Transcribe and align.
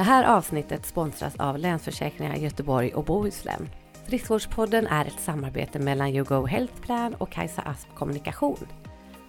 Det 0.00 0.04
här 0.04 0.36
avsnittet 0.36 0.86
sponsras 0.86 1.36
av 1.36 1.58
Länsförsäkringar 1.58 2.36
Göteborg 2.36 2.94
och 2.94 3.04
Bohuslän. 3.04 3.68
Friskvårdspodden 4.06 4.86
är 4.86 5.04
ett 5.04 5.20
samarbete 5.20 5.78
mellan 5.78 6.08
YouGo 6.08 6.46
Health 6.46 6.80
Plan 6.80 7.14
och 7.14 7.32
Kajsa 7.32 7.62
Asp 7.62 7.88
Kommunikation. 7.94 8.66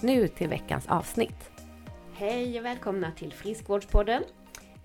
Nu 0.01 0.27
till 0.27 0.49
veckans 0.49 0.87
avsnitt. 0.87 1.51
Hej 2.13 2.59
och 2.59 2.65
välkomna 2.65 3.11
till 3.11 3.33
Friskvårdspodden. 3.33 4.23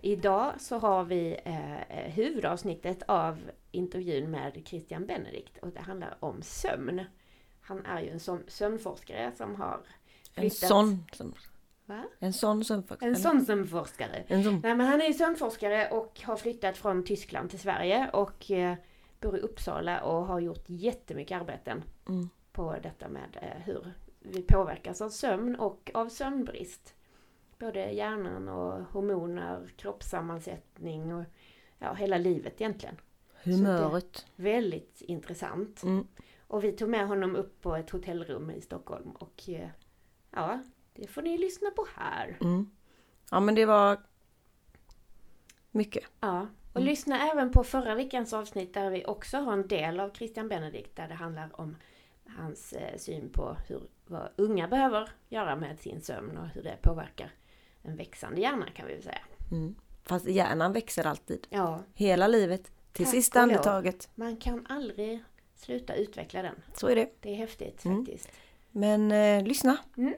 Idag 0.02 0.52
så 0.58 0.78
har 0.78 1.04
vi 1.04 1.40
eh, 1.44 2.12
huvudavsnittet 2.12 3.02
av 3.08 3.38
intervjun 3.70 4.30
med 4.30 4.62
Christian 4.64 5.06
Benedikt 5.06 5.58
och 5.58 5.68
det 5.68 5.80
handlar 5.80 6.16
om 6.20 6.42
sömn. 6.42 7.04
Han 7.60 7.86
är 7.86 8.00
ju 8.00 8.10
en 8.10 8.20
sömnforskare 8.48 9.32
som 9.36 9.54
har 9.54 9.80
flyttat... 10.34 10.62
En 10.62 10.68
sån. 10.68 11.34
Va? 11.86 12.04
En 12.18 12.32
sån 12.32 12.64
sömnforskare. 12.64 13.08
En 13.10 13.16
sån 13.16 13.44
sömnforskare. 13.44 14.24
En 14.26 14.44
sån. 14.44 14.60
Nej 14.62 14.74
men 14.74 14.86
han 14.86 15.00
är 15.00 15.06
ju 15.06 15.12
sömnforskare 15.14 15.88
och 15.90 16.20
har 16.24 16.36
flyttat 16.36 16.76
från 16.76 17.04
Tyskland 17.04 17.50
till 17.50 17.58
Sverige 17.58 18.10
och 18.12 18.50
eh, 18.50 18.76
bor 19.20 19.36
i 19.36 19.40
Uppsala 19.40 20.00
och 20.02 20.26
har 20.26 20.40
gjort 20.40 20.64
jättemycket 20.66 21.40
arbeten 21.40 21.82
Mm. 22.08 22.28
på 22.52 22.76
detta 22.82 23.08
med 23.08 23.38
eh, 23.42 23.62
hur 23.64 23.92
vi 24.20 24.42
påverkas 24.42 25.00
av 25.00 25.08
sömn 25.10 25.56
och 25.56 25.90
av 25.94 26.08
sömnbrist. 26.08 26.94
Både 27.58 27.90
hjärnan 27.90 28.48
och 28.48 28.82
hormoner, 28.92 29.72
kroppssammansättning 29.76 31.14
och 31.14 31.24
ja, 31.78 31.94
hela 31.94 32.18
livet 32.18 32.60
egentligen. 32.60 32.96
Humöret. 33.44 34.26
Väldigt 34.36 35.00
intressant. 35.00 35.82
Mm. 35.82 36.06
Och 36.46 36.64
vi 36.64 36.72
tog 36.72 36.88
med 36.88 37.08
honom 37.08 37.36
upp 37.36 37.60
på 37.62 37.76
ett 37.76 37.90
hotellrum 37.90 38.50
i 38.50 38.60
Stockholm 38.60 39.10
och 39.10 39.42
eh, 39.48 39.68
ja, 40.30 40.62
det 40.98 41.06
får 41.06 41.22
ni 41.22 41.38
lyssna 41.38 41.70
på 41.70 41.86
här. 41.96 42.38
Mm. 42.40 42.70
Ja 43.30 43.40
men 43.40 43.54
det 43.54 43.64
var 43.66 43.98
mycket. 45.70 46.04
Ja, 46.20 46.40
och 46.72 46.76
Mm. 46.80 46.86
lyssna 46.88 47.30
även 47.32 47.50
på 47.50 47.64
förra 47.64 47.94
veckans 47.94 48.32
avsnitt 48.32 48.74
där 48.74 48.90
vi 48.90 49.04
också 49.04 49.36
har 49.38 49.52
en 49.52 49.68
del 49.68 50.00
av 50.00 50.10
Christian 50.14 50.48
Benedikt 50.48 50.96
där 50.96 51.08
det 51.08 51.14
handlar 51.14 51.60
om 51.60 51.76
hans 52.36 52.72
eh, 52.72 52.96
syn 52.98 53.30
på 53.32 53.56
hur, 53.68 53.82
vad 54.06 54.28
unga 54.36 54.68
behöver 54.68 55.08
göra 55.28 55.56
med 55.56 55.78
sin 55.80 56.00
sömn 56.00 56.36
och 56.38 56.46
hur 56.46 56.62
det 56.62 56.76
påverkar 56.82 57.30
en 57.82 57.96
växande 57.96 58.40
hjärna 58.40 58.66
kan 58.74 58.86
vi 58.86 58.94
väl 58.94 59.02
säga. 59.02 59.22
Mm. 59.52 59.74
Fast 60.04 60.26
hjärnan 60.26 60.72
växer 60.72 61.06
alltid. 61.06 61.46
Ja, 61.50 61.82
Hela 61.94 62.28
livet. 62.28 62.70
Till 62.92 63.04
Tack 63.04 63.14
sista 63.14 63.40
andetaget. 63.40 64.08
man 64.14 64.36
kan 64.36 64.66
aldrig 64.68 65.24
sluta 65.54 65.94
utveckla 65.94 66.42
den. 66.42 66.54
Så 66.74 66.88
är 66.88 66.96
det. 66.96 67.10
Det 67.20 67.30
är 67.30 67.34
häftigt 67.36 67.84
Mm. 67.84 67.98
faktiskt. 68.06 68.28
Men 68.70 69.12
eh, 69.12 69.44
lyssna. 69.44 69.76
Mm. 69.96 70.14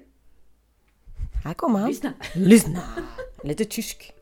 Här 1.44 1.54
kommer 1.54 1.78
han. 1.78 1.88
Lyssna! 1.88 2.12
Lyssna. 2.34 2.80
Lite 3.44 3.64
tysk. 3.64 4.14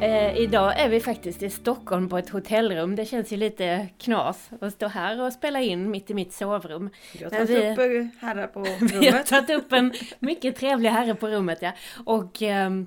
Eh, 0.00 0.36
idag 0.36 0.80
är 0.80 0.88
vi 0.88 1.00
faktiskt 1.00 1.42
i 1.42 1.50
Stockholm 1.50 2.08
på 2.08 2.18
ett 2.18 2.28
hotellrum. 2.28 2.96
Det 2.96 3.04
känns 3.04 3.32
ju 3.32 3.36
lite 3.36 3.88
knas 3.98 4.50
att 4.60 4.72
stå 4.72 4.88
här 4.88 5.20
och 5.20 5.32
spela 5.32 5.60
in 5.60 5.90
mitt 5.90 6.10
i 6.10 6.14
mitt 6.14 6.32
sovrum. 6.32 6.90
Jag 7.12 7.30
har 7.30 7.38
tagit 7.46 7.78
upp 7.78 8.20
herrar 8.20 8.46
på 8.46 8.60
Vi 9.00 9.08
har 9.08 9.22
tagit 9.22 9.50
upp 9.50 9.72
en 9.72 9.92
mycket 10.18 10.56
trevlig 10.56 10.90
herre 10.90 11.14
på 11.14 11.28
rummet 11.28 11.58
ja. 11.62 11.72
Och 12.04 12.42
ehm, 12.42 12.86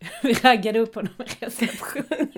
vi 0.22 0.32
raggade 0.32 0.78
upp 0.78 0.94
honom 0.94 1.12
i 1.18 1.44
receptionen. 1.44 2.32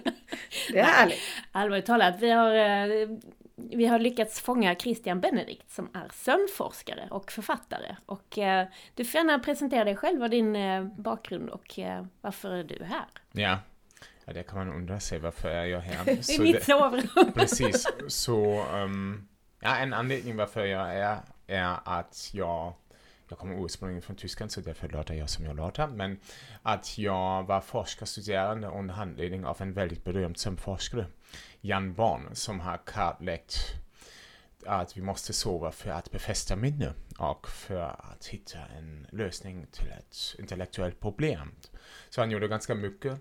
Det 0.73 0.79
är 0.79 0.85
härligt. 0.85 1.21
Allvarligt 1.53 1.87
talat, 1.87 2.15
vi 2.21 2.31
har, 2.31 2.55
eh, 2.55 3.09
vi 3.55 3.87
har 3.87 3.99
lyckats 3.99 4.41
fånga 4.41 4.75
Christian 4.75 5.21
Benedikt 5.21 5.71
som 5.71 5.89
är 5.95 6.09
sömnforskare 6.13 7.09
och 7.11 7.33
författare. 7.33 7.97
Och 8.07 8.39
eh, 8.39 8.67
du 8.95 9.05
får 9.05 9.19
gärna 9.19 9.39
presentera 9.39 9.85
dig 9.85 9.97
själv 9.97 10.23
och 10.23 10.31
din 10.31 10.57
eh, 10.57 10.85
bakgrund 10.85 11.49
och 11.49 11.79
varför 12.21 12.51
är 12.51 12.65
du 12.65 12.85
här? 12.85 13.07
Ja. 13.33 13.59
ja, 14.25 14.33
det 14.33 14.43
kan 14.43 14.59
man 14.59 14.77
undra 14.77 15.01
sig 15.01 15.19
varför 15.19 15.49
är 15.49 15.65
jag 15.65 15.81
här. 15.81 16.31
I 16.31 16.43
mitt 16.43 16.65
sovrum! 16.65 17.33
precis, 17.35 17.87
så 18.09 18.67
um, 18.75 19.29
ja, 19.61 19.77
en 19.77 19.95
anledning 19.95 20.37
varför 20.37 20.65
jag 20.65 20.95
är, 20.95 21.19
är 21.47 21.77
att 21.85 22.31
jag, 22.33 22.75
jag 23.31 23.39
kommer 23.39 23.65
ursprungligen 23.65 24.03
från 24.03 24.17
Tyskland 24.17 24.53
så 24.53 24.61
därför 24.61 24.89
låter 24.89 25.15
jag 25.15 25.31
som 25.31 25.45
jag 25.45 25.57
låter, 25.57 25.87
men 25.87 26.21
att 26.63 26.99
jag 26.99 27.47
var 27.47 27.61
forskarstuderande 27.61 28.69
under 28.69 28.95
handledning 28.95 29.45
av 29.45 29.63
en 29.63 29.73
väldigt 29.73 30.05
berömd 30.05 30.39
sömnforskare, 30.39 31.07
Jan 31.61 31.95
Born, 31.95 32.29
som 32.33 32.61
har 32.61 32.81
kartlagt 32.87 33.75
att 34.67 34.97
vi 34.97 35.03
måste 35.03 35.33
sova 35.33 35.73
för 35.73 35.91
att 35.91 36.11
befästa 36.11 36.57
minne 36.57 36.93
och 37.19 37.49
för 37.49 37.81
att 37.81 38.27
hitta 38.27 38.59
en 38.59 39.07
lösning 39.11 39.67
till 39.73 39.89
ett 39.89 40.17
intellektuellt 40.39 41.01
problem. 41.01 41.53
Så 42.11 42.21
han 42.21 42.31
gjorde 42.31 42.49
ganska 42.49 42.75
mycket 42.75 43.19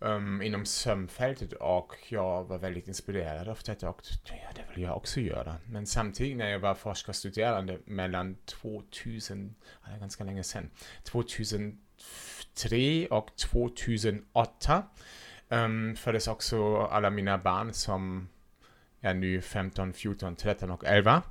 um, 0.00 0.42
inom 0.42 0.66
sömnfältet 0.66 1.52
och 1.52 1.96
jag 2.08 2.44
var 2.44 2.58
väldigt 2.58 2.88
inspirerad 2.88 3.48
av 3.48 3.58
detta 3.66 3.88
och 3.88 4.00
ja, 4.24 4.34
det 4.54 4.62
vill 4.74 4.82
jag 4.82 4.96
också 4.96 5.20
göra. 5.20 5.56
Men 5.66 5.86
samtidigt 5.86 6.36
när 6.36 6.50
jag 6.50 6.58
var 6.58 6.74
forskarstuderande 6.74 7.78
mellan 7.84 8.34
2000, 8.34 9.54
det 9.84 9.90
är 9.94 9.98
ganska 9.98 10.24
länge 10.24 10.42
sedan, 10.42 10.70
2003 11.04 13.06
och 13.10 13.36
2008 13.36 14.82
um, 15.48 15.58
ehm, 15.58 15.96
föddes 15.96 16.28
också 16.28 16.76
alla 16.76 17.10
mina 17.10 17.38
barn 17.38 17.72
som 17.72 18.28
är 19.00 19.14
nu 19.14 19.40
15, 19.40 19.92
14, 19.92 20.36
13 20.36 20.70
och 20.70 20.84
11. 20.84 21.22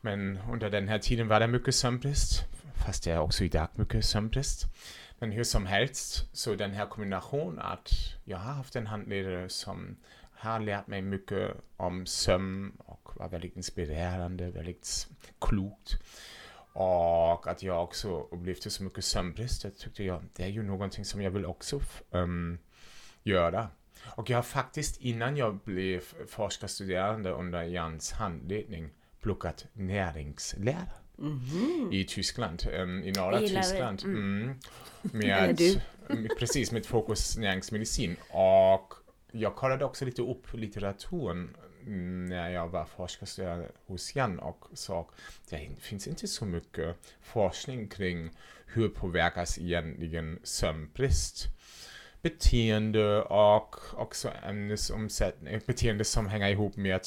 Men 0.00 0.38
under 0.52 0.70
den 0.70 0.88
här 0.88 0.98
tiden 0.98 1.28
var 1.28 1.40
det 1.40 1.46
mycket 1.46 1.74
sömnbrist, 1.74 2.44
fast 2.86 3.04
det 3.04 3.10
är 3.10 3.18
också 3.18 3.44
idag 3.44 3.68
mycket 3.74 4.04
sömnbrist. 4.04 4.64
Men 5.18 5.32
hur 5.32 5.44
som 5.44 5.66
helst, 5.66 6.36
så 6.36 6.54
den 6.54 6.70
här 6.70 6.86
kombinationen 6.86 7.58
att 7.58 7.90
jag 8.24 8.38
har 8.38 8.52
haft 8.52 8.76
en 8.76 8.86
handledare 8.86 9.48
som 9.48 9.96
har 10.32 10.60
lärt 10.60 10.86
mig 10.86 11.02
mycket 11.02 11.56
om 11.76 12.06
sömn 12.06 12.72
och 12.78 13.10
var 13.16 13.28
väldigt 13.28 13.56
inspirerande, 13.56 14.50
väldigt 14.50 15.08
klokt. 15.38 15.94
Och 16.72 17.46
att 17.46 17.62
jag 17.62 17.84
också 17.84 18.20
upplevde 18.20 18.70
så 18.70 18.84
mycket 18.84 19.04
sömnbrist, 19.04 19.62
det 19.62 19.70
tyckte 19.70 20.04
jag, 20.04 20.24
det 20.32 20.42
är 20.42 20.48
ju 20.48 20.62
någonting 20.62 21.04
som 21.04 21.22
jag 21.22 21.30
vill 21.30 21.46
också 21.46 21.80
um, 22.10 22.58
göra. 23.22 23.68
Och 24.04 24.30
jag 24.30 24.36
har 24.36 24.42
faktiskt 24.42 25.00
innan 25.00 25.36
jag 25.36 25.58
blev 25.58 26.00
forskarstuderande 26.28 27.30
under 27.30 27.62
Jans 27.62 28.12
handledning 28.12 28.90
pluggat 29.20 29.66
näringslära 29.72 30.92
Mhm. 31.18 31.88
i 31.92 32.04
Tyskland, 32.04 32.66
um, 32.72 33.04
i 33.04 33.12
norra. 33.12 33.38
Tyskland. 33.40 34.02
Mm. 34.04 34.42
Mm. 34.42 34.58
Med, 35.02 35.58
precis, 36.38 36.72
med 36.72 36.86
fokus 36.86 37.38
näringsmedicin. 37.38 38.16
Och 38.30 38.94
jag 39.32 39.56
kollade 39.56 39.84
också 39.84 40.04
lite 40.04 40.22
upp 40.22 40.54
litteraturen 40.54 41.56
mm, 41.86 42.24
när 42.24 42.50
jag 42.50 42.68
var 42.68 42.84
forskarstuderande 42.84 43.68
hos 43.86 44.16
Jan 44.16 44.38
och 44.38 44.64
såg 44.72 45.10
det 45.50 45.68
finns 45.80 46.06
inte 46.06 46.28
så 46.28 46.44
mycket 46.44 46.96
forskning 47.22 47.88
kring 47.88 48.30
hur 48.66 48.88
påverkas 48.88 49.58
egentligen 49.58 50.38
sömnbrist 50.42 51.46
beteende 52.22 53.22
och 53.22 53.76
också 53.94 54.30
ämnesomsättning, 54.42 55.60
beteende 55.66 56.04
som 56.04 56.26
hänger 56.26 56.48
ihop 56.48 56.76
med 56.76 57.00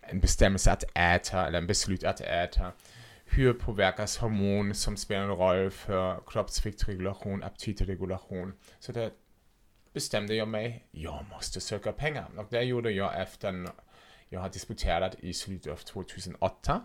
en 0.00 0.20
bestämmelse 0.20 0.72
att 0.72 0.84
äta 0.94 1.46
eller 1.46 1.58
en 1.58 1.66
beslut 1.66 2.04
att 2.04 2.20
äta. 2.20 2.72
Hur 3.28 3.52
påverkas 3.52 4.16
hormon 4.16 4.74
som 4.74 4.96
spelar 4.96 5.22
en 5.22 5.28
roll 5.28 5.70
för 5.70 6.20
kroppsviktregulation, 6.26 7.42
aptitregulation. 7.42 8.52
Så 8.78 8.92
det 8.92 9.12
bestämde 9.92 10.34
jag 10.34 10.48
mig, 10.48 10.86
jag 10.90 11.24
måste 11.30 11.60
söka 11.60 11.92
pengar. 11.92 12.28
Och 12.36 12.46
det 12.50 12.62
gjorde 12.62 12.90
jag 12.90 13.20
efter 13.20 13.68
jag 14.28 14.40
har 14.40 14.48
disputerat 14.48 15.14
i 15.18 15.32
slutet 15.32 15.72
av 15.72 15.76
2008. 15.76 16.80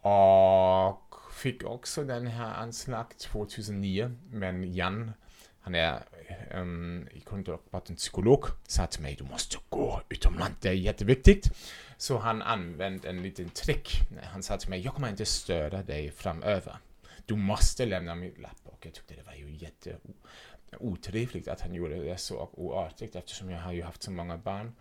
Och 0.00 1.32
fick 1.32 1.64
också 1.64 2.04
den 2.04 2.26
här 2.26 2.54
anslag 2.54 3.18
2009, 3.18 4.16
men 4.30 4.74
Jan 4.74 5.12
han 5.66 5.74
är 5.74 6.02
um, 6.54 7.08
i 7.12 7.22
grund 7.30 7.48
och 7.48 7.62
botten 7.70 7.96
psykolog, 7.96 8.44
sa 8.66 8.86
till 8.86 9.02
mig 9.02 9.14
du 9.14 9.24
måste 9.24 9.56
gå 9.68 10.02
utomlands, 10.08 10.56
det 10.60 10.68
är 10.68 10.72
jätteviktigt. 10.72 11.50
Så 11.96 12.18
han 12.18 12.42
använde 12.42 13.08
en 13.08 13.22
liten 13.22 13.50
trick. 13.50 14.00
Han 14.22 14.42
sa 14.42 14.56
till 14.56 14.70
mig, 14.70 14.80
jag 14.80 14.94
kommer 14.94 15.08
inte 15.08 15.26
störa 15.26 15.82
dig 15.82 16.10
framöver. 16.10 16.76
Du 17.26 17.36
måste 17.36 17.86
lämna 17.86 18.14
mitt 18.14 18.38
lapp. 18.38 18.60
Och 18.64 18.86
jag 18.86 18.94
tyckte 18.94 19.14
det 19.14 19.22
var 19.22 19.34
ju 19.34 19.56
jätte 19.56 19.96
otrevligt 20.78 21.48
att 21.48 21.60
han 21.60 21.74
gjorde 21.74 22.04
det 22.04 22.16
så 22.16 22.48
oartigt 22.52 23.16
eftersom 23.16 23.50
jag 23.50 23.60
har 23.60 23.72
ju 23.72 23.82
haft 23.82 24.02
så 24.02 24.10
många 24.10 24.36
barn. 24.36 24.74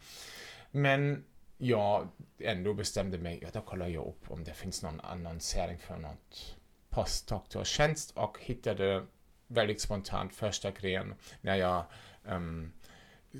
Men 0.72 1.24
jag 1.58 2.08
ändå 2.40 2.74
bestämde 2.74 3.18
mig, 3.18 3.40
ja 3.42 3.48
då 3.54 3.62
kollar 3.62 3.88
jag 3.88 4.06
upp 4.06 4.32
om 4.32 4.44
det 4.44 4.54
finns 4.54 4.84
någon 4.84 5.00
annonsering 5.00 5.78
för 5.78 5.98
något 5.98 6.56
postdoktorstjänst 6.90 8.12
och 8.12 8.38
hittade 8.42 9.06
väldigt 9.48 9.82
spontant 9.82 10.36
första 10.36 10.72
grejen 10.72 11.14
när 11.42 11.56
jag 11.56 11.86
um, 12.24 12.72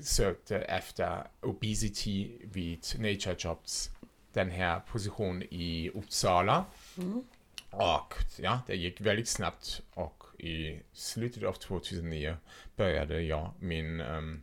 sökte 0.02 0.58
efter 0.58 1.26
obesity 1.40 2.38
vid 2.44 2.84
Nature 2.98 3.36
Jobs 3.38 3.90
den 4.32 4.50
här 4.50 4.80
positionen 4.80 5.42
i 5.42 5.90
Uppsala. 5.94 6.64
Mm. 6.98 7.24
Och 7.70 8.14
ja, 8.38 8.60
det 8.66 8.76
gick 8.76 9.00
väldigt 9.00 9.28
snabbt 9.28 9.82
och 9.94 10.24
i 10.38 10.80
slutet 10.92 11.42
av 11.42 11.52
2009 11.52 12.36
började 12.76 13.20
jag 13.20 13.52
min 13.58 14.00
um, 14.00 14.42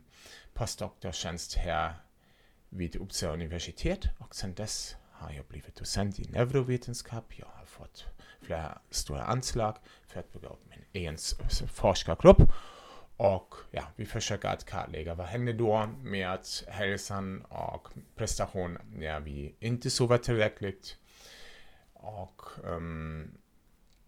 postdoktortjänst 0.52 1.54
här 1.54 1.94
vid 2.68 2.96
Uppsala 2.96 3.32
universitet 3.32 4.04
och 4.18 4.34
sedan 4.34 4.54
dess 4.54 4.96
har 5.10 5.32
jag 5.32 5.44
blivit 5.44 5.76
docent 5.76 6.20
i 6.20 6.28
neurovetenskap. 6.30 7.24
Jag 7.36 7.46
har 7.46 7.64
fått 7.64 8.04
flera 8.44 8.78
stora 8.90 9.22
anslag 9.22 9.76
för 10.06 10.20
att 10.20 10.32
bygga 10.32 10.48
upp 10.48 10.66
min 10.70 10.84
egen 10.92 11.16
forskargrupp. 11.68 12.42
Och 13.16 13.54
ja, 13.70 13.82
vi 13.96 14.06
försöker 14.06 14.48
att 14.48 14.64
kartlägga 14.64 15.14
vad 15.14 15.26
händer 15.26 15.52
då 15.52 15.86
med 16.02 16.38
hälsan 16.68 17.42
och 17.42 17.88
prestation 18.16 18.78
när 18.92 19.20
vi 19.20 19.54
inte 19.60 19.90
sover 19.90 20.18
tillräckligt. 20.18 20.96
Och 21.92 22.42
ähm, 22.64 22.72
um, 22.72 23.38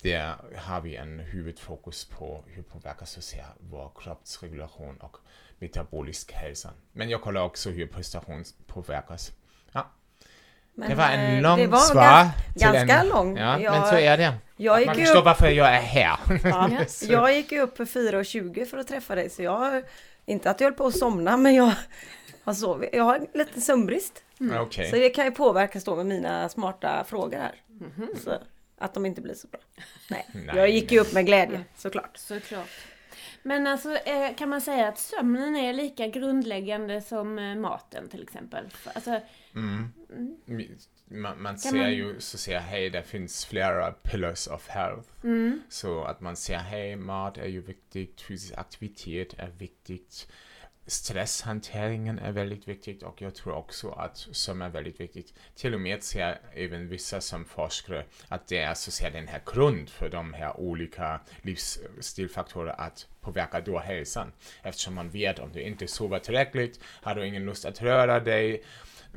där 0.02 0.34
har 0.56 0.80
vi 0.80 0.96
en 0.96 1.18
huvudfokus 1.18 2.04
på 2.04 2.44
hur 2.46 2.62
påverkas 2.62 3.24
så 3.24 3.36
vår 3.60 3.92
kroppsregulation 3.96 4.96
och 4.96 5.16
metabolisk 5.58 6.32
hälsa. 6.32 6.72
Men 6.92 7.08
jag 7.08 7.22
kollar 7.22 7.42
också 7.42 7.70
hur 7.70 7.86
prestation 7.86 8.44
påverkas. 8.66 9.32
Ja. 9.72 9.90
Men, 10.78 10.88
det 10.88 10.94
var 10.94 11.08
en 11.08 11.36
eh, 11.36 11.42
lång 11.42 11.58
det 11.58 11.66
var 11.66 11.78
svar. 11.78 12.02
gans- 12.02 12.32
ganska 12.54 12.98
en, 12.98 13.08
lång. 13.08 13.36
Ja, 13.36 13.60
Jag- 13.60 13.72
men 13.72 13.88
så 13.88 13.96
är 13.96 14.16
det. 14.16 14.34
Jag 14.56 14.78
gick, 14.78 14.86
Man 14.86 14.96
förstår 14.96 15.18
upp, 15.18 15.24
varför 15.24 15.48
jag 15.48 15.68
är 15.68 15.80
här. 15.80 16.18
ja, 16.44 16.70
jag 17.08 17.34
gick 17.36 17.52
upp 17.52 17.76
för 17.76 17.84
4.20 17.84 18.64
för 18.64 18.78
att 18.78 18.88
träffa 18.88 19.14
dig 19.14 19.30
så 19.30 19.42
jag, 19.42 19.82
inte 20.26 20.50
att 20.50 20.60
jag 20.60 20.66
höll 20.66 20.74
på 20.74 20.86
att 20.86 20.96
somna 20.96 21.36
men 21.36 21.54
jag 21.54 21.72
har 22.44 22.54
sovit. 22.54 22.90
Jag 22.92 23.04
har 23.04 23.20
lite 23.34 23.60
sömnbrist. 23.60 24.22
Okej. 24.60 24.90
Så 24.90 24.96
det 24.96 25.10
kan 25.10 25.24
ju 25.24 25.30
påverkas 25.30 25.84
då 25.84 25.96
med 25.96 26.06
mina 26.06 26.48
smarta 26.48 27.04
frågor 27.04 27.38
här. 27.38 27.54
Så, 28.24 28.30
att 28.78 28.94
de 28.94 29.06
inte 29.06 29.20
blir 29.20 29.34
så 29.34 29.48
bra. 29.48 29.60
Nej, 30.10 30.26
Nej, 30.32 30.56
jag 30.56 30.68
gick 30.70 30.92
ju 30.92 31.00
upp 31.00 31.12
med 31.12 31.26
glädje 31.26 31.64
såklart. 31.76 32.16
Såklart. 32.16 32.68
Men 33.42 33.66
alltså 33.66 33.96
eh, 33.96 34.34
kan 34.36 34.48
man 34.48 34.60
säga 34.60 34.88
att 34.88 34.98
sömnen 34.98 35.56
är 35.56 35.72
lika 35.72 36.06
grundläggande 36.06 37.00
som 37.00 37.38
eh, 37.38 37.54
maten 37.54 38.08
till 38.08 38.22
exempel? 38.22 38.64
Alltså, 38.94 39.20
Mm. 39.56 39.92
Man, 41.08 41.42
man 41.42 41.54
Kan 41.54 41.58
ser 41.58 41.72
man- 41.76 41.92
ju 41.94 42.20
så 42.20 42.38
ser 42.38 42.58
hej, 42.58 42.90
det 42.90 43.02
finns 43.02 43.44
flera 43.46 43.92
pillars 43.92 44.46
of 44.48 44.68
health. 44.68 45.08
mm, 45.24 45.62
Så 45.68 46.04
att 46.04 46.20
man 46.20 46.36
ser 46.36 46.56
hej, 46.58 46.96
mat 46.96 47.38
är 47.38 47.46
ju 47.46 47.60
viktigt, 47.62 48.20
fysisk 48.20 48.54
aktivitet 48.56 49.34
är 49.38 49.48
viktigt, 49.58 50.26
stresshanteringen 50.86 52.18
är 52.18 52.32
väldigt 52.32 52.68
viktigt 52.68 53.02
och 53.02 53.22
jag 53.22 53.34
tror 53.34 53.54
också 53.54 53.90
att 53.90 54.16
sömn 54.32 54.62
är 54.62 54.68
väldigt 54.68 55.00
viktigt. 55.00 55.34
Till 55.54 55.74
och 55.74 55.80
med 55.80 56.02
ser 56.02 56.38
även 56.54 56.88
vissa 56.88 57.20
som 57.20 57.44
forskare 57.44 58.04
att 58.28 58.46
det 58.48 58.58
är 58.58 58.74
så 58.74 58.90
säga 58.90 59.10
den 59.10 59.28
här 59.28 59.40
grund 59.46 59.88
för 59.90 60.08
de 60.08 60.34
här 60.34 60.60
olika 60.60 61.20
livsstilfaktorer 61.42 62.80
att 62.80 63.06
påverka 63.20 63.60
då 63.60 63.78
hälsan. 63.78 64.32
Eftersom 64.62 64.94
man 64.94 65.10
vet 65.10 65.38
om 65.38 65.52
du 65.52 65.60
inte 65.62 65.88
sover 65.88 66.18
tillräckligt, 66.18 66.80
har 66.84 67.14
du 67.14 67.26
ingen 67.26 67.44
lust 67.44 67.64
att 67.64 67.82
röra 67.82 68.20
dig, 68.20 68.62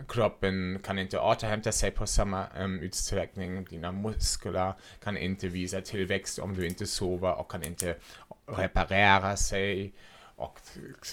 kroppen 0.07 0.80
kan 0.84 1.00
inte 1.00 1.19
återhämta 1.19 1.72
sig 1.72 1.92
på 1.92 2.07
samma 2.07 2.46
um, 2.60 2.80
utsträckning. 2.80 3.66
Dina 3.66 3.92
muskler 3.92 4.74
kan 5.04 5.18
inte 5.18 5.48
visa 5.48 5.81
tillväxt 5.81 6.40
om 6.40 6.56
du 6.56 6.68
inte 6.68 6.88
sover 6.88 7.40
och 7.40 7.51
kan 7.51 7.63
inte 7.63 7.96
reparera 8.46 9.38
sig. 9.38 9.94
Och, 10.36 10.60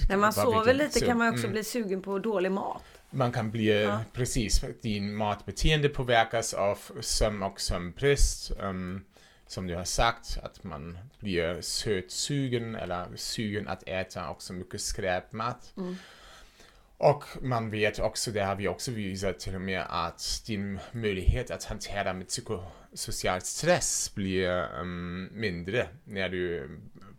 När 0.08 0.16
man 0.16 0.32
sover 0.32 0.74
lite 0.74 0.98
Så, 0.98 1.06
kan 1.06 1.18
man 1.18 1.28
också 1.28 1.44
mm, 1.44 1.52
bli 1.52 1.64
sugen 1.64 2.02
på 2.02 2.18
dålig 2.18 2.52
mat. 2.52 2.82
Man 3.10 3.32
kan 3.32 3.50
bli, 3.50 3.82
Ja. 3.82 4.00
precis, 4.12 4.64
din 4.82 5.14
matbeteende 5.14 5.88
påverkas 5.88 6.54
av 6.54 6.78
sömn 7.00 7.42
och 7.42 7.60
sömnbrist. 7.60 8.52
Um, 8.60 9.04
som 9.46 9.66
du 9.66 9.74
har 9.74 9.84
sagt, 9.84 10.38
att 10.42 10.64
man 10.64 10.98
blir 11.18 11.60
sötsugen 11.60 12.74
eller 12.74 13.06
sugen 13.16 13.68
att 13.68 13.88
äta 13.88 14.30
också 14.30 14.52
mycket 14.52 14.80
skräpmat. 14.80 15.72
Mm. 15.76 15.96
Och 16.98 17.24
man 17.42 17.70
vet 17.70 17.98
också, 17.98 18.30
det 18.30 18.44
har 18.44 18.56
vi 18.56 18.68
också 18.68 18.90
visat 18.90 19.38
till 19.38 19.54
och 19.54 19.60
med, 19.60 19.86
att 19.88 20.42
din 20.46 20.78
möjlighet 20.92 21.50
att 21.50 21.64
hantera 21.64 22.12
med 22.12 22.28
psykosocial 22.28 23.40
stress 23.40 24.14
blir 24.14 24.68
um, 24.80 25.28
mindre 25.32 25.88
när 26.04 26.28
du 26.28 26.70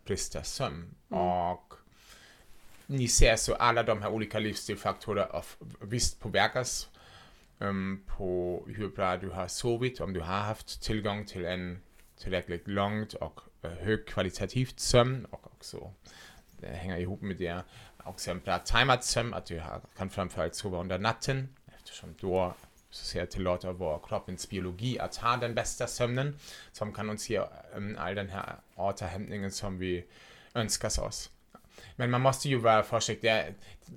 brister 0.04 0.42
sömn. 0.42 0.94
Och 1.08 1.74
ni 2.86 3.08
ser 3.08 3.36
så 3.36 3.54
alla 3.54 3.82
de 3.82 4.02
här 4.02 4.10
olika 4.10 4.38
livsstilfaktorer 4.38 5.36
av, 5.36 5.46
visst 5.80 6.20
påverkas 6.20 6.88
um, 7.58 8.04
på 8.06 8.62
hur 8.68 8.88
bra 8.88 9.16
du 9.16 9.30
har 9.30 9.48
sovit, 9.48 10.00
om 10.00 10.12
du 10.12 10.20
har 10.20 10.40
haft 10.40 10.82
tillgång 10.82 11.26
till 11.26 11.44
en 11.44 11.78
tillräckligt 12.20 12.68
långt 12.68 13.14
och 13.14 13.40
uh, 13.64 13.70
högkvalitativt 13.70 14.80
sömn 14.80 15.24
och 15.30 15.46
också 15.46 15.92
det 16.60 16.66
hänger 16.66 16.98
ihop 16.98 17.22
med 17.22 17.36
det 17.36 17.62
också 18.08 18.30
en 18.30 18.40
bra 18.40 18.58
tajmad 18.58 19.04
sömn, 19.04 19.34
att 19.34 19.46
du 19.46 19.62
kan 19.98 20.10
framförallt 20.10 20.54
sova 20.54 20.80
under 20.80 20.98
natten 20.98 21.48
eftersom 21.76 22.14
då 22.20 22.54
så 22.90 23.04
ser 23.04 23.26
tillåter 23.26 23.72
vår 23.72 24.00
kroppens 24.08 24.48
biologi 24.48 24.98
att 24.98 25.16
ha 25.16 25.36
den 25.36 25.54
bästa 25.54 25.86
sömnen 25.86 26.38
som 26.72 26.92
kan 26.92 27.10
uns 27.10 27.30
ge 27.30 27.40
um, 27.74 27.96
all 27.98 28.14
den 28.14 28.28
här 28.28 28.54
återhämtningen 28.76 29.50
som 29.50 29.78
vi 29.78 30.04
önskar 30.54 31.00
oss. 31.02 31.30
Men 31.96 32.10
man 32.10 32.20
måste 32.20 32.48
ju 32.48 32.56
vara 32.56 32.82
försiktig. 32.82 33.28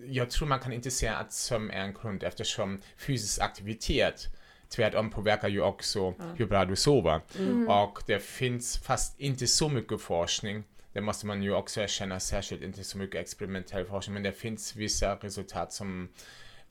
Jag- 0.07 0.29
tror 0.29 0.47
man 0.47 0.59
kan 0.59 0.73
inte 0.73 0.91
säga 0.91 1.13
att 1.15 1.33
sömn 1.33 1.71
är 1.71 1.81
en 1.81 1.93
grund 1.93 2.23
eftersom 2.23 2.81
fysisk 2.97 3.41
aktivitet 3.41 4.27
tvärtom 4.69 5.09
påverkar 5.09 5.47
ju 5.49 5.61
också 5.61 6.13
hur 6.35 6.45
bra 6.45 6.65
du 6.65 6.75
sover. 6.75 7.21
Och 7.69 8.03
det 8.07 8.19
finns 8.19 8.77
fast 8.77 9.19
inte 9.19 9.47
så 9.47 9.69
mycket 9.69 10.01
forskning. 10.01 10.63
Det 10.93 11.01
måste 11.01 11.25
man 11.25 11.43
ju 11.43 11.53
också 11.53 11.81
erkänna, 11.81 12.19
särskilt 12.19 12.61
inte 12.61 12.83
så 12.83 12.97
mycket 12.97 13.21
experimentell 13.21 13.85
forskning, 13.85 14.13
men 14.13 14.23
det 14.23 14.31
finns 14.31 14.75
vissa 14.75 15.15
resultat 15.15 15.73
som 15.73 16.09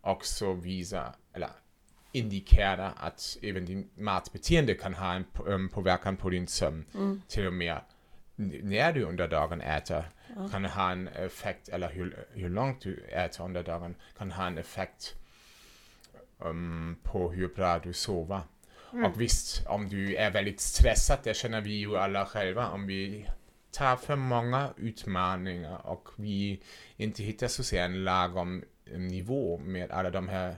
också 0.01 0.53
visar, 0.53 1.15
eller 1.33 1.49
indikerar 2.13 2.93
att 2.97 3.37
även 3.43 3.65
din 3.67 3.91
matbeteende 3.95 4.75
kan 4.75 4.95
ha 4.95 5.15
en 5.15 5.25
på- 5.25 5.45
um, 5.47 5.69
påverkan 5.69 6.17
på 6.17 6.31
din 6.31 6.47
sömn. 6.47 6.85
Till 7.29 7.47
och 7.47 7.53
med 7.53 7.81
när 8.63 8.93
du 8.93 9.03
under 9.05 9.29
dagen 9.29 9.61
äter 9.61 10.05
kan 10.51 10.65
ha 10.65 10.91
en 10.93 11.09
effekt, 11.09 11.69
eller 11.69 11.91
hur, 11.91 12.27
hur 12.33 12.49
långt 12.49 12.81
du 12.81 13.05
äter 13.09 13.45
under 13.45 13.63
dagen 13.63 13.95
kan 14.19 14.31
ha 14.33 14.47
en 14.47 14.59
effekt 14.59 15.15
um, 16.39 16.97
på 17.03 17.31
hur 17.31 17.49
bra 17.49 17.79
du 17.79 17.93
sover. 17.93 18.41
Och 19.05 19.21
visst, 19.21 19.67
om 19.67 19.89
du 19.89 20.17
är 20.17 20.31
väldigt 20.31 20.61
stressad, 20.61 21.19
det 21.23 21.35
känner 21.37 21.61
vi 21.61 21.71
ju 21.73 21.97
alla 21.97 22.27
själva, 22.27 22.69
om 22.69 22.87
vi 22.87 23.27
tar 23.71 23.97
för 23.97 24.17
många 24.17 24.71
utmaningar 24.77 25.87
och 25.87 26.09
vi 26.17 26.63
inte 26.97 27.23
hittar 27.23 27.49
så 27.49 27.63
att 27.63 27.67
säga 27.67 27.85
en 27.85 28.05
lagom 28.05 28.65
eh, 28.85 28.99
nivå 28.99 29.59
med 29.59 29.91
alla 29.91 30.11
de 30.11 30.29
här 30.29 30.57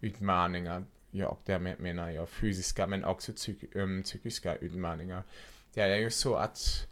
utmaningar, 0.00 0.84
ja, 1.10 1.26
och 1.28 1.40
därmed 1.44 1.80
menar 1.80 2.10
jag 2.10 2.28
fysiska 2.28 2.86
men 2.86 3.04
också 3.04 3.32
psyk- 3.32 3.76
um, 3.78 4.02
psykiska 4.02 4.56
utmaningar. 4.56 5.22
Det 5.74 5.80
är 5.80 5.96
ju 5.96 6.10
så 6.10 6.34
att 6.34 6.86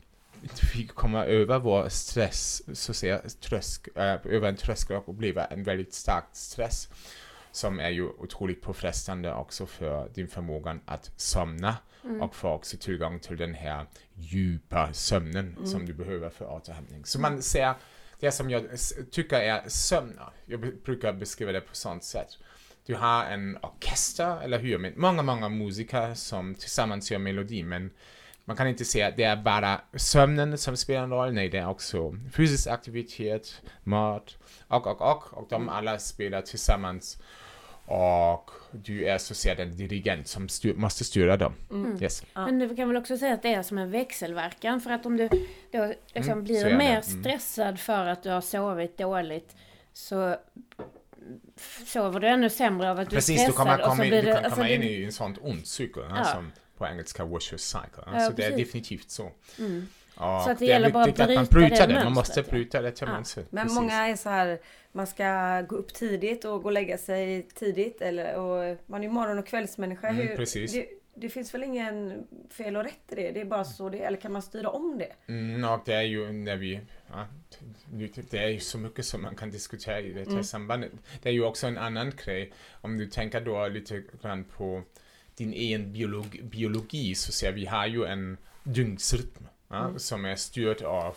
vi 0.75 0.87
kommer 0.87 1.25
över 1.25 1.59
vår 1.59 1.89
stress, 1.89 2.63
så 2.79 2.93
att 2.93 2.97
säga, 2.97 3.21
trösk, 3.41 3.89
eh, 3.95 4.13
äh, 4.13 4.21
över 4.25 4.49
en 4.49 4.57
tröskel 4.57 4.97
och 4.97 5.09
upplever 5.09 5.47
en 5.51 5.65
väldigt 5.65 5.95
stark 5.95 6.25
stress 6.33 6.89
som 7.53 7.81
är 7.81 7.91
ju 7.91 8.09
otroligt 8.09 8.63
påfrestande 8.63 9.35
också 9.35 9.67
för 9.67 10.09
din 10.15 10.29
förmåga 10.29 10.79
att 10.87 11.11
somna 11.17 11.77
och 12.21 12.35
få 12.35 12.49
också 12.49 12.77
tillgång 12.77 13.21
till 13.21 13.37
den 13.37 13.55
här 13.55 13.87
djupa 14.15 14.93
sömnen 14.93 15.57
som 15.65 15.87
du 15.87 15.93
behöver 15.93 16.31
för 16.31 16.51
återhämtning. 16.51 17.05
Så 17.05 17.21
man 17.21 17.43
ser 17.43 17.75
det 18.21 18.33
som 18.33 18.51
jag 18.51 18.65
tycker 19.11 19.41
är 19.41 19.69
sömn, 19.69 20.21
jag 20.47 20.61
brukar 20.61 21.13
beskriva 21.13 21.53
det 21.53 21.61
på 21.61 21.77
sånt 21.77 22.05
sätt. 22.05 22.39
Du 22.87 22.95
har 22.95 23.25
en 23.25 23.59
orkester, 23.63 24.41
eller 24.43 24.59
hur, 24.59 24.79
med 24.79 24.97
många, 24.97 25.23
många 25.23 25.49
musiker 25.49 26.15
som 26.15 26.55
tillsammans 26.55 27.11
gör 27.11 27.19
melodi, 27.19 27.63
men 27.63 27.91
man 28.45 28.57
kan 28.57 28.69
inte 28.69 28.85
säga 28.85 29.09
att 29.09 29.17
det 29.17 29.25
är 29.25 29.37
bara 29.37 29.81
sömnen 29.95 30.59
som 30.59 30.77
spelar 30.77 31.03
en 31.03 31.11
roll, 31.11 31.33
nej 31.33 31.49
det 31.49 31.59
är 31.59 31.69
också 31.69 32.17
fysisk 32.33 32.67
aktivitet, 32.67 33.63
mat 33.85 34.37
och, 34.69 34.87
och, 34.87 35.01
och, 35.01 35.25
och 35.33 35.47
de 35.51 35.69
alla 35.69 35.99
spelar 35.99 36.43
tillsammans. 36.43 37.23
Och 37.87 38.51
du 38.73 39.05
är 39.09 39.19
så 39.19 39.33
att 39.33 39.37
säga 39.37 39.55
den 39.55 39.77
dirigent 39.77 40.29
som 40.29 40.49
styr, 40.49 40.75
måste 40.75 41.05
styra 41.05 41.37
dem. 41.37 41.55
Yes. 42.01 42.23
Men 42.35 42.59
du 42.59 42.77
kan 42.77 42.89
väl 42.89 42.97
också 42.97 43.19
säga 43.19 43.35
att 43.35 43.43
det 43.43 43.55
är 43.55 43.63
som 43.63 43.79
en 43.79 43.91
växelverkan 43.91 44.81
för 44.81 44.91
att 44.91 45.07
om 45.07 45.17
du 45.17 45.29
då 45.73 45.95
liksom 46.15 46.33
Mm, 46.33 46.45
blir 46.45 46.67
är 46.67 46.71
det. 46.71 46.77
mer 46.77 46.91
Mm. 46.91 47.03
stressad 47.23 47.81
för 47.81 48.07
att 48.07 48.23
du 48.23 48.31
har 48.31 48.41
sovit 48.41 48.99
dåligt 48.99 49.57
så 49.93 50.37
sover 51.87 52.21
du 52.21 52.29
ännu 52.29 52.51
sämre 52.51 52.91
av 52.91 52.99
att 53.01 53.11
du 53.11 53.17
är 53.17 53.19
Precis, 53.21 53.37
du, 53.37 53.43
stressad 53.43 53.55
kommer 53.55 53.79
och 53.79 53.85
så 53.85 53.91
komma 53.91 54.05
in, 54.05 54.11
blir 54.11 54.23
du 54.23 54.27
det... 54.29 54.35
kan 54.35 54.45
alltså 54.45 54.61
komma 54.61 54.69
in 54.71 54.81
det- 54.81 54.87
i 54.87 55.05
en 55.05 55.13
sån 55.13 55.37
ond 55.43 55.67
cykel, 55.67 56.03
ja. 56.09 56.15
Ja. 56.19 56.25
som 56.25 56.53
på 56.79 56.87
engelska 56.87 57.25
vicious 57.25 57.63
cycle. 57.63 58.03
Ja, 58.13 58.21
så 58.21 58.33
det 58.33 58.45
är 58.45 58.51
precis. 58.51 58.67
definitivt 58.67 59.11
så. 59.11 59.31
Mm. 59.59 59.87
Så 60.17 60.25
att 60.51 60.59
det 60.59 60.65
är 60.65 60.69
gäller 60.69 60.91
bara 60.91 61.03
att 61.05 61.19
man 61.19 61.27
bryta 61.47 61.87
det 61.87 61.95
det. 61.95 62.05
Man 62.05 62.13
måste 62.13 62.41
ja. 62.41 62.47
bryta 62.51 62.83
det 62.83 62.91
till 62.91 63.07
Ja. 63.09 63.13
mönstret. 63.15 63.53
Men 63.53 63.63
Precis. 63.65 63.77
många 63.81 64.09
är 64.09 64.17
så 64.17 64.29
här, 64.29 64.59
man 64.93 65.07
ska 65.07 65.61
gå 65.69 65.77
upp 65.77 65.95
tidigt 65.95 66.45
och 66.45 66.63
gå 66.63 66.69
och 66.69 66.73
lägga 66.73 66.99
sig 66.99 67.43
tidigt. 67.55 68.01
Eller, 68.03 68.35
och 68.35 68.77
man 68.87 69.05
är 69.05 69.09
morgon 69.09 69.39
och 69.39 69.47
kvällsmänniska. 69.47 70.09
Mm, 70.09 70.29
Hur-. 70.29 70.73
Det, 70.73 70.89
det 71.15 71.29
finns 71.29 71.55
väl 71.55 71.63
ingen 71.65 72.27
fel 72.51 72.77
och 72.77 72.85
rätt 72.85 73.13
i 73.13 73.15
det? 73.15 73.31
Det 73.31 73.41
är 73.41 73.45
bara 73.45 73.65
så 73.65 73.89
det 73.89 73.99
Eller 73.99 74.21
kan 74.21 74.33
man 74.33 74.43
styra 74.43 74.69
om 74.71 74.99
det? 74.99 75.33
Mm, 75.33 75.65
och 75.65 75.81
det 75.85 75.95
är 75.95 76.03
ju 76.03 76.33
när 76.33 76.57
vi, 76.57 76.81
ja, 77.11 77.27
det 78.31 78.39
är 78.39 78.49
ju 78.49 78.61
så 78.61 78.79
mycket 78.79 79.05
som 79.05 79.23
man 79.23 79.35
kan 79.37 79.51
diskutera 79.51 80.01
i 80.01 80.13
det 80.13 80.21
här 80.21 80.27
Mm. 80.31 80.45
sambandet. 80.45 80.93
Det 81.23 81.29
är 81.29 81.33
ju 81.33 81.45
också 81.45 81.67
en 81.67 81.79
annan 81.79 82.13
grej, 82.25 82.53
om 82.81 82.99
du 82.99 83.07
tänker 83.07 83.41
då 83.41 83.69
lite 83.69 84.03
grann 84.23 84.45
på 84.45 84.83
din 85.37 85.53
egen 85.53 85.93
biolog, 85.93 86.41
biologi, 86.43 87.15
så 87.15 87.33
ser 87.33 87.53
vi 87.53 87.67
har 87.67 87.87
ju 87.87 88.05
en 88.05 88.37
dygnsrytm 88.63 89.45
ja, 89.69 89.85
Mm. 89.85 89.99
som 89.99 90.25
är 90.25 90.37
styrd 90.37 90.83
av 90.83 91.17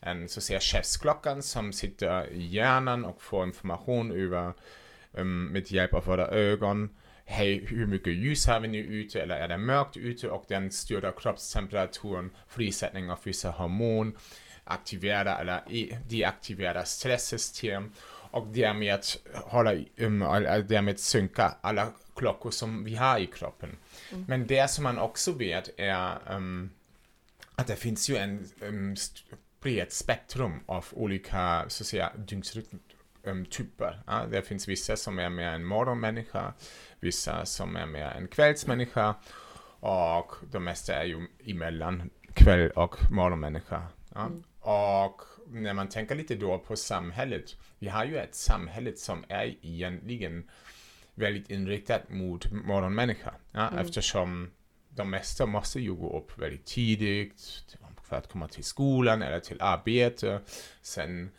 en 0.00 0.28
så 0.28 0.40
att 0.40 0.44
säga 0.44 0.60
chefsklockan 0.60 1.42
som 1.42 1.72
sitter 1.72 2.32
i 2.32 2.46
hjärnan 2.46 3.04
och 3.04 3.22
får 3.22 3.44
information 3.44 4.12
över 4.12 4.52
um, 5.12 5.44
med 5.44 5.70
hjälp 5.70 5.94
av 5.94 6.04
våra 6.04 6.26
ögon. 6.26 6.90
Hej, 7.24 7.64
hur 7.66 7.86
mycket 7.86 8.12
ljus 8.12 8.46
har 8.46 8.60
vi 8.60 8.68
nu 8.68 8.78
ute 8.78 9.22
eller 9.22 9.36
är 9.36 9.48
det 9.48 9.58
mörkt 9.58 9.96
ute 9.96 10.28
och 10.28 10.44
den 10.48 10.70
styr 10.70 11.00
då 11.00 11.12
kroppstemperaturen, 11.12 12.30
frisättning 12.48 13.10
av 13.10 13.18
vissa 13.24 13.50
hormon, 13.50 14.16
aktiverar 14.64 15.40
eller 15.40 15.62
deaktiverar 16.08 16.84
stresssystem 16.84 17.92
och 18.30 18.46
därmed 18.46 19.04
hålla, 19.34 19.74
um, 19.96 20.18
därmed 20.68 21.00
synka 21.00 21.54
alla 21.60 21.88
klockor 22.16 22.50
som 22.50 22.84
vi 22.84 22.94
har 22.94 23.18
i 23.18 23.26
kroppen. 23.26 23.76
Men 24.26 24.46
det 24.46 24.70
som 24.70 24.84
man 24.84 24.98
också 24.98 25.32
vet 25.32 25.70
är 25.76 26.18
um, 26.36 26.70
att 27.54 27.66
det 27.66 27.76
finns 27.76 28.10
ju 28.10 28.16
en 28.16 28.48
um, 28.60 28.96
st- 29.60 29.74
brett 29.76 29.92
spektrum 29.92 30.60
av 30.66 30.86
olika 30.92 31.64
så 31.68 31.82
att 31.82 31.86
säga, 31.86 32.12
dygnsrytmtyper. 32.16 34.02
Ja, 34.06 34.26
det 34.30 34.42
finns 34.42 34.68
vissa 34.68 34.96
som 34.96 35.18
är 35.18 35.30
mer 35.30 35.48
en 35.52 35.64
morgonmänniska, 35.64 36.54
vissa 37.00 37.46
som 37.46 37.76
är 37.76 37.86
mer 37.86 38.06
en 38.06 38.28
kvällsmänniska 38.28 39.14
och 39.80 40.32
de 40.52 40.64
mesta 40.64 40.94
är 40.94 41.04
ju 41.04 41.26
emellan 41.46 42.10
kväll 42.34 42.70
och 42.70 42.96
morgonmänniska. 43.12 43.82
Ja. 44.14 44.30
Och 44.60 45.22
när 45.48 45.72
man 45.74 45.88
tänker 45.88 46.14
lite 46.14 46.34
då 46.34 46.58
på 46.58 46.76
samhället, 46.76 47.56
vi 47.78 47.88
har 47.88 48.04
ju 48.04 48.16
ett 48.18 48.34
samhälle 48.34 48.96
som 48.96 49.24
är 49.28 49.54
egentligen 49.62 50.50
väldigt 51.14 51.50
inriktat 51.50 52.08
mot 52.08 52.52
morgonmänniska. 52.52 53.34
Ja, 53.52 53.70
Eftersom 53.80 54.50
de 54.88 55.10
mesta 55.10 55.46
måste 55.46 55.80
ju 55.80 55.94
gå 55.94 56.18
upp 56.18 56.38
väldigt 56.38 56.66
tidigt 56.66 57.66
för 58.10 58.16
att 58.16 58.32
komma 58.32 58.48
till 58.48 58.64
skolan 58.64 59.22
eller 59.22 59.40
till 59.40 59.62
arbete. 59.62 60.40
Sen 60.82 61.30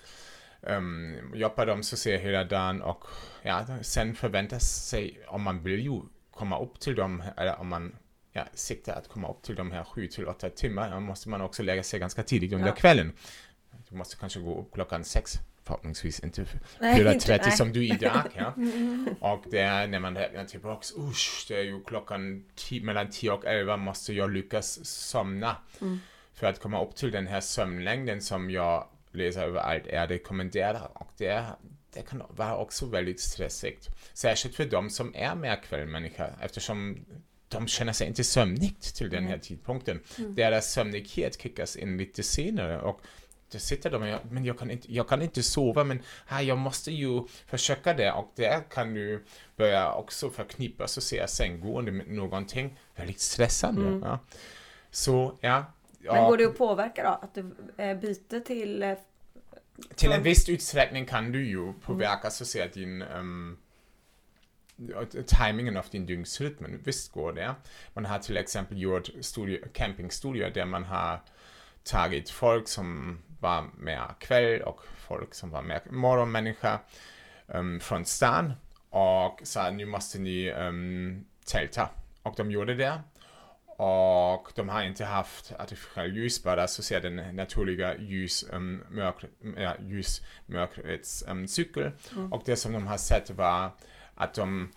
um, 0.62 1.32
jobbar 1.36 1.66
de 1.66 1.84
så 1.84 1.98
säga 1.98 2.18
hela 2.18 2.44
dagen 2.44 2.82
och 2.82 3.04
ja, 3.44 3.66
sen 3.82 4.16
förväntas 4.16 4.64
sig, 4.90 5.20
om 5.28 5.42
man 5.42 5.64
vill 5.64 5.80
ju 5.86 6.02
komma 6.32 6.60
upp 6.60 6.80
till 6.80 6.96
dem, 6.96 7.24
eller 7.38 7.60
om 7.60 7.68
man 7.68 7.96
ja, 8.32 8.46
siktar 8.54 8.94
att 8.96 9.08
komma 9.08 9.30
upp 9.30 9.42
till 9.44 9.56
de 9.56 9.72
här 9.72 9.84
sju 9.84 10.08
till 10.08 10.28
åtta 10.28 10.50
timmar, 10.50 10.92
då 10.92 11.00
måste 11.00 11.30
man 11.30 11.42
också 11.42 11.64
lägga 11.64 11.84
sig 11.84 12.00
ganska 12.00 12.24
tidigt 12.24 12.54
under 12.54 12.68
Ja. 12.68 12.76
kvällen. 12.76 13.14
Du 13.90 13.96
måste 13.96 14.16
kanske 14.16 14.40
gå 14.40 14.60
upp 14.62 14.74
klockan 14.74 15.04
sex, 15.04 15.34
förhoppningsvis 15.64 16.20
inte 16.20 16.46
Nej, 16.80 17.14
inte- 17.14 17.34
4.30 17.34 17.40
nej. 17.44 17.52
som 17.52 17.74
du 17.74 17.86
idag. 17.86 18.22
Ja. 18.38 18.54
Och 19.34 19.44
det 19.52 19.60
är 19.60 19.88
när 19.88 20.00
man 20.00 20.18
räknar 20.18 20.46
tillbaks, 20.46 20.94
usch, 20.98 21.46
det 21.48 21.56
är 21.60 21.64
ju 21.64 21.84
klockan 21.84 22.46
ti- 22.56 22.84
mellan 22.84 23.10
10 23.10 23.32
och 23.32 23.46
11 23.46 23.78
måste 23.78 24.14
jag 24.14 24.32
lyckas 24.32 24.86
somna. 24.86 25.56
För 26.34 26.48
att 26.48 26.60
komma 26.60 26.84
upp 26.84 26.96
till 26.96 27.12
den 27.12 27.28
här 27.28 27.42
sömnlängden 27.42 28.22
som 28.22 28.50
jag 28.50 28.88
läser 29.12 29.44
överallt 29.44 29.88
är 29.88 30.08
rekommenderad. 30.08 30.92
Och 30.94 31.10
det, 31.18 31.28
är, 31.28 31.56
det 31.94 32.02
kan 32.02 32.24
vara 32.30 32.58
också 32.58 32.86
väldigt 32.86 33.20
stressigt. 33.22 33.88
Särskilt 34.14 34.56
för 34.56 34.66
de 34.66 34.90
som 34.90 35.16
är 35.16 35.36
mer 35.36 35.64
kvällmänniska 35.64 36.30
eftersom 36.42 37.06
de 37.48 37.68
känner 37.68 37.94
sig 37.94 38.08
inte 38.08 38.24
sömnigt 38.24 38.96
till 38.96 39.10
den 39.10 39.28
här 39.28 39.38
tidpunkten. 39.38 40.00
Deras 40.18 40.72
sömnighet 40.72 41.42
kickas 41.42 41.76
in 41.76 41.98
lite 41.98 42.24
senare 42.24 42.82
och 42.82 43.02
då 43.52 43.60
sitter 43.60 43.90
de 43.90 44.14
och 44.14 44.32
men 44.32 44.46
jag 44.46 44.60
kan 44.60 44.72
inte, 44.72 44.94
jag 44.94 45.10
kan 45.10 45.22
inte 45.22 45.44
sova 45.44 45.84
men 45.84 46.02
här, 46.26 46.42
jag 46.42 46.58
måste 46.58 46.92
ju 46.92 47.24
försöka 47.46 47.94
det 47.94 48.12
och 48.12 48.34
där 48.36 48.62
kan 48.70 48.94
du 48.94 49.24
börja 49.56 49.94
också 49.94 50.30
förknippa 50.30 50.88
så 50.88 51.02
ser 51.02 51.28
sänggående 51.28 51.92
med 51.92 52.08
någonting 52.08 52.78
väldigt 52.96 53.20
stressande. 53.20 54.08
Ja. 54.08 54.20
Så 54.92 55.38
ja. 55.42 55.66
Men 56.04 56.16
ja, 56.16 56.30
går 56.30 56.38
det 56.38 56.46
att 56.46 56.58
påverka 56.58 57.04
då? 57.04 57.10
Att 57.10 57.34
du 57.34 57.56
eh, 57.78 57.98
byter 57.98 58.40
till... 58.40 58.84
eh, 58.84 58.94
till 59.96 60.12
en 60.12 60.24
viss 60.24 60.50
utsträckning 60.50 61.06
kan 61.06 61.32
du 61.32 61.46
ju 61.46 61.74
påverka 61.74 62.30
så 62.30 62.44
att 62.44 62.48
säga 62.48 62.68
din 62.68 63.02
um, 63.02 63.58
timingen 65.26 65.78
av 65.78 65.86
din 65.92 66.06
dygnsrytm. 66.06 66.66
Visst 66.84 67.12
går 67.12 67.34
det. 67.34 67.56
Man 67.94 68.06
har 68.06 68.20
till 68.20 68.38
exempel 68.38 68.82
gjort 68.82 69.10
studie, 69.22 69.62
campingstudier 69.74 70.52
där 70.52 70.66
man 70.66 70.84
har 70.84 71.20
tagit 71.84 72.30
folk 72.30 72.68
som 72.68 73.20
var 73.40 73.66
mer 73.78 74.16
kväll 74.20 74.62
och 74.62 74.82
folk 74.98 75.34
som 75.34 75.50
var 75.50 75.62
mer 75.62 75.82
morgonmänniska 75.90 76.80
um, 77.48 77.80
från 77.80 78.06
stan 78.06 78.54
och 78.90 79.42
sa 79.44 79.72
nu 79.72 79.86
måste 79.86 80.20
ni 80.20 80.52
um, 80.52 81.26
tälta. 81.46 81.90
Och 82.24 82.34
de 82.38 82.52
gjorde 82.52 82.76
det. 82.76 83.02
Och 83.78 84.52
de 84.56 84.70
har 84.70 84.84
inte 84.84 85.06
haft 85.06 85.54
artificiell 85.60 86.16
ljus, 86.16 86.44
bara 86.44 86.68
så 86.68 86.84
ser 86.84 87.02
den 87.02 87.36
naturliga 87.36 87.98
ljus, 87.98 88.46
um, 88.52 88.84
mörk, 88.90 89.16
ja, 89.58 89.76
ljusmörkrets 89.80 91.24
um, 91.28 91.48
cykel. 91.48 91.92
Och 92.32 92.42
det 92.46 92.56
som 92.56 92.74
de 92.74 92.88
har 92.88 92.98
sett 92.98 93.30
var 93.30 93.72
att 94.16 94.34
de 94.34 94.72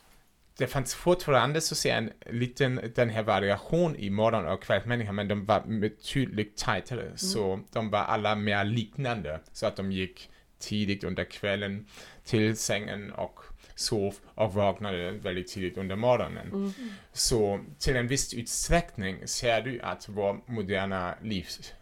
det 0.57 0.67
fanns 0.67 0.95
fortfarande 0.95 1.61
så 1.61 1.75
ser 1.75 1.97
en 1.97 2.13
liten 2.27 2.93
den 2.95 3.11
här 3.11 3.23
variation 3.23 3.97
i 3.97 4.11
morgon 4.11 4.47
och 4.47 4.63
kvällsmänniska 4.63 5.13
men 5.13 5.29
de 5.29 5.45
var 5.45 5.61
betydligt 5.81 6.57
tajtare. 6.57 7.13
Så 7.17 7.61
de 7.73 7.91
var 7.91 7.99
alla 7.99 8.35
mer 8.35 8.65
liknande. 8.65 9.41
Så 9.53 9.67
att 9.67 9.77
de 9.77 9.93
gick 9.93 10.31
tidigt 10.59 11.05
under 11.05 11.25
kvällen 11.25 11.87
till 12.25 12.57
sängen 12.57 13.13
och 13.13 13.41
sov 13.75 14.15
och 14.35 14.55
vaknade 14.55 15.11
väldigt 15.11 15.49
tidigt 15.49 15.77
under 15.77 15.97
morgonen. 15.97 16.75
Så 17.13 17.65
till 17.79 17.97
en 17.97 18.09
viss 18.09 18.35
utsträckning 18.35 19.29
ser 19.29 19.63
du 19.63 19.81
att 19.81 20.09
vår 20.09 20.41
moderna 20.47 21.15
livs, 21.23 21.73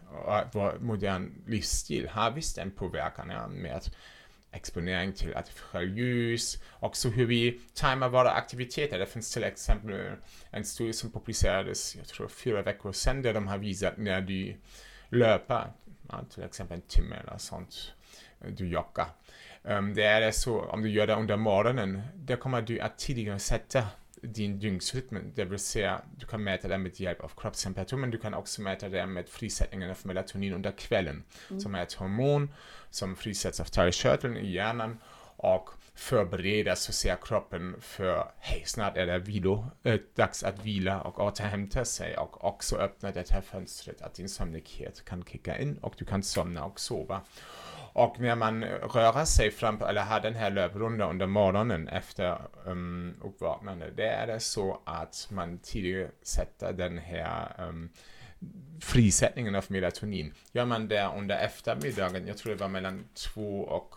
vår 0.52 0.78
modern 0.80 1.44
livsstil 1.46 2.08
har 2.08 2.30
visst 2.30 2.58
en 2.58 2.70
påverkan 2.70 3.30
ja, 3.30 3.48
med 3.48 3.82
exponering 4.52 5.12
till 5.12 5.36
artificiell 5.36 5.98
ljus, 5.98 6.62
också 6.80 7.08
hur 7.08 7.26
vi 7.26 7.60
tajmar 7.74 8.08
våra 8.08 8.30
aktiviteter. 8.30 8.98
Det 8.98 9.06
finns 9.06 9.32
till 9.32 9.44
exempel 9.44 10.16
en 10.50 10.64
studie 10.64 10.92
som 10.92 11.12
publicerades, 11.12 11.96
jag 11.96 12.06
tror 12.06 12.28
fyra 12.28 12.62
veckor 12.62 12.92
sedan, 12.92 13.22
där 13.22 13.34
de 13.34 13.48
har 13.48 13.58
visat 13.58 13.96
när 13.96 14.20
du 14.20 14.56
löper, 15.08 15.72
ja, 16.08 16.24
till 16.34 16.42
exempel 16.42 16.76
en 16.76 16.82
timme 16.82 17.16
eller 17.16 17.38
sånt, 17.38 17.92
du 18.48 18.68
joggar. 18.68 19.08
Um, 19.64 19.94
det 19.94 20.04
är 20.04 20.30
så, 20.30 20.60
om 20.60 20.82
du 20.82 20.90
gör 20.90 21.06
det 21.06 21.14
under 21.14 21.36
morgonen, 21.36 22.02
då 22.14 22.36
kommer 22.36 22.62
du 22.62 22.80
att 22.80 22.98
tidigare 22.98 23.38
sätta 23.38 23.86
din 24.22 24.58
dygnsrytm, 24.58 25.32
det 25.34 25.44
vill 25.44 25.58
säga 25.58 26.00
du 26.16 26.26
kan 26.26 26.44
mäta 26.44 26.68
det 26.68 26.78
med 26.78 27.00
hjälp 27.00 27.20
av 27.20 27.32
kroppstemperatur, 27.36 27.96
men 27.96 28.10
du 28.10 28.18
kan 28.18 28.34
också 28.34 28.62
mäta 28.62 28.88
det 28.88 29.06
med 29.06 29.28
frisättningen 29.28 29.90
av 29.90 29.96
melatonin 30.02 30.52
under 30.52 30.72
kvällen, 30.72 31.24
som 31.58 31.74
är 31.74 31.82
ett 31.82 31.92
hormon 31.92 32.54
som 32.90 33.16
frisätts 33.16 33.60
av 33.60 33.64
talgkörteln 33.64 34.36
i 34.36 34.52
hjärnan 34.52 34.98
och 35.36 35.70
förbereder 35.94 36.74
så 36.74 36.92
ser 36.92 37.16
kroppen 37.22 37.76
för 37.80 38.32
hej, 38.38 38.62
snart 38.66 38.96
är 38.96 39.06
det 39.06 39.18
vilo, 39.18 39.66
äh, 39.82 40.00
dags 40.14 40.42
att 40.44 40.64
vila 40.64 41.00
och 41.00 41.20
återhämta 41.20 41.84
sig 41.84 42.16
och 42.16 42.44
också 42.44 42.76
öppna 42.76 43.10
det 43.10 43.30
här 43.30 43.40
fönstret 43.40 44.02
att 44.02 44.14
din 44.14 44.28
sömnighet 44.28 45.04
kan 45.04 45.24
kicka 45.24 45.58
in 45.58 45.78
och 45.78 45.94
du 45.98 46.04
kan 46.04 46.22
somna 46.22 46.64
och 46.64 46.80
sova. 46.80 47.20
Och 47.92 48.20
när 48.20 48.36
man 48.36 48.64
rör 48.64 49.24
sig 49.24 49.50
fram 49.50 49.82
eller 49.82 50.02
har 50.02 50.20
den 50.20 50.34
här 50.34 50.50
löprundan 50.50 51.10
under 51.10 51.26
morgonen 51.26 51.88
efter 51.88 52.38
um, 52.64 53.14
uppvaknande, 53.22 53.90
det 53.90 54.06
är 54.06 54.26
det 54.26 54.40
så 54.40 54.80
att 54.84 55.28
man 55.30 55.58
tidigare 55.58 56.10
sätter 56.22 56.72
den 56.72 56.98
här 56.98 57.66
um, 57.68 57.90
frisättningen 58.80 59.54
av 59.54 59.64
melatonin. 59.68 60.34
Gör 60.52 60.64
man 60.64 60.88
det 60.88 61.10
under 61.16 61.38
eftermiddagen, 61.38 62.26
jag 62.26 62.36
tror 62.36 62.52
det 62.52 62.60
var 62.60 62.68
mellan 62.68 63.04
2 63.14 63.60
och 63.60 63.94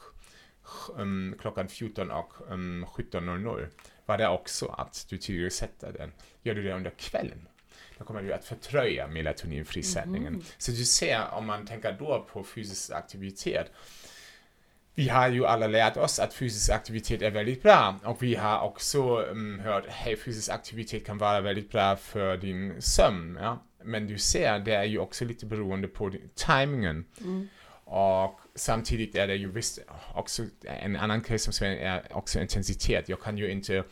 um, 0.96 1.36
klockan 1.40 1.68
14 1.68 2.12
och 2.12 2.34
um, 2.50 2.86
17.00, 2.86 3.68
var 4.06 4.18
det 4.18 4.28
också 4.28 4.68
att 4.68 5.06
du 5.10 5.18
tidigare 5.18 5.50
sätter 5.50 5.94
den. 5.94 6.12
Gör 6.42 6.56
du 6.56 6.64
det 6.64 6.74
under 6.74 6.92
kvällen, 6.92 7.48
då 7.98 8.06
kommer 8.06 8.22
du 8.22 8.34
att 8.34 8.46
fördröja 8.46 9.08
melatoninfrisättningen. 9.08 10.44
Så 10.58 10.72
du 10.72 10.86
ser, 10.86 11.34
om 11.34 11.46
man 11.46 11.66
tänker 11.66 11.96
då 12.00 12.28
på 12.32 12.44
fysisk 12.44 12.92
aktivitet, 12.92 13.72
vi 14.96 15.10
har 15.10 15.30
ju 15.30 15.46
alla 15.46 15.68
lärt 15.68 15.98
oss 15.98 16.20
att 16.20 16.34
fysisk 16.34 16.70
aktivitet 16.72 17.22
är 17.22 17.32
väldigt 17.32 17.64
bra 17.64 18.00
och 18.04 18.24
vi 18.24 18.36
har 18.36 18.62
också 18.62 19.20
um, 19.20 19.60
hört 19.60 19.86
att 19.88 20.20
fysisk 20.20 20.50
aktivitet 20.50 21.06
kan 21.06 21.18
vara 21.18 21.42
väldigt 21.42 21.72
bra 21.72 21.96
för 21.96 22.38
din 22.38 22.82
sömn. 22.82 23.38
Ja? 23.42 23.64
men 23.86 24.08
du 24.08 24.18
ser, 24.18 24.60
det 24.60 24.74
är 24.74 24.84
ju 24.84 25.00
också 25.00 25.26
lite 25.26 25.46
beroende 25.46 25.88
på 25.88 26.12
timingen. 26.36 27.06
Och 27.84 28.40
samtidigt 28.56 29.16
är 29.16 29.28
det 29.28 29.36
ju 29.36 29.52
visst 29.52 29.80
också 30.14 30.44
en 30.64 30.96
annan 30.96 31.22
grej 31.22 31.40
som 31.40 31.54
Sven 31.54 31.72
är 31.72 32.18
också 32.18 32.40
intensitet. 32.42 33.10
Jag 33.10 33.22
kan 33.22 33.38
ju 33.38 33.52
inte 33.52 33.84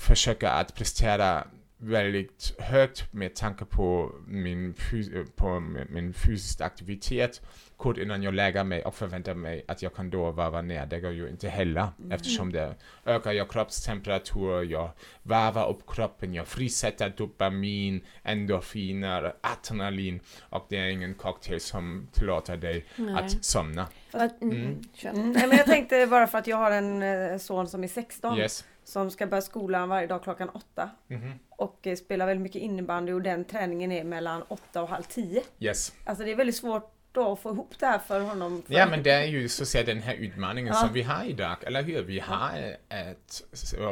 försöka 0.00 0.50
att 0.50 0.74
prestera 0.74 1.46
väldigt 1.82 2.54
högt 2.58 3.12
med 3.12 3.34
tanke 3.34 3.64
på 3.64 4.12
min, 4.26 4.74
fys- 4.74 5.26
på 5.36 5.60
min 5.88 6.12
fysiska 6.14 6.64
aktivitet 6.64 7.40
kort 7.76 7.98
innan 7.98 8.22
jag 8.22 8.34
lägger 8.34 8.64
mig 8.64 8.84
och 8.84 8.94
förväntar 8.94 9.34
mig 9.34 9.64
att 9.68 9.82
jag 9.82 9.94
kan 9.94 10.10
då 10.10 10.30
varva 10.30 10.62
ner. 10.62 10.86
Det 10.86 11.00
går 11.00 11.10
ju 11.12 11.28
inte 11.28 11.48
heller 11.48 11.88
eftersom 12.10 12.52
det 12.52 12.74
ökar 13.06 13.32
jag 13.32 13.50
kroppstemperatur, 13.50 14.62
jag 14.62 14.90
varvar 15.22 15.68
upp 15.70 15.86
kroppen, 15.86 16.34
jag 16.34 16.46
frisätter 16.48 17.12
dopamin, 17.16 18.00
endorfiner, 18.22 19.32
adrenalin 19.40 20.20
och 20.40 20.66
det 20.68 20.76
är 20.76 20.86
ingen 20.86 21.14
cocktail 21.14 21.60
som 21.60 22.08
tillåter 22.12 22.56
dig 22.56 22.84
Nej. 22.96 23.14
att 23.14 23.44
somna. 23.44 23.86
Mm, 24.12 24.30
Mm. 24.40 24.80
Mm, 25.04 25.32
nej, 25.32 25.48
men 25.48 25.56
jag 25.56 25.66
tänkte 25.66 26.06
bara 26.06 26.26
för 26.26 26.38
att 26.38 26.46
jag 26.46 26.56
har 26.56 26.70
en 26.70 27.02
eh, 27.02 27.38
son 27.38 27.68
som 27.68 27.84
är 27.84 27.88
16 27.88 28.38
Yes. 28.38 28.64
som 28.84 29.10
ska 29.10 29.26
börja 29.26 29.42
skolan 29.42 29.88
varje 29.88 30.06
dag 30.06 30.22
klockan 30.22 30.48
8 30.48 30.90
Mhm. 31.08 31.32
Och 31.62 31.86
eh, 31.86 31.96
spelar 31.96 32.26
väldigt 32.26 32.42
mycket 32.42 32.62
innebandy 32.62 33.12
och 33.12 33.22
den 33.22 33.44
träningen 33.44 33.92
är 33.92 34.04
mellan 34.04 34.42
8 34.42 34.82
och 34.82 34.88
halv 34.88 35.02
10. 35.02 35.42
Yes. 35.60 35.92
Alltså 36.04 36.24
det 36.24 36.30
är 36.30 36.36
väldigt 36.36 36.56
svårt 36.56 36.92
då 37.12 37.32
att 37.32 37.40
få 37.40 37.50
ihop 37.50 37.78
det 37.78 37.86
här 37.86 37.98
för 37.98 38.20
honom. 38.20 38.62
För 38.66 38.74
Ja, 38.74 38.86
men 38.86 39.02
det 39.02 39.10
är 39.10 39.24
ju 39.24 39.48
så 39.48 39.62
att 39.62 39.68
säga 39.68 39.84
den 39.84 40.02
här 40.02 40.14
utmaningen 40.14 40.74
Ja. 40.74 40.80
som 40.80 40.92
vi 40.92 41.02
har 41.02 41.24
idag, 41.24 41.56
eller 41.62 41.82
hur? 41.82 42.02
Vi 42.02 42.20
har, 42.20 42.76
ett, 42.88 43.42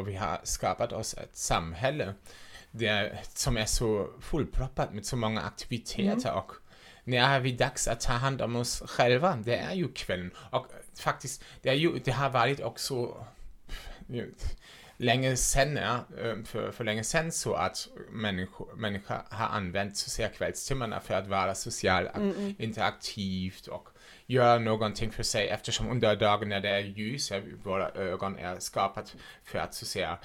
vi 0.07 0.15
har 0.15 0.41
skapat 0.43 0.93
oss 0.93 1.15
ett 1.15 1.37
samhälle 1.37 2.15
där, 2.71 3.21
som 3.35 3.57
är 3.57 3.65
så 3.65 4.09
fullproppat 4.21 4.93
med 4.93 5.07
så 5.07 5.17
många 5.17 5.41
aktiviteter 5.41 6.35
och 6.35 6.53
när 7.05 7.37
är 7.37 7.41
vi 7.41 7.53
dags 7.53 7.89
att 7.89 8.01
ta 8.01 8.13
hand 8.13 8.43
om 8.43 8.57
oss 8.57 8.83
själva? 8.87 9.37
Det 9.45 9.57
är 9.57 9.75
ju 9.75 9.93
kvällen. 9.93 10.31
Och 10.51 10.67
faktiskt, 10.95 11.45
det, 11.63 11.69
är 11.69 11.75
ju, 11.75 11.99
det 12.05 12.11
har 12.11 12.31
varit 12.31 12.61
också 12.61 13.27
länge 15.01 15.37
sedan, 15.37 15.77
ja, 15.77 16.05
eh, 16.25 16.45
för, 16.45 16.71
för 16.71 16.85
länge 16.85 17.05
sedan 17.05 17.33
så 17.33 17.55
att 17.55 17.89
människor, 18.11 18.75
människor 18.77 19.17
har 19.31 19.47
använt 19.47 20.07
kvällstimmarna 20.37 21.01
för 21.01 21.15
att 21.15 21.27
vara 21.27 21.55
social, 21.55 22.09
interaktivt 22.59 23.67
och 23.67 23.89
göra 24.27 24.59
någonting 24.59 25.11
för 25.11 25.23
sig. 25.23 25.49
Eftersom 25.49 25.91
under 25.91 26.17
dagen 26.17 26.49
när 26.49 26.61
det 26.61 26.69
är 26.69 26.81
ljus, 26.81 27.31
ja, 27.31 27.41
våra 27.63 27.91
ögon 27.91 28.39
är 28.39 28.59
skapat 28.59 29.17
för 29.45 29.59
att 29.59 29.75
så 29.75 29.85
säga 29.87 30.19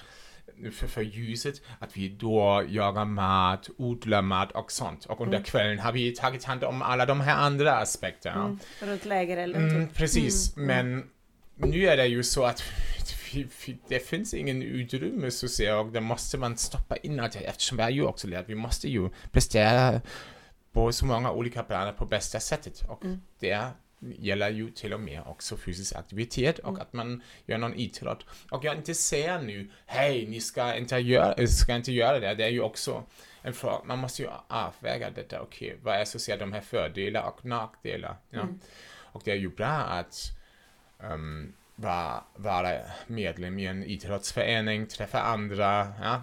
för, 0.72 0.86
för 0.86 1.02
ljuset, 1.02 1.62
att 1.78 1.96
vi 1.96 2.08
då 2.08 2.64
jagar 2.68 3.04
mat, 3.04 3.70
odlar 3.76 4.22
mat 4.22 4.52
och 4.52 4.72
sånt. 4.72 5.06
Och 5.06 5.20
under 5.20 5.40
kvällen 5.42 5.78
har 5.78 5.92
vi 5.92 6.14
tagit 6.14 6.44
hand 6.44 6.64
om 6.64 6.82
alla 6.82 7.06
de 7.06 7.20
här 7.20 7.36
andra 7.36 7.72
aspekterna. 7.72 8.44
Mm, 8.44 8.58
runt 8.80 9.04
lägerelden 9.04 9.68
Mm, 9.68 9.88
typ. 9.88 9.96
precis, 9.96 10.56
men 10.56 11.04
nu 11.56 11.86
är 11.86 11.96
det 11.96 12.06
ju 12.06 12.22
så 12.22 12.44
att 12.44 12.62
det 13.88 13.98
finns 13.98 14.34
ingen 14.34 14.62
utrymme 14.62 15.30
så 15.30 15.46
att 15.46 15.52
säga 15.52 15.78
och 15.78 15.92
då 15.92 16.00
måste 16.00 16.38
man 16.38 16.56
stoppa 16.56 16.96
in 16.96 17.20
allt 17.20 17.32
det 17.32 17.38
eftersom 17.38 17.76
vi 17.76 17.82
har 17.82 17.90
ju 17.90 18.02
också 18.02 18.28
lärt 18.28 18.48
vi 18.48 18.54
måste 18.54 18.88
ju 18.88 19.08
prestera 19.30 20.00
på 20.72 20.92
så 20.92 21.06
många 21.06 21.30
olika 21.30 21.62
planer 21.62 21.92
på 21.92 22.06
bästa 22.06 22.40
sättet 22.40 22.82
och 22.88 23.02
det 23.40 23.66
gäller 24.00 24.50
ju 24.50 24.70
till 24.70 24.92
och 24.92 25.00
med 25.00 25.22
också 25.26 25.56
fysisk 25.56 25.94
aktivitet 25.94 26.58
och 26.58 26.80
att 26.80 26.92
man 26.92 27.22
gör 27.46 27.58
någon 27.58 27.74
idrott. 27.74 28.26
Och 28.50 28.64
jag 28.64 28.76
inte 28.76 28.94
säger 28.94 29.42
nu, 29.42 29.70
hej, 29.86 30.26
ni 30.26 30.40
ska 30.40 30.76
inte 30.76 30.96
göra, 30.96 31.46
ska 31.46 31.76
inte 31.76 31.92
göra 31.92 32.20
det, 32.20 32.34
det 32.34 32.44
är 32.44 32.48
ju 32.48 32.60
också 32.60 33.02
en 33.42 33.52
fråga, 33.52 33.84
man 33.84 33.98
måste 33.98 34.22
ju 34.22 34.28
avväga 34.48 35.10
detta, 35.10 35.40
okej, 35.40 35.78
vad 35.82 35.94
är 35.94 36.04
så 36.04 36.18
att 36.18 36.22
säga 36.22 36.36
de 36.36 36.52
här 36.52 36.60
fördelar 36.60 37.22
och 37.22 37.44
nackdelar? 37.44 38.16
Ja? 38.30 38.48
Och 38.98 39.22
det 39.24 39.30
är 39.30 39.36
ju 39.36 39.48
bra 39.48 39.66
att 39.68 40.35
um, 41.12 41.52
vara, 41.76 42.24
vara 42.36 42.80
medlem 43.06 43.58
i 43.58 43.66
en 43.66 43.84
idrottsförening, 43.84 44.86
träffa 44.86 45.20
andra. 45.20 45.92
Ja, 46.02 46.22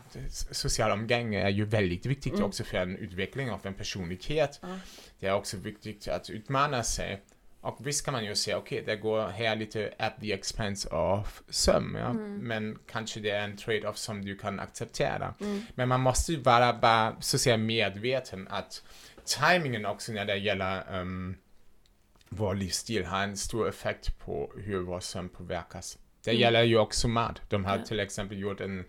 social 0.51 0.91
omgänge 0.91 1.41
är 1.41 1.49
ju 1.49 1.65
väldigt 1.65 2.05
viktigt 2.05 2.39
också 2.39 2.63
för 2.63 2.77
en 2.77 2.97
utveckling 2.97 3.51
av 3.51 3.59
en 3.63 3.73
personlighet. 3.73 4.61
Det 5.19 5.27
är 5.27 5.33
också 5.33 5.57
viktigt 5.57 6.07
att 6.07 6.29
utmana 6.29 6.83
sig. 6.83 7.21
Och 7.61 7.87
visst 7.87 8.05
kan 8.05 8.11
man 8.11 8.25
ju 8.25 8.35
säga, 8.35 8.57
okej, 8.57 8.83
det 8.85 8.95
går 8.95 9.27
här 9.27 9.55
lite 9.55 9.93
at 9.99 10.13
the 10.21 10.33
expense 10.33 10.89
of 10.89 11.41
sömn, 11.49 11.95
ja? 11.95 12.13
men 12.13 12.79
kanske 12.91 13.19
det 13.19 13.29
är 13.29 13.43
en 13.43 13.57
trade-off 13.57 13.97
som 13.97 14.25
du 14.25 14.37
kan 14.37 14.59
acceptera. 14.59 15.33
Men 15.75 15.87
man 15.89 16.01
måste 16.01 16.31
ju 16.31 16.39
vara 16.39 16.73
bara, 16.73 17.15
så 17.19 17.37
att 17.37 17.41
säga, 17.41 17.57
medveten 17.57 18.47
att 18.47 18.83
timingen 19.25 19.85
också 19.85 20.11
när 20.11 20.25
det 20.25 20.35
gäller 20.35 20.99
um, 20.99 21.35
vår 22.35 22.55
livsstil 22.55 23.05
har 23.05 23.23
en 23.23 23.37
stor 23.37 23.69
effekt 23.69 24.19
på 24.19 24.51
hur 24.55 24.79
vår 24.79 24.99
sömn 24.99 25.29
påverkas. 25.29 25.97
Det 26.23 26.33
gäller 26.33 26.63
ju 26.63 26.77
också 26.77 27.07
mat. 27.07 27.41
De 27.49 27.65
har 27.65 27.79
till 27.79 27.99
exempel 27.99 28.39
gjort 28.39 28.61
en 28.61 28.85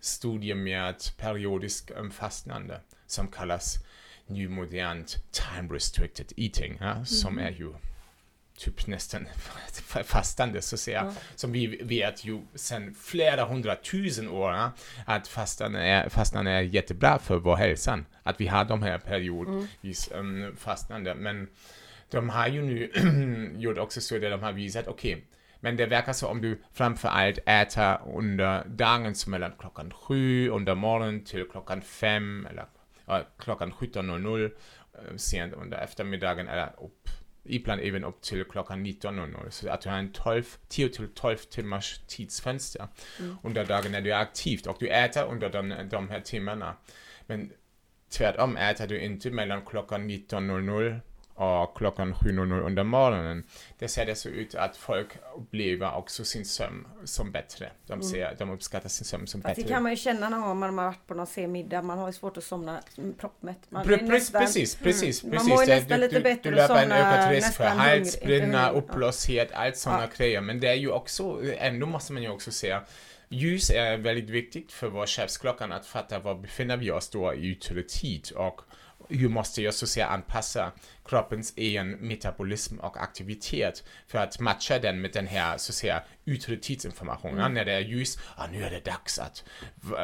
studie 0.00 0.54
med 0.54 0.96
periodisk 1.16 1.90
um, 1.96 2.10
fastnande 2.10 2.80
som 3.06 3.28
kallas 3.28 3.74
nymodernt 4.26 5.16
time 5.30 5.74
restricted 5.74 6.32
eating, 6.36 6.78
ja, 6.80 7.04
som 7.04 7.38
är 7.38 7.50
ju 7.50 7.72
typ 8.56 8.86
nästan 8.86 9.26
fastande 10.04 10.62
så 10.62 10.76
att 10.76 10.80
säga. 10.80 11.14
Som 11.34 11.52
vi 11.52 11.66
vet 11.66 12.24
ju 12.24 12.40
sedan 12.54 12.94
flera 12.94 13.44
hundratusen 13.44 14.28
år 14.28 14.52
ja, 14.52 14.72
att 15.06 15.28
fastande 15.28 15.80
är, 15.80 16.08
fastande 16.08 16.50
är 16.50 16.62
jättebra 16.62 17.18
för 17.18 17.36
vår 17.36 17.56
hälsa. 17.56 18.04
Att 18.22 18.40
vi 18.40 18.46
har 18.46 18.64
de 18.64 18.82
här 18.82 18.98
periodvis 18.98 20.10
um, 20.12 20.56
fastande. 20.56 21.14
Men 21.14 21.48
de 22.10 22.28
har 22.28 22.48
ju 22.48 22.62
nu 22.62 22.90
gjort 23.60 23.78
också 23.78 24.00
studier, 24.00 24.30
de 24.30 24.42
har 24.42 24.52
visat, 24.52 24.88
okej, 24.88 25.26
men 25.60 25.76
det 25.76 25.86
verkar 25.86 26.12
så 26.12 26.28
om 26.28 26.40
du 26.40 26.62
framför 26.72 27.08
allt 27.08 27.38
äter 27.46 27.98
under 28.14 28.64
dagen, 28.64 29.14
så 29.14 29.30
mellan 29.30 29.52
klockan 29.58 29.90
sju 29.90 30.48
under 30.48 30.74
morgonen 30.74 31.24
till 31.24 31.48
klockan 31.50 31.82
fem 31.82 32.46
eller 32.50 32.64
ja, 33.06 33.22
klockan 33.38 33.72
17.00 33.72 34.44
eh, 34.44 35.16
sent 35.16 35.54
under 35.54 35.78
eftermiddagen 35.78 36.48
eller 36.48 36.66
upp, 36.66 37.08
ibland 37.44 37.80
även 37.80 38.04
upp 38.04 38.22
till 38.22 38.44
klockan 38.44 38.86
19.00. 38.86 39.50
Så 39.50 39.68
att 39.68 39.80
du 39.80 39.88
har 39.88 39.98
en 39.98 40.12
12, 40.12 40.44
10 40.68 40.88
till 40.88 41.08
12 41.08 41.36
timmars 41.36 42.00
tidsfönster 42.06 42.88
under 43.42 43.64
dagen 43.64 43.92
när 43.92 44.00
du 44.00 44.12
är 44.12 44.20
aktivt 44.20 44.66
och 44.66 44.76
du 44.80 44.88
äter 44.88 45.24
under 45.24 45.50
de, 45.50 45.88
de 45.90 46.10
här 46.10 46.20
timmarna. 46.20 46.76
Men 47.26 47.52
tvärtom 48.08 48.56
äter 48.56 48.86
du 48.86 49.00
inte 49.00 49.30
mellan 49.30 49.64
klockan 49.66 50.10
19.00 50.10 51.00
och 51.36 51.76
klockan 51.76 52.14
7.00 52.14 52.60
under 52.60 52.84
morgonen. 52.84 53.44
Det 53.78 53.88
ser 53.88 54.06
det 54.06 54.14
så 54.14 54.28
ut 54.28 54.54
att 54.54 54.76
folk 54.76 55.08
upplever 55.36 55.94
också 55.96 56.24
sin 56.24 56.44
sömn 56.44 56.86
som 57.04 57.32
bättre. 57.32 57.70
De, 57.86 58.02
ser, 58.02 58.34
de 58.38 58.50
uppskattar 58.50 58.88
sin 58.88 59.04
sömn 59.04 59.26
som 59.26 59.40
det 59.40 59.48
bättre. 59.48 59.62
kan 59.62 59.82
man 59.82 59.92
ju 59.92 59.96
känna 59.96 60.28
någon 60.28 60.40
gång 60.40 60.50
om 60.50 60.58
man 60.58 60.78
har 60.78 60.84
varit 60.86 61.06
på 61.06 61.14
någon 61.14 61.26
sen 61.26 61.52
middag. 61.52 61.82
Man 61.82 61.98
har 61.98 62.06
ju 62.06 62.12
svårt 62.12 62.36
att 62.36 62.44
somna 62.44 62.80
mm, 62.98 63.14
proppmätt. 63.14 63.58
Man 63.68 63.84
Pre- 63.84 63.92
är 63.92 63.98
pre- 63.98 64.08
nästan- 64.08 64.40
precis, 64.42 64.74
precis, 64.76 65.22
Man 65.24 65.32
precis. 65.32 65.48
mår 65.48 65.60
ju 65.62 65.66
Det- 65.66 65.74
nästan 65.74 66.00
du, 66.00 66.06
lite 66.06 66.16
du, 66.18 66.22
bättre 66.22 66.50
du 66.50 66.60
att 66.60 66.68
löper 66.70 66.82
en 66.84 66.92
ökad 66.92 67.30
risk 67.30 67.54
för 67.54 67.64
halsbränna, 67.64 68.66
hungrig. 68.66 68.82
uppblåsthet, 68.82 69.52
allt 69.52 69.76
sådana 69.76 70.02
Ja. 70.02 70.08
grejer. 70.16 70.40
Men 70.40 70.60
det 70.60 70.68
är 70.68 70.74
ju 70.74 70.90
också, 70.90 71.42
ändå 71.58 71.86
måste 71.86 72.12
man 72.12 72.22
ju 72.22 72.28
också 72.28 72.50
säga, 72.52 72.82
ljus 73.28 73.70
är 73.70 73.96
väldigt 73.96 74.30
viktigt 74.30 74.72
för 74.72 74.88
vår 74.88 75.06
chefsklockan 75.06 75.72
att 75.72 75.86
fatta 75.86 76.18
var 76.18 76.34
befinner 76.34 76.76
vi 76.76 76.90
oss 76.90 77.10
då 77.10 77.34
i 77.34 77.50
yttre 77.50 77.82
tid 77.82 78.28
och 78.36 78.60
hur 79.08 79.28
måste 79.28 79.62
jag 79.62 79.74
så 79.74 79.86
säga 79.86 80.06
anpassa 80.06 80.72
kroppens 81.04 81.52
egen 81.56 81.90
metabolism 81.90 82.78
och 82.78 83.02
aktivitet 83.02 83.84
för 84.06 84.18
att 84.18 84.40
matcha 84.40 84.78
den 84.78 85.00
med 85.00 85.12
den 85.12 85.26
här 85.26 85.58
så 85.58 85.72
säga 85.72 86.02
yttre 86.26 86.56
tidsinformationen. 86.56 87.38
Mm. 87.38 87.54
När 87.54 87.64
det 87.64 87.72
är 87.72 87.80
ljus, 87.80 88.18
ah, 88.36 88.46
nu 88.46 88.64
är 88.64 88.70
det 88.70 88.84
dags 88.84 89.18
att 89.18 89.44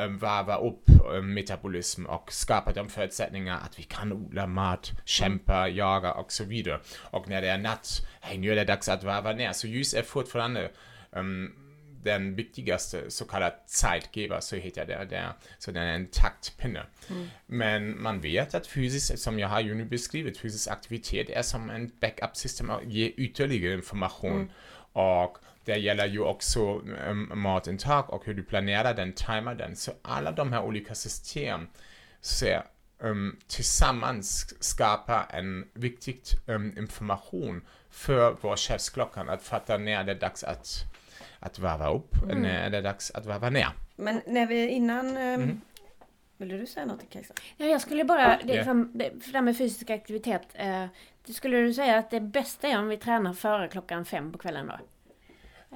varva 0.08 0.56
upp 0.56 0.84
metabolism 1.22 2.06
och 2.06 2.32
skapa 2.32 2.72
de 2.72 2.88
förutsättningar 2.88 3.58
att 3.64 3.78
vi 3.78 3.82
kan 3.82 4.12
odla 4.12 4.46
mat, 4.46 4.92
kämpa, 5.04 5.68
jaga 5.68 6.12
och 6.12 6.32
så 6.32 6.44
vidare. 6.44 6.80
Och 7.10 7.28
när 7.28 7.42
det 7.42 7.48
är 7.48 7.58
natt, 7.58 8.06
hej 8.20 8.38
nu 8.38 8.52
är 8.52 8.56
det 8.56 8.64
dags 8.64 8.88
att 8.88 9.04
varva 9.04 9.32
ner. 9.32 9.52
Så 9.52 9.66
ljus 9.66 9.94
är 9.94 10.02
fortfarande 10.02 10.70
um, 11.10 11.61
den 12.02 12.34
viktigaste 12.34 13.10
så 13.10 13.24
kallad 13.24 13.52
zeitgeber, 13.66 14.40
så 14.40 14.56
heter 14.56 14.86
det 14.86 15.06
där. 15.10 15.32
Så 15.58 15.70
den 15.70 15.82
är 15.82 15.94
en 15.94 16.06
taktpinne. 16.06 16.82
Men 17.46 18.02
man 18.02 18.20
vet 18.20 18.54
att 18.54 18.66
fysisk, 18.66 19.18
som 19.18 19.38
jag 19.38 19.48
har 19.48 19.60
ju 19.60 19.74
nu 19.74 19.84
beskrivit, 19.84 20.38
fysisk 20.38 20.68
aktivitet 20.70 21.30
är 21.30 21.42
som 21.42 21.70
en 21.70 21.90
backup-system 22.00 22.70
och 22.70 22.84
ger 22.84 23.12
ytterligare 23.16 23.74
information. 23.74 24.52
Och 24.92 25.38
det 25.64 25.76
gäller 25.76 26.06
ju 26.06 26.20
också 26.20 26.82
um, 27.08 27.32
matintag 27.34 28.10
och 28.10 28.26
hur 28.26 28.34
du 28.34 28.42
planerar 28.42 28.94
den, 28.94 29.12
timar 29.12 29.54
den. 29.54 29.76
Så 29.76 29.92
alla 30.02 30.32
de 30.32 30.52
här 30.52 30.62
olika 30.62 30.94
system 30.94 31.68
ser 32.20 32.62
um, 32.98 33.38
tillsammans 33.46 34.54
skapar 34.64 35.26
en 35.30 35.68
viktig 35.74 36.20
um, 36.46 36.78
information 36.78 37.64
för 37.90 38.36
vår 38.40 38.56
chefsklockan 38.56 39.28
att 39.28 39.42
fatta 39.42 39.78
när 39.78 40.04
det 40.04 40.12
är 40.12 40.20
dags 40.20 40.44
att, 40.44 40.84
att 41.42 41.58
varva 41.58 41.90
upp, 41.90 42.16
när 42.26 42.70
det 42.70 42.78
är 42.78 42.82
dags 42.82 43.10
att 43.10 43.26
varva 43.26 43.50
ner. 43.50 43.68
Men 43.96 44.20
när 44.26 44.46
vi 44.46 44.68
innan 44.68 45.16
eh, 45.16 45.38
Mhm. 45.38 45.60
Ville 46.36 46.56
du 46.56 46.66
säga 46.66 46.86
något 46.86 47.10
Kajsa? 47.10 47.34
Ja, 47.56 47.66
jag 47.66 47.80
skulle 47.80 48.04
bara, 48.04 48.38
det, 48.44 48.52
det, 48.94 49.10
för 49.22 49.32
det 49.32 49.38
här 49.38 49.42
med 49.42 49.58
fysisk 49.58 49.90
aktivitet. 49.90 50.42
Eh, 50.54 50.84
skulle 51.24 51.56
du 51.60 51.74
säga 51.74 51.98
att 51.98 52.10
det 52.10 52.20
bästa 52.20 52.68
är 52.68 52.78
om 52.78 52.88
vi 52.88 52.96
tränar 52.96 53.32
före 53.32 53.68
klockan 53.68 54.04
fem 54.04 54.32
på 54.32 54.38
kvällen 54.38 54.66
då? 54.66 54.78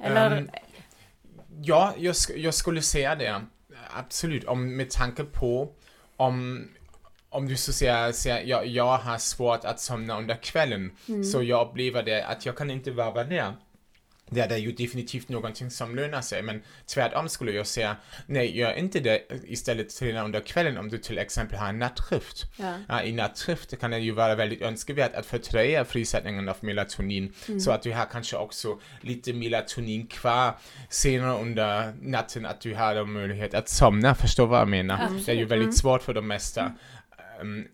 Eller? 0.03 0.31
Ehm, 0.31 0.49
Ja, 1.61 1.93
jag, 1.97 2.15
jag 2.35 2.53
skulle 2.53 2.81
säga 2.81 3.15
det. 3.15 3.41
Absolut. 3.93 4.43
Om, 4.43 4.77
med 4.77 4.89
tanke 4.89 5.23
på 5.23 5.69
om, 6.15 6.67
om 7.29 7.47
du 7.47 7.55
så 7.57 7.73
säger, 7.73 8.11
säger 8.11 8.45
jag, 8.45 8.65
jag 8.67 8.97
har 8.97 9.17
svårt 9.17 9.65
att 9.65 9.79
somna 9.79 10.17
under 10.17 10.35
kvällen, 10.35 10.91
så 11.31 11.43
jag 11.43 11.67
upplever 11.67 12.03
det 12.03 12.25
att 12.25 12.45
jag 12.45 12.57
kan 12.57 12.69
inte 12.69 12.91
vara 12.91 13.23
där. 13.23 13.53
Det 14.29 14.41
är 14.41 14.57
ju 14.57 14.71
definitivt 14.71 15.29
någonting 15.29 15.71
som 15.71 15.95
lönar 15.95 16.21
sig, 16.21 16.41
men 16.41 16.61
tvärtom 16.85 17.29
skulle 17.29 17.51
jag 17.51 17.67
säga, 17.67 17.95
nej, 18.25 18.57
gör 18.57 18.73
inte 18.73 18.99
det, 18.99 19.21
istället 19.43 19.89
träna 19.89 20.23
under 20.23 20.39
kvällen 20.39 20.77
om 20.77 20.89
du 20.89 20.97
till 20.97 21.17
exempel 21.17 21.59
har 21.59 21.69
en 21.69 21.79
nattskift. 21.79 22.45
Ja. 22.87 23.03
I 23.03 23.11
nattskift 23.11 23.79
kan 23.79 23.91
det 23.91 23.99
ju 23.99 24.11
vara 24.11 24.35
väldigt 24.35 24.61
önskvärt 24.61 25.15
att 25.15 25.25
fördröja 25.25 25.85
frisättningen 25.85 26.49
av 26.49 26.57
melatonin 26.59 27.33
så 27.59 27.71
att 27.71 27.81
du 27.81 27.93
har 27.93 28.05
kanske 28.05 28.37
också 28.37 28.79
lite 29.01 29.33
melatonin 29.33 30.07
kvar 30.07 30.53
senare 30.89 31.41
under 31.41 31.93
natten, 32.01 32.45
att 32.45 32.61
du 32.61 32.75
har 32.75 33.05
möjlighet 33.05 33.53
att 33.53 33.69
somna, 33.69 34.15
förstår 34.15 34.47
vad 34.47 34.59
jag 34.59 34.67
menar? 34.67 35.09
Det 35.25 35.31
är 35.31 35.35
ju 35.35 35.45
väldigt 35.45 35.77
svårt 35.77 36.01
för 36.01 36.13
de 36.13 36.27
mesta. 36.27 36.71
Ehm, 37.41 37.67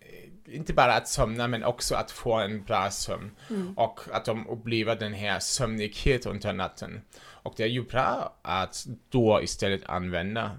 inte 0.46 0.74
bara 0.74 0.94
att 0.94 1.08
somna 1.08 1.48
men 1.48 1.64
också 1.64 1.96
att 1.96 2.12
få 2.12 2.34
en 2.34 2.64
bra 2.64 2.92
sömn 2.92 3.32
och 3.76 4.00
att 4.12 4.26
de 4.26 4.48
upplever 4.48 4.96
den 4.96 5.14
här 5.14 5.40
sömnighet 5.40 6.26
under 6.26 6.54
natten. 6.54 7.02
Och 7.20 7.54
det 7.58 7.64
är 7.64 7.68
ju 7.68 7.84
bra 7.84 8.36
att 8.42 8.86
då 9.10 9.42
istället 9.42 9.86
använda 9.86 10.52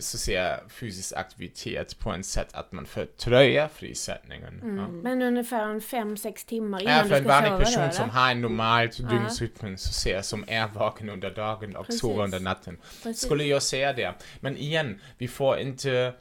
så 0.00 0.18
säga 0.18 0.60
fysisk 0.68 1.12
aktivitet 1.16 1.98
på 1.98 2.12
ett 2.12 2.26
sätt 2.26 2.48
att 2.52 2.72
man 2.72 2.86
fördröjer 2.86 3.68
frisättningen. 3.68 4.60
Ja. 4.62 4.88
Men 4.88 5.22
ungefär 5.22 5.62
en 5.68 5.80
fem, 5.80 6.16
sex 6.16 6.44
timmar 6.44 6.82
innan 6.82 6.96
Ja, 6.96 7.02
du 7.02 7.08
för 7.08 7.16
ska 7.16 7.22
en 7.22 7.28
vanlig 7.28 7.50
sova 7.50 7.64
person 7.64 7.92
som 7.92 8.10
har 8.10 8.30
en 8.30 8.40
normal 8.40 8.88
dygnsrytm, 8.88 9.76
så 9.76 9.92
säga, 9.92 10.22
som 10.22 10.44
är 10.48 10.66
vaken 10.68 11.08
under 11.08 11.30
dagen 11.30 11.76
och 11.76 11.86
Precis. 11.86 12.00
sover 12.00 12.24
under 12.24 12.40
natten, 12.40 12.78
Precis. 13.02 13.22
skulle 13.22 13.44
jag 13.44 13.62
säga 13.62 13.92
det. 13.92 14.14
Men 14.40 14.56
igen, 14.56 15.00
vi 15.18 15.28
får 15.28 15.58
inte, 15.58 16.14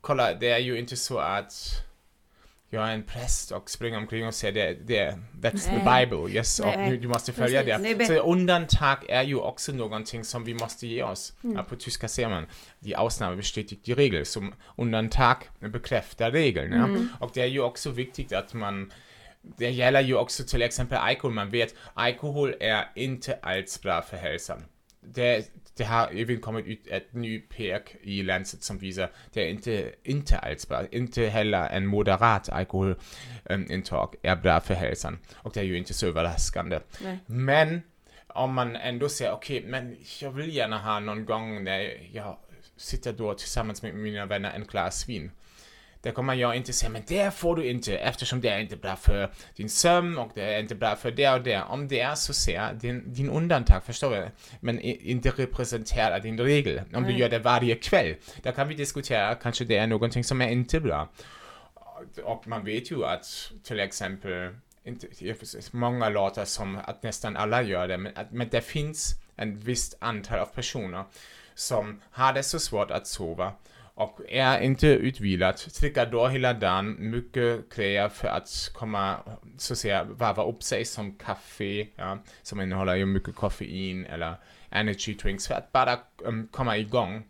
kolla, 0.00 0.34
det 0.34 0.50
är 0.50 0.58
ju 0.58 0.78
inte 0.78 0.96
så 0.96 1.18
att 1.18 1.54
jag 2.70 2.88
är 2.88 2.94
en 2.94 3.02
präst 3.02 3.50
och 3.50 3.70
springer 3.70 3.98
omkring 3.98 4.26
och 4.26 4.34
säger 4.34 4.54
det, 4.54 4.76
det 4.86 5.18
that's 5.42 5.64
the 5.64 5.84
Nej. 5.84 6.06
Bible, 6.06 6.38
yes, 6.38 6.60
Nej. 6.60 6.84
och 6.84 6.90
du, 6.90 6.98
du 6.98 7.08
måste 7.08 7.32
följa 7.32 7.62
Precis. 7.62 7.98
Det. 7.98 8.06
Så 8.06 8.12
undantag 8.14 8.96
är 9.08 9.22
ju 9.22 9.36
också 9.36 9.72
någonting 9.72 10.24
som 10.24 10.44
vi 10.44 10.54
måste 10.54 10.86
ge 10.86 11.02
oss. 11.02 11.32
Mm. 11.44 11.64
På 11.64 11.76
tyska 11.76 12.08
säger 12.08 12.28
man, 12.28 12.46
die 12.80 12.94
Ausnahme 12.94 13.36
bestätigt 13.36 13.84
die 13.84 13.94
Regel, 13.94 14.26
som 14.26 14.54
undantag 14.76 15.36
bekräftar 15.60 16.30
regeln. 16.30 16.72
Ja? 16.72 16.84
Mm. 16.84 17.08
Och 17.20 17.30
det 17.34 17.42
är 17.42 17.46
ju 17.46 17.60
också 17.60 17.90
viktigt 17.90 18.32
att 18.32 18.54
man 18.54 18.92
det 19.56 19.70
gäller 19.70 20.00
ju 20.00 20.14
också 20.14 20.44
till 20.44 20.62
exempel 20.62 20.98
alkohol. 20.98 21.34
Man 21.34 21.50
vet, 21.50 21.74
alkohol 21.94 22.54
är 22.60 22.90
inte 22.94 23.38
alls 23.42 23.82
bra 23.82 24.02
för 24.02 24.16
hälsan. 24.16 24.64
Det, 25.00 25.50
det 25.76 25.84
har 25.84 26.10
även 26.14 26.40
kommit 26.40 26.66
ut 26.66 26.86
ett 26.86 27.12
nytt 27.12 27.48
pek 27.48 27.96
i 28.02 28.22
Lancet 28.22 28.62
som 28.62 28.78
visar, 28.78 29.10
det 29.32 29.46
är 29.46 29.50
inte, 29.50 29.92
inte 30.02 30.38
alls 30.38 30.68
bra. 30.68 30.86
Inte 30.90 31.26
heller 31.26 31.68
en 31.68 31.86
moderat 31.86 32.48
alkoholintag 32.48 34.14
är 34.22 34.36
bra 34.36 34.60
för 34.60 34.74
hälsan. 34.74 35.18
Och 35.36 35.52
det 35.54 35.60
är 35.60 35.64
ju 35.64 35.78
inte 35.78 35.94
så 35.94 36.06
överraskande. 36.06 36.80
Nej. 37.02 37.18
Men 37.26 37.82
om 38.26 38.54
man 38.54 38.76
ändå 38.76 39.08
säger, 39.08 39.32
okej, 39.32 39.64
men 39.66 39.96
jag 40.20 40.30
vill 40.30 40.54
gärna 40.54 40.78
ha 40.78 41.00
någon 41.00 41.24
gång 41.24 41.64
när 41.64 42.08
jag 42.12 42.38
sitter 42.76 43.12
då 43.12 43.34
tillsammans 43.34 43.82
med 43.82 43.94
mina 43.94 44.26
vänner 44.26 44.52
en 44.52 44.64
glas 44.64 45.08
vin. 45.08 45.30
Där 46.02 46.10
kommer 46.10 46.34
jag 46.34 46.56
inte 46.56 46.72
säga, 46.72 46.90
men 46.90 47.02
det 47.06 47.34
får 47.34 47.56
du 47.56 47.64
inte 47.68 47.98
eftersom 47.98 48.40
det 48.40 48.48
är 48.48 48.58
inte 48.58 48.76
bra 48.76 48.96
för 48.96 49.30
din 49.56 49.68
sömn 49.68 50.18
och 50.18 50.30
det 50.34 50.42
är 50.54 50.60
inte 50.60 50.74
bra 50.74 50.96
för 50.96 51.10
det 51.10 51.28
och 51.30 51.42
det. 51.42 51.62
Om 51.62 51.88
det 51.88 52.00
är 52.00 52.14
så 52.14 52.32
ser 52.32 52.72
din, 52.74 53.12
din 53.14 53.30
undantag, 53.30 53.84
förstår 53.84 54.10
du? 54.10 54.28
Men 54.60 54.80
i- 54.80 55.10
inte 55.10 55.30
representerar 55.30 56.20
din 56.20 56.40
regel. 56.40 56.80
Om 56.94 57.02
du 57.02 57.08
Nej. 57.08 57.18
gör 57.20 57.28
det 57.28 57.38
varje 57.38 57.74
kväll, 57.74 58.14
där 58.42 58.52
kan 58.52 58.68
vi 58.68 58.74
diskutera, 58.74 59.34
kanske 59.34 59.64
det 59.64 59.76
är 59.76 59.86
någonting 59.86 60.24
som 60.24 60.40
är 60.42 60.48
inte 60.48 60.80
bra. 60.80 61.08
Och 62.24 62.46
man 62.46 62.64
vet 62.64 62.90
ju 62.90 63.04
att 63.04 63.52
till 63.64 63.80
exempel, 63.80 64.54
inte, 64.84 65.06
många 65.70 66.08
låter 66.08 66.44
som 66.44 66.78
att 66.84 67.02
nästan 67.02 67.36
alla 67.36 67.62
gör 67.62 67.88
det, 67.88 67.98
men, 67.98 68.12
att, 68.16 68.32
men 68.32 68.48
det 68.48 68.60
finns 68.60 69.14
en 69.36 69.58
visst 69.58 69.96
antal 70.00 70.38
av 70.38 70.46
personer 70.46 71.04
som 71.54 72.00
har 72.10 72.32
det 72.32 72.42
så 72.42 72.58
svårt 72.60 72.90
att 72.90 73.06
sova 73.06 73.52
och 73.98 74.20
är 74.28 74.60
inte 74.60 74.86
utvilad, 74.86 75.54
dricker 75.80 76.06
då 76.06 76.28
hela 76.28 76.52
dagen. 76.52 76.96
Mycket 76.98 77.74
grejer 77.74 78.08
för 78.08 78.28
att 78.28 78.70
komma, 78.74 79.16
så 79.56 79.72
att 79.72 79.78
säga, 79.78 80.04
varva 80.04 80.44
upp 80.44 80.62
sig 80.62 80.84
som 80.84 81.14
kaffe, 81.14 81.86
ja, 81.96 82.18
som 82.42 82.60
innehåller 82.60 82.94
ju 82.94 83.06
mycket 83.06 83.34
koffein 83.34 84.06
eller 84.06 84.34
energy 84.70 85.14
drinks 85.14 85.48
för 85.48 85.54
att 85.54 85.72
bara 85.72 85.98
um, 86.24 86.48
komma 86.50 86.76
igång. 86.76 87.24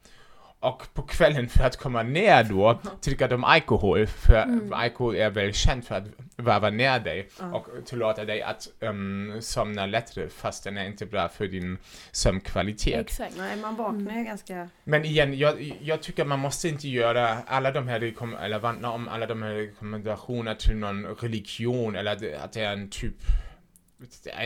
Och 0.61 0.83
på 0.95 1.03
kvällen 1.03 1.49
för 1.49 1.65
att 1.65 1.77
komma 1.77 2.03
ner 2.03 2.45
då 2.45 2.81
dricker 3.05 3.29
de 3.29 3.45
alkohol, 3.45 4.07
för 4.07 4.45
alkohol 4.73 5.17
är 5.17 5.31
väl 5.31 5.53
känt 5.55 5.87
för 5.87 5.95
att 5.95 6.05
varva 6.37 6.71
ner 6.71 7.01
dig 7.01 7.29
och 7.55 7.67
tillåta 7.87 8.25
dig 8.25 8.43
att 8.43 8.69
um, 8.81 9.37
somna 9.41 9.87
lättare 9.87 10.29
fast 10.29 10.65
den 10.65 10.79
är 10.79 10.87
inte 10.87 11.07
bra 11.07 11.29
för 11.29 11.47
din 11.47 11.79
sömnkvalitet. 12.13 13.01
Exakt. 13.01 13.35
Nej, 13.39 13.57
man 13.57 13.77
vaknar 13.77 14.19
ju 14.19 14.25
ganska... 14.25 14.69
Men 14.85 15.05
igen, 15.05 15.39
jag, 15.39 15.75
jag 15.81 16.03
tycker 16.03 16.25
man 16.25 16.39
måste 16.39 16.69
inte 16.69 16.89
göra 16.89 17.37
alla 17.47 17.71
de 17.71 17.89
här 17.89 18.01
eller 18.43 18.59
vandra 18.59 18.91
om 18.91 19.09
alla 19.09 19.27
de 19.27 19.43
här 19.43 19.51
rekommendationer 19.55 20.55
till 20.55 20.77
någon 20.77 21.07
religion 21.07 21.97
eller 21.97 22.37
att 22.45 22.53
det 22.53 22.61
är 22.61 22.73
en 22.73 22.91
typ 22.91 23.17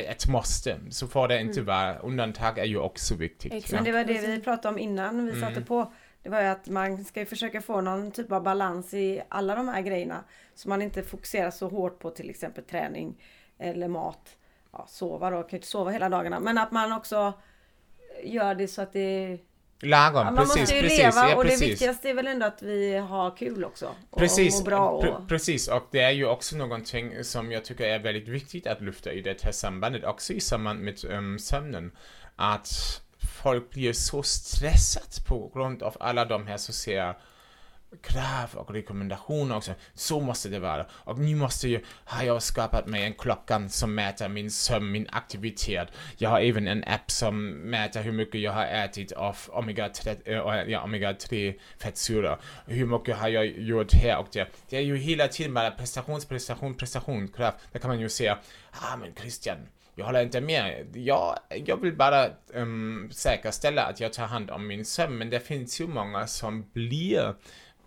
ett 0.08 0.28
måste. 0.28 0.78
Så 0.90 1.06
får 1.08 1.28
det 1.28 1.40
inte 1.40 1.62
vara. 1.62 1.98
Undantag 1.98 2.58
är 2.58 2.64
ju 2.64 2.78
också 2.78 3.14
viktigt. 3.14 3.52
Exakt. 3.52 3.72
Men 3.72 3.84
Ja. 3.84 3.92
det 3.92 3.98
var 3.98 4.20
det 4.20 4.26
vi 4.26 4.40
pratade 4.40 4.68
om 4.74 4.78
innan 4.78 5.24
vi 5.26 5.32
Mm. 5.32 5.40
satte 5.40 5.60
på. 5.60 5.92
Det 6.22 6.28
var 6.28 6.40
ju 6.40 6.46
att 6.46 6.68
man 6.68 7.04
ska 7.04 7.20
ju 7.20 7.26
försöka 7.26 7.60
få 7.60 7.80
någon 7.80 8.10
typ 8.10 8.32
av 8.32 8.42
balans 8.42 8.94
i 8.94 9.22
alla 9.28 9.54
de 9.54 9.68
här 9.68 9.80
grejerna. 9.80 10.24
Så 10.54 10.68
man 10.68 10.82
inte 10.82 11.02
fokuserar 11.02 11.50
så 11.50 11.68
hårt 11.68 11.98
på 11.98 12.10
till 12.10 12.30
exempel 12.30 12.64
träning 12.64 13.22
eller 13.58 13.88
mat. 13.88 14.36
Ja, 14.72 14.86
sova 14.88 15.30
då, 15.30 15.42
kan 15.42 15.50
ju 15.50 15.56
inte 15.56 15.66
sova 15.66 15.90
hela 15.90 16.08
dagarna. 16.08 16.40
Men 16.40 16.58
att 16.58 16.72
man 16.72 16.92
också 16.92 17.32
gör 18.22 18.54
det 18.54 18.68
så 18.68 18.82
att 18.82 18.92
det... 18.92 19.38
Lagom, 19.84 20.18
Ja, 20.18 20.24
man 20.24 20.36
precis, 20.36 20.60
måste 20.60 20.74
ju 20.74 20.82
precis. 20.82 20.98
leva 20.98 21.30
ja, 21.30 21.36
och 21.36 21.44
det 21.44 21.60
viktigaste 21.60 22.10
är 22.10 22.14
väl 22.14 22.26
ändå 22.26 22.46
att 22.46 22.62
vi 22.62 22.96
har 22.96 23.36
kul 23.36 23.64
också. 23.64 23.94
Och 24.10 24.18
Precis, 24.18 24.58
mår 24.58 24.64
bra 24.64 24.90
och... 24.90 25.04
pre- 25.04 25.28
precis, 25.28 25.68
och 25.68 25.88
det 25.90 26.00
är 26.00 26.10
ju 26.10 26.26
också 26.26 26.56
någonting 26.56 27.24
som 27.24 27.52
jag 27.52 27.64
tycker 27.64 27.84
är 27.84 27.98
väldigt 27.98 28.28
viktigt 28.28 28.66
att 28.66 28.80
lyfta 28.80 29.12
i 29.12 29.20
det 29.20 29.42
här 29.42 29.52
sambandet, 29.52 30.04
också 30.04 30.32
i 30.32 30.40
samband 30.40 30.80
med 30.80 31.04
um, 31.04 31.38
sömnen, 31.38 31.92
att 32.36 33.02
folk 33.22 33.70
blir 33.70 33.92
så 33.92 34.22
stressat 34.22 35.24
på 35.26 35.50
grund 35.54 35.82
av 35.82 35.96
alla 36.00 36.24
de 36.24 36.46
här 36.46 36.56
sociala 36.56 37.16
krav 38.00 38.54
och 38.54 38.70
rekommendationer 38.70 39.56
också. 39.56 39.74
Så 39.94 40.20
måste 40.20 40.48
det 40.48 40.58
vara. 40.58 40.86
Och 40.90 41.18
nu 41.18 41.36
måste 41.36 41.68
ju, 41.68 41.80
har 42.04 42.24
jag 42.24 42.42
skapat 42.42 42.86
mig 42.86 43.04
en 43.04 43.14
klocka 43.14 43.68
som 43.68 43.94
mäter 43.94 44.28
min 44.28 44.50
sömn, 44.50 44.92
min 44.92 45.06
aktivitet. 45.12 45.88
Jag 46.16 46.30
har 46.30 46.40
även 46.40 46.68
en 46.68 46.84
app 46.84 47.10
som 47.10 47.48
mäter 47.48 48.02
hur 48.02 48.12
mycket 48.12 48.40
jag 48.40 48.52
har 48.52 48.66
ätit 48.66 49.12
av 49.12 49.36
omega-3 49.48 50.16
äh, 50.24 50.38
eh, 50.38 50.70
ja, 50.70 50.82
omega 50.82 51.16
fettsyror. 51.78 52.38
Hur 52.66 52.86
mycket 52.86 53.16
har 53.16 53.28
jag 53.28 53.46
gjort 53.46 53.92
här 53.92 54.18
och 54.18 54.28
där. 54.32 54.48
Det 54.68 54.76
är 54.76 54.80
ju 54.80 54.96
hela 54.96 55.28
tiden 55.28 55.54
bara 55.54 55.70
prestation, 55.70 56.20
prestation, 56.28 56.74
prestation, 56.74 57.28
krav. 57.28 57.52
Där 57.72 57.80
kan 57.80 57.88
man 57.88 58.00
ju 58.00 58.08
säga, 58.08 58.38
ah 58.70 58.96
men 58.96 59.14
Christian, 59.14 59.58
jag 59.94 60.04
håller 60.04 60.22
inte 60.22 60.40
med. 60.40 60.86
Jag, 60.94 61.38
jag 61.66 61.76
vill 61.76 61.96
bara 61.96 62.28
um, 62.54 63.10
säkerställa 63.12 63.82
att 63.82 64.00
jag 64.00 64.12
tar 64.12 64.26
hand 64.26 64.50
om 64.50 64.66
min 64.66 64.84
sömn, 64.84 65.18
men 65.18 65.30
det 65.30 65.40
finns 65.40 65.80
ju 65.80 65.86
många 65.86 66.26
som 66.26 66.70
blir 66.72 67.34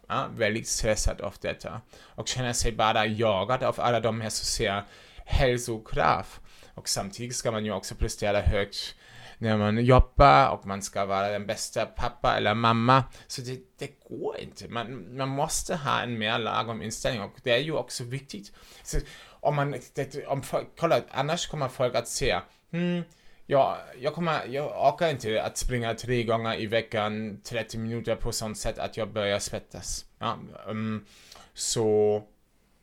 ja, 0.08 0.28
väldigt 0.38 0.68
stressade 0.68 1.24
av 1.24 1.36
detta 1.42 1.82
och 2.02 2.28
känner 2.28 2.54
sig 2.54 2.72
bara 2.72 3.06
jagade 3.06 3.68
av 3.68 3.76
alla 3.78 4.00
de 4.00 4.22
här 4.22 4.30
så 4.30 4.42
att 4.42 4.48
säga 4.48 4.84
hälsokrav. 5.26 6.26
Och 6.74 6.90
samtidigt 6.90 7.36
ska 7.36 7.52
man 7.52 7.66
ju 7.66 7.72
också 7.72 7.96
prestera 7.96 8.42
högt 8.42 8.96
när 9.38 9.58
man 9.58 9.86
jobbar 9.86 10.50
och 10.50 10.66
man 10.66 10.82
ska 10.82 11.06
vara 11.06 11.30
den 11.30 11.46
bästa 11.46 11.86
pappa 11.86 12.38
eller 12.38 12.54
mamma. 12.54 13.04
Så 13.28 13.42
det, 13.42 13.60
det 13.80 14.08
går 14.10 14.38
inte. 14.40 14.68
Man, 14.68 15.18
man 15.18 15.30
måste 15.30 15.76
ha 15.76 16.02
en 16.02 16.18
mer 16.18 16.40
lagom 16.40 16.82
inställning 16.82 17.22
och 17.22 17.36
det 17.44 17.52
är 17.52 17.60
ju 17.60 17.74
också 17.74 18.04
viktigt. 18.04 18.52
Så 18.84 18.98
om 19.46 19.56
man, 19.56 19.76
om 20.28 20.42
folk, 20.44 20.68
kolla, 20.78 21.02
annars 21.12 21.48
kommer 21.48 21.68
folk 21.68 21.96
att 21.96 22.08
säga, 22.08 22.44
hmm, 22.72 23.04
Ja, 23.48 23.78
jag, 24.00 24.14
kommer, 24.14 24.46
jag 24.48 24.94
orkar 24.94 25.10
inte 25.10 25.44
att 25.44 25.58
springa 25.58 25.94
tre 25.94 26.24
gånger 26.24 26.60
i 26.60 26.66
veckan 26.66 27.42
30 27.44 27.78
minuter 27.78 28.16
på 28.16 28.32
sånt 28.32 28.58
sätt 28.58 28.80
att 28.80 28.98
jag 28.98 29.14
börjar 29.14 29.40
svettas. 29.40 30.06
Ja, 30.20 30.40
um, 30.68 31.06
så 31.54 32.22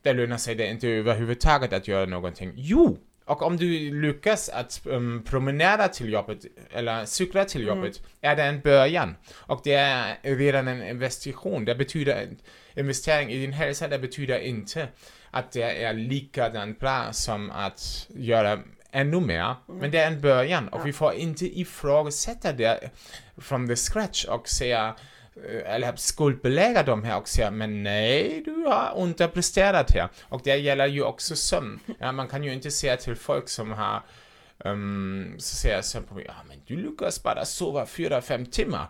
det 0.01 0.13
lönar 0.13 0.37
sig 0.37 0.55
det 0.55 0.67
inte 0.67 0.87
överhuvudtaget 0.87 1.73
att 1.73 1.87
göra 1.87 2.05
någonting. 2.05 2.53
Jo, 2.55 2.97
och 3.25 3.41
om 3.41 3.57
du 3.57 4.01
lyckas 4.01 4.49
att 4.49 4.81
um, 4.85 5.23
promenera 5.23 5.87
till 5.87 6.13
jobbet 6.13 6.45
eller 6.71 7.05
cykla 7.05 7.45
till 7.45 7.67
jobbet 7.67 8.01
är 8.21 8.35
det 8.35 8.43
en 8.43 8.61
början. 8.61 9.15
Och 9.31 9.61
det 9.63 9.73
är 9.73 10.17
redan 10.35 10.67
en 10.67 10.87
investigation. 10.87 11.65
Det 11.65 11.75
betyder 11.75 12.27
investering 12.75 13.31
i 13.31 13.39
din 13.39 13.53
hälsa, 13.53 13.87
det 13.87 13.99
betyder 13.99 14.39
inte 14.39 14.87
att 15.33 15.51
det 15.51 15.83
är 15.83 15.93
likadant 15.93 16.79
bra 16.79 17.13
som 17.13 17.51
att 17.51 18.07
göra 18.09 18.59
ännu 18.91 19.19
mer. 19.19 19.55
Men 19.67 19.91
det 19.91 19.97
är 19.97 20.07
en 20.07 20.21
början 20.21 20.67
och 20.67 20.87
vi 20.87 20.93
får 20.93 21.13
inte 21.13 21.59
ifrågasätta 21.59 22.53
det 22.53 22.89
from 23.37 23.67
the 23.67 23.75
scratch 23.75 24.25
och 24.25 24.47
säga 24.47 24.95
eh, 25.49 25.73
eller 25.75 25.95
skuldbelägga 25.95 26.83
dem 26.83 27.03
här 27.03 27.17
och 27.17 27.27
säga 27.27 27.51
men 27.51 27.83
nej, 27.83 28.41
du 28.45 28.51
har 28.51 28.93
underpresterat 28.97 29.91
här. 29.91 30.09
Och 30.21 30.41
det 30.43 30.55
gäller 30.55 30.87
ju 30.87 31.03
också 31.03 31.35
sömn. 31.35 31.79
Ja, 31.99 32.11
man 32.11 32.27
kan 32.27 32.43
ju 32.43 32.53
inte 32.53 32.71
säga 32.71 32.97
till 32.97 33.15
folk 33.15 33.49
som 33.49 33.71
har 33.71 34.01
um, 34.57 35.35
så 35.37 35.55
säger 35.55 35.81
sömnproblem, 35.81 36.27
ja 36.27 36.43
men 36.47 36.61
du 36.67 36.75
lyckas 36.75 37.23
bara 37.23 37.45
sova 37.45 37.85
fyra, 37.85 38.21
fem 38.21 38.45
timmar. 38.45 38.87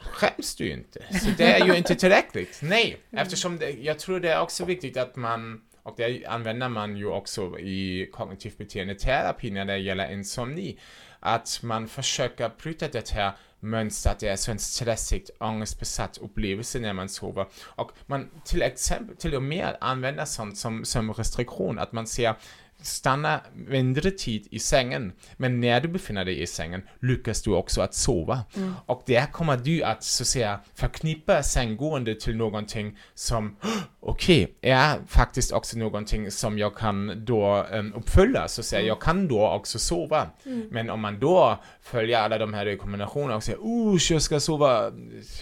Skäms 0.00 0.56
du 0.56 0.70
inte? 0.70 1.00
Så 1.18 1.30
det 1.38 1.44
är 1.44 1.66
ju 1.66 1.76
inte 1.76 1.94
tillräckligt. 1.94 2.58
Nej, 2.62 3.00
eftersom 3.10 3.58
det, 3.58 3.70
jag 3.70 3.98
tror 3.98 4.20
det 4.20 4.32
är 4.32 4.40
också 4.40 4.64
viktigt 4.64 4.96
att 4.96 5.16
man 5.16 5.60
och 5.82 5.94
det 5.96 6.26
använder 6.26 6.68
man 6.68 6.96
ju 6.96 7.06
också 7.06 7.58
i 7.58 8.10
kognitiv 8.12 8.52
beteendeterapi 8.58 9.50
när 9.50 9.64
det 9.64 9.78
gäller 9.78 10.12
insomni. 10.12 10.78
Att 11.20 11.60
man 11.62 11.88
försöker 11.88 12.50
bryta 12.62 12.88
det 12.88 13.10
här 13.10 13.32
mönstret, 13.60 14.18
det 14.20 14.28
är 14.28 14.36
så 14.36 14.50
en 14.50 14.58
stressigt, 14.58 15.30
ångestbesatt 15.40 16.18
upplevelse 16.18 16.78
när 16.78 16.92
man 16.92 17.08
sover. 17.08 17.46
Och 17.60 17.92
man 18.06 18.30
till 18.44 18.62
exempel, 18.62 19.16
till 19.16 19.34
och 19.34 19.42
med 19.42 19.76
använder 19.80 20.24
sånt 20.24 20.58
som, 20.58 20.84
som 20.84 21.12
restriktion, 21.12 21.78
att 21.78 21.92
man 21.92 22.06
ser 22.06 22.34
stanna 22.82 23.40
mindre 23.54 24.10
tid 24.10 24.48
i 24.50 24.58
sängen, 24.58 25.12
men 25.36 25.60
när 25.60 25.80
du 25.80 25.88
befinner 25.88 26.24
dig 26.24 26.42
i 26.42 26.46
sängen 26.46 26.82
lyckas 27.00 27.42
du 27.42 27.50
också 27.50 27.80
att 27.80 27.94
sova. 27.94 28.40
Och 28.86 29.02
där 29.06 29.26
kommer 29.26 29.56
du 29.56 29.82
att 29.82 30.04
så 30.04 30.22
att 30.22 30.26
säga 30.26 30.60
förknippa 30.74 31.42
sänggående 31.42 32.14
till 32.14 32.36
någonting 32.36 32.98
som, 33.14 33.56
okej, 34.00 34.44
okay, 34.44 34.70
är 34.70 34.98
faktiskt 35.06 35.52
också 35.52 35.78
någonting 35.78 36.30
som 36.30 36.58
jag 36.58 36.76
kan 36.76 37.24
då 37.24 37.66
um, 37.72 37.94
uppfylla, 37.94 38.48
så 38.48 38.60
att 38.60 38.64
säga, 38.64 38.86
jag 38.86 39.00
kan 39.00 39.28
då 39.28 39.48
också 39.48 39.78
sova. 39.78 40.26
Men 40.70 40.90
om 40.90 41.00
man 41.00 41.18
då 41.18 41.58
följer 41.82 42.18
alla 42.18 42.38
de 42.38 42.54
här 42.54 42.64
rekommendationerna 42.64 43.36
och 43.36 43.42
säger, 43.42 43.58
oh, 43.58 43.98
jag 44.10 44.22
ska 44.22 44.40
sova 44.40 44.92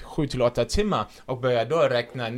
7 0.05 0.27
till 0.27 0.43
8 0.43 0.65
timmar 0.65 1.07
och 1.25 1.41
börjar 1.41 1.65
då 1.65 1.77
räkna 1.77 2.31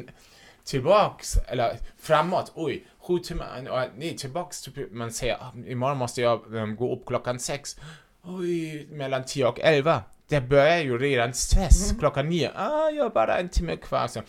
tillbaks, 0.69 1.37
eller 1.49 1.77
framåt, 1.99 2.53
oj, 2.55 2.85
sju 2.99 3.19
timmar, 3.19 3.91
nej 3.97 4.17
tillbaks, 4.17 4.63
typ, 4.63 4.93
man 4.93 5.13
säger 5.13 5.35
ah, 5.35 5.53
imorgon 5.67 5.99
måste 5.99 6.21
jag 6.21 6.55
um, 6.55 6.77
gå 6.77 6.95
upp 6.95 7.07
klockan 7.07 7.39
sex, 7.39 7.77
oj, 8.23 8.87
mellan 8.91 9.25
tio 9.25 9.47
och 9.47 9.61
elva. 9.61 10.03
Det 10.29 10.41
börjar 10.41 10.79
ju 10.79 10.99
redan 10.99 11.35
stress, 11.35 11.91
Mm. 11.91 11.99
klockan 12.01 12.29
nio, 12.29 12.51
ah, 12.55 12.91
jag 12.91 13.05
har 13.05 13.11
bara 13.11 13.39
en 13.39 13.49
timme 13.49 13.77
kvar. 13.77 14.07
Så. 14.09 14.23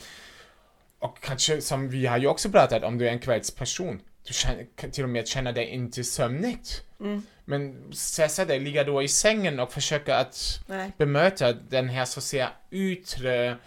Och 0.99 1.19
kanske, 1.21 1.62
som 1.62 1.89
vi 1.89 2.06
har 2.06 2.17
ju 2.17 2.28
också 2.28 2.49
pratat 2.49 2.84
om, 2.84 2.97
du 2.97 3.08
är 3.08 3.12
en 3.12 3.19
kvällsperson, 3.19 4.02
du 4.28 4.34
känner, 4.34 4.65
kan 4.75 4.91
till 4.91 5.04
och 5.04 5.10
med 5.10 5.28
känner 5.28 5.54
dig 5.54 5.65
inte 5.65 6.04
sömnigt. 6.04 6.84
Mm. 6.99 7.23
Men 7.45 7.93
stressa 7.93 8.45
dig, 8.45 8.60
ligga 8.60 8.84
då 8.84 9.02
i 9.04 9.08
sängen 9.08 9.60
och 9.60 9.71
försöka 9.73 10.17
att 10.17 10.60
Nej. 10.67 10.91
bemöta 10.97 11.54
den 11.54 11.89
här 11.89 12.06
så 12.06 12.19
att 12.19 12.23
säga 12.23 12.49
yttre, 12.71 13.58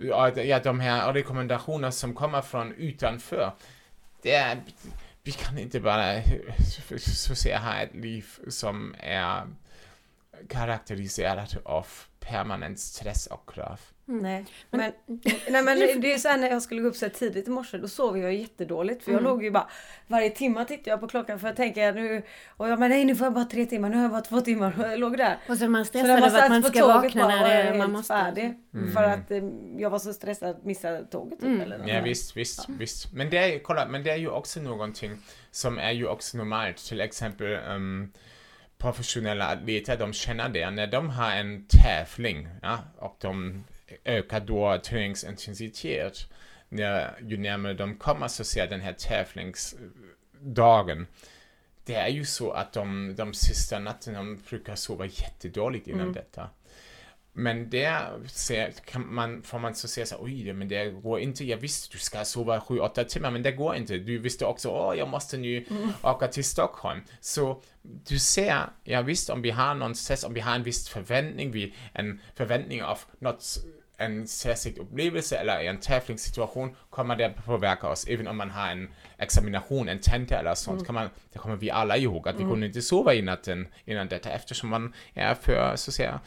ja, 0.00 0.60
de 0.60 0.80
här 0.80 1.12
rekommendationerna 1.12 1.92
som 1.92 2.14
kommer 2.14 2.42
från 2.42 2.72
utanför. 2.72 3.52
Det 4.22 4.34
är, 4.34 4.60
vi 5.22 5.32
kan 5.32 5.58
inte 5.58 5.80
bara 5.80 6.22
säga 7.34 7.58
ha 7.58 7.74
ett 7.74 7.94
liv 7.94 8.26
som 8.48 8.94
är 8.98 9.42
karaktäriserat 10.48 11.56
av 11.64 11.86
permanent 12.20 12.80
stress 12.80 13.26
och 13.26 13.50
krav. 13.54 13.80
Nej. 14.10 14.46
Men, 14.70 14.92
nej 15.50 15.62
men 15.62 16.00
det 16.00 16.12
är 16.12 16.18
så 16.18 16.28
här 16.28 16.38
när 16.38 16.50
jag 16.50 16.62
skulle 16.62 16.80
gå 16.80 16.88
upp 16.88 16.96
så 16.96 17.04
här 17.04 17.12
tidigt 17.12 17.48
i 17.48 17.50
morse 17.50 17.78
då 17.78 17.88
sov 17.88 18.18
jag 18.18 18.34
jättedåligt 18.34 19.04
för 19.04 19.12
jag 19.12 19.22
låg 19.22 19.44
ju 19.44 19.50
bara 19.50 19.68
varje 20.06 20.30
timme 20.30 20.64
tittade 20.64 20.90
jag 20.90 21.00
på 21.00 21.08
klockan 21.08 21.38
för 21.38 21.48
att 21.48 21.56
tänka 21.56 21.92
nu 21.92 22.22
och 22.56 22.68
jag 22.68 22.78
men 22.78 22.90
nej 22.90 23.04
nu 23.04 23.16
får 23.16 23.24
jag 23.24 23.34
bara 23.34 23.44
tre 23.44 23.66
timmar, 23.66 23.88
nu 23.88 23.96
har 23.96 24.02
jag 24.02 24.10
bara 24.10 24.20
två 24.20 24.40
timmar 24.40 24.74
och 24.78 24.84
jag 24.84 24.98
låg 24.98 25.16
där. 25.16 25.38
Och 25.48 25.58
så 25.58 25.68
man 25.68 25.84
stressad 25.84 26.10
över 26.10 26.42
att 26.42 26.48
man 26.48 26.62
ska 26.62 26.86
vakna 26.86 27.28
när 27.28 27.54
jag 27.54 27.66
det, 27.66 27.70
man 27.70 27.80
helt 27.80 27.92
måste. 27.92 28.14
färdig. 28.14 28.54
För 28.94 29.02
att 29.02 29.30
eh, 29.30 29.42
jag 29.78 29.90
var 29.90 29.98
så 29.98 30.12
stressad 30.12 30.50
att 30.50 30.64
missa 30.64 31.02
tåget 31.02 31.40
typ, 31.40 31.62
eller 31.62 31.78
något. 31.78 31.88
Ja, 31.88 32.00
visst, 32.00 32.36
visst, 32.36 32.68
visst. 32.68 33.12
Men 33.12 33.30
det, 33.30 33.38
är, 33.38 33.58
kolla, 33.58 33.88
men 33.88 34.04
det 34.04 34.10
är 34.10 34.16
ju 34.16 34.28
också 34.28 34.60
någonting 34.60 35.12
som 35.50 35.78
är 35.78 35.92
ju 35.92 36.06
också 36.06 36.36
normalt. 36.36 36.76
Till 36.76 37.00
exempel 37.00 37.58
um, 37.68 38.12
professionella 38.78 39.46
atleter, 39.46 39.96
de 39.96 40.12
känner 40.12 40.48
det 40.48 40.70
när 40.70 40.86
de 40.86 41.10
har 41.10 41.30
en 41.30 41.66
tävling 41.68 42.48
ja, 42.62 42.78
och 42.98 43.16
de 43.20 43.64
ökar 44.04 44.40
då 44.40 44.78
träningsintensitet. 44.84 46.26
När, 46.68 47.18
ju 47.22 47.36
närmare 47.36 47.74
de 47.74 47.96
kommer 47.96 48.28
så 48.28 48.44
ser 48.44 48.66
den 48.66 48.80
här 48.80 48.92
tävlingsdagen. 48.92 51.06
Det 51.84 51.94
är 51.94 52.08
ju 52.08 52.24
så 52.24 52.50
att 52.50 52.72
de, 52.72 53.14
de 53.16 53.34
sista 53.34 53.78
nätterna 53.78 54.18
de 54.18 54.40
brukar 54.50 54.74
sova 54.74 55.06
jättedåligt 55.06 55.88
innan 55.88 56.12
detta. 56.12 56.50
Men 57.32 57.70
där 57.70 58.20
ser, 58.26 58.70
kan 58.84 59.14
man, 59.14 59.42
får 59.42 59.58
man 59.58 59.74
så 59.74 59.88
säga 59.88 60.06
så 60.06 60.16
oj, 60.20 60.42
det- 60.44 60.52
men 60.52 60.68
det 60.68 60.90
går 60.90 61.20
inte. 61.20 61.44
Jag 61.44 61.56
visste 61.56 61.88
du 61.92 61.98
ska 61.98 62.24
sova 62.24 62.58
7-8 62.60 63.04
timmar, 63.04 63.30
men 63.30 63.42
det 63.42 63.52
går 63.52 63.76
inte. 63.76 63.98
Du 63.98 64.18
visste 64.18 64.44
också, 64.44 64.68
åh, 64.68 64.94
jag 64.98 65.08
måste 65.08 65.36
nu 65.36 65.64
åka 66.02 66.28
till 66.28 66.44
Stockholm. 66.44 67.00
Så 67.20 67.62
du 67.82 68.18
ser, 68.18 68.60
ja 68.84 69.02
visst, 69.02 69.30
om 69.30 69.42
vi 69.42 69.50
har 69.50 69.74
någon 69.74 69.94
stress, 69.94 70.24
om 70.24 70.34
vi 70.34 70.40
har 70.40 70.54
en 70.54 70.62
viss 70.62 70.88
förväntning, 70.88 71.50
vi, 71.50 71.74
en 71.92 72.20
förväntning 72.34 72.82
av 72.82 72.98
något, 73.18 73.58
en 74.00 74.26
särskild 74.26 74.78
upplevelse 74.78 75.36
eller 75.36 75.60
en 75.60 75.80
tävlingssituation 75.80 76.76
kommer 76.90 77.16
det 77.16 77.32
påverka 77.46 77.88
oss. 77.88 78.06
Även 78.08 78.28
om 78.28 78.36
man 78.36 78.50
har 78.50 78.70
en 78.70 78.88
examination, 79.18 79.88
en 79.88 80.00
tenta 80.00 80.38
eller 80.38 80.54
sånt, 80.54 80.86
kan 80.86 80.94
man, 80.94 81.08
det 81.32 81.38
kommer 81.38 81.56
vi 81.56 81.70
alla 81.70 81.96
ihåg 81.96 82.28
att 82.28 82.40
vi 82.40 82.44
kunde 82.44 82.66
inte 82.66 82.82
sova 82.82 83.14
i 83.14 83.22
natten 83.22 83.68
innan 83.84 84.08
detta 84.08 84.30
eftersom 84.30 84.70
man 84.70 84.94
är 85.14 85.34
för, 85.34 85.76
så 85.76 85.90
att 85.90 85.94
säga, 85.94 86.20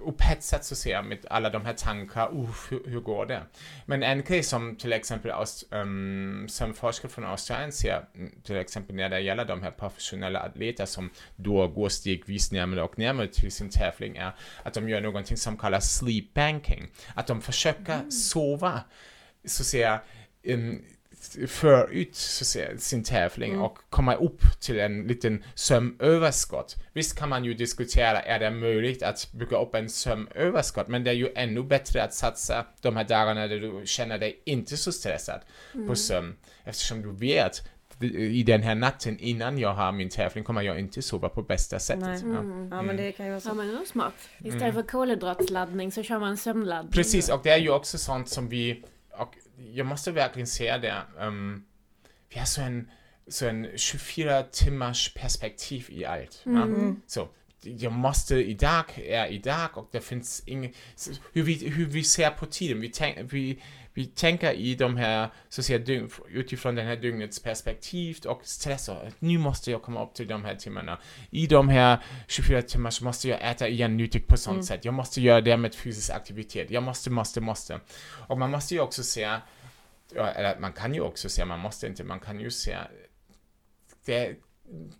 upphetsat 0.00 0.64
så 0.64 0.74
säga 0.74 1.02
med 1.02 1.26
alla 1.30 1.50
de 1.50 1.64
här 1.64 1.72
tankar, 1.72 2.30
uff, 2.32 2.72
hur, 2.72 2.82
hur 2.86 3.00
går 3.00 3.26
det? 3.26 3.42
Men 3.86 4.02
en 4.02 4.22
grej 4.22 4.42
som 4.42 4.76
till 4.76 4.92
exempel 4.92 5.30
aus, 5.30 5.64
um, 5.70 6.46
som 6.48 6.74
forskare 6.74 7.12
från 7.12 7.24
Australien 7.24 7.72
ser, 7.72 8.04
mm, 8.14 8.32
till 8.42 8.56
exempel 8.56 8.96
när 8.96 9.08
det 9.08 9.20
gäller 9.20 9.44
de 9.44 9.62
här 9.62 9.70
professionella 9.70 10.40
atleter 10.40 10.86
som 10.86 11.10
då 11.36 11.68
går 11.68 11.88
stegvis 11.88 12.52
närmare 12.52 12.82
och 12.82 12.98
närmare 12.98 13.28
till 13.28 13.52
sin 13.52 13.68
tävling 13.68 14.16
är 14.16 14.32
att 14.62 14.74
de 14.74 14.88
gör 14.88 15.00
någonting 15.00 15.36
som 15.36 15.56
kallas 15.56 15.98
sleep 15.98 16.34
banking. 16.34 16.88
Att 17.14 17.26
de 17.26 17.42
försöker 17.42 18.10
sova, 18.10 18.80
så 19.44 19.64
säga, 19.64 20.00
um, 20.46 20.84
för 21.48 21.92
ut 21.92 22.16
sin 22.78 23.04
tävling 23.04 23.60
och 23.60 23.78
komma 23.90 24.14
upp 24.14 24.42
till 24.60 24.80
en 24.80 25.02
liten 25.02 25.44
sömnöverskott. 25.54 26.76
Visst 26.92 27.18
kan 27.18 27.28
man 27.28 27.44
ju 27.44 27.54
diskutera, 27.54 28.20
är 28.20 28.38
det 28.38 28.50
möjligt 28.50 29.02
att 29.02 29.32
bygga 29.32 29.58
upp 29.58 29.74
en 29.74 29.88
sömnöverskott? 29.88 30.88
Men 30.88 31.04
det 31.04 31.10
är 31.10 31.14
ju 31.14 31.28
ännu 31.36 31.62
bättre 31.62 32.02
att 32.02 32.14
satsa 32.14 32.66
de 32.80 32.96
här 32.96 33.04
dagarna 33.04 33.46
där 33.46 33.60
du 33.60 33.82
känner 33.86 34.18
dig 34.18 34.42
inte 34.44 34.76
så 34.76 34.92
stressad 34.92 35.40
på 35.88 35.94
sömn. 35.94 36.36
Eftersom 36.64 37.02
du 37.02 37.12
vet, 37.12 37.68
i 38.02 38.42
den 38.42 38.62
här 38.62 38.74
natten 38.74 39.18
innan 39.18 39.58
jag 39.58 39.74
har 39.74 39.92
min 39.92 40.08
tävling 40.08 40.44
kommer 40.44 40.62
jag 40.62 40.78
inte 40.78 41.02
sova 41.02 41.28
på 41.28 41.42
bästa 41.42 41.78
sättet. 41.78 42.04
Nej. 42.04 42.20
Ja. 42.24 42.76
Ja 42.76 42.82
men 42.82 42.96
det 42.96 43.12
kan 43.12 43.26
ju 43.26 43.32
vara 43.32 43.40
Ja 43.44 43.50
så. 43.50 43.54
men 43.54 43.68
det 43.68 43.74
är 43.74 43.84
smart. 43.84 44.14
Istället 44.38 44.74
för 44.74 44.82
kolhydratsladdning 44.82 45.92
så 45.92 46.02
kör 46.02 46.18
man 46.18 46.36
sömnladdning. 46.36 46.92
Precis, 46.92 47.28
och 47.28 47.40
det 47.42 47.50
är 47.50 47.58
ju 47.58 47.70
också 47.70 47.98
sånt 47.98 48.28
som 48.28 48.48
vi, 48.48 48.84
och 49.18 49.34
jag 49.56 49.86
måste 49.86 50.12
verkligen 50.12 50.46
säga 50.46 50.78
det, 50.78 51.02
um, 51.18 51.64
vi 52.28 52.38
har 52.38 52.46
så 52.46 52.62
en, 52.62 52.90
så 53.28 53.48
en 53.48 53.68
24 53.76 54.42
timmars 54.42 55.14
perspektiv 55.14 55.86
i 55.88 56.04
allt. 56.04 56.42
Ja? 56.44 56.66
Så, 57.06 57.28
jag 57.64 57.92
måste, 57.92 58.34
idag 58.34 58.84
är 58.96 59.26
idag 59.26 59.68
och 59.74 59.88
det 59.92 60.00
finns 60.00 60.42
inget, 60.46 60.76
hur 61.32 61.42
vi, 61.42 61.68
hur 61.68 61.86
vi 61.86 62.04
ser 62.04 62.30
på 62.30 62.46
tiden, 62.46 62.80
vi, 62.80 62.88
tänk, 62.88 63.32
vi, 63.32 63.62
vi 63.94 64.06
tänker 64.06 64.52
i 64.52 64.74
de 64.74 64.96
här, 64.96 65.28
så 65.48 65.60
att 65.60 65.64
säga, 65.64 65.78
dygn, 65.78 66.10
utifrån 66.28 66.74
den 66.74 66.86
här 66.86 66.96
dygnets 66.96 67.42
perspektiv 67.42 68.18
och 68.26 68.40
stress 68.44 68.88
och 68.88 68.96
nu 69.18 69.38
måste 69.38 69.70
jag 69.70 69.82
komma 69.82 70.04
upp 70.04 70.14
till 70.14 70.26
de 70.26 70.44
här 70.44 70.54
timmarna. 70.54 70.98
I 71.30 71.46
de 71.46 71.68
här 71.68 72.04
24 72.28 72.62
timmar 72.62 72.90
så 72.90 73.04
måste 73.04 73.28
jag 73.28 73.50
äta 73.50 73.68
igen 73.68 73.96
nyttigt 73.96 74.26
på 74.26 74.36
sånt 74.36 74.64
sätt. 74.64 74.84
Jag 74.84 74.94
måste 74.94 75.20
göra 75.20 75.40
det 75.40 75.56
med 75.56 75.74
fysisk 75.74 76.10
aktivitet. 76.10 76.70
Jag 76.70 76.82
måste, 76.82 77.10
måste, 77.10 77.40
måste. 77.40 77.80
Och 78.10 78.38
man 78.38 78.50
måste 78.50 78.74
ju 78.74 78.80
också 78.80 79.02
se, 79.02 79.38
eller 80.14 80.58
man 80.60 80.72
kan 80.72 80.94
ju 80.94 81.00
också 81.00 81.28
se, 81.28 81.44
man 81.44 81.60
måste 81.60 81.86
inte, 81.86 82.04
man 82.04 82.20
kan 82.20 82.40
ju 82.40 82.50
se, 82.50 82.76
det, 84.04 84.36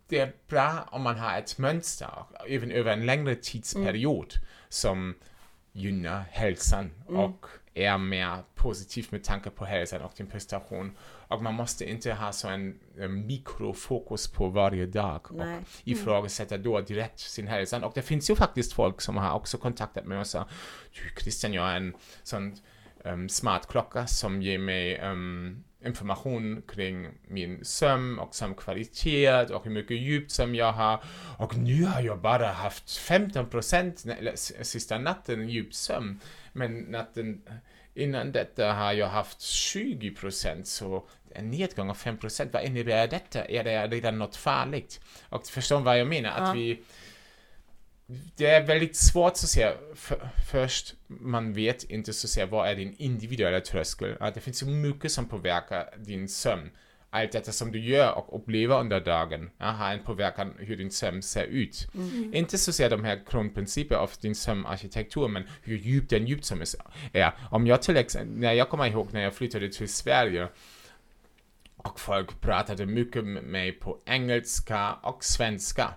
det 0.09 0.19
är 0.19 0.33
bra 0.49 0.89
om 0.91 1.03
man 1.03 1.19
har 1.19 1.39
ett 1.39 1.59
mönster, 1.59 2.25
även 2.49 2.71
över 2.71 2.93
en 2.93 3.07
längre 3.07 3.35
tidsperiod, 3.35 4.35
som 4.69 5.15
gynnar 5.73 6.25
hälsan 6.31 6.91
och 7.07 7.47
är 7.75 7.99
mer 7.99 8.39
positiv 8.55 9.07
med 9.11 9.25
tanke 9.25 9.51
på 9.51 9.65
hälsan 9.65 10.03
och 10.03 10.13
din 10.17 10.27
prestation. 10.27 10.97
Och 11.29 11.43
man 11.43 11.55
måste 11.55 11.91
inte 11.91 12.13
ha 12.13 12.33
så 12.33 12.49
en, 12.49 12.79
en 12.99 13.27
mikrofokus 13.27 14.33
på 14.33 14.49
varje 14.49 14.87
dag 14.87 15.21
Nej. 15.31 15.59
och 15.59 15.65
ifrågasätta 15.85 16.59
då 16.59 16.81
direkt 16.81 17.19
sin 17.19 17.47
hälsa. 17.47 17.87
Och 17.87 17.93
det 17.95 18.03
finns 18.03 18.31
ju 18.31 18.37
faktiskt 18.37 18.73
folk 18.73 19.01
som 19.01 19.17
har 19.17 19.35
också 19.35 19.59
kontaktat 19.59 20.07
mig 20.07 20.19
och 20.19 20.27
sagt 20.27 20.51
du 20.93 21.23
Christian, 21.23 21.53
jag 21.53 21.63
har 21.63 21.73
en 21.73 21.95
sån 22.23 22.57
um, 23.05 23.29
smart 23.29 23.69
klocka 23.69 24.07
som 24.07 24.43
ger 24.43 24.59
mig 24.59 25.01
um, 25.01 25.65
information 25.87 26.63
kring 26.69 27.09
min 27.29 27.65
sömn 27.65 28.19
och 28.19 28.35
sömnkvalitet 28.35 29.51
och 29.51 29.65
hur 29.65 29.71
mycket 29.71 29.97
djupt 29.97 30.31
som 30.31 30.55
jag 30.55 30.73
har. 30.73 31.05
Och 31.39 31.57
nu 31.57 31.85
har 31.85 32.01
jag 32.01 32.21
bara 32.21 32.47
haft 32.47 32.97
15 32.97 33.49
procent 33.49 34.05
sista 34.63 34.99
natten 34.99 35.49
djup 35.49 35.75
Men 36.57 36.79
natten 36.79 37.43
innan 37.95 38.33
detta 38.33 38.73
har 38.73 38.93
jag 38.93 39.09
haft 39.09 39.41
20 39.41 40.11
procent, 40.11 40.67
så 40.67 41.09
en 41.31 41.51
nedgång 41.51 41.91
av 41.91 41.95
5 41.95 42.19
procent. 42.19 42.53
Vad 42.53 42.65
innebär 42.65 43.09
detta? 43.09 43.45
Är 43.45 43.65
det 43.65 43.87
redan 43.87 44.19
något 44.19 44.37
farligt? 44.37 45.01
Och 45.29 45.47
förstår 45.47 45.81
vad 45.81 45.99
jag 45.99 46.07
menar? 46.07 46.31
Att 46.31 46.49
Ja. 46.49 46.53
vi 46.53 46.83
det 48.37 48.47
är 48.47 48.67
väldigt 48.67 48.97
svårt 48.97 49.37
att. 49.37 49.73
För, 49.95 50.29
först, 50.51 50.95
man 51.07 51.53
vet 51.53 51.85
inte 51.85 52.13
så 52.13 52.29
se 52.29 52.45
vad 52.45 52.69
är 52.69 52.75
din 52.75 52.95
individuella 52.99 53.61
tröskel. 53.61 54.17
Att 54.21 54.35
det 54.35 54.41
finns 54.41 54.59
så 54.59 54.67
mycket 54.67 55.13
som 55.13 55.29
påverkar 55.29 55.95
din 55.99 56.29
sömn. 56.29 56.71
Allt 57.15 57.33
detta 57.33 57.53
som 57.53 57.73
du 57.73 57.79
gör 57.81 58.19
och 58.19 58.37
upplever 58.37 58.81
under 58.81 59.01
dagen 59.01 59.51
ja, 59.59 59.67
har 59.67 59.93
en 59.93 60.03
påverkan 60.05 60.55
hur 60.59 60.77
din 60.77 60.91
sömn 60.91 61.23
ser 61.23 61.45
ut. 61.45 61.87
Inte 62.33 62.59
så 62.59 62.73
ser 62.73 62.91
de 62.91 63.05
här 63.05 63.21
grundprinciper 63.31 63.95
av 63.95 64.11
din 64.21 64.35
sömnarkitektur, 64.35 65.29
men 65.29 65.45
hur 65.63 65.77
djup 65.77 66.09
den 66.09 66.27
djupsömn 66.27 66.63
är. 67.13 67.33
Om 67.51 67.67
jag 67.67 67.83
till 67.83 67.97
exempel, 67.97 68.29
när 68.39 68.53
jag 68.53 68.69
kommer 68.69 68.87
ihåg 68.87 69.09
när 69.13 69.23
jag 69.23 69.35
flyttade 69.35 69.69
till 69.69 69.89
Sverige 69.89 70.49
och 71.77 72.01
folk 72.01 72.41
pratade 72.41 72.87
mycket 72.87 73.25
med 73.25 73.43
mig 73.43 73.73
på 73.73 73.99
engelska 74.05 74.93
och 74.93 75.25
svenska. 75.25 75.95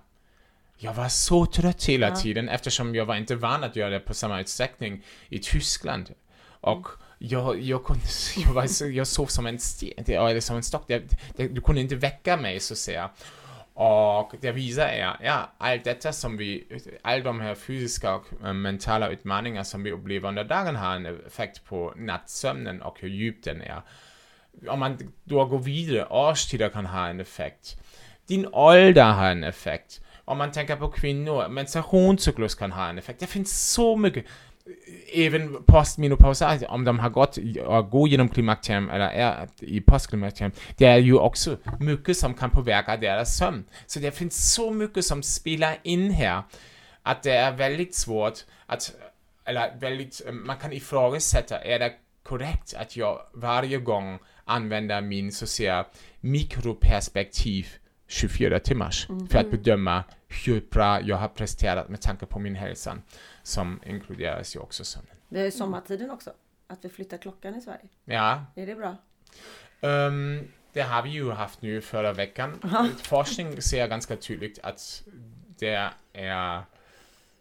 Jag 0.78 0.94
var 0.94 1.10
så 1.10 1.46
trött 1.46 1.84
hela 1.86 2.10
Ja. 2.10 2.16
tiden 2.16 2.50
eftersom 2.50 2.96
jag 2.96 3.06
var 3.06 3.16
inte 3.16 3.36
van 3.36 3.64
att 3.64 3.76
göra 3.76 3.90
det 3.90 4.00
på 4.00 4.14
samma 4.14 4.42
utsträckning 4.42 5.04
i 5.30 5.40
Tyskland. 5.40 6.14
Och 6.62 6.88
jag, 7.18 7.62
jag, 7.62 7.84
kunde, 7.84 8.04
jag, 8.38 8.54
var 8.54 8.86
jag 8.92 9.08
sov 9.08 9.26
som 9.26 9.48
en 9.48 9.60
sten, 9.60 10.04
eller 10.08 10.40
som 10.40 10.56
en 10.56 10.64
stock. 10.64 10.84
Det, 10.88 11.04
det, 11.36 11.48
du 11.48 11.62
kunde 11.62 11.82
inte 11.82 11.96
väcka 11.96 12.38
mig 12.38 12.60
så 12.60 12.74
att 12.74 12.78
säga. 12.78 13.10
Och 13.74 14.34
det 14.42 14.52
visar 14.52 14.88
er, 14.88 15.18
ja, 15.22 15.52
allt 15.58 15.84
detta 15.84 16.14
som 16.14 16.38
vi, 16.38 16.68
all 17.02 17.24
de 17.24 17.40
här 17.40 17.56
fysiska 17.56 18.16
och 18.16 18.26
eh, 18.46 18.54
mentala 18.54 19.10
utmaningar 19.10 19.64
som 19.64 19.84
vi 19.84 19.92
upplever 19.92 20.30
under 20.30 20.44
dagen 20.44 20.76
har 20.76 20.96
en 20.96 21.06
effekt 21.06 21.66
på 21.66 21.94
nattsömnen 21.96 22.82
och 22.82 22.98
hur 23.00 23.10
djup 23.10 23.44
den 23.44 23.62
är. 23.62 23.82
Om 24.68 24.80
man 24.80 24.98
då 25.24 25.46
går 25.46 25.60
vidare, 25.60 26.08
årstider 26.10 26.70
kan 26.70 26.86
ha 26.86 27.08
en 27.08 27.20
effekt. 27.20 27.82
Din 28.28 28.48
ålder 28.54 29.12
har 29.12 29.32
en 29.32 29.44
effekt. 29.44 30.02
Om 30.26 30.38
man 30.38 30.52
tänker 30.52 30.76
på 30.76 30.92
kvinnor, 30.92 31.48
menstruationscyklus 31.50 32.56
kan 32.56 32.72
ha 32.72 32.90
en 32.90 32.98
effekt. 32.98 33.20
Det 33.20 33.28
finns 33.28 33.72
så 33.74 33.96
mycket. 33.96 34.26
Även 35.14 35.64
postmenopaus, 35.64 36.42
om 36.68 36.84
de 36.84 37.00
har 37.00 37.10
gått 37.10 37.38
och 37.66 37.90
går 37.90 38.10
genom 38.10 38.30
klimakterium 38.30 38.90
eller 38.90 39.10
är 39.10 39.48
i 39.60 39.82
postklimakterium, 39.82 40.52
det 40.78 40.86
är 40.86 40.98
ju 40.98 41.18
också 41.18 41.58
mycket 41.80 42.18
som 42.18 42.34
kan 42.34 42.50
påverka 42.50 42.98
deras 42.98 43.38
sömn. 43.38 43.64
Så 43.86 44.00
det 44.00 44.12
finns 44.12 44.54
så 44.54 44.72
mycket 44.72 45.06
som 45.06 45.24
spelar 45.24 45.78
in 45.84 46.12
här 46.12 46.44
att 47.04 47.24
det 47.24 47.32
är 47.32 47.52
väldigt 47.52 47.96
svårt 47.96 48.40
att, 48.66 48.96
eller 49.46 49.76
väldigt, 49.80 50.22
man 50.32 50.58
kan 50.58 50.74
ifrågasätta, 50.74 51.60
är 51.60 51.80
det 51.80 51.94
korrekt 52.24 52.74
att 52.74 52.96
jag 52.96 53.22
varje 53.34 53.78
gång 53.78 54.20
använder 54.46 55.02
min 55.02 55.32
så 55.32 55.46
att 55.46 55.50
säga 55.50 55.86
mikroperspektiv 56.22 57.68
24 58.08 58.60
timmars 58.60 59.08
för 59.30 59.40
att 59.40 59.52
bedöma 59.52 60.04
hur 60.28 60.62
bra 60.72 61.02
jag 61.02 61.18
har 61.18 61.28
presterat 61.28 61.90
med 61.90 62.02
tanke 62.02 62.26
på 62.26 62.40
min 62.40 62.56
hälsa 62.56 62.98
som 63.44 63.80
inkluderas 63.86 64.56
ju 64.56 64.60
också 64.60 64.84
sömnen. 64.84 65.16
Det 65.30 65.40
är 65.40 65.52
sommartiden 65.52 66.12
också. 66.12 66.34
Att 66.68 66.86
vi 66.86 66.90
flyttar 66.90 67.18
klockan 67.18 67.56
i 67.56 67.62
Sverige. 67.62 67.90
Ja, 68.06 68.46
Är 68.56 68.66
det 68.66 68.76
bra? 68.76 68.96
Um, 69.82 70.48
det 70.74 70.82
har 70.82 71.04
vi 71.04 71.10
ju 71.10 71.32
haft 71.32 71.62
nu 71.62 71.82
förra 71.82 72.14
veckan. 72.14 72.60
Forskning 73.04 73.62
ser 73.62 73.88
ganska 73.88 74.16
tydligt 74.16 74.60
att 74.64 75.04
det 75.60 75.92
är 76.14 76.64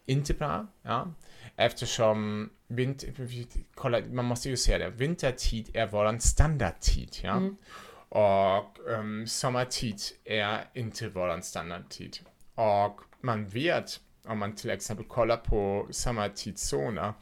inte 0.05 0.33
bra, 0.33 0.67
ja. 0.81 1.13
Eftersom 1.55 2.49
vinter, 2.67 3.13
kolla, 3.75 4.01
man 4.11 4.25
måste 4.25 4.49
ju 4.49 4.57
se 4.57 4.77
det, 4.77 4.89
vintertid 4.89 5.69
är 5.73 5.87
våran 5.87 6.19
standardtid, 6.19 7.17
ja. 7.23 7.41
Och 8.09 8.77
um, 8.89 9.27
sommartid 9.27 10.01
är 10.25 10.65
inte 10.73 11.09
våran 11.09 11.43
standardtid. 11.43 12.19
Och 12.57 13.01
man 13.21 13.47
vet, 13.47 13.99
om 14.25 14.39
man 14.39 14.55
till 14.55 14.69
exempel 14.69 15.05
kollar 15.05 15.37
på 15.37 15.87
samma 15.91 16.29
tidszoner 16.29 17.13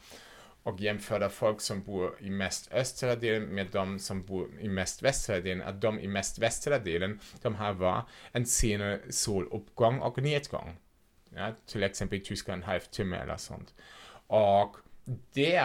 och 0.62 0.80
jämföra 0.80 1.28
folk 1.28 1.60
som 1.60 1.82
bor 1.82 2.16
i 2.20 2.30
mest 2.30 2.72
östra 2.72 3.16
delen 3.16 3.42
med 3.42 3.66
de 3.72 3.98
som 3.98 4.22
bor 4.22 4.48
i 4.60 4.68
mest 4.68 5.02
västra 5.02 5.40
delen, 5.40 5.68
att 5.68 5.80
de 5.80 6.00
i 6.00 6.08
mest 6.08 6.38
västra 6.38 6.78
delen, 6.78 7.20
de 7.42 7.54
har 7.54 7.72
var 7.72 8.02
en 8.32 8.46
senare 8.46 9.00
soluppgång 9.10 9.98
och 9.98 10.22
nedgång. 10.22 10.76
Ja, 11.34 11.52
till 11.66 11.82
exempel 11.82 12.18
i 12.18 12.20
Tyskland 12.20 12.62
en 12.62 12.68
halvtimme 12.68 13.16
eller 13.16 13.36
sånt. 13.36 13.74
Och 14.26 14.76
det 15.32 15.64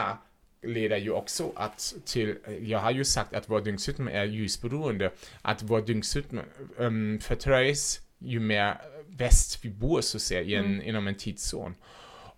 leder 0.61 0.97
ju 0.97 1.11
också 1.11 1.51
att 1.55 1.93
till, 2.05 2.37
jag 2.61 2.79
har 2.79 2.91
ju 2.91 3.05
sagt 3.05 3.33
att 3.33 3.49
vår 3.49 3.61
dygnsrytm 3.61 4.07
är 4.07 4.23
ljusberoende, 4.23 5.11
att 5.41 5.63
vår 5.63 5.81
dygnsrytm 5.81 6.39
um, 6.77 7.19
förtröjs 7.19 8.01
ju 8.19 8.39
mer 8.39 8.81
väst 9.17 9.65
vi 9.65 9.69
bor 9.69 10.01
så 10.01 10.17
att 10.17 10.21
säga, 10.21 10.41
i 10.41 10.55
en, 10.55 10.81
inom 10.81 11.07
en 11.07 11.15
tidszon. 11.15 11.75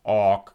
Och 0.01 0.49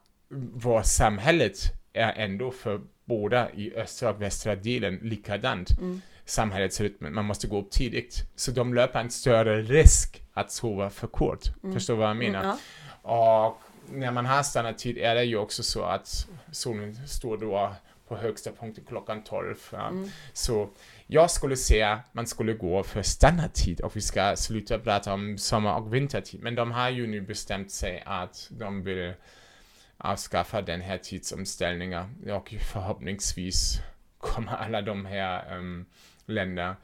vår 0.53 0.83
samhället 0.83 1.59
är 1.93 2.13
ändå 2.13 2.51
för 2.51 2.81
båda 3.05 3.51
i 3.53 3.75
östra 3.75 4.11
och 4.11 4.23
västra 4.23 4.57
delen 4.57 4.99
likadant. 5.03 5.69
Samhällets 6.25 6.81
rytm, 6.81 7.15
man 7.15 7.25
måste 7.25 7.47
gå 7.47 7.59
upp 7.59 7.71
tidigt. 7.71 8.25
Så 8.37 8.51
de 8.51 8.75
löper 8.75 9.01
en 9.01 9.11
större 9.11 9.63
risk 9.63 10.23
att 10.33 10.53
sova 10.53 10.91
för 10.91 11.07
kort. 11.07 11.45
Förstår 11.73 11.97
vad 11.97 12.09
jag 12.09 12.17
menar? 12.17 12.45
Ja. 12.45 13.49
Och 13.49 13.61
när 13.93 14.11
man 14.11 14.27
har 14.27 14.43
standardtid 14.43 14.99
är 14.99 15.15
det 15.15 15.25
ju 15.25 15.37
också 15.37 15.63
så 15.63 15.83
att 15.83 16.27
solen 16.53 17.09
står 17.09 17.37
då 17.37 17.75
på 18.09 18.17
högsta 18.17 18.53
punkten 18.53 18.85
klockan 18.89 19.23
12. 19.25 19.57
Ja. 19.73 19.93
Så 20.33 20.69
jag 21.11 21.31
skulle 21.31 21.57
säga 21.57 22.01
man 22.13 22.27
skulle 22.27 22.53
gå 22.53 22.83
för 22.83 23.03
standardtid 23.03 23.81
och 23.81 23.97
vi 23.97 24.01
ska 24.01 24.37
sluta 24.37 24.79
prata 24.79 25.15
om 25.15 25.39
sommar 25.39 25.81
och 25.81 25.95
vintertid. 25.95 26.43
Men 26.43 26.55
de 26.55 26.73
har 26.73 26.91
ju 26.91 27.07
nu 27.07 27.21
bestämt 27.21 27.71
sig 27.71 28.03
att 28.07 28.49
de 28.51 28.83
vill 28.83 29.15
avskaffa 29.97 30.63
den 30.63 30.81
här 30.81 30.99
tidsomställningen 30.99 32.31
och 32.33 32.55
förhoppningsvis 32.73 33.81
kommer 34.19 34.53
alla 34.53 34.83
de 34.83 35.07
här 35.07 35.57
um, 35.57 35.87
länder 36.27 36.77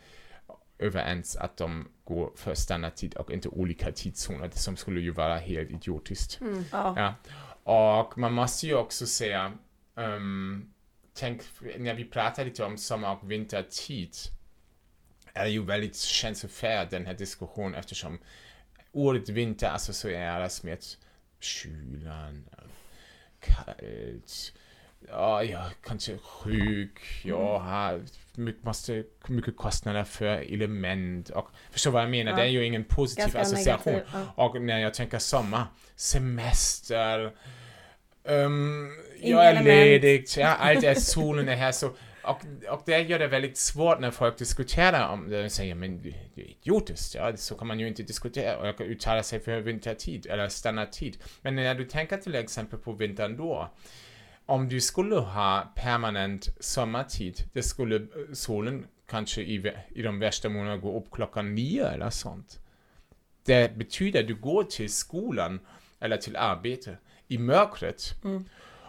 överens 0.78 1.36
att 1.36 1.56
de 1.56 1.88
går 2.04 2.32
för 2.36 2.54
standardtid 2.54 3.14
och 3.14 3.30
inte 3.30 3.48
olika 3.48 3.92
tidszoner, 3.92 4.48
det 4.48 4.58
som 4.58 4.76
skulle 4.76 5.00
ju 5.00 5.10
vara 5.10 5.36
helt 5.36 5.70
idiotiskt. 5.70 6.40
Ja. 6.72 6.94
Ja. 6.96 7.14
Och 8.02 8.18
man 8.18 8.32
måste 8.32 8.66
ju 8.66 8.74
också 8.74 9.06
säga, 9.06 9.52
um, 9.94 10.73
tänk, 11.14 11.42
när 11.78 11.94
vi 11.94 12.04
pratar 12.04 12.44
lite 12.44 12.64
om 12.64 12.78
sommar 12.78 13.12
och 13.16 13.30
vintertid, 13.30 14.14
är 15.34 15.46
ju 15.46 15.64
väldigt 15.64 15.96
känslofärd 15.96 16.90
den 16.90 17.06
här 17.06 17.14
diskussionen 17.14 17.74
eftersom 17.74 18.18
ordet 18.92 19.28
vinter 19.28 19.66
associeras 19.74 20.62
med 20.62 20.78
kylan, 21.40 22.44
kallt, 23.40 24.52
ja, 25.08 25.44
jag 25.44 25.70
kanske 25.82 26.18
sjuk, 26.18 27.00
jag 27.24 27.58
har 27.58 28.02
mycket, 28.34 28.64
måste, 28.64 29.04
mycket 29.28 29.56
kostnader 29.56 30.04
för 30.04 30.26
element 30.26 31.30
och 31.30 31.48
förstår 31.70 31.90
vad 31.90 32.02
jag 32.02 32.10
menar, 32.10 32.30
Ja. 32.32 32.36
det 32.36 32.42
är 32.42 32.46
ju 32.46 32.64
ingen 32.64 32.84
positiv 32.84 33.22
Ganska 33.24 33.40
association. 33.40 33.92
negativ, 33.92 34.14
ja. 34.36 34.44
Och 34.44 34.62
när 34.62 34.78
jag 34.78 34.94
tänker 34.94 35.18
sommar, 35.18 35.66
semester, 35.96 37.32
um, 38.24 38.92
jag 39.20 39.46
är 39.46 39.62
ledig, 39.62 40.26
ja, 40.36 40.48
allt 40.48 40.84
är 40.84 40.94
solen 40.94 41.48
är 41.48 41.56
här 41.56 41.72
så 41.72 41.90
och, 42.24 42.44
och 42.68 42.82
det 42.86 42.98
gör 43.02 43.18
det 43.18 43.26
väldigt 43.26 43.56
svårt 43.56 44.00
när 44.00 44.10
folk 44.10 44.38
diskuterar 44.38 45.08
om 45.08 45.30
det. 45.30 45.44
Och 45.44 45.52
säger 45.52 45.74
men 45.74 46.02
det 46.02 46.14
det 46.34 46.42
är 46.42 46.46
idiotiskt, 46.46 47.14
ja, 47.14 47.36
så 47.36 47.54
kan 47.54 47.66
man 47.66 47.80
ju 47.80 47.88
inte 47.88 48.02
diskutera 48.02 48.70
och 48.70 48.80
uttala 48.80 49.22
sig 49.22 49.40
för 49.40 49.60
vintertid 49.60 50.26
eller 50.26 50.48
standardtid. 50.48 51.18
Men 51.42 51.54
när 51.54 51.74
du 51.74 51.84
tänker 51.84 52.16
till 52.16 52.34
exempel 52.34 52.78
på 52.78 52.92
vintern 52.92 53.36
då, 53.36 53.70
om 54.46 54.68
du 54.68 54.80
skulle 54.80 55.16
ha 55.16 55.72
permanent 55.74 56.48
sommartid, 56.60 57.44
det 57.52 57.62
skulle 57.62 57.96
eh, 57.96 58.02
solen 58.32 58.86
kanske 59.06 59.42
i, 59.42 59.72
i 59.88 60.02
de 60.02 60.18
värsta 60.18 60.48
månaderna 60.48 60.76
gå 60.76 60.98
upp 60.98 61.10
klockan 61.10 61.54
nio 61.54 61.86
eller 61.86 62.10
sånt. 62.10 62.60
Det 63.46 63.76
betyder 63.76 64.20
att 64.20 64.26
du 64.26 64.34
går 64.34 64.64
till 64.64 64.92
skolan 64.92 65.60
eller 66.00 66.16
till 66.16 66.36
arbete 66.36 66.96
i 67.28 67.38
mörkret. 67.38 68.14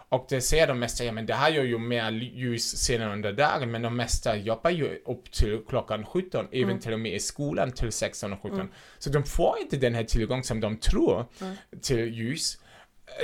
Och 0.08 0.26
det 0.28 0.40
säger 0.40 0.66
de 0.66 0.78
mesta, 0.78 1.04
ja 1.04 1.12
men 1.12 1.26
det 1.26 1.34
har 1.34 1.48
ju, 1.50 1.60
ju 1.62 1.78
mer 1.78 2.10
ljus 2.10 2.76
senare 2.76 3.12
under 3.12 3.32
dagen, 3.32 3.70
men 3.70 3.82
de 3.82 3.96
mesta 3.96 4.36
jobbar 4.36 4.70
ju 4.70 5.02
upp 5.04 5.32
till 5.32 5.60
klockan 5.68 6.06
17, 6.06 6.46
även 6.52 6.64
Mm. 6.70 6.80
till 6.80 6.92
och 6.92 7.00
med 7.00 7.14
i 7.14 7.20
skolan 7.20 7.72
till 7.72 7.92
16 7.92 8.32
och 8.32 8.42
17. 8.42 8.68
Så 8.98 9.10
de 9.10 9.24
får 9.24 9.58
inte 9.60 9.76
den 9.76 9.94
här 9.94 10.04
tillgång 10.04 10.42
som 10.44 10.60
de 10.60 10.76
tror 10.76 11.26
Mm. 11.40 11.56
till 11.82 12.14
ljus. 12.14 12.58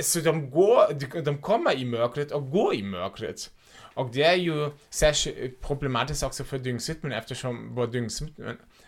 Så 0.01 0.19
de 0.19 0.49
går, 0.49 0.93
de, 0.93 1.21
de 1.21 1.37
kommer 1.41 1.77
i 1.77 1.85
mörkret 1.85 2.31
och 2.31 2.51
går 2.51 2.75
i 2.75 2.83
mörkret. 2.83 3.51
Och 3.95 4.09
det 4.13 4.23
är 4.23 4.35
ju 4.35 4.69
särskilt 4.89 5.61
problematiskt 5.61 6.23
också 6.23 6.43
för 6.43 6.59
dygnsrytmen 6.59 7.11
eftersom 7.11 7.75
vår 7.75 7.87
dygnsrytm 7.87 8.33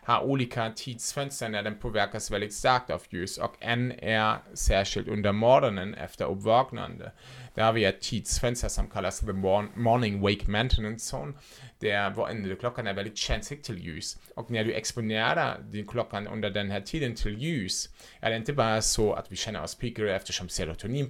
har 0.05 0.21
olika 0.21 0.71
tidsfönster 0.75 1.49
när 1.49 1.63
den 1.63 1.75
påverkas 1.75 2.31
väldigt 2.31 2.53
starkt 2.53 2.89
av 2.89 3.01
ljus 3.09 3.37
och 3.37 3.55
en 3.59 3.91
är 3.91 4.37
särskilt 4.53 5.07
under 5.07 5.31
morgonen 5.31 5.93
efter 5.93 6.25
uppvaknande. 6.25 7.11
Där 7.53 7.63
har 7.63 7.73
vi 7.73 7.85
ett 7.85 8.01
tidsfönster 8.01 8.67
som 8.67 8.89
kallas 8.89 9.19
the 9.19 9.33
morning 9.75 10.21
wake 10.21 10.51
maintenance 10.51 11.15
zone 11.15 11.33
där 11.79 12.09
vår 12.09 12.31
innerklockan 12.31 12.87
är 12.87 12.93
väldigt 12.93 13.17
känslig 13.17 13.63
till 13.63 13.77
ljus. 13.77 14.17
Och 14.35 14.51
när 14.51 14.63
du 14.63 14.73
exponerar 14.73 15.59
din 15.61 15.87
klockan 15.87 16.27
under 16.27 16.49
den 16.49 16.71
här 16.71 16.81
tiden 16.81 17.15
till 17.15 17.37
ljus 17.37 17.89
är 18.19 18.29
det 18.29 18.35
inte 18.35 18.53
bara 18.53 18.81
så 18.81 19.13
att 19.13 19.31
vi 19.31 19.35
känner 19.35 19.63
oss 19.63 19.75
piggare 19.75 20.15
eftersom 20.15 20.49
serotonin 20.49 21.09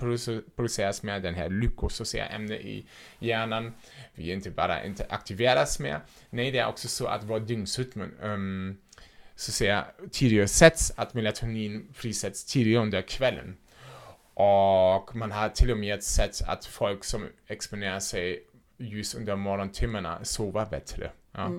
produceras 0.55 1.03
mer, 1.03 1.19
den 1.19 1.35
här 1.35 1.49
lyckosociala 1.49 2.29
ämnet 2.29 2.61
i 2.61 2.85
hjärnan. 3.19 3.73
Vi 4.13 4.31
inte 4.31 4.51
bara 4.51 4.85
inte 4.85 5.05
aktiveras 5.09 5.79
mer. 5.79 5.99
Nej, 6.29 6.51
det 6.51 6.59
är 6.59 6.67
också 6.67 6.87
så 6.87 7.07
att 7.07 7.23
vår 7.23 7.39
dygnsrytm 7.39 8.01
um, 8.21 8.77
så 9.35 9.51
att 9.51 9.55
säga, 9.55 9.85
tidigare 10.11 10.47
sätts, 10.47 10.93
att 10.95 11.13
melatonin 11.13 11.87
frisätts 11.93 12.45
tidigare 12.45 12.81
under 12.83 13.01
kvällen. 13.01 13.57
Och 14.33 15.15
man 15.15 15.31
har 15.31 15.49
till 15.49 15.71
och 15.71 15.77
med 15.77 16.03
sett 16.03 16.41
att 16.41 16.65
folk 16.65 17.03
som 17.03 17.27
exponerar 17.47 17.99
sig 17.99 18.43
ljus 18.77 19.15
under 19.15 19.35
morgontimmarna 19.35 20.25
sover 20.25 20.65
bättre. 20.65 21.11
Ja. 21.31 21.51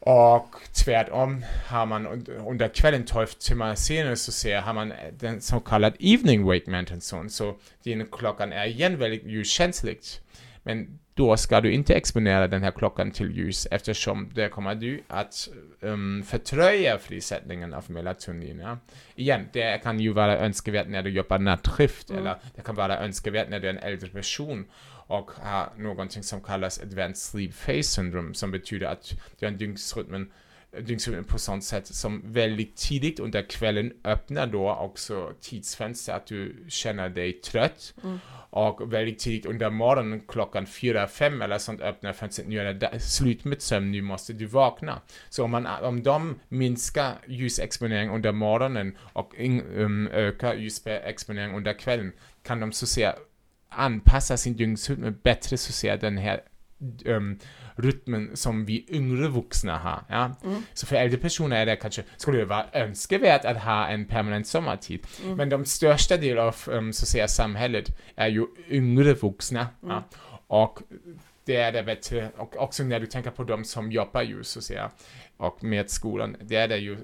Och 0.00 0.56
tvärtom 0.84 1.44
har 1.66 1.86
man 1.86 2.06
und- 2.06 2.48
under 2.48 2.68
kvällen 2.68 3.04
12 3.04 3.26
timmar 3.26 3.74
senare 3.74 4.16
så 4.16 4.32
ser 4.32 4.60
har 4.60 4.72
man 4.74 4.92
den 5.18 5.40
så 5.40 5.60
kallad 5.60 5.96
evening 6.00 6.44
wake 6.44 6.70
maintenance 6.70 7.16
zone. 7.16 7.30
Så 7.30 7.56
din 7.82 8.06
klockan 8.06 8.52
är 8.52 8.66
igen 8.66 8.98
väldigt 8.98 9.24
ljuskänslig. 9.26 9.98
Men 10.62 10.98
då 11.20 11.36
ska 11.36 11.60
du 11.60 11.72
inte 11.72 11.94
exponera 11.94 12.48
den 12.48 12.62
här 12.62 12.70
klockan 12.70 13.10
till 13.10 13.36
ljus 13.36 13.66
eftersom 13.70 14.30
där 14.34 14.48
kommer 14.48 14.74
du 14.74 15.02
att 15.08 15.48
um, 15.80 16.22
fördröja 16.22 16.98
frisättningen 16.98 17.74
av 17.74 17.90
melatonin. 17.90 18.58
Ja. 18.58 18.78
Igen, 19.14 19.48
det 19.52 19.82
kan 19.82 20.00
ju 20.00 20.12
vara 20.12 20.38
önskvärt 20.38 20.88
när 20.88 21.02
du 21.02 21.10
jobbar 21.10 21.38
nattskift 21.38 22.10
eller 22.10 22.36
det 22.56 22.62
kan 22.62 22.74
vara 22.74 22.98
önskvärt 22.98 23.48
när 23.48 23.60
du 23.60 23.66
är 23.66 23.70
en 23.70 23.78
äldre 23.78 24.08
person 24.08 24.66
och 25.06 25.30
har 25.42 25.68
någonting 25.76 26.22
som 26.22 26.40
kallas 26.40 26.80
advanced 26.80 27.16
sleep 27.16 27.66
phase 27.66 27.82
syndrome 27.82 28.34
som 28.34 28.50
betyder 28.50 28.86
att 28.86 29.12
du 29.38 29.46
har 29.46 29.52
en 29.52 29.58
dygnsrytmen 29.58 30.30
dygnsrytmen 30.78 31.24
på 31.24 31.38
sånt 31.38 31.64
sätt 31.64 31.86
som 31.86 32.22
väldigt 32.24 32.76
tidigt 32.76 33.20
under 33.20 33.42
kvällen 33.42 33.92
öppnar 34.04 34.46
då 34.46 34.74
också 34.74 35.32
tidsfönster 35.40 36.12
att 36.12 36.26
du 36.26 36.64
känner 36.68 37.08
dig 37.08 37.32
trött. 37.32 37.94
Och 38.52 38.92
väldigt 38.92 39.18
tidigt 39.18 39.46
under 39.46 39.70
morgonen 39.70 40.20
klockan 40.28 40.66
4-5 40.66 41.44
eller 41.44 41.58
sånt 41.58 41.80
öppnar 41.80 42.12
fönstret. 42.12 42.48
Nu 42.48 42.58
är 42.58 42.74
det 42.74 43.00
slut 43.00 43.44
med 43.44 43.62
sömn, 43.62 43.90
nu 43.90 44.02
måste 44.02 44.32
du 44.32 44.46
vakna. 44.46 45.00
Så 45.28 45.44
om, 45.44 45.50
man, 45.50 45.66
om 45.66 46.02
de 46.02 46.40
minskar 46.48 47.14
ljusexponering 47.26 48.10
under 48.10 48.32
morgonen 48.32 48.96
och 49.12 49.34
in, 49.34 49.62
um, 49.62 50.08
ökar 50.08 50.54
ljusexponering 50.54 51.56
under 51.56 51.72
kvällen 51.72 52.12
kan 52.42 52.60
de 52.60 52.72
så 52.72 52.84
att 52.84 52.88
säga 52.88 53.14
anpassa 53.68 54.36
sin 54.36 54.56
dygnsrytm 54.56 55.14
bättre 55.22 55.56
så 55.56 55.70
att 55.70 55.74
säga 55.74 55.96
den 55.96 56.18
här 56.18 56.40
um, 57.04 57.38
rytmen 57.76 58.36
som 58.36 58.64
vi 58.64 58.86
yngre 58.88 59.28
vuxna 59.28 59.78
har. 59.78 60.04
Ja? 60.08 60.36
Så 60.74 60.86
för 60.86 60.96
äldre 60.96 61.18
personer 61.18 61.56
är 61.56 61.66
det 61.66 61.76
kanske, 61.76 62.02
skulle 62.16 62.38
det 62.38 62.44
vara 62.44 62.66
önskvärt 62.72 63.44
att 63.44 63.62
ha 63.62 63.86
en 63.86 64.04
permanent 64.04 64.46
sommartid. 64.46 65.06
Men 65.36 65.48
de 65.48 65.64
största 65.64 66.16
del 66.16 66.38
av 66.38 66.56
um, 66.66 66.92
så 66.92 67.06
säga, 67.06 67.28
samhället 67.28 67.98
är 68.16 68.28
ju 68.28 68.46
yngre 68.68 69.14
vuxna. 69.14 69.66
Ja? 69.80 70.04
Och 70.46 70.82
det 71.44 71.56
är 71.56 71.72
det 71.72 71.82
bättre, 71.82 72.30
och 72.36 72.56
också 72.56 72.84
när 72.84 73.00
du 73.00 73.06
tänker 73.06 73.30
på 73.30 73.44
de 73.44 73.64
som 73.64 73.92
jobbar 73.92 74.22
ju 74.22 74.44
så 74.44 74.60
säga, 74.60 74.90
och 75.36 75.64
med 75.64 75.90
skolan, 75.90 76.36
det 76.40 76.56
är 76.56 76.68
det 76.68 76.76
ju 76.76 76.96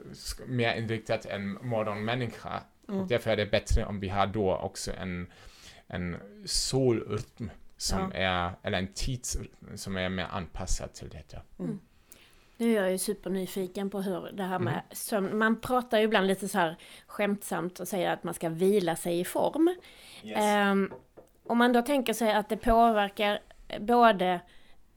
mer 0.47 0.77
inriktat 0.77 1.27
än 1.27 1.59
morgonmänniska. 1.63 2.63
Och 2.89 3.07
därför 3.07 3.31
är 3.31 3.37
det 3.37 3.47
bättre 3.47 3.85
om 3.85 4.01
vi 4.01 4.09
har 4.09 4.27
då 4.27 4.57
också 4.57 4.93
en, 4.93 5.27
en 5.87 6.17
solrytm 6.45 7.51
som 7.77 8.13
är, 8.15 8.51
eller 8.63 8.79
en 8.79 8.93
tidsrytm 8.95 9.77
som 9.77 9.97
är 9.97 10.09
mer 10.09 10.27
anpassad 10.31 10.93
till 10.93 11.09
detta. 11.09 11.39
Nu 12.59 12.77
är 12.77 12.83
jag 12.83 12.91
ju 12.93 12.99
supernyfiken 12.99 13.91
på 13.91 14.01
hur 14.03 14.31
det 14.33 14.43
här 14.43 14.59
med 14.59 14.73
Mm. 14.73 14.85
sömn, 14.91 15.39
man 15.39 15.61
pratar 15.61 15.99
ju 15.99 16.05
ibland 16.05 16.27
lite 16.27 16.49
så 16.49 16.59
här 16.59 16.77
skämtsamt 17.07 17.81
och 17.81 17.89
säger 17.89 18.11
att 18.13 18.25
man 18.25 18.35
ska 18.35 18.49
vila 18.49 18.97
sig 18.97 19.21
i 19.21 19.25
form. 19.25 19.77
Ehm, 20.25 20.93
om 21.47 21.59
man 21.59 21.73
då 21.73 21.83
tänker 21.83 22.13
sig 22.13 22.33
att 22.33 22.49
det 22.49 22.57
påverkar 22.57 23.39
både 23.81 24.41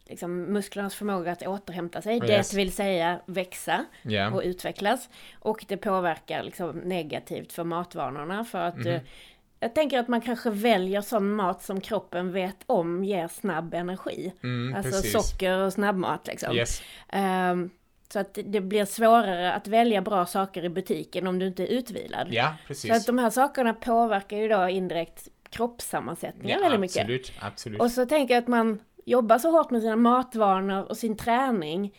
liksom, 0.06 0.44
musklernas 0.44 0.96
förmåga 0.96 1.32
att 1.32 1.42
återhämta 1.48 2.02
sig, 2.02 2.20
Yes. 2.30 2.50
det 2.52 2.58
vill 2.58 2.72
säga 2.72 3.20
växa 3.26 3.86
Ja. 4.02 4.32
och 4.32 4.42
utvecklas. 4.46 5.10
Och 5.40 5.66
det 5.68 5.78
påverkar 5.78 6.44
liksom, 6.44 6.78
negativt 6.80 7.54
för 7.54 7.64
matvanorna 7.64 8.46
för 8.46 8.60
att 8.60 8.76
Mhm. 8.78 8.88
eh, 8.88 9.02
jag 9.60 9.76
tänker 9.76 10.00
att 10.00 10.08
man 10.08 10.22
kanske 10.22 10.50
väljer 10.50 11.02
sån 11.02 11.32
mat 11.36 11.64
som 11.64 11.82
kroppen 11.82 12.32
vet 12.32 12.58
om 12.66 13.04
ger 13.04 13.28
snabb 13.28 13.74
energi. 13.74 14.34
Mm, 14.44 14.76
alltså 14.76 14.92
precis. 14.92 15.12
socker 15.30 15.58
och 15.58 15.74
snabbmat 15.74 16.28
liksom. 16.28 16.56
Yes. 16.56 16.82
Ehm, 17.10 17.70
så 18.14 18.20
att 18.20 18.38
det 18.46 18.62
blir 18.62 18.86
svårare 18.86 19.54
att 19.54 19.68
välja 19.68 20.02
bra 20.02 20.26
saker 20.26 20.66
i 20.66 20.70
butiken 20.70 21.28
om 21.28 21.40
du 21.40 21.48
inte 21.48 21.64
är 21.64 21.68
utvilad. 21.68 22.28
Ja, 22.32 22.44
Så 22.46 22.50
att 22.62 22.68
precis. 22.68 23.06
de 23.06 23.18
här 23.18 23.30
sakerna 23.30 23.74
påverkar 23.74 24.38
ju 24.38 24.48
då 24.48 24.70
indirekt 24.70 25.28
kroppssammansättningen 25.50 26.58
Ja, 26.60 26.64
väldigt 26.64 26.80
mycket. 26.80 26.98
absolut, 27.02 27.32
absolut. 27.42 27.82
Och 27.82 27.92
så 27.92 28.06
tänker 28.06 28.34
jag 28.34 28.42
att 28.42 28.48
man 28.48 28.80
jobbar 29.06 29.38
så 29.38 29.52
hårt 29.52 29.72
med 29.72 29.82
sina 29.82 29.96
matvanor 29.96 30.84
och 30.90 30.98
sin 30.98 31.18
träning 31.18 31.94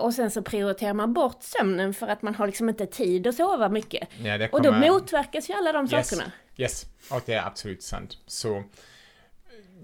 och 0.00 0.14
sen 0.14 0.30
så 0.30 0.42
prioriterar 0.42 0.94
man 0.94 1.12
bort 1.12 1.42
sömnen 1.42 1.94
för 1.94 2.06
att 2.08 2.22
man 2.22 2.34
har 2.34 2.46
liksom 2.46 2.68
inte 2.68 2.86
tid 2.86 3.26
att 3.26 3.34
sova 3.34 3.68
mycket. 3.68 4.08
ja, 4.24 4.38
det 4.38 4.48
Och 4.48 4.62
då 4.62 4.70
kommer- 4.72 4.88
motverkas 4.90 5.50
ju 5.50 5.54
alla 5.54 5.72
de 5.72 5.88
Yes. 5.92 6.08
sakerna. 6.08 6.32
Yes, 6.56 6.86
och 7.10 7.22
det 7.26 7.34
är 7.34 7.46
absolut 7.46 7.82
sant. 7.82 8.18
Så 8.26 8.64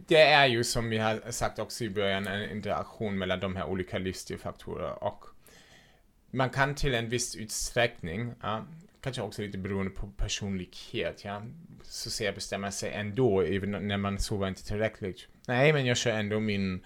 det 0.07 0.21
är 0.23 0.47
ju 0.47 0.65
som 0.65 0.91
vi 0.91 0.99
har 0.99 1.31
sagt 1.31 1.59
också 1.59 1.85
i 1.85 1.91
början 1.91 2.27
en 2.27 2.51
interaktion 2.51 3.19
mellan 3.19 3.41
de 3.41 3.57
här 3.57 3.65
olika 3.67 3.99
livsstilfaktorer 3.99 5.05
och 5.05 5.25
man 6.31 6.51
kan 6.51 6.75
till 6.75 6.95
en 6.95 7.09
viss 7.09 7.37
utsträckning, 7.37 8.35
ja, 8.43 8.67
kanske 9.01 9.23
också 9.23 9.43
lite 9.43 9.59
beroende 9.59 9.91
på 9.91 10.07
personlighet, 10.17 11.25
ja, 11.25 11.43
så 11.83 12.11
ser 12.11 12.33
bestämma 12.33 12.71
sig 12.71 12.93
ändå, 12.93 13.41
även 13.43 13.71
när 13.71 13.97
man 13.97 14.19
sover 14.19 14.49
inte 14.49 14.65
tillräckligt. 14.67 15.27
Nej, 15.47 15.73
men 15.73 15.87
jag 15.87 15.97
kör 15.97 16.11
ändå 16.11 16.41
min 16.41 16.85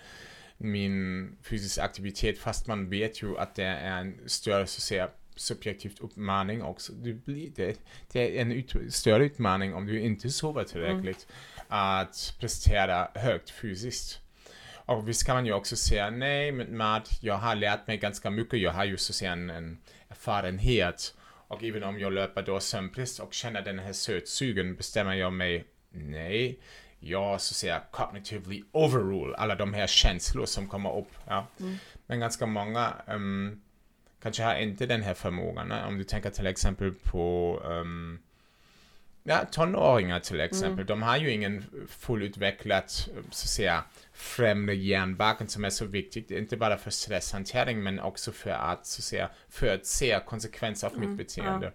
min 0.62 1.36
fysiska 1.42 1.82
aktivitet 1.82 2.38
fast 2.38 2.66
man 2.66 2.90
vet 2.90 3.22
ju 3.22 3.38
att 3.38 3.54
det 3.54 3.64
är 3.64 4.00
en 4.00 4.18
större 4.26 4.66
så 4.66 4.78
att 4.78 4.82
säga, 4.82 5.08
subjektivt 5.36 6.00
uppmaning 6.00 6.62
också. 6.62 6.92
Du 6.92 7.14
blir 7.14 7.50
det, 7.56 7.80
det 8.12 8.38
är 8.38 8.42
en 8.42 8.52
ut, 8.52 8.74
större 8.94 9.24
utmaning 9.24 9.74
om 9.74 9.86
du 9.86 10.00
inte 10.00 10.30
sover 10.30 10.64
tillräckligt 10.64 11.26
att 11.68 12.36
prestera 12.40 13.08
högt 13.14 13.50
fysiskt. 13.50 14.20
Och 14.72 15.08
visst 15.08 15.26
kan 15.26 15.34
man 15.34 15.46
ju 15.46 15.52
också 15.52 15.76
säga 15.76 16.10
nej 16.10 16.52
med 16.52 16.72
mat, 16.72 17.18
jag 17.20 17.34
har 17.34 17.54
lärt 17.54 17.86
mig 17.86 17.96
ganska 17.96 18.30
mycket, 18.30 18.60
jag 18.60 18.72
har 18.72 18.84
ju 18.84 18.96
så 18.96 19.10
att 19.10 19.14
säga 19.14 19.32
en, 19.32 19.50
en 19.50 19.78
erfarenhet 20.08 21.14
och 21.22 21.64
även 21.64 21.84
om 21.84 22.00
jag 22.00 22.12
löper 22.12 22.42
då 22.42 22.60
sömnbrist 22.60 23.20
och 23.20 23.34
känner 23.34 23.62
den 23.62 23.78
här 23.78 23.92
sötsugen 23.92 24.76
bestämmer 24.76 25.14
jag 25.14 25.32
mig 25.32 25.64
nej, 25.90 26.58
jag 27.00 27.40
så 27.40 27.52
att 27.52 27.56
säga 27.56 27.82
cognitively 27.90 28.62
overrule 28.72 29.36
alla 29.36 29.54
de 29.54 29.74
här 29.74 29.86
känslor 29.86 30.46
som 30.46 30.68
kommer 30.68 30.98
upp. 30.98 31.12
Ja. 31.26 31.46
Men 32.06 32.20
ganska 32.20 32.46
många 32.46 32.92
ehm, 33.06 33.60
kanske 34.22 34.42
har 34.42 34.54
inte 34.54 34.86
den 34.86 35.02
här 35.02 35.14
förmågan. 35.14 35.72
Om 35.72 35.98
du 35.98 36.04
tänker 36.04 36.30
till 36.30 36.46
exempel 36.46 36.92
på 36.92 37.62
ehm, 37.70 38.18
ja, 39.22 39.44
tonåringar 39.50 40.20
till 40.20 40.40
exempel. 40.40 40.86
De 40.86 41.02
har 41.02 41.16
ju 41.16 41.30
ingen 41.30 41.64
fullutvecklat, 41.88 42.90
så 42.90 43.10
att 43.30 43.34
säga, 43.34 43.84
främre 44.12 44.74
hjärnbarken 44.74 45.48
som 45.48 45.64
är 45.64 45.70
så 45.70 45.84
viktigt, 45.84 46.30
inte 46.30 46.56
bara 46.56 46.76
för 46.76 46.90
stresshantering 46.90 47.82
men 47.82 48.00
också 48.00 48.32
för 48.32 48.50
att, 48.50 48.86
så 48.86 49.00
att 49.00 49.04
säga, 49.04 49.30
förutse 49.48 50.20
konsekvenser 50.26 50.86
av 50.86 50.98
mitt 50.98 51.18
beteende. 51.18 51.72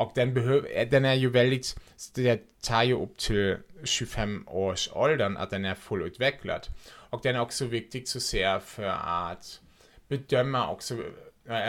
Och 0.00 0.12
den, 0.14 0.34
behöv, 0.34 0.66
den 0.90 1.04
är 1.04 1.14
ju 1.14 1.30
väldigt, 1.30 1.76
det 2.14 2.40
tar 2.62 2.82
ju 2.82 2.94
upp 2.94 3.16
till 3.16 3.56
25 3.84 4.48
års 4.48 4.88
åldern 4.92 5.36
att 5.36 5.50
den 5.50 5.64
är 5.64 5.74
fullutvecklad. 5.74 6.66
Och 6.88 7.20
den 7.22 7.36
är 7.36 7.40
också 7.40 7.64
viktig 7.64 8.08
så 8.08 8.20
ser 8.20 8.58
för 8.58 8.86
att 8.86 9.60
bedöma 10.08 10.70
också, 10.70 10.96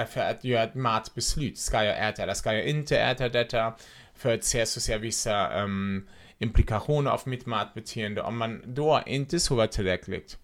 för 0.09 0.21
att 0.21 0.43
göra 0.43 0.63
ett 0.63 0.75
matbeslut. 0.75 1.57
Ska 1.57 1.84
jag 1.84 2.09
äta 2.09 2.23
eller 2.23 2.34
ska 2.34 2.53
jag 2.53 2.65
inte 2.65 2.97
äta 2.97 3.29
detta? 3.29 3.73
För 4.15 4.34
att 4.34 4.43
se 4.43 4.65
så 4.65 4.79
att 4.79 4.84
säga 4.84 4.97
vissa 4.97 5.63
um, 5.63 6.07
implikationer 6.38 7.11
av 7.11 7.21
mitt 7.25 7.45
matbeteende. 7.45 8.21
Om 8.21 8.38
man 8.38 8.61
då 8.65 9.01
inte 9.05 9.39
sover 9.39 9.67
tillräckligt, 9.67 10.38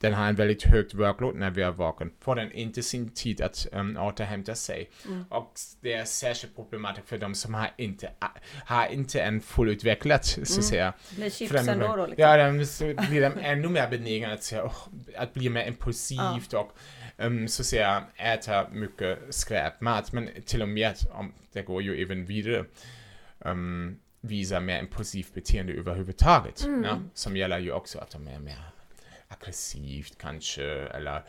den 0.00 0.14
har 0.14 0.28
en 0.28 0.34
väldigt 0.34 0.62
högt 0.62 0.94
workload 0.94 1.34
när 1.36 1.50
vi 1.50 1.62
är 1.62 1.70
vaken, 1.70 2.10
får 2.20 2.34
den 2.36 2.52
inte 2.52 2.82
sin 2.82 3.08
tid 3.08 3.40
att 3.40 3.66
um, 3.72 3.96
återhämta 3.96 4.54
sig. 4.54 4.90
Mm. 5.06 5.24
Och 5.30 5.52
det 5.80 5.92
är 5.92 6.04
särskilt 6.04 6.56
problematiskt 6.56 7.08
för 7.08 7.18
de 7.18 7.34
som 7.34 7.54
har 7.54 7.70
inte, 7.76 8.10
har 8.64 8.86
inte 8.86 9.20
en 9.20 9.40
fullutvecklad, 9.40 10.24
så 10.24 10.40
att 10.40 10.50
Mm. 10.50 10.62
säga, 10.62 10.92
Blir 11.16 11.30
chips 11.30 11.54
ändå 11.68 11.96
då 11.96 12.06
liksom. 12.06 12.22
Ja, 12.22 12.36
de, 12.52 12.66
så 12.66 12.84
blir 13.08 13.20
de 13.20 13.32
ännu 13.40 13.68
mer 13.68 13.88
benägna 13.90 14.32
att, 14.32 14.42
säga, 14.42 14.64
"Åh", 14.64 14.88
att 15.16 15.34
bli 15.34 15.48
mer 15.48 15.66
impulsivt 15.66 16.52
och 16.52 16.72
um, 17.16 17.48
så 17.48 17.62
att 17.62 17.66
säga 17.66 18.04
äta 18.16 18.68
mycket 18.72 19.18
skräpmat. 19.30 20.12
Men 20.12 20.28
till 20.46 20.62
och 20.62 20.68
med, 20.68 20.94
om 21.10 21.32
det 21.52 21.62
går 21.62 21.82
ju 21.82 22.02
även 22.02 22.24
vidare, 22.26 22.64
um, 23.38 23.98
visa 24.20 24.60
mer 24.60 24.78
impulsivt 24.80 25.34
beteende 25.34 25.72
överhuvudtaget. 25.72 26.64
Mm. 26.64 26.84
Ja, 26.84 26.98
som 27.14 27.36
gäller 27.36 27.58
ju 27.58 27.72
också 27.72 27.98
att 27.98 28.10
de 28.10 28.28
är 28.28 28.38
mer 28.38 28.58
aggressivt 29.28 30.18
kanske, 30.18 30.64
eller 30.64 31.22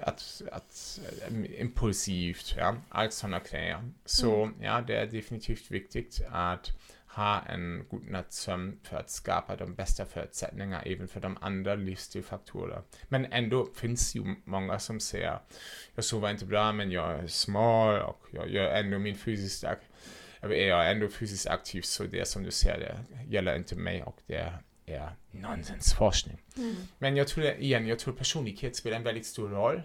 att, 0.00 0.42
att 0.52 1.00
eh, 1.28 1.60
impulsivt, 1.60 2.54
ja, 2.56 2.76
allt 2.88 3.12
sådana 3.12 3.40
grejer. 3.50 3.90
Så 4.04 4.50
ja, 4.60 4.80
det 4.86 4.96
är 4.96 5.06
definitivt 5.06 5.70
viktigt 5.70 6.20
att 6.30 6.68
ha 7.06 7.40
en 7.42 7.84
god 7.90 8.10
nattsömn 8.10 8.78
för 8.82 8.96
att 8.96 9.10
skapa 9.10 9.56
de 9.56 9.74
bästa 9.74 10.04
förutsättningarna 10.04 10.82
även 10.82 11.08
för 11.08 11.20
de 11.20 11.38
andra 11.40 11.74
livsstilfaktorer. 11.74 12.82
Men 13.08 13.32
ändå 13.32 13.68
finns 13.74 14.14
ju 14.16 14.34
många 14.44 14.78
som 14.78 15.00
säger 15.00 15.38
jag 15.94 16.04
sover 16.04 16.30
inte 16.30 16.44
bra 16.46 16.72
men 16.72 16.90
jag 16.90 17.18
är 17.18 17.26
smal 17.26 18.00
och 18.00 18.26
jag 18.30 18.48
gör 18.50 18.70
ändå 18.70 18.98
min 18.98 19.16
fysiskt 19.16 19.64
ak- 19.64 19.88
jag 20.40 20.86
är 20.86 20.90
ändå 20.92 21.08
fysiskt 21.08 21.46
aktiv 21.46 21.82
så 21.82 22.04
det 22.04 22.28
som 22.28 22.42
du 22.42 22.50
säger 22.50 22.78
det 22.78 23.34
gäller 23.34 23.56
inte 23.56 23.76
mig 23.76 24.02
och 24.02 24.18
det 24.26 24.52
är 24.86 25.10
nonsensforskning. 25.30 26.38
Mm. 26.56 26.76
Men 26.98 27.16
jag 27.16 27.28
tror 27.28 27.46
igen, 27.46 27.86
jag 27.86 27.98
tror 27.98 28.14
personlighet 28.14 28.76
spelar 28.76 28.96
en 28.96 29.02
väldigt 29.02 29.26
stor 29.26 29.48
roll. 29.48 29.82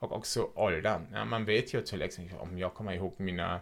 Och 0.00 0.12
också 0.12 0.50
ålder. 0.54 1.00
Ja, 1.12 1.24
man 1.24 1.44
vet 1.44 1.74
ju 1.74 1.82
till 1.82 2.02
exempel, 2.02 2.38
om 2.38 2.58
jag 2.58 2.74
kommer 2.74 2.92
ihåg 2.92 3.14
mina, 3.16 3.60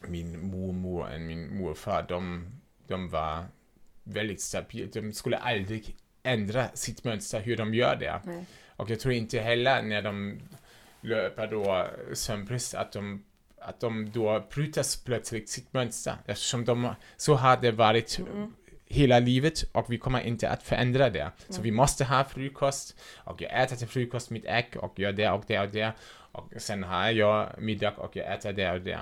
min 0.00 0.50
mormor 0.50 1.14
och 1.14 1.20
min 1.20 1.56
morfar, 1.58 2.04
de, 2.08 2.46
de 2.86 3.08
var 3.08 3.44
väldigt 4.04 4.40
stabila. 4.40 4.88
De 4.92 5.12
skulle 5.12 5.36
aldrig 5.36 5.96
ändra 6.22 6.68
sitt 6.74 7.04
mönster 7.04 7.40
hur 7.40 7.56
de 7.56 7.74
gör 7.74 7.96
det. 7.96 8.20
Nej. 8.24 8.46
Och 8.66 8.90
jag 8.90 9.00
tror 9.00 9.14
inte 9.14 9.40
heller 9.40 9.82
när 9.82 10.02
de 10.02 10.40
löper 11.00 11.46
då 11.46 11.86
sömnbrist 12.14 12.74
att 12.74 12.92
de 12.92 13.24
att 13.58 13.80
de 13.80 14.10
då 14.10 14.46
bryter 14.54 15.04
plötsligt 15.04 15.48
sitt 15.48 15.72
mönster 15.72 16.14
eftersom 16.26 16.64
de, 16.64 16.94
så 17.16 17.34
har 17.34 17.56
det 17.56 17.70
varit 17.70 18.18
Mm. 18.18 18.52
Hela 18.88 19.18
livet 19.18 19.64
och 19.72 19.92
vi 19.92 19.98
kommer 19.98 20.20
inte 20.20 20.50
att 20.50 20.62
förändra 20.62 21.10
det. 21.10 21.30
Så 21.48 21.52
Mm. 21.54 21.62
vi 21.62 21.70
måste 21.70 22.04
ha 22.04 22.24
frukost 22.24 22.96
och 23.16 23.42
jag 23.42 23.62
äter 23.62 23.76
till 23.76 23.88
frukost 23.88 24.30
mitt 24.30 24.44
ägg 24.44 24.76
och 24.76 24.98
gör 24.98 25.12
det 25.12 25.30
och 25.30 25.44
det 25.46 25.60
och 25.60 25.68
det 25.68 25.92
och 26.32 26.52
sen 26.58 26.84
har 26.84 27.10
jag 27.10 27.54
middag 27.58 27.90
och 27.96 28.16
jag 28.16 28.34
äter 28.34 28.52
det 28.52 28.70
och 28.72 28.80
det. 28.80 28.98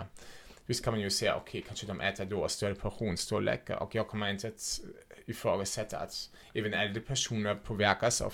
Visst 0.67 0.85
kan 0.85 0.93
man 0.93 1.01
ju 1.01 1.11
säga, 1.11 1.37
okej, 1.37 1.65
kanske 1.67 1.87
de 1.87 2.01
äter 2.01 2.25
då 2.25 2.49
större 2.49 2.75
portionsstorlekar 2.75 3.77
och 3.77 3.95
jag 3.95 4.09
kommer 4.09 4.31
inte 4.31 4.49
att 4.49 4.81
ifrågasätta 5.27 5.99
att 5.99 6.31
även 6.55 6.75
äldre 6.75 7.01
personer 7.01 7.55
påverkas 7.55 8.21
av, 8.21 8.33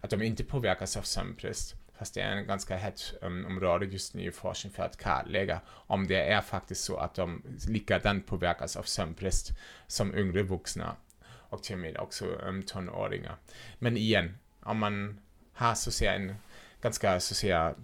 att 0.00 0.10
de 0.10 0.22
inte 0.22 0.44
påverkas 0.44 0.96
av 0.96 1.02
sömnbrist. 1.02 1.74
Fast 2.00 2.14
det 2.14 2.20
är 2.20 2.32
en 2.36 2.46
ganska 2.46 2.76
hett 2.76 3.14
um, 3.20 3.46
område 3.46 3.86
just 3.86 4.14
nu 4.14 4.24
i 4.24 4.32
forskning 4.32 4.72
för 4.72 4.82
att 4.82 4.96
kartlägga 4.96 5.60
om 5.68 6.06
det 6.06 6.32
är 6.32 6.40
faktiskt 6.40 6.84
så 6.84 6.96
att 6.96 7.14
de 7.14 7.42
likadant 7.68 8.26
påverkas 8.26 8.76
av 8.76 8.82
sömnbrist 8.82 9.52
som 9.86 10.14
yngre 10.14 10.42
vuxna 10.42 10.96
och 11.24 11.62
till 11.62 11.74
och 11.74 11.78
med 11.78 11.96
också 11.96 12.24
um, 12.24 12.62
tonåringar. 12.62 13.36
Men 13.78 13.96
igen, 13.96 14.38
om 14.60 14.78
man 14.78 15.20
har 15.52 15.74
så 15.74 15.90
att 15.90 15.94
säga 15.94 16.14
en 16.14 16.34
ganska 16.82 17.20
så 17.20 17.32
att 17.32 17.36
säga 17.36 17.74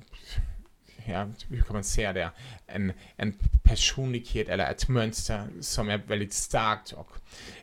ja, 1.05 1.29
hur 1.49 1.63
kan 1.63 1.75
man 1.75 1.85
säga 1.85 2.13
det, 2.13 2.31
en, 2.67 2.93
en 3.17 3.35
personlighet 3.65 4.49
eller 4.49 4.71
ett 4.71 4.89
mönster 4.89 5.49
som 5.61 5.89
är 5.89 5.99
väldigt 5.99 6.33
starkt 6.33 6.93
och 6.93 7.11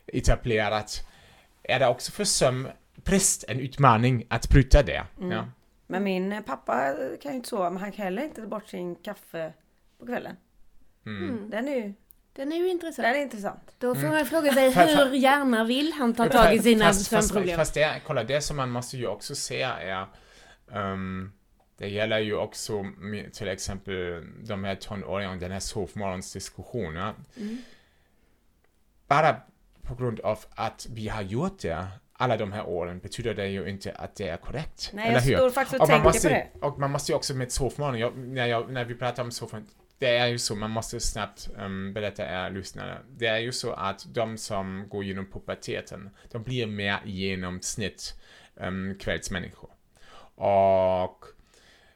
etablerat, 0.06 1.08
är 1.62 1.78
det 1.78 1.86
också 1.86 2.12
för 2.12 2.24
sömnbrist 2.24 3.44
en 3.48 3.60
utmaning 3.60 4.26
att 4.28 4.48
bryta 4.48 4.82
det. 4.82 5.04
Mm. 5.18 5.30
Ja. 5.30 5.48
Men 5.86 6.04
min 6.04 6.32
eh, 6.32 6.40
pappa 6.40 6.94
kan 7.22 7.32
ju 7.32 7.36
inte 7.36 7.48
sova 7.48 7.70
men 7.70 7.82
han 7.82 7.92
kan 7.92 8.04
heller 8.04 8.22
inte 8.24 8.40
ta 8.40 8.46
bort 8.46 8.68
sin 8.68 8.94
kaffe 8.96 9.52
på 9.98 10.06
kvällen. 10.06 10.36
Mm. 11.06 11.28
Mm. 11.28 11.50
Den 11.50 11.68
är 11.68 11.76
ju 11.76 11.94
Den 12.32 12.52
är 12.52 12.56
ju 12.56 12.68
intressant. 12.70 13.04
den 13.06 13.14
är 13.16 13.20
intressant. 13.22 13.74
Då 13.78 13.94
får 13.94 14.00
Mm. 14.02 14.14
man 14.14 14.26
fråga 14.26 14.52
sig 14.52 14.70
hur 14.70 15.14
gärna 15.14 15.64
vill 15.64 15.92
han 15.92 16.14
ta 16.14 16.28
tag 16.28 16.54
i 16.54 16.58
sina 16.58 16.84
fast, 16.84 17.08
fast, 17.08 17.28
sömnproblem? 17.28 17.56
fast 17.56 17.74
det, 17.74 18.00
kolla, 18.06 18.24
det 18.24 18.40
som 18.40 18.56
man 18.56 18.70
måste 18.70 18.96
ju 18.96 19.06
också 19.06 19.34
säga 19.34 19.72
är 19.78 20.06
ehm, 20.72 21.32
det 21.76 21.88
gäller 21.88 22.18
ju 22.18 22.34
också 22.36 22.84
till 23.32 23.48
exempel 23.48 24.26
de 24.46 24.64
här 24.64 24.74
tonåringarna, 24.74 25.36
den 25.36 25.52
här 25.52 25.60
sovmorgonsdiskussionen. 25.60 27.14
ja. 27.34 27.40
Mm. 27.42 27.58
Bara 29.06 29.36
på 29.82 29.94
grund 29.94 30.20
av 30.20 30.38
att 30.54 30.86
vi 30.90 31.08
har 31.08 31.22
gjort 31.22 31.58
det 31.58 31.86
alla 32.24 32.36
de 32.36 32.52
här 32.52 32.66
åren 32.66 32.98
betyder 32.98 33.34
det 33.34 33.48
ju 33.48 33.68
inte 33.68 33.92
att 33.92 34.16
det 34.16 34.28
är 34.28 34.36
korrekt. 34.36 34.90
Nej 34.92 35.08
eller 35.08 35.14
jag 35.14 35.22
hur? 35.22 35.36
står 35.36 35.50
faktiskt 35.50 35.74
och, 35.74 35.80
Och 35.80 35.88
tänker 35.88 36.04
måste, 36.04 36.28
på 36.28 36.34
det. 36.34 36.66
och 36.66 36.78
man 36.78 36.90
måste 36.90 37.12
ju 37.12 37.16
också 37.16 37.34
med 37.34 37.52
sovmorgon, 37.52 37.98
jag, 37.98 38.18
när, 38.18 38.46
jag, 38.46 38.70
när 38.72 38.84
vi 38.84 38.94
pratar 38.94 39.22
om 39.22 39.30
sovmorgon, 39.30 39.68
det 39.98 40.16
är 40.16 40.26
ju 40.26 40.38
så, 40.38 40.54
man 40.54 40.70
måste 40.70 41.00
snabbt 41.00 41.48
um, 41.58 41.92
berätta 41.92 42.22
er 42.46 42.50
lyssnare. 42.50 42.98
Det 43.16 43.26
är 43.26 43.38
ju 43.38 43.52
så 43.52 43.72
att 43.72 44.06
de 44.14 44.38
som 44.38 44.84
går 44.88 45.04
genom 45.04 45.26
puberteten, 45.26 46.10
de 46.30 46.42
blir 46.42 46.66
mer 46.66 46.98
genomsnitt 47.04 48.14
um, 48.54 48.98
kvällsmänniskor. 49.00 49.70
Och 50.44 51.24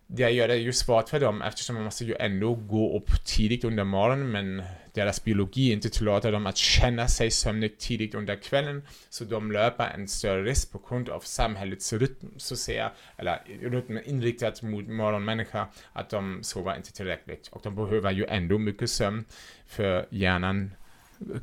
det 0.07 0.31
gör 0.31 0.49
det 0.49 0.57
ju 0.57 0.73
svårt 0.73 1.09
för 1.09 1.21
dem 1.21 1.43
eftersom 1.43 1.75
man 1.75 1.85
måste 1.85 2.05
ju 2.05 2.15
ändå 2.21 2.55
gå 2.55 2.97
upp 2.97 3.25
tidigt 3.25 3.65
under 3.65 3.85
morgonen 3.85 4.31
men 4.31 4.63
deras 4.99 5.25
biologi 5.25 5.73
inte 5.73 5.91
tillåter 5.91 6.33
dem 6.33 6.47
att 6.47 6.57
känna 6.57 7.09
sig 7.09 7.31
sömnig 7.31 7.79
tidigt 7.79 8.15
under 8.15 8.37
kvällen 8.37 8.83
så 9.09 9.25
de 9.25 9.53
löper 9.53 9.91
en 9.95 10.09
större 10.09 10.43
risk 10.45 10.73
på 10.73 10.83
grund 10.89 11.09
av 11.09 11.21
samhällets 11.21 11.93
rytm, 11.93 12.29
så 12.37 12.55
att 12.55 12.59
säga, 12.61 12.93
eller 13.17 13.43
rytmen 13.71 14.05
inriktat 14.05 14.63
mot 14.63 14.89
morgonmänniska 14.89 15.69
att 15.93 16.11
de 16.11 16.39
sover 16.43 16.77
inte 16.77 16.93
tillräckligt 16.93 17.49
och 17.49 17.61
de 17.65 17.75
behöver 17.75 18.11
ju 18.13 18.25
ändå 18.27 18.59
mycket 18.59 18.91
sömn 18.91 19.25
för 19.67 20.07
hjärnan 20.11 20.71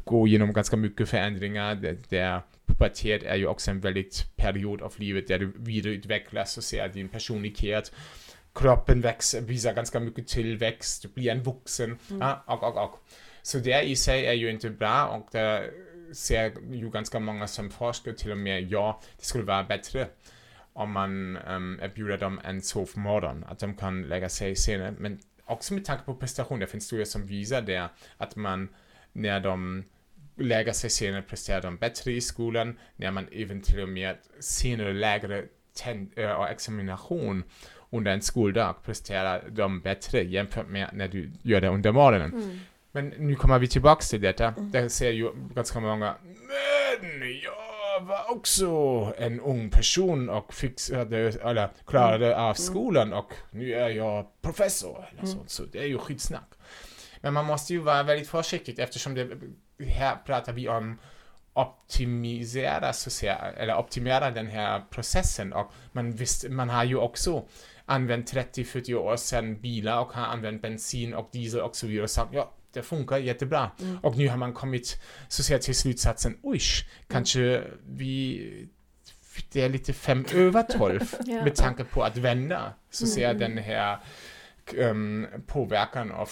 går 0.03 0.27
igenom 0.27 0.53
ganska 0.53 0.77
mycket 0.77 1.09
förändringar. 1.09 1.75
Det- 1.75 2.09
Där 2.09 2.41
pubertet 2.65 3.23
är 3.23 3.35
ju 3.35 3.47
också 3.47 3.71
en 3.71 3.79
väldigt 3.79 4.35
period 4.35 4.81
av 4.81 4.93
livet 4.97 5.27
där 5.27 5.39
du 5.39 5.53
vidareutvecklas 5.57 6.57
att 6.57 6.63
säga 6.63 6.87
din 6.87 7.09
personlighet 7.09 7.91
kroppen 8.55 9.01
växer, 9.01 9.41
visar 9.41 9.73
ganska 9.73 9.99
mycket 9.99 10.27
tillväxt, 10.27 11.01
du 11.01 11.07
blir 11.07 11.31
en 11.31 11.43
vuxen, 11.43 11.97
ja, 12.19 12.43
och, 12.47 12.63
och, 12.63 12.83
och. 12.83 12.99
Så 13.45 13.59
det 13.59 13.81
i 13.81 13.95
sig 13.95 14.25
är 14.25 14.33
ju 14.33 14.49
inte 14.49 14.69
bra 14.69 15.07
och 15.07 15.27
det 15.31 15.71
ser 16.13 16.53
ju 16.71 16.89
ganska 16.89 17.19
många 17.19 17.47
som 17.47 17.69
forskar 17.69 18.11
till 18.11 18.31
och 18.31 18.37
med, 18.37 18.71
ja, 18.71 19.01
det 19.19 19.25
skulle 19.25 19.43
vara 19.43 19.63
bättre 19.63 20.07
om 20.73 20.91
man 20.91 21.37
um, 21.37 21.79
erbjuder 21.81 22.17
dem 22.17 22.39
en 22.43 22.61
sovmorgon, 22.61 23.45
att 23.47 23.59
de 23.59 23.75
kan 23.75 24.03
lägga 24.03 24.29
sig 24.29 24.55
senare, 24.55 24.93
men 24.99 25.19
också 25.45 25.73
med 25.73 25.85
tanke 25.85 26.03
på 26.03 26.15
prestation, 26.15 26.59
det 26.59 26.67
finns 26.67 26.85
studier 26.85 27.05
som 27.05 27.25
visar 27.25 27.61
det, 27.61 27.89
att 28.17 28.35
man 28.35 28.69
när 29.13 29.39
de 29.39 29.83
lägger 30.35 30.73
sig 30.73 30.89
senare 30.89 31.21
presterar 31.21 31.61
de 31.61 31.77
bättre 31.77 32.11
i 32.11 32.21
skolan, 32.21 32.79
när 32.95 33.11
man 33.11 33.27
även 33.31 33.61
till 33.61 33.81
och 33.81 33.89
med 33.89 34.17
senare 34.39 34.93
lägre 34.93 35.43
äh, 36.15 36.31
och 36.31 36.49
examination 36.49 37.43
under 37.89 38.11
en 38.11 38.21
skoldag 38.21 38.75
presterar 38.83 39.43
de 39.49 39.81
bättre 39.81 40.23
jämfört 40.23 40.69
med 40.69 40.89
när 40.93 41.07
du 41.07 41.31
gör 41.41 41.61
det 41.61 41.69
under 41.69 41.91
morgonen. 41.91 42.33
Mm. 42.33 42.59
Men 42.95 43.07
nu 43.07 43.35
kommer 43.35 43.59
vi 43.59 43.67
tillbaka 43.67 44.01
till 44.01 44.21
detta. 44.21 44.53
Där 44.57 44.89
ser 44.89 45.11
ju 45.11 45.31
ganska 45.55 45.79
många, 45.79 46.15
men 47.19 47.39
jag 47.43 48.01
var 48.01 48.31
också 48.31 48.67
en 49.17 49.39
ung 49.39 49.69
person 49.69 50.29
och 50.29 50.53
fixade, 50.53 51.17
eller 51.17 51.69
klarade 51.85 52.37
av 52.37 52.53
skolan 52.53 53.13
och 53.13 53.33
nu 53.51 53.73
är 53.73 53.89
jag 53.89 54.25
professor. 54.41 55.05
Eller 55.11 55.27
sånt. 55.27 55.49
Så 55.49 55.63
det 55.63 55.79
är 55.79 55.85
ju 55.85 55.97
skitsnack. 55.97 56.49
Men 57.21 57.33
man 57.33 57.45
måste 57.45 57.73
ju 57.73 57.79
vara 57.79 58.03
väldigt 58.03 58.29
försiktig 58.29 58.79
eftersom 58.79 59.15
det, 59.15 59.29
här 59.87 60.15
pratar 60.25 60.53
vi 60.53 60.69
om 60.69 60.97
optimisera, 61.53 62.93
så 62.93 63.09
att 63.09 63.13
säga, 63.13 63.35
eller 63.57 63.77
optimera 63.77 64.31
den 64.31 64.47
här 64.47 64.83
processen 64.89 65.53
och 65.53 65.71
man, 65.91 66.11
visst, 66.11 66.49
man 66.49 66.69
har 66.69 66.83
ju 66.83 66.97
också 66.97 67.45
använt 67.85 68.33
30-40 68.33 68.93
år 68.93 69.15
sedan 69.15 69.61
bilar 69.61 69.99
och 69.99 70.13
har 70.13 70.25
använt 70.25 70.61
bensin 70.61 71.13
och 71.13 71.29
diesel 71.31 71.61
och 71.61 71.75
så 71.75 71.87
vidare 71.87 72.07
sagt 72.07 72.33
ja, 72.33 72.51
det 72.75 72.83
funkar 72.83 73.17
jättebra. 73.17 73.71
Och 74.03 74.17
nu 74.17 74.27
har 74.29 74.37
man 74.37 74.53
kommit 74.53 75.01
så 75.27 75.43
säga 75.43 75.59
till 75.59 75.75
slutsatsen, 75.75 76.37
oj, 76.41 76.59
kanske 77.07 77.63
vi 77.87 78.67
det 79.51 79.61
är 79.61 79.69
lite 79.69 79.93
fem 79.93 80.25
över 80.33 80.63
tolv 80.63 81.15
Ja. 81.25 81.43
med 81.43 81.55
tanke 81.55 81.83
på 81.83 82.03
att 82.03 82.17
vända 82.17 82.73
så 82.91 83.05
säga 83.07 83.29
Mm. 83.29 83.39
den 83.39 83.57
här 83.63 83.97
um, 84.77 85.27
påverkan 85.47 86.11
av 86.11 86.29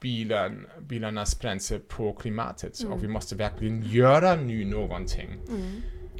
bilen, 0.00 0.66
bilarnas 0.80 1.40
bränsle 1.40 1.78
på 1.78 2.12
klimatet 2.12 2.80
och 2.80 3.02
vi 3.02 3.08
måste 3.08 3.34
verkligen 3.36 3.82
göra 3.82 4.34
nu 4.34 4.64
någonting. 4.64 5.28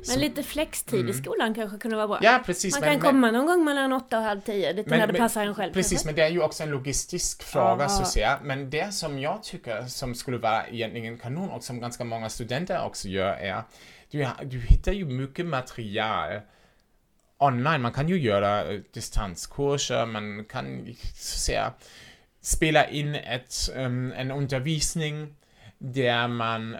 Men 0.09 0.19
lite 0.21 0.43
flextid 0.43 1.11
i 1.11 1.13
skolan 1.13 1.55
kanske 1.55 1.79
kunde 1.79 1.97
vara 1.97 2.09
bra. 2.09 2.19
Ja, 2.23 2.43
precis. 2.47 2.75
Man 2.75 2.81
men- 2.81 3.01
kan 3.01 3.01
men- 3.01 3.11
komma 3.11 3.31
någon 3.31 3.47
gång 3.47 3.65
mellan 3.65 3.93
åtta 3.93 4.19
och 4.19 4.25
halv 4.25 4.41
tio, 4.41 4.73
lite 4.73 4.91
Men- 4.91 4.99
när 4.99 5.07
det 5.07 5.13
men- 5.13 5.23
passar 5.23 5.47
en 5.47 5.55
själv. 5.55 5.73
Precis, 5.73 5.91
kanske. 5.93 6.07
men 6.07 6.15
det 6.15 6.23
är 6.23 6.29
ju 6.29 6.43
också 6.43 6.63
en 6.63 6.71
logistisk 6.71 7.43
fråga 7.43 7.85
Aha. 7.85 7.89
så 7.89 8.03
att 8.03 8.09
säga. 8.09 8.39
Men 8.43 8.71
det 8.71 8.95
som 8.95 9.19
jag 9.19 9.43
tycker 9.43 9.83
som 9.83 10.15
skulle 10.15 10.39
vara 10.39 10.67
egentligen 10.69 11.19
kanon 11.19 11.51
och 11.51 11.65
som 11.65 11.81
ganska 11.81 12.05
många 12.05 12.29
studenter 12.29 12.85
också 12.85 13.09
gör 13.09 13.33
är 13.35 13.63
du, 14.11 14.27
du 14.45 14.61
hittar 14.61 14.93
ju 14.93 15.05
mycket 15.05 15.47
material 15.47 16.41
online. 17.39 17.83
Man 17.83 17.93
kan 17.93 18.09
ju 18.09 18.19
göra 18.21 18.73
eh, 18.73 18.81
distanskurser, 18.95 20.07
man 20.07 20.45
kan 20.45 20.87
så 20.87 20.91
att 21.11 21.17
säga 21.17 21.73
spela 22.41 22.89
in 22.89 23.15
ett, 23.15 23.55
um, 23.77 24.13
en 24.13 24.31
undervisning 24.31 25.35
där 25.79 26.29
man, 26.29 26.77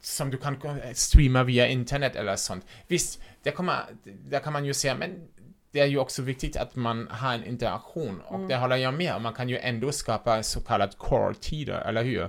som 0.00 0.30
du 0.30 0.36
kan 0.36 0.56
streama 0.94 1.44
via 1.44 1.68
internet 1.68 2.16
eller 2.16 2.36
sånt. 2.36 2.66
Visst, 2.86 3.22
där, 3.42 3.50
kommer, 3.50 3.76
där 4.04 4.40
kan 4.40 4.52
man 4.52 4.64
ju 4.64 4.74
säga, 4.74 4.94
men 4.94 5.28
det 5.70 5.80
är 5.80 5.86
ju 5.86 5.98
också 5.98 6.22
viktigt 6.22 6.56
att 6.56 6.76
man 6.76 7.08
har 7.10 7.34
en 7.34 7.44
interaktion 7.44 8.20
och 8.20 8.48
det 8.48 8.56
håller 8.56 8.76
jag 8.76 8.94
med 8.94 9.14
om. 9.14 9.22
Man 9.22 9.34
kan 9.34 9.48
ju 9.48 9.58
ändå 9.58 9.92
skapa 9.92 10.42
så 10.42 10.60
kallat 10.60 10.98
core-tider, 10.98 11.88
eller 11.88 12.04
hur? 12.04 12.28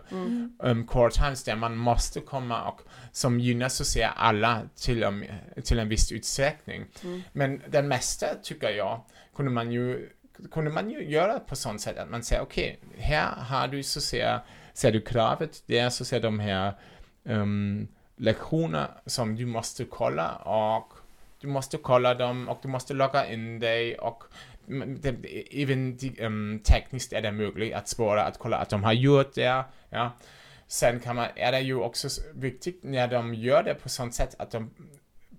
Um, 0.60 0.88
core 0.88 1.12
times 1.12 1.44
där 1.44 1.56
man 1.56 1.78
måste 1.78 2.20
komma 2.20 2.64
och 2.64 2.82
som 3.12 3.40
gynnar 3.40 3.70
så 3.70 3.86
säga 3.86 4.10
alla 4.10 4.62
till, 4.76 5.04
um, 5.04 5.24
till 5.64 5.80
en 5.80 5.90
viss 5.90 6.12
utsträckning. 6.12 6.86
Men 7.32 7.62
den 7.70 7.88
mesta 7.88 8.28
tycker 8.44 8.70
jag 8.70 9.02
kunde 9.36 9.52
man 9.52 9.72
ju 9.72 10.10
kunde 10.52 10.72
man 10.72 10.90
ju 10.90 11.10
göra 11.10 11.40
på 11.40 11.56
sånt 11.56 11.82
sätt 11.82 11.98
att 11.98 12.10
man 12.10 12.24
säger 12.24 12.42
okej, 12.42 12.80
här 12.98 13.36
har 13.36 13.68
du 13.68 13.84
så 13.84 14.02
säga, 14.02 14.42
ser 14.80 14.92
du 14.92 15.02
kravet, 15.02 15.64
det 15.66 15.78
är 15.78 15.90
så 15.90 16.04
att 16.04 16.08
säga 16.08 16.22
de 16.22 16.40
här 16.40 16.74
um, 17.24 17.88
lektioner 18.16 18.88
som 19.06 19.36
du 19.36 19.46
måste 19.46 19.86
kolla 19.86 20.36
och 20.36 20.94
du 21.42 21.48
måste 21.48 21.78
kolla 21.78 22.14
dem 22.14 22.50
och 22.50 22.60
du 22.62 22.68
måste 22.68 22.94
logga 22.94 23.26
in 23.34 23.60
dig 23.60 23.98
och 23.98 24.24
mm, 24.68 25.02
även 25.52 26.00
um, 26.20 26.60
tekniskt 26.60 27.14
är 27.14 27.22
det 27.22 27.32
möjligt 27.32 27.74
att 27.74 27.88
spåra, 27.88 28.24
att 28.24 28.38
kolla 28.38 28.58
att 28.58 28.70
de 28.70 28.84
har 28.84 28.94
gjort 28.94 29.36
det. 29.36 29.64
Ja. 29.90 30.12
Sen 30.68 31.00
kan 31.00 31.16
man, 31.16 31.28
är 31.36 31.52
det 31.52 31.60
ju 31.60 31.76
också 31.76 32.08
viktigt 32.34 32.80
när 32.84 33.08
de 33.08 33.34
gör 33.34 33.64
det 33.64 33.74
på 33.74 33.90
sånt 33.90 34.14
sätt 34.14 34.36
att 34.40 34.52
de 34.52 34.70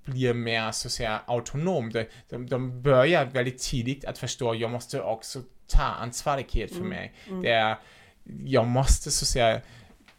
blir 0.05 0.35
mer 0.35 0.73
så 0.73 0.89
att 0.89 0.93
säga 0.93 1.21
autonom. 1.27 1.93
De, 1.93 2.05
de, 2.29 2.47
de 2.47 2.83
börjar 2.83 3.25
väldigt 3.25 3.59
tidigt 3.59 4.05
att 4.05 4.19
förstå 4.19 4.55
jag 4.55 4.71
måste 4.71 5.03
också 5.03 5.43
ta 5.67 5.83
ansvarighet 5.83 6.75
för 6.75 6.85
mig. 6.85 7.13
Det 7.43 7.51
är, 7.51 7.77
jag 8.45 8.67
måste 8.67 9.11
så 9.11 9.25
att 9.25 9.29
säga 9.29 9.61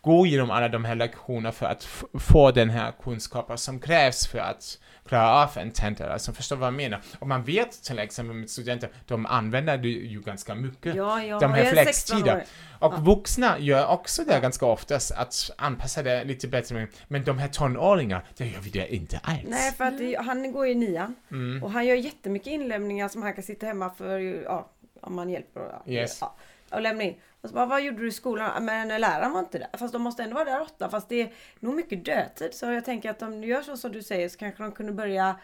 gå 0.01 0.25
igenom 0.25 0.51
alla 0.51 0.69
de 0.69 0.85
här 0.85 0.95
lektionerna 0.95 1.51
för 1.51 1.65
att 1.65 1.87
få 2.19 2.51
den 2.51 2.69
här 2.69 2.91
kunskapen 3.03 3.57
som 3.57 3.79
krävs 3.79 4.27
för 4.27 4.39
att 4.39 4.77
klara 5.05 5.31
av 5.43 5.49
en 5.57 5.71
tenta. 5.71 6.13
Alltså 6.13 6.31
förstå 6.33 6.55
vad 6.55 6.67
jag 6.67 6.73
menar. 6.73 7.01
Och 7.19 7.27
man 7.27 7.43
vet 7.43 7.83
till 7.83 7.99
exempel 7.99 8.35
med 8.35 8.49
studenter, 8.49 8.89
de 9.07 9.25
använder 9.25 9.77
det 9.77 9.87
ju 9.87 10.21
ganska 10.21 10.55
mycket. 10.55 10.95
Ja, 10.95 11.23
ja, 11.23 11.39
de 11.39 11.51
här 11.51 11.57
jag 11.63 11.67
är 11.77 11.85
16 11.85 12.17
flextider. 12.17 12.37
år. 12.37 12.43
Och 12.87 13.05
vuxna 13.05 13.59
gör 13.59 13.87
också 13.87 14.23
det 14.23 14.39
ganska 14.41 14.65
oftast, 14.65 15.11
att 15.11 15.51
anpassa 15.57 16.03
det 16.03 16.23
lite 16.23 16.47
bättre. 16.47 16.75
Men- 16.75 16.87
Men 17.07 17.23
de 17.23 17.37
här 17.37 17.47
tonåringar, 17.47 18.25
det 18.37 18.45
gör 18.47 18.59
vi 18.59 18.69
det 18.69 18.95
inte 18.95 19.19
alls. 19.23 19.39
Nej, 19.47 19.71
för 19.71 19.83
att 19.85 19.97
det, 19.97 20.15
han 20.25 20.51
går 20.51 20.67
i 20.67 20.75
nian. 20.75 21.15
Mm. 21.31 21.63
Och 21.63 21.71
han 21.71 21.85
gör 21.85 21.95
jättemycket 21.95 22.47
inlämningar 22.47 23.07
som 23.09 23.21
han 23.23 23.33
kan 23.33 23.43
sitta 23.43 23.65
hemma 23.65 23.89
för, 23.89 24.19
ja, 24.19 24.69
om 25.01 25.15
man 25.15 25.29
hjälper. 25.29 25.61
Ja, 25.85 25.91
Yes. 25.93 26.17
ja, 26.21 26.35
och 26.71 26.81
lämna 26.81 27.03
in. 27.03 27.15
Och 27.41 27.49
så 27.49 27.55
bara, 27.55 27.65
vad 27.65 27.81
gjorde 27.81 27.97
du 28.01 28.07
i 28.07 28.11
skolan? 28.11 28.51
"Ja, 28.55 28.59
Men 28.59 28.87
läraren 29.01 29.31
var 29.31 29.39
inte 29.39 29.59
där. 29.59 29.67
Fast 29.77 29.93
de 29.93 30.01
måste 30.01 30.23
ändå 30.23 30.35
vara 30.35 30.45
där 30.45 30.61
åtta. 30.61 30.89
Fast 30.89 31.09
det 31.09 31.21
är 31.21 31.33
nog 31.59 31.75
mycket 31.75 32.05
dödtid. 32.05 32.53
Så 32.53 32.65
jag 32.65 32.85
tänker 32.85 33.09
att 33.09 33.21
om 33.21 33.41
du 33.41 33.47
gör 33.47 33.61
så 33.61 33.77
som 33.77 33.91
du 33.91 34.03
säger 34.03 34.29
så 34.29 34.37
kanske 34.37 34.63
de 34.63 34.71
kunde 34.71 34.91
börja 34.91 35.35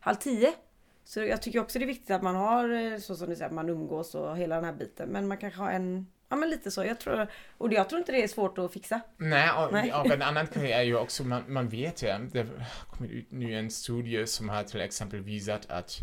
halv 0.00 0.16
tio. 0.16 0.52
Så 1.04 1.20
jag 1.20 1.42
tycker 1.42 1.60
också 1.60 1.78
det 1.78 1.84
är 1.84 1.86
viktigt 1.86 2.10
att 2.10 2.22
man 2.22 2.36
har 2.36 2.92
eh, 2.92 2.98
så 2.98 3.16
som 3.16 3.28
du 3.28 3.34
säger, 3.36 3.46
att 3.46 3.54
man 3.54 3.68
umgås 3.68 4.14
och 4.14 4.36
hela 4.36 4.54
den 4.54 4.64
här 4.64 4.72
biten. 4.72 5.08
Men 5.08 5.28
man 5.28 5.38
kanske 5.38 5.60
har 5.60 5.70
en, 5.70 6.06
ja 6.28 6.36
men 6.36 6.50
lite 6.50 6.70
så. 6.70 6.84
Jag 6.84 6.98
tror, 7.00 7.26
och 7.58 7.72
jag 7.72 7.88
tror 7.88 7.98
inte 7.98 8.12
det 8.12 8.22
är 8.22 8.28
svårt 8.28 8.58
att 8.58 8.72
fixa. 8.72 9.00
Nej, 9.16 9.50
och, 9.50 9.72
Nej. 9.72 9.92
och 9.92 10.06
en 10.06 10.22
annan 10.22 10.46
grej 10.54 10.72
är 10.72 10.82
ju 10.82 10.96
också, 10.96 11.24
man, 11.24 11.42
man 11.48 11.68
vet 11.68 12.02
ju, 12.02 12.06
det 12.32 12.38
har 12.38 12.86
kommit 12.96 13.10
ut 13.10 13.30
nu 13.30 13.54
en 13.58 13.70
studie 13.70 14.26
som 14.26 14.48
har 14.48 14.62
till 14.62 14.80
exempel 14.80 15.20
visat 15.20 15.70
att 15.70 15.98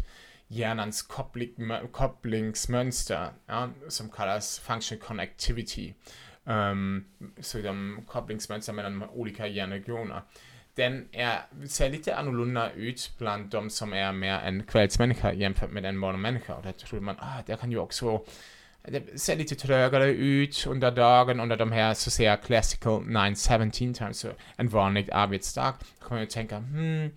hjärnans 0.51 1.01
koppling, 1.01 1.71
kopplingsmönster, 1.91 3.29
ja, 3.45 3.69
som 3.87 4.09
kallas 4.09 4.59
function 4.59 4.97
connectivity, 4.99 5.93
um, 6.43 7.05
så 7.39 7.57
de 7.57 8.03
kopplingsmönster 8.07 8.73
mellan 8.73 9.03
olika 9.03 9.47
hjärnregioner, 9.47 10.21
den 10.75 11.07
är, 11.11 11.39
ser 11.67 11.89
lite 11.89 12.15
annorlunda 12.15 12.71
ut 12.71 13.15
bland 13.17 13.49
de 13.49 13.69
som 13.69 13.93
är 13.93 14.11
mer 14.11 14.39
en 14.39 14.63
kvällsmänniska 14.63 15.33
jämfört 15.33 15.71
med 15.71 15.85
en 15.85 15.97
morgonmänniska. 15.97 16.55
Och 16.55 16.63
där 16.63 16.71
tror 16.71 16.99
man, 16.99 17.15
ah, 17.19 17.41
det 17.45 17.59
kan 17.59 17.71
ju 17.71 17.77
också 17.77 18.25
det 18.83 19.19
ser 19.19 19.35
lite 19.35 19.55
trögare 19.55 20.05
ut 20.05 20.67
under 20.67 20.91
dagen, 20.91 21.39
under 21.39 21.57
de 21.57 21.71
här 21.71 21.93
så 21.93 22.11
säga 22.11 22.37
classical 22.37 23.03
9-17 23.03 23.93
times, 23.93 24.19
så 24.19 24.27
en 24.55 24.69
vanlig 24.69 25.11
arbetsdag. 25.11 25.73
Då 25.99 26.07
kan 26.07 26.15
man 26.15 26.19
ju 26.19 26.25
tänka, 26.25 26.57
hmm, 26.57 27.11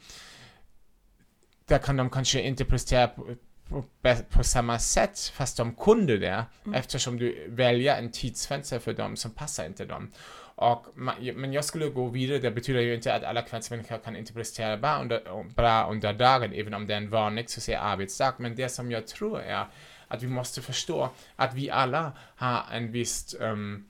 där 1.66 1.78
kan 1.78 1.96
de 1.96 2.10
kanske 2.10 2.40
inte 2.40 2.64
prestera 2.64 3.08
på, 3.08 3.36
på, 3.68 3.84
på 4.30 4.44
samma 4.44 4.78
sätt, 4.78 5.18
fast 5.34 5.56
de 5.56 5.74
kunde 5.74 6.18
det, 6.18 6.44
eftersom 6.74 7.18
du 7.18 7.46
väljer 7.48 7.98
en 7.98 8.10
tidsfönster 8.10 8.78
för 8.78 8.92
dem 8.92 9.16
som 9.16 9.30
passar 9.30 9.66
inte 9.66 9.84
dem. 9.84 10.12
Och, 10.56 10.86
ma- 10.96 11.32
men 11.34 11.52
jag 11.52 11.64
skulle 11.64 11.88
gå 11.88 12.08
vidare, 12.08 12.38
det 12.38 12.50
betyder 12.50 12.80
ju 12.80 12.94
inte 12.94 13.14
att 13.14 13.24
alla 13.24 13.42
kvällsmänniskor 13.42 13.98
kan 13.98 14.16
inte 14.16 14.32
prestera 14.32 14.76
bra 14.76 15.00
under, 15.00 15.44
bra 15.54 15.90
under 15.90 16.12
dagen, 16.12 16.52
även 16.52 16.74
om 16.74 16.86
det 16.86 16.94
är 16.94 16.98
en 16.98 17.10
vanlig 17.10 17.50
säga, 17.50 17.80
arbetsdag. 17.80 18.34
Men 18.38 18.56
det 18.56 18.68
som 18.68 18.90
jag 18.90 19.06
tror 19.06 19.40
är 19.40 19.66
att 20.08 20.22
vi 20.22 20.26
måste 20.26 20.62
förstå 20.62 21.10
att 21.36 21.54
vi 21.54 21.70
alla 21.70 22.12
har 22.36 22.62
en 22.72 22.92
viss 22.92 23.36
um, 23.40 23.88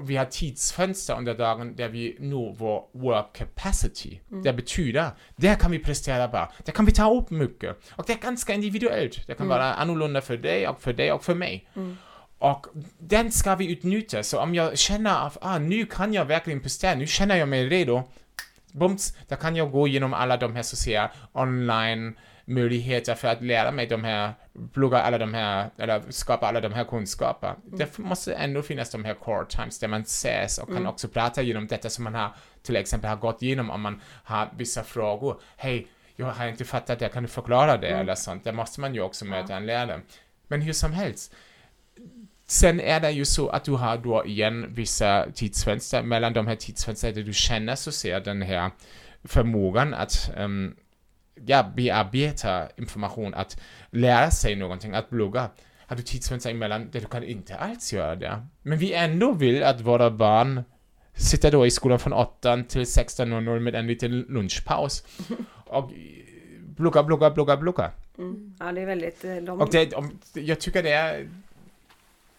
vi 0.00 0.16
har 0.16 0.24
tidsfönster 0.24 1.18
under 1.18 1.34
dagen 1.34 1.76
där 1.76 1.88
vi 1.88 2.16
når 2.20 2.54
vår 2.54 2.84
work 2.92 3.32
capacity. 3.32 4.20
Det 4.44 4.52
betyder, 4.52 5.10
där 5.36 5.54
kan 5.54 5.70
vi 5.70 5.78
prestera 5.78 6.28
bra, 6.28 6.52
där 6.64 6.72
kan 6.72 6.84
vi 6.84 6.92
ta 6.92 7.14
upp 7.14 7.30
mycket. 7.30 7.76
Och 7.90 8.04
det 8.06 8.12
är 8.12 8.18
ganska 8.18 8.54
individuellt. 8.54 9.26
Det 9.26 9.34
kan 9.34 9.48
vara 9.48 9.74
annorlunda 9.74 10.20
för 10.20 10.36
dig 10.36 10.68
och 10.68 10.82
för 10.82 10.92
dig 10.92 11.12
och 11.12 11.24
för 11.24 11.34
mig. 11.34 11.68
Och 12.38 12.66
den 12.98 13.32
ska 13.32 13.54
vi 13.54 13.72
utnyttja. 13.72 14.22
Så 14.22 14.40
om 14.40 14.54
jag 14.54 14.78
känner 14.78 15.26
att 15.26 15.38
ah, 15.40 15.58
nu 15.58 15.86
kan 15.86 16.12
jag 16.12 16.24
verkligen 16.24 16.60
prestera, 16.60 16.94
nu 16.94 17.06
känner 17.06 17.36
jag 17.36 17.48
mig 17.48 17.68
redo. 17.68 18.02
Bums, 18.72 19.16
då 19.28 19.36
kan 19.36 19.56
jag 19.56 19.70
gå 19.70 19.88
igenom 19.88 20.14
alla 20.14 20.36
de 20.36 20.56
här 20.56 20.62
säga 20.62 21.10
online 21.32 22.18
möjligheter 22.44 23.14
för 23.14 23.28
att 23.28 23.42
lära 23.42 23.70
mig 23.70 23.86
de 23.86 24.04
här, 24.04 24.34
plugga 24.72 24.98
alla 24.98 25.18
de 25.18 25.34
här, 25.34 25.70
eller 25.78 26.02
skapa 26.08 26.46
alla 26.46 26.60
de 26.60 26.72
här 26.72 26.84
kunskaper. 26.84 27.54
Det 27.64 27.98
måste 27.98 28.34
ändå 28.34 28.62
finnas 28.62 28.90
de 28.90 29.04
här 29.04 29.14
core 29.14 29.46
times 29.46 29.78
där 29.78 29.88
man 29.88 30.00
ses 30.00 30.58
och 30.58 30.68
kan 30.68 30.86
också 30.86 31.08
prata 31.08 31.42
genom 31.42 31.66
detta 31.66 31.90
som 31.90 32.04
man 32.04 32.14
har 32.14 32.30
till 32.62 32.76
exempel 32.76 33.10
har 33.10 33.16
gått 33.16 33.42
igenom 33.42 33.70
om 33.70 33.80
man 33.80 34.00
har 34.24 34.48
vissa 34.56 34.84
frågor. 34.84 35.40
Hej, 35.56 35.86
jag 36.16 36.26
har 36.26 36.48
inte 36.48 36.64
fattat 36.64 36.98
det, 36.98 37.08
kan 37.08 37.22
du 37.22 37.28
förklara 37.28 37.76
det 37.76 37.88
eller 37.88 38.14
sånt. 38.14 38.44
Där 38.44 38.52
måste 38.52 38.80
man 38.80 38.94
ju 38.94 39.00
också 39.00 39.24
möta 39.24 39.56
en 39.56 39.66
lärare. 39.66 40.00
Men 40.48 40.62
hur 40.62 40.72
som 40.72 40.92
helst, 40.92 41.34
Sen 42.46 42.80
är 42.80 43.00
det 43.00 43.10
ju 43.10 43.24
så 43.24 43.48
att 43.48 43.64
du 43.64 43.72
har 43.72 43.98
då 43.98 44.26
igen 44.26 44.66
vissa 44.74 45.26
tidsfönster, 45.34 46.02
mellan 46.02 46.32
de 46.32 46.46
här 46.46 46.56
tidsfönstren 46.56 47.14
där 47.14 47.22
du 47.22 47.32
känner 47.32 47.74
så 47.74 47.92
ser 47.92 48.20
den 48.20 48.42
här 48.42 48.70
förmågan 49.24 49.94
att 49.94 50.30
um, 50.36 50.76
ja, 51.46 51.72
bearbeta 51.76 52.68
information, 52.76 53.34
att 53.34 53.60
lära 53.90 54.30
sig 54.30 54.56
någonting, 54.56 54.94
att 54.94 55.10
blogga. 55.10 55.50
Har 55.86 55.96
du 55.96 56.02
tidsfönster 56.02 56.50
emellan 56.50 56.90
där 56.90 57.00
du 57.00 57.06
kan 57.06 57.24
inte 57.24 57.56
alls 57.56 57.92
göra 57.92 58.16
det. 58.16 58.46
Men 58.62 58.78
vi 58.78 58.92
ändå 58.92 59.32
vill 59.32 59.62
att 59.62 59.80
våra 59.80 60.10
barn 60.10 60.64
sitter 61.14 61.52
då 61.52 61.66
i 61.66 61.70
skolan 61.70 61.98
från 61.98 62.12
8 62.12 62.62
till 62.68 62.82
16.00 62.82 63.58
med 63.58 63.74
en 63.74 63.86
liten 63.86 64.20
lunchpaus 64.20 65.04
och 65.66 65.90
blogga, 66.76 67.02
blogga, 67.02 67.30
blogga, 67.30 67.56
blogga. 67.56 67.90
Mm. 68.18 68.54
Ja, 68.60 68.72
det 68.72 68.80
är 68.80 68.86
väldigt... 68.86 69.24
eh, 69.24 69.36
De, 69.36 69.60
Och 69.60 69.70
det, 69.70 69.94
om, 69.94 70.18
jag 70.34 70.60
tycker 70.60 70.82
det 70.82 70.92
är, 70.92 71.28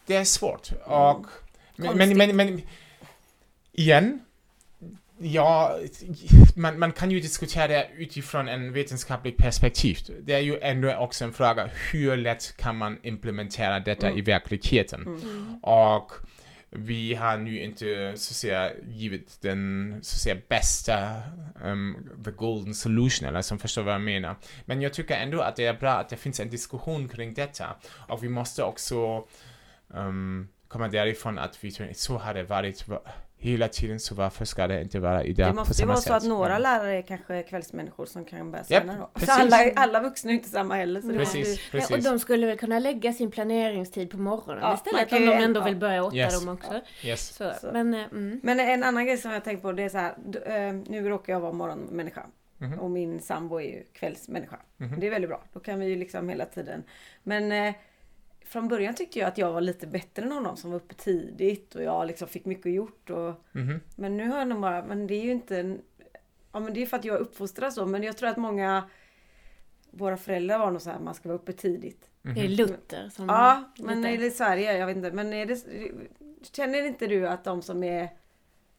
det 0.05 0.15
är 0.15 0.23
svårt. 0.23 0.69
Och, 0.85 1.25
men, 1.75 1.97
men, 1.97 2.17
men, 2.17 2.35
men 2.35 2.61
igen, 3.71 4.19
ja, 5.25 5.79
man, 6.55 6.79
man 6.79 6.91
kan 6.91 7.11
ju 7.11 7.19
diskutera 7.19 7.67
det 7.67 7.87
utifrån 7.97 8.47
en 8.47 8.73
vetenskaplig 8.73 9.37
perspektiv. 9.37 9.97
Det 10.21 10.33
är 10.33 10.39
ju 10.39 10.59
ändå 10.61 10.95
också 10.95 11.25
en 11.25 11.33
fråga, 11.33 11.69
hur 11.91 12.17
lätt 12.17 12.57
kan 12.57 12.77
man 12.77 12.97
implementera 13.03 13.79
detta 13.79 14.11
i 14.11 14.21
verkligheten? 14.21 15.07
Och 15.63 16.11
vi 16.69 17.13
har 17.15 17.37
nu 17.37 17.59
inte 17.59 18.13
så 18.15 18.31
att 18.31 18.35
säga 18.35 18.71
givit 18.87 19.41
den 19.41 19.91
så 20.01 20.15
att 20.15 20.19
säga 20.21 20.37
bästa 20.47 21.21
um, 21.63 22.09
the 22.25 22.31
golden 22.31 22.73
solution 22.75 23.27
eller 23.29 23.41
som 23.41 23.59
förstår 23.59 23.83
vad 23.83 23.93
jag 23.93 24.01
menar. 24.01 24.35
Men 24.65 24.81
jag 24.81 24.93
tycker 24.93 25.15
ändå 25.15 25.41
att 25.41 25.55
det 25.55 25.65
är 25.65 25.73
bra 25.73 25.91
att 25.91 26.09
det 26.09 26.17
finns 26.17 26.39
en 26.39 26.49
diskussion 26.49 27.09
kring 27.09 27.33
detta 27.33 27.75
och 28.07 28.23
vi 28.23 28.29
måste 28.29 28.63
också 28.63 29.27
um, 29.87 30.47
kommer 30.67 30.89
därifrån 30.89 31.39
att 31.39 31.57
vi 31.63 31.93
så 31.93 32.17
har 32.17 32.33
det 32.33 32.43
varit 32.43 32.87
va- 32.87 33.01
hela 33.43 33.67
tiden, 33.67 33.99
så 33.99 34.15
varför 34.15 34.45
ska 34.45 34.67
det 34.67 34.81
inte 34.81 34.99
vara 34.99 35.23
idag 35.23 35.47
Det 35.47 35.51
på 35.51 35.55
måste 35.55 35.71
ju 35.71 35.75
samma 35.75 35.87
vara 35.87 35.97
sätt? 36.01 36.07
så 36.07 36.13
att 36.13 36.23
några 36.23 36.49
Mm. 36.49 36.61
lärare 36.61 36.97
är 36.97 37.01
kanske 37.01 37.43
kvällsmänniskor 37.43 38.05
som 38.05 38.25
kan 38.25 38.51
börja 38.51 38.63
senare 38.63 38.97
då. 38.99 39.09
precis. 39.13 39.35
Så 39.35 39.41
alla, 39.41 39.71
alla 39.75 39.99
vuxna 40.01 40.31
är 40.31 40.35
inte 40.35 40.49
samma 40.49 40.75
heller. 40.75 41.01
Så 41.01 41.07
det 41.07 41.19
måste 41.19 41.37
ju- 41.37 41.43
Precis, 41.43 41.59
Ja, 41.73 41.79
och 41.83 41.87
precis. 41.89 42.05
de 42.05 42.19
skulle 42.19 42.47
väl 42.47 42.57
kunna 42.57 42.79
lägga 42.79 43.13
sin 43.13 43.31
planeringstid 43.31 44.11
på 44.11 44.17
morgonen 44.17 44.59
Ja, 44.63 44.73
istället 44.73 45.13
om 45.13 45.25
de 45.25 45.31
ändå 45.43 45.61
vill 45.63 45.75
börja 45.75 46.03
åtta 46.03 46.15
Yes. 46.15 46.39
de 46.45 46.49
också. 46.53 46.81
Yes. 47.03 47.35
Så, 47.35 47.51
Så. 47.61 47.69
Men, 47.73 47.93
eh, 47.93 48.03
mm. 48.11 48.39
Men 48.43 48.59
en 48.59 48.83
annan 48.83 49.05
grej 49.05 49.17
som 49.17 49.31
jag 49.31 49.43
tänkt 49.43 49.61
på 49.61 49.71
det 49.71 49.83
är 49.83 49.89
så 49.89 49.97
här. 49.97 50.13
eh, 50.45 50.73
Nu 50.73 51.09
råkar 51.09 51.33
jag 51.33 51.39
vara 51.39 51.51
morgonmänniska. 51.51 52.25
Mhm. 52.57 52.79
Och 52.79 52.91
min 52.91 53.19
sambo 53.19 53.57
är 53.61 53.63
ju 53.65 53.83
kvällsmänniska. 53.93 54.59
Mhm. 54.77 54.99
Det 54.99 55.07
är 55.07 55.11
väldigt 55.11 55.29
bra. 55.29 55.43
Då 55.53 55.59
kan 55.59 55.79
vi 55.79 55.85
ju 55.85 55.95
liksom 55.95 56.29
hela 56.29 56.45
tiden. 56.45 56.83
Men 57.23 57.51
eh, 57.51 57.73
från 58.45 58.67
början 58.67 58.95
tyckte 58.95 59.19
jag 59.19 59.27
att 59.27 59.37
jag 59.37 59.53
var 59.53 59.61
lite 59.61 59.87
bättre 59.87 60.23
än 60.23 60.31
honom 60.31 60.57
som 60.57 60.69
var 60.71 60.77
uppe 60.77 60.93
tidigt 60.93 61.75
och 61.75 61.83
jag 61.83 62.07
liksom 62.07 62.27
fick 62.27 62.45
mycket 62.45 62.71
gjort. 62.73 63.09
Och, 63.09 63.33
Mhm. 63.51 63.79
men 63.95 64.17
nu 64.17 64.29
har 64.29 64.37
jag 64.39 64.47
nog 64.47 64.61
bara, 64.61 64.85
men 64.85 65.07
det 65.07 65.13
är 65.15 65.23
ju 65.23 65.31
inte 65.31 65.77
Ja 66.51 66.59
men 66.59 66.73
det 66.73 66.81
är 66.81 66.85
för 66.85 66.97
att 66.97 67.05
jag 67.05 67.15
är 67.15 67.19
uppfostrad 67.19 67.73
så. 67.73 67.85
Men 67.85 68.03
jag 68.03 68.17
tror 68.17 68.29
att 68.29 68.37
många 68.37 68.89
Våra 69.95 70.17
föräldrar 70.17 70.57
var 70.59 70.71
nog 70.71 70.81
så 70.81 70.89
här, 70.89 70.99
man 70.99 71.13
ska 71.13 71.29
vara 71.29 71.39
uppe 71.39 71.53
tidigt. 71.53 72.09
det 72.21 72.29
är 72.41 72.47
Luther 72.47 73.09
som... 73.09 73.25
Ja, 73.29 73.63
men 73.77 74.01
lite- 74.01 74.23
i 74.25 74.31
Sverige, 74.31 74.77
jag 74.77 74.87
vet 74.87 74.97
inte. 74.97 75.11
Men 75.11 75.33
är 75.33 75.45
det, 75.45 75.63
känner 76.55 76.85
inte 76.85 77.07
du 77.07 77.27
att 77.27 77.43
de 77.43 77.61
som 77.61 77.83
är 77.83 78.09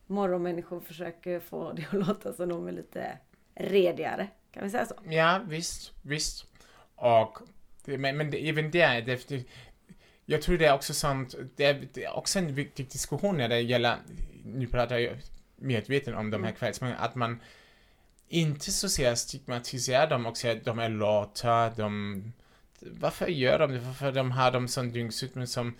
morgonmänniskor 0.07 0.81
försöker 0.81 1.41
få 1.41 1.73
det 1.73 1.87
att 1.87 1.93
låta 2.09 2.33
som 2.33 2.49
de 2.49 2.69
är 2.69 2.73
lite 2.73 3.19
redigare? 3.55 4.29
Kan 4.53 4.63
vi 4.65 4.71
säga 4.71 4.87
så? 4.87 4.95
Ja, 5.09 5.41
visst, 5.49 5.93
visst. 6.03 6.47
Och, 6.97 7.39
det, 7.47 7.53
men, 7.85 8.17
men 8.17 8.31
det, 8.31 8.49
även 8.49 8.71
där, 8.71 9.03
det, 9.03 9.29
det, 9.29 9.45
jag 10.27 10.43
tror 10.43 10.59
det 10.59 10.67
är 10.67 10.75
också 10.75 10.95
sånt, 10.95 11.35
det 11.57 11.65
är, 11.65 11.89
det 11.93 12.05
är 12.05 12.17
också 12.17 12.39
en 12.39 12.55
viktig 12.55 12.89
diskussion 12.89 13.37
när 13.37 13.49
det 13.49 13.61
gäller, 13.61 13.97
nu 14.45 14.67
pratar 14.67 14.99
jag 14.99 15.17
medveten 15.57 16.15
om 16.15 16.31
de 16.31 16.45
här 16.45 16.53
kvällsmänniskorna, 16.53 17.05
att 17.05 17.15
man 17.15 17.41
inte 18.29 18.73
så 18.73 18.89
ser 18.89 19.15
stigmatiserar 19.15 20.07
dem 20.07 20.27
och 20.27 20.37
säger 20.37 20.57
att 20.57 20.65
de 20.65 20.79
är 20.79 20.89
lata, 20.89 21.71
de 21.71 22.23
varför 22.91 23.27
gör 23.27 23.59
de 23.59 23.73
det? 23.73 23.79
Varför 23.79 24.13
de 24.13 24.31
har 24.31 24.51
de 24.51 24.69
sån 24.69 24.93
dygnsrytm 24.93 25.47
som... 25.47 25.75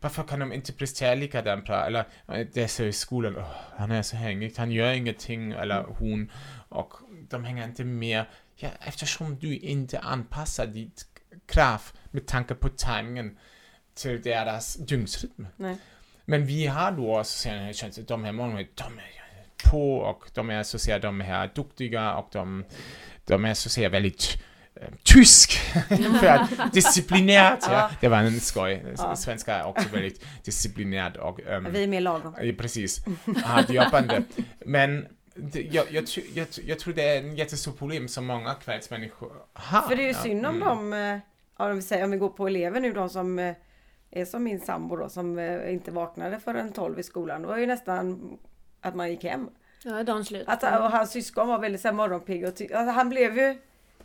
Varför 0.00 0.22
kan 0.22 0.38
de 0.40 0.52
inte 0.52 0.72
prestera 0.72 1.14
likadant 1.14 1.64
bra? 1.64 1.86
Eller 1.86 2.04
det 2.52 2.68
så 2.68 2.84
i 2.84 2.92
skolan, 2.92 3.36
"Åh, 3.36 3.52
han 3.76 3.90
är 3.90 4.02
så 4.02 4.16
hängig, 4.16 4.52
han 4.56 4.70
gör 4.70 4.92
ingenting, 4.92 5.52
eller 5.52 5.82
hon. 5.82 6.30
Och 6.68 6.94
de 7.28 7.44
hänger 7.44 7.64
inte 7.64 7.84
med. 7.84 8.24
Ja, 8.62 8.68
eftersom 8.80 9.38
du 9.38 9.56
inte 9.56 9.98
anpassar 9.98 10.66
ditt 10.66 11.04
krav 11.46 11.82
med 12.10 12.26
tanke 12.26 12.54
på 12.54 12.68
timingen 12.68 13.38
till 13.94 14.22
deras 14.22 14.74
dygnsrytm. 14.74 15.46
Nej. 15.56 15.76
Men 16.24 16.46
vi 16.46 16.66
har 16.66 16.92
då 16.92 17.24
känt 17.72 17.98
att 17.98 18.08
de 18.08 18.24
här 18.24 18.32
morgonen, 18.32 18.66
de 18.74 18.98
är 18.98 19.20
på 19.70 19.96
och 19.96 20.30
de 20.34 20.50
är 20.50 20.62
säga, 20.62 20.98
de 20.98 21.20
är 21.20 21.50
duktiga 21.54 22.14
och 22.14 22.28
de, 22.32 22.64
de 23.24 23.44
är 23.44 23.54
säga 23.54 23.88
väldigt 23.88 24.42
eh, 24.74 24.88
tysk 25.02 25.52
för 26.20 26.26
att 26.26 26.72
disciplinerat. 26.72 27.66
Ja. 27.70 27.90
Det 28.00 28.08
var 28.08 28.18
en 28.18 28.40
skoj. 28.40 28.84
Ja. 28.98 29.16
Svenska 29.16 29.54
är 29.54 29.64
också 29.64 29.88
väldigt 29.92 30.24
disciplinerat 30.44 31.16
och 31.16 31.40
ehm, 31.40 31.72
Vi 31.72 31.82
är 31.82 31.86
mer 31.86 32.00
lagom. 32.00 32.34
Precis. 32.58 33.04
Hardjobbande. 33.44 34.22
Men 34.66 35.00
det, 35.00 35.08
jag, 35.52 35.86
jag, 35.90 36.04
jag, 36.34 36.46
jag 36.66 36.78
tror 36.78 36.94
det 36.94 37.02
är 37.02 37.18
en 37.18 37.36
jättestort 37.36 37.78
problem 37.78 38.08
som 38.08 38.26
många 38.26 38.54
kvällsmänniskor 38.54 39.32
har. 39.52 39.82
För 39.82 39.96
det 39.96 40.02
är 40.02 40.08
ju 40.08 40.14
synd 40.14 40.46
om 40.46 40.54
mm. 40.54 40.68
dem, 40.68 40.92
eh, 40.92 41.18
om, 41.66 41.76
vi 41.76 41.82
säger, 41.82 42.04
om 42.04 42.10
vi 42.10 42.16
går 42.16 42.28
på 42.28 42.46
elever 42.46 42.80
nu, 42.80 42.92
de 42.92 43.08
som 43.08 43.38
eh, 43.38 43.54
är 44.10 44.24
som 44.24 44.44
min 44.44 44.60
sambo 44.60 44.96
då, 44.96 45.08
som 45.08 45.38
eh, 45.38 45.72
inte 45.72 45.90
vaknade 45.90 46.40
förrän 46.40 46.72
12 46.72 46.98
i 46.98 47.02
skolan. 47.02 47.42
Det 47.42 47.48
var 47.48 47.56
ju 47.56 47.66
nästan 47.66 48.38
att 48.80 48.94
man 48.94 49.10
gick 49.10 49.24
hem. 49.24 49.48
Ja, 49.84 50.02
dagen 50.02 50.24
slut. 50.24 50.44
Att, 50.46 50.62
och 50.62 50.90
hans 50.90 51.10
syskon 51.10 51.48
var 51.48 51.58
väldigt 51.58 51.80
så 51.80 51.88
här 51.88 51.92
morgonpigg 51.92 52.42
och 52.42 52.48
alltså, 52.48 52.76
han 52.76 53.08
blev 53.08 53.38
ju... 53.38 53.58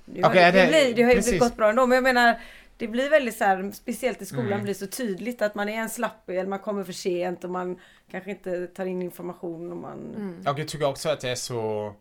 Nu 0.05 0.23
Okej, 0.23 0.51
det, 0.51 0.51
det, 0.51 0.65
det- 0.65 0.67
blir, 0.67 0.95
det 0.95 1.03
har 1.03 1.09
ju 1.09 1.15
precis. 1.15 1.39
gått 1.39 1.57
bra 1.57 1.69
ändå 1.69 1.85
men 1.87 1.95
jag 1.95 2.03
menar 2.03 2.39
Det 2.77 2.87
blir 2.87 3.09
väldigt 3.09 3.37
så 3.37 3.43
här, 3.43 3.71
speciellt 3.71 4.21
i 4.21 4.25
skolan 4.25 4.47
Mm. 4.47 4.63
blir 4.63 4.73
så 4.73 4.87
tydligt 4.87 5.41
att 5.41 5.55
man 5.55 5.69
är 5.69 5.77
en 5.81 5.89
slapp 5.89 6.29
eller 6.29 6.45
man 6.45 6.59
kommer 6.59 6.83
för 6.83 6.93
sent 6.93 7.43
och 7.43 7.49
man 7.49 7.79
kanske 8.11 8.31
inte 8.31 8.67
tar 8.67 8.85
in 8.85 9.01
information 9.01 9.71
och 9.71 9.77
man... 9.77 10.15
Mm. 10.15 10.47
Och 10.47 10.59
jag 10.59 10.67
tycker 10.67 10.85
också 10.85 11.09
att 11.09 11.19
det 11.19 11.29
är 11.29 11.35
så... 11.35 11.93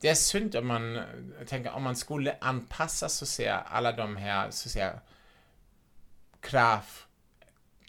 Det 0.00 0.08
är 0.08 0.14
synd 0.14 0.56
om 0.56 0.66
man, 0.66 1.00
tänker, 1.46 1.72
om 1.72 1.82
man 1.82 1.96
skulle 1.96 2.36
anpassa 2.40 3.08
så 3.08 3.24
att 3.24 3.28
säga 3.28 3.56
alla 3.56 3.92
de 3.92 4.16
här, 4.16 4.50
så 4.50 4.68
att 4.68 4.72
säga, 4.72 5.00
krav 6.40 6.84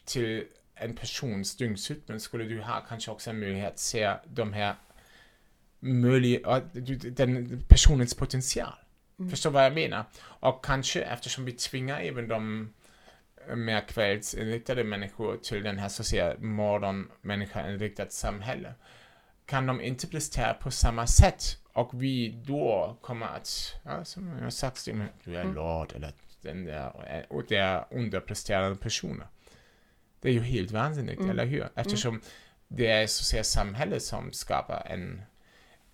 till 0.06 0.48
en 0.76 0.96
persons 0.96 1.56
dygnsrytm 1.58 2.20
skulle 2.20 2.44
du 2.44 2.62
ha 2.62 2.82
kanske 2.90 3.12
också 3.12 3.30
en 3.30 3.40
möjlighet 3.40 3.74
att 3.74 3.80
se 3.80 4.14
de 4.26 4.54
här 4.54 4.76
möjlig, 5.80 6.46
den 7.12 7.64
personens 7.70 8.14
potential. 8.14 8.74
Förstår 9.30 9.50
vad 9.52 9.66
jag 9.66 9.74
menar? 9.74 10.06
Och 10.22 10.66
kanske 10.66 11.02
eftersom 11.02 11.46
vi 11.46 11.52
tvingar 11.52 12.00
även 12.02 12.28
de 12.28 12.74
mer 13.56 13.88
kvällsinriktade 13.88 14.84
människor 14.84 15.38
till 15.38 15.64
den 15.64 15.78
här 15.78 15.90
så 15.90 16.04
säga 16.04 16.36
morgonmänniskainriktat 16.40 18.12
samhälle 18.12 18.74
kan 19.46 19.66
de 19.68 19.82
inte 19.82 20.08
prestera 20.08 20.54
på 20.54 20.72
samma 20.72 21.08
sätt 21.08 21.58
och 21.74 22.04
vi 22.04 22.44
då 22.48 22.98
kommer 23.02 23.26
att, 23.26 23.76
ja, 23.84 24.06
som 24.06 24.38
jag 24.42 24.54
sagt, 24.54 24.88
du 25.24 25.38
är 25.38 25.54
lat 25.54 25.92
eller 25.92 26.14
den 26.42 26.66
där, 26.66 27.26
och 27.30 27.44
det 27.48 27.56
är 27.58 27.86
underpresterande 27.92 28.78
personer. 28.78 29.28
Det 30.22 30.30
är 30.30 30.34
ju 30.34 30.42
helt 30.42 30.72
vansinnigt, 30.72 31.20
Mm. 31.20 31.32
eller 31.32 31.46
hur? 31.46 31.70
Eftersom 31.76 32.22
det 32.68 32.88
är 32.88 33.08
så 33.08 33.22
att 33.22 33.26
säga 33.26 33.44
samhället 33.44 34.04
som 34.04 34.32
skapar 34.34 34.84
en, 34.86 35.22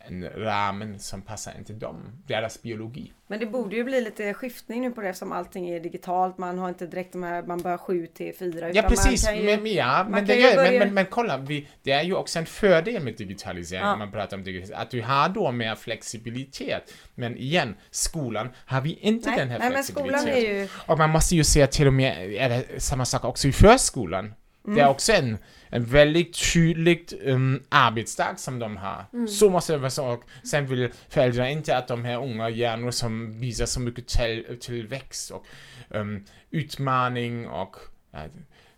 en 0.08 0.30
ramen 0.30 1.00
som 1.00 1.22
passar 1.22 1.54
inte 1.58 1.74
dem, 1.74 2.22
deras 2.28 2.62
biologi. 2.62 3.14
Men 3.28 3.40
det 3.40 3.46
borde 3.46 3.76
ju 3.76 3.84
bli 3.84 4.02
lite 4.02 4.34
skiftning 4.34 4.82
nu 4.82 4.92
på 4.92 5.02
det 5.02 5.10
eftersom 5.10 5.32
allting 5.32 5.70
är 5.70 5.80
digitalt. 5.80 6.38
Man 6.38 6.58
har 6.58 6.70
inte 6.70 6.88
direkt 6.88 7.12
de 7.14 7.24
här, 7.24 7.44
man 7.44 7.62
börjar 7.62 7.78
7 7.78 8.08
till 8.08 8.34
4. 8.40 8.72
Ja, 8.74 8.82
precis. 8.82 9.30
Ju, 9.32 9.44
men, 9.44 9.64
men, 9.64 9.74
ja, 9.74 10.06
men, 10.10 10.26
det 10.26 10.36
börja- 10.56 10.56
men, 10.72 10.80
men, 10.80 10.94
men 10.94 11.06
kolla, 11.06 11.38
vi, 11.38 11.68
det 11.84 11.92
är 11.92 12.04
ju 12.04 12.14
också 12.16 12.40
en 12.40 12.46
fördel 12.46 13.04
med 13.04 13.16
digitalisering, 13.18 13.84
Ja. 13.84 13.94
om 13.94 14.00
man 14.00 14.12
pratar 14.12 14.38
om 14.38 14.44
digitalisering, 14.44 14.82
att 14.82 14.92
du 14.92 15.02
har 15.02 15.30
då 15.30 15.52
mer 15.52 15.76
flexibilitet. 15.76 16.94
Men 17.16 17.38
igen, 17.38 17.76
skolan 17.92 18.50
har 18.66 18.82
vi 18.82 18.94
inte 18.94 19.30
nej, 19.30 19.40
den 19.40 19.50
här 19.50 19.60
nej 19.60 19.70
men 19.70 19.84
flexibiliteten. 19.84 20.20
skolan 20.22 20.38
är 20.38 20.54
ju... 20.62 20.68
Och 20.88 20.98
man 20.98 21.10
måste 21.10 21.36
ju 21.36 21.44
se 21.44 21.68
till 21.68 21.88
och 21.88 21.94
med, 21.94 22.34
är 22.34 22.50
det 22.50 22.82
samma 22.82 23.06
sak 23.06 23.24
också 23.26 23.48
i 23.48 23.52
förskolan? 23.52 24.34
Det 24.64 24.72
Mm. 24.72 24.86
är 24.86 24.90
också 24.90 25.12
en, 25.14 25.38
en 25.70 25.86
väldigt 25.86 26.54
tydlig 26.54 27.10
um, 27.24 27.64
arbetsdag 27.70 28.36
som 28.38 28.60
de 28.60 28.78
har. 28.78 29.06
Mm. 29.14 29.28
Så 29.28 29.50
måste 29.50 29.74
det 29.74 29.80
vara 29.80 29.90
så. 29.90 30.08
Och 30.08 30.24
sen 30.44 30.66
vill 30.68 30.90
föräldrar 31.10 31.46
inte 31.46 31.78
att 31.78 31.88
de 31.88 32.06
här 32.06 32.18
unga 32.24 32.50
hjärnor 32.50 32.92
som 32.92 33.40
visar 33.40 33.66
så 33.66 33.80
mycket 33.80 34.08
till, 34.08 34.58
tillväxt 34.62 35.32
och 35.32 35.46
um, 35.90 36.26
utmaning 36.52 37.48
och 37.48 37.76
ja, 38.12 38.20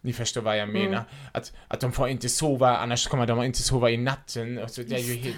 ni 0.02 0.14
förstår 0.14 0.42
vad 0.42 0.58
jag 0.58 0.70
Mm. 0.70 0.84
menar. 0.84 1.04
Att, 1.32 1.54
att 1.68 1.80
de 1.80 1.92
får 1.92 2.10
inte 2.10 2.30
sova, 2.30 2.78
annars 2.78 3.08
kommer 3.08 3.28
de 3.28 3.44
inte 3.44 3.62
sova 3.62 3.90
i 3.90 3.98
natten. 3.98 4.58
Och 4.58 4.70
så 4.72 4.82
det 4.82 4.96
är 4.96 5.00
ju 5.00 5.14
helt... 5.16 5.38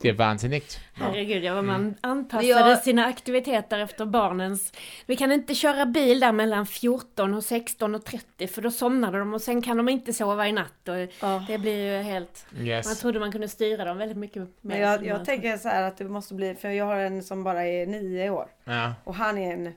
Det 0.00 0.08
är 0.08 0.12
vansinnigt. 0.12 0.78
Ja. 0.94 1.04
Herregud, 1.04 1.44
ja, 1.44 1.62
man 1.62 1.94
anpassade 2.00 2.46
Jag- 2.48 2.78
sina 2.82 3.04
aktiviteter 3.06 3.78
efter 3.78 4.06
barnens... 4.06 4.72
Vi 5.06 5.16
kan 5.16 5.32
inte 5.32 5.54
köra 5.54 5.86
bil 5.86 6.20
där 6.20 6.32
mellan 6.32 6.66
14 6.66 7.34
och 7.34 7.44
16 7.44 7.94
och 7.94 8.04
30 8.04 8.46
för 8.46 8.62
då 8.62 8.70
somnade 8.70 9.18
de 9.18 9.34
och 9.34 9.40
sen 9.42 9.62
kan 9.62 9.76
de 9.76 9.88
inte 9.88 10.12
sova 10.12 10.48
i 10.48 10.52
natt. 10.52 10.88
Och 10.88 10.94
Ja. 11.20 11.44
Det 11.48 11.58
blir 11.58 11.96
ju 11.96 12.02
helt... 12.02 12.46
Man 12.50 12.66
Yes. 12.66 13.00
trodde 13.00 13.20
man 13.20 13.32
kunde 13.32 13.48
styra 13.48 13.84
dem 13.84 13.98
väldigt 13.98 14.18
mycket. 14.18 14.48
Men 14.60 14.80
jag, 14.80 15.06
jag 15.06 15.16
man- 15.16 15.26
tänker 15.26 15.56
så 15.56 15.68
här 15.68 15.82
att 15.82 15.96
det 15.96 16.04
måste 16.04 16.34
bli, 16.34 16.54
för 16.54 16.68
jag 16.68 16.84
har 16.84 16.96
en 16.96 17.22
som 17.22 17.44
bara 17.44 17.64
är 17.66 17.86
nio 17.86 18.30
år. 18.30 18.46
Ja, 18.64 18.94
Och 19.04 19.14
han 19.14 19.38
är 19.38 19.52
en 19.52 19.72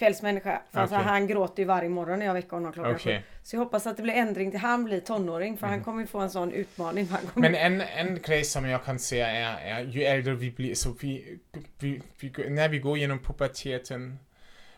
kvällsmänniska. 0.00 0.62
För 0.70 0.80
alltså, 0.80 0.96
Okej. 0.96 1.06
han 1.08 1.26
gråter 1.26 1.62
ju 1.62 1.66
varje 1.66 1.88
morgon 1.88 2.18
när 2.18 2.26
jag 2.26 2.34
väcker 2.34 2.50
honom 2.50 2.72
klockan 2.72 2.94
okej. 2.94 3.18
sju. 3.18 3.22
Så 3.42 3.56
jag 3.56 3.60
hoppas 3.60 3.86
att 3.86 3.96
det 3.96 4.02
blir 4.02 4.14
ändring 4.14 4.50
till 4.50 4.60
han 4.60 4.84
blir 4.84 5.00
tonåring. 5.00 5.56
För 5.56 5.66
han 5.66 5.84
kommer 5.84 6.00
ju 6.00 6.06
få 6.06 6.18
en 6.18 6.30
sån 6.30 6.52
utmaning. 6.52 7.08
Men 7.34 7.54
en, 7.54 7.80
en 7.80 8.18
grej 8.22 8.44
som 8.44 8.68
jag 8.68 8.84
kan 8.84 8.98
säga 8.98 9.28
är, 9.28 9.80
är 9.80 9.84
ju 9.84 10.02
äldre 10.02 10.34
vi 10.34 10.50
blir, 10.50 10.74
så 10.74 10.96
vi, 11.00 11.38
vi, 11.78 12.02
vi, 12.20 12.50
när 12.50 12.68
vi 12.68 12.78
går 12.78 12.98
genom 12.98 13.18
puberteten 13.18 14.18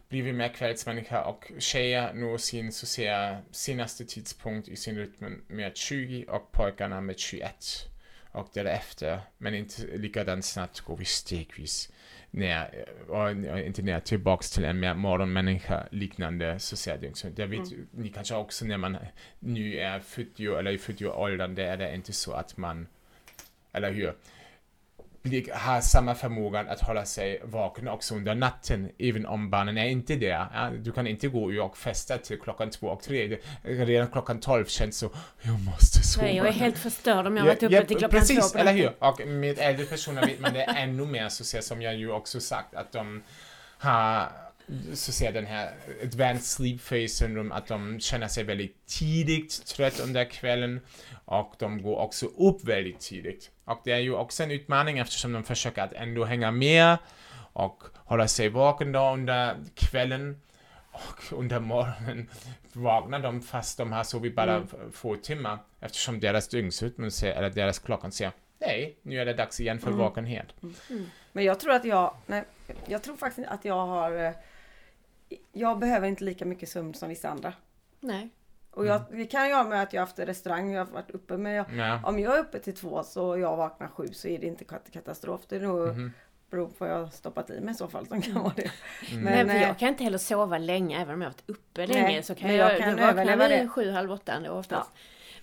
blir 0.09 0.23
vi 0.23 0.33
mer 0.33 0.49
kvällsmänniska 0.49 1.25
och 1.25 1.53
tjejer 1.59 2.15
når 2.15 2.39
sin 2.39 2.73
så 2.73 2.87
säga, 2.87 3.39
senaste 3.51 4.05
tidpunkt 4.05 4.69
i 4.69 4.77
sin 4.77 4.97
rytm 4.97 5.43
med 5.47 5.77
20 5.77 6.25
och 6.29 6.53
pojkarna 6.53 7.01
med 7.01 7.19
21. 7.19 7.55
Och 8.33 8.49
därefter, 8.53 9.21
men 9.39 9.55
inte 9.55 9.83
likadant 9.97 10.45
snabbt, 10.45 10.81
går 10.81 10.97
vi 10.97 11.05
stegvis 11.05 11.93
ner, 12.33 12.85
och 13.09 13.31
inte 13.59 13.83
ner, 13.83 14.01
tillbaks 14.01 14.51
till 14.51 14.65
en 14.65 14.81
mer 14.81 14.95
morgonmänniska 14.95 15.87
liknande. 15.91 16.59
Så 16.59 16.91
det 17.35 17.47
vet 17.47 17.69
ni 17.91 18.09
kanske 18.09 18.35
också 18.35 18.65
när 18.65 18.77
man 18.77 18.97
nu 19.39 19.79
är 19.79 20.01
40 20.01 20.47
eller 20.47 20.71
i 20.71 20.77
40-åldern, 20.77 21.55
det 21.55 21.65
är 21.65 21.77
det 21.77 21.95
inte 21.95 22.13
så 22.13 22.33
att 22.33 22.57
man 22.57 22.87
eller 23.73 23.93
hur? 23.93 24.15
Har 25.53 25.81
samma 25.81 26.15
förmåga 26.15 26.61
att 26.61 26.81
hålla 26.81 27.05
sig 27.05 27.41
vaken 27.45 27.89
också 27.89 28.15
under 28.15 28.35
natten, 28.35 28.91
även 28.99 29.27
om 29.27 29.51
barnen 29.51 29.79
är 29.79 29.85
inte 29.85 30.17
där. 30.17 30.47
Ja, 30.55 30.71
du 30.79 30.93
kan 30.93 31.07
inte 31.07 31.29
gå 31.29 31.65
och 31.65 31.77
festa 31.77 32.19
till 32.19 32.41
klockan 32.41 32.71
två 32.71 32.87
och 32.87 33.03
tre. 33.03 33.39
Redan 33.63 34.09
klockan 34.09 34.41
tolv 34.41 34.65
känns 34.65 34.97
så, 34.99 35.11
jag 35.43 35.61
måste 35.61 36.03
sova. 36.03 36.27
Nej, 36.27 36.37
jag 36.37 36.47
är 36.47 36.53
helt 36.53 36.79
förstörd 36.79 37.27
om 37.27 37.37
jag 37.37 37.43
har 37.43 37.49
varit 37.49 37.63
uppe 37.63 37.85
till 37.85 37.97
klockan 37.97 38.21
precis, 38.21 38.53
två 38.53 38.59
på 38.59 38.59
eller 38.59 38.73
hur? 38.73 38.93
Och 38.99 39.27
med 39.27 39.59
äldre 39.59 39.87
personer 39.87 40.27
vet 40.27 40.41
man 40.41 40.53
det 40.53 40.63
ännu 40.63 41.07
mer, 41.07 41.29
så 41.29 41.45
ser 41.45 41.61
som 41.61 41.83
jag 41.83 41.97
ju 41.97 42.11
också 42.11 42.41
sagt, 42.41 42.75
att 42.75 42.93
de 42.93 43.23
har 43.79 44.29
så 44.95 45.13
ser 45.13 45.33
den 45.33 45.47
här 45.47 45.73
advanced 46.03 46.45
sleep 46.45 46.81
phase 46.89 47.09
syndrome, 47.09 47.55
att 47.55 47.67
de 47.67 48.01
känner 48.01 48.29
sig 48.29 48.45
väldigt 48.45 48.87
tidigt 48.87 49.67
trött 49.67 50.01
under 50.01 50.25
kvällen 50.25 50.81
och 51.25 51.55
de 51.59 51.83
går 51.83 51.97
också 51.99 52.27
upp 52.27 52.65
väldigt 52.65 53.01
tidigt. 53.01 53.51
Och 53.65 53.81
det 53.85 53.93
är 53.93 53.99
ju 53.99 54.15
också 54.15 54.43
en 54.43 54.51
utmaning 54.51 54.99
eftersom 54.99 55.33
de 55.33 55.45
försöker 55.45 55.83
att 55.83 55.93
ändå 55.93 56.25
hänga 56.25 56.51
med 56.51 56.97
och 57.53 57.83
hålla 57.97 58.29
sig 58.29 58.49
vaken 58.49 58.93
då 58.93 59.13
under 59.13 59.57
kvällen 59.75 60.41
och 60.93 61.33
under 61.39 61.61
morgonen 61.61 62.31
vaknar 62.73 63.19
de 63.19 63.41
fast 63.43 63.79
de 63.79 63.93
har 63.93 64.05
sovit 64.05 64.35
bara 64.37 64.55
Mm. 64.57 64.69
få 64.93 65.17
timmar 65.17 65.59
eftersom 65.81 66.21
deras 66.21 66.49
dygnsrytm 66.49 67.05
eller 67.23 67.51
deras 67.51 67.79
klockan 67.79 68.13
säger 68.13 68.33
nej, 68.59 68.97
nu 69.03 69.21
är 69.21 69.25
det 69.25 69.35
dags 69.35 69.61
igen 69.61 69.79
för 69.79 69.87
Mm. 69.87 69.99
vakenhet. 69.99 70.47
Men 71.33 71.45
jag 71.45 71.61
tror 71.61 71.73
att 71.73 71.85
jag, 71.85 72.15
nej, 72.27 72.45
jag 72.87 73.03
tror 73.03 73.17
faktiskt 73.17 73.49
att 73.49 73.65
jag 73.65 73.87
har, 73.87 74.25
eh, 74.25 74.33
jag 75.53 75.79
behöver 75.79 76.09
inte 76.09 76.25
lika 76.25 76.45
mycket 76.45 76.69
sömn 76.69 76.95
som 76.95 77.09
vissa 77.09 77.29
andra. 77.29 77.53
Nej. 78.01 78.29
Och 78.71 78.87
jag, 78.87 79.03
det 79.11 79.25
kan 79.27 79.49
ju 79.49 79.55
ha 79.55 79.65
med 79.65 79.83
att 79.83 79.93
jag 79.93 80.01
har 80.01 80.07
haft 80.07 80.19
restaurang, 80.19 80.73
jag 80.73 80.85
har 80.85 80.93
varit 80.93 81.11
uppe 81.11 81.37
men 81.37 81.53
jag, 81.53 81.67
Ja. 81.77 82.01
om 82.05 82.19
jag 82.19 82.35
är 82.35 82.41
uppe 82.41 82.59
till 82.59 82.75
två 82.77 83.03
så 83.03 83.39
jag 83.39 83.57
vaknar 83.57 83.89
sju 83.89 84.09
så 84.13 84.29
är 84.29 84.39
det 84.39 84.47
inte 84.47 84.65
kat- 84.65 84.91
katastrof. 84.93 85.41
Det 85.49 85.57
är 85.57 85.61
nog 85.61 85.89
Mhm. 85.89 86.13
beror 86.51 86.67
på 86.67 86.73
vad 86.79 86.89
jag 86.91 86.99
har 86.99 87.07
stoppat 87.07 87.51
i 87.51 87.61
mig 87.61 87.73
i 87.73 87.75
så 87.75 87.89
fall 87.89 88.07
som 88.07 88.23
kan 88.23 88.35
vara 88.43 88.53
det. 88.57 88.71
Mm. 89.13 89.25
Nej, 89.25 89.47
för 89.47 89.55
eh, 89.55 89.63
jag 89.63 89.79
kan 89.79 89.89
inte 89.89 90.05
heller 90.05 90.19
sova 90.19 90.59
länge, 90.59 91.01
även 91.03 91.15
om 91.15 91.21
jag 91.23 91.29
har 91.29 91.33
varit 91.35 91.51
uppe 91.51 91.87
Nej, 91.87 91.89
länge. 91.89 92.23
Så 92.23 92.35
kan 92.35 92.49
men 92.49 92.57
jag, 92.57 92.73
jag 92.73 92.79
kan 92.79 92.91
vakna 92.91 93.09
överleva 93.11 93.49
vid 93.49 93.59
det. 93.59 93.69
sju, 93.69 93.91
halv 93.91 94.13
åtta 94.13 94.33
ändå 94.33 94.51
oftast. 94.51 94.91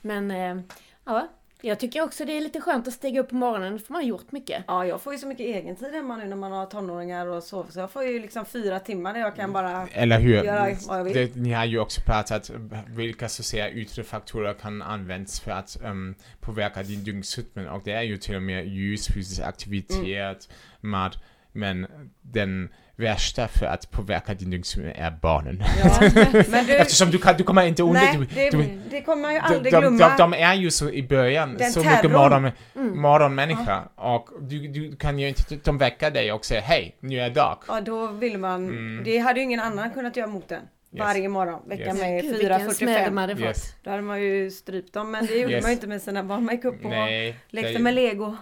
Men 0.01 0.31
eh, 0.31 0.61
ja, 1.05 1.27
jag 1.61 1.79
tycker 1.79 2.01
också 2.01 2.25
det 2.25 2.37
är 2.37 2.41
lite 2.41 2.61
skönt 2.61 2.87
att 2.87 2.93
stiga 2.93 3.21
upp 3.21 3.29
på 3.29 3.35
morgonen, 3.35 3.79
får 3.79 3.93
man 3.93 4.07
gjort 4.07 4.31
mycket. 4.31 4.63
Ja, 4.67 4.85
jag 4.85 5.01
får 5.01 5.13
ju 5.13 5.19
så 5.19 5.27
mycket 5.27 5.45
egentid 5.45 5.93
hemma 5.93 6.17
nu 6.17 6.27
när 6.27 6.35
man 6.35 6.51
har 6.51 6.65
tonåringar 6.65 7.27
och 7.27 7.43
sover. 7.43 7.71
Så 7.71 7.79
jag 7.79 7.91
får 7.91 8.03
ju 8.03 8.19
liksom 8.19 8.45
fyra 8.45 8.79
timmar 8.79 9.13
där 9.13 9.21
jag 9.21 9.35
kan 9.35 9.53
bara... 9.53 9.87
Eller 9.87 10.19
hur? 10.19 10.43
Göra 10.43 10.75
vad 10.87 10.99
jag 10.99 11.03
vill. 11.03 11.13
Det, 11.13 11.35
ni 11.35 11.51
har 11.51 11.65
ju 11.65 11.79
också 11.79 12.01
pratat 12.01 12.51
vilka 12.87 13.29
så 13.29 13.41
att 13.41 13.45
säga 13.45 13.71
yttre 13.71 14.03
faktorer 14.03 14.53
kan 14.53 14.81
användas 14.81 15.39
för 15.39 15.51
att 15.51 15.77
um, 15.83 16.15
påverka 16.39 16.83
din 16.83 17.03
dygnsrytm 17.03 17.67
och 17.67 17.81
det 17.83 17.91
är 17.91 18.01
ju 18.03 18.17
till 18.17 18.35
och 18.35 18.41
med 18.41 18.67
ljus, 18.67 19.07
fysisk 19.07 19.41
aktivitet, 19.41 20.49
mat, 20.81 21.17
men 21.51 21.87
den 22.21 22.69
värsta 22.99 23.47
för 23.47 23.65
att 23.65 23.91
påverka 23.91 24.33
din 24.33 24.49
dygnsrytm 24.49 24.91
är 24.95 25.11
barnen. 25.21 25.63
Ja, 25.83 25.99
men 26.49 26.65
du, 26.65 26.75
Eftersom 26.75 27.11
du, 27.11 27.17
kan, 27.17 27.37
du 27.37 27.43
kommer 27.43 27.65
inte 27.67 27.83
under... 27.83 28.01
nej, 28.01 28.27
det, 28.35 28.49
du, 28.49 28.79
det 28.89 29.01
kommer 29.01 29.21
man 29.21 29.33
ju 29.33 29.39
de, 29.39 29.45
aldrig 29.45 29.73
de, 29.73 29.79
glömma. 29.79 30.09
de, 30.09 30.17
de 30.17 30.33
är 30.33 30.53
ju 30.53 30.71
så 30.71 30.89
i 30.89 31.03
början, 31.03 31.57
Den 31.57 31.71
så 31.71 31.79
mycket 31.79 32.01
terrorn. 32.01 32.11
morgon, 32.13 32.51
Mm. 32.75 33.01
morgonmänniska 33.01 33.83
och 33.95 34.29
du, 34.41 34.67
du 34.67 34.95
kan 34.95 35.19
ju 35.19 35.27
inte, 35.27 35.55
de 35.63 35.77
väcker 35.77 36.11
dig 36.11 36.31
och 36.31 36.45
säger 36.45 36.61
hej, 36.61 36.95
nu 36.99 37.19
är 37.19 37.29
dag. 37.29 37.57
Ja, 37.67 37.81
då 37.81 38.07
vill 38.07 38.37
man... 38.37 38.63
Mm. 38.69 39.03
Det 39.03 39.17
hade 39.17 39.39
ju 39.39 39.43
ingen 39.43 39.59
annan 39.59 39.91
kunnat 39.91 40.15
göra 40.17 40.27
mot 40.27 40.47
den. 40.49 40.61
Yes. 40.93 40.99
Varje 40.99 41.29
morgon. 41.29 41.59
Väcka 41.67 41.83
Yes. 41.83 41.99
de 41.99 42.85
4.45. 42.85 43.19
hade 43.19 43.35
fått. 43.35 43.45
Yes. 43.45 43.73
Då 43.83 43.89
hade 43.89 44.01
man 44.01 44.21
ju 44.21 44.51
strypt 44.51 44.93
dem. 44.93 45.11
Men 45.11 45.25
det 45.25 45.33
gjorde 45.37 45.53
Yes. 45.53 45.63
man 45.63 45.71
ju 45.71 45.75
inte 45.75 45.87
med 45.87 46.01
sina 46.01 46.23
barn. 46.23 46.45
Man 46.45 46.55
gick 46.55 46.65
upp 46.65 46.83
och 46.85 46.89
Nej, 46.89 47.35
lekte 47.49 47.79
med 47.79 47.93
lego. 47.93 48.37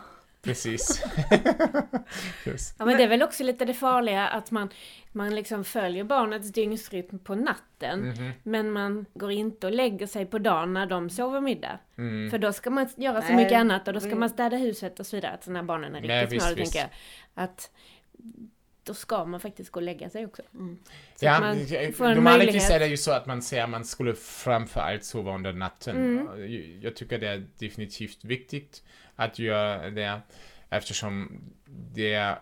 Precis. 0.48 1.04
Ja 2.78 2.86
men 2.86 2.98
det 2.98 3.04
är 3.04 3.08
väl 3.08 3.24
också 3.24 3.44
lite 3.44 3.66
det 3.66 3.74
farliga 3.74 4.28
att 4.28 4.52
man, 4.52 4.70
man 5.12 5.36
liksom 5.36 5.64
följer 5.64 6.04
barnets 6.04 6.52
dygnsrytm 6.52 7.20
på 7.20 7.36
natten. 7.36 8.00
Mhm. 8.10 8.32
Men 8.44 8.72
man 8.72 9.06
går 9.14 9.32
inte 9.32 9.68
och 9.68 9.74
lägger 9.74 10.08
sig 10.08 10.26
på 10.26 10.40
dagen 10.40 10.74
när 10.74 10.86
de 10.86 11.10
sover 11.10 11.42
middag. 11.42 11.80
Mm. 11.98 12.32
För 12.32 12.38
då 12.38 12.54
ska 12.54 12.70
man 12.70 12.90
göra 12.98 13.22
så 13.22 13.28
Nej. 13.28 13.36
mycket 13.44 13.58
annat 13.58 13.88
och 13.88 13.94
då 13.94 14.00
ska 14.00 14.08
Mm. 14.08 14.20
man 14.20 14.30
städa 14.30 14.58
huset 14.58 15.00
och 15.00 15.06
så 15.08 15.16
vidare. 15.16 15.32
Att 15.32 15.48
när 15.48 15.64
barnen 15.64 15.96
är 15.96 16.02
Nej, 16.02 16.22
riktigt 16.22 16.42
små, 16.42 16.50
då 16.50 16.56
visst. 16.56 16.74
tänker 16.74 16.90
jag. 17.36 17.44
Att 17.44 17.72
då 18.84 18.94
ska 18.94 19.26
man 19.26 19.40
faktiskt 19.40 19.72
gå 19.72 19.80
och 19.80 19.84
lägga 19.84 20.10
sig 20.10 20.26
också. 20.26 20.42
Mm. 20.54 20.78
Ja, 21.20 21.40
man 21.40 22.24
möjlighet. 22.24 22.70
är 22.72 22.80
det 22.80 22.88
ju 22.88 22.98
så 22.98 23.12
att 23.12 23.26
man 23.26 23.42
säger 23.42 23.64
att 23.64 23.70
man 23.70 23.86
skulle 23.86 24.14
framför 24.16 24.80
allt 24.82 25.04
sova 25.04 25.36
under 25.36 25.54
natten. 25.54 25.96
Mm. 25.98 26.82
Jag 26.82 26.96
tycker 26.96 27.18
det 27.20 27.28
är 27.28 27.46
definitivt 27.60 28.24
viktigt 28.24 28.84
att 29.18 29.40
göra 29.40 29.90
det 29.90 30.22
eftersom 30.70 31.42
det 31.94 32.16
äh, 32.16 32.36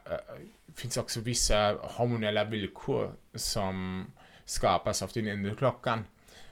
finns 0.76 0.97
också 0.97 1.19
vissa 1.19 1.78
hormonella 1.82 2.43
villkor 2.43 3.13
som 3.34 4.05
skapas 4.45 5.01
av 5.01 5.09
din 5.13 5.28
inre 5.28 5.55
klockan 5.55 6.05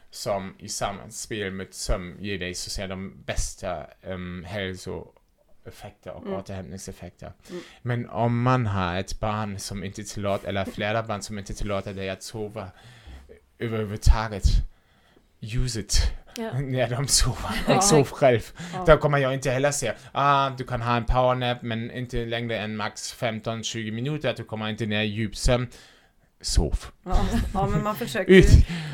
som 0.10 0.56
i 0.60 0.70
samspel 0.70 1.52
med 1.52 1.68
sömn 1.74 2.18
ger 2.20 2.40
dig 2.40 2.54
så 2.54 2.68
att 2.68 2.72
säga 2.72 2.88
de 2.88 3.24
bästa 3.26 3.88
um, 4.04 4.44
hälsoeffekter 4.44 6.12
och 6.12 6.22
Mm. 6.26 6.34
återhämtningseffekter. 6.34 7.32
Mm. 7.50 7.62
Men 7.82 8.10
om 8.10 8.42
man 8.42 8.66
har 8.66 9.00
ett 9.00 9.20
barn 9.20 9.60
som 9.60 9.84
inte 9.84 10.04
tillåter, 10.04 10.48
eller 10.48 10.66
flera 10.66 11.04
barn 11.04 11.22
som 11.22 11.38
inte 11.40 11.54
tillåter 11.54 11.94
dig 11.94 12.10
att 12.10 12.24
sova 12.24 12.72
överhuvudtaget, 13.60 14.44
use 15.44 15.80
it 15.80 16.12
Ja. 16.38 16.52
när 16.60 16.90
de 16.90 17.08
sover 17.08 17.56
Ja. 17.68 17.82
sov 17.92 18.04
själv. 18.08 18.42
Ja. 18.74 18.84
Då 18.88 18.98
kommer 18.98 19.18
jag 19.18 19.34
inte 19.34 19.52
heller 19.52 19.72
säga, 19.72 19.94
ah, 20.12 20.50
du 20.50 20.64
kan 20.64 20.82
ha 20.82 20.98
en 20.98 21.06
powernap 21.06 21.62
men 21.62 21.92
inte 21.92 22.26
längre 22.26 22.58
än 22.58 22.76
max 22.78 23.16
15-20 23.20 23.92
minuter, 23.92 24.34
du 24.38 24.44
kommer 24.44 24.70
inte 24.70 24.86
ner 24.86 25.02
i 25.04 25.08
djupsömn. 25.08 25.68
Sov. 26.42 26.80
Ja, 27.06 27.26
ja, 27.54 27.68
men 27.68 27.84
man 27.84 27.96
försöker. 27.96 28.34
Ut, 28.34 28.46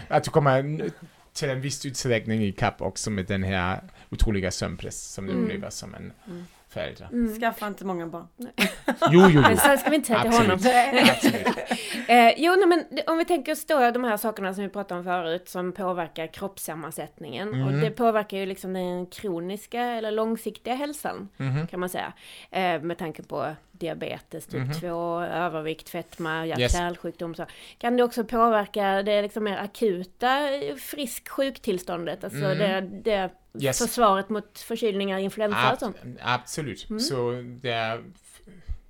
att 0.08 0.24
du 0.24 0.30
kommer 0.32 0.90
till 1.34 1.50
en 1.50 1.62
viss 1.62 1.86
utsträckning 1.86 2.44
i 2.44 2.52
kapp 2.52 2.82
också 2.82 3.10
med 3.10 3.26
den 3.26 3.44
här 3.44 3.82
otroliga 4.10 4.52
sömnpress 4.52 5.14
som 5.14 5.26
du 5.26 5.32
Mm. 5.32 5.44
upplever 5.44 5.70
som 5.70 5.96
en 5.96 6.12
Mm. 6.28 6.46
Förälder. 6.70 7.10
Mm. 7.12 7.40
Skaffa 7.40 7.68
inte 7.68 7.86
många 7.86 8.08
barn. 8.08 8.28
Jo, 9.12 9.22
jo, 9.22 9.30
jo. 9.30 9.42
Men 9.42 9.58
så 9.58 9.78
ska 9.78 9.90
vi 9.90 9.96
inte 9.96 10.08
säga 10.08 10.22
till 10.22 10.32
honom. 10.32 10.52
Absolut. 10.52 11.48
Eh, 12.08 12.34
jo, 12.38 12.56
nej, 12.56 12.68
men 12.68 12.86
om 13.08 13.18
vi 13.18 13.26
tänker 13.26 13.52
oss 13.52 13.66
då 13.66 13.92
de 13.92 14.04
här 14.04 14.18
sakerna 14.18 14.54
som 14.54 14.64
vi 14.64 14.70
pratade 14.70 15.00
om 15.00 15.04
förut 15.06 15.50
som 15.50 15.72
påverkar 15.72 16.28
kroppssammansättningen. 16.28 17.50
Och 17.50 17.56
Mhm. 17.72 17.82
det 17.82 17.92
påverkar 17.92 18.38
ju 18.38 18.46
liksom 18.46 18.74
den 18.74 19.06
kroniska 19.06 19.82
eller 19.82 20.12
långsiktiga 20.12 20.76
hälsan 20.76 21.30
Mhm. 21.38 21.68
kan 21.68 21.80
man 21.80 21.90
säga. 21.90 22.14
Eh, 22.52 22.82
med 22.82 22.98
tanke 22.98 23.24
på 23.24 23.46
diabetes 23.72 24.46
typ 24.48 24.60
Mhm. 24.62 24.74
2, 24.74 25.22
övervikt, 25.22 25.90
fetma, 25.90 26.46
hjärt 26.46 26.60
Yes. 26.60 26.78
Kan 27.78 27.98
det 27.98 28.04
också 28.04 28.24
påverka 28.24 29.04
det 29.04 29.22
liksom 29.22 29.44
mer 29.44 29.58
akuta 29.58 30.54
eh, 30.54 30.76
frisk 30.76 31.30
sjuktillståndet? 31.30 32.24
Alltså 32.24 32.46
Mm. 32.46 32.58
det, 32.58 32.82
det 33.12 33.30
Yes. 33.54 33.80
försvaret 33.80 34.30
mot 34.30 34.60
förkylningar, 34.60 35.20
influensa 35.20 35.74
och 35.74 35.80
sånt? 35.80 35.98
Ab- 36.04 36.18
absolut. 36.22 36.90
Mm. 36.90 37.00
Så 37.00 37.32
det, 37.62 38.02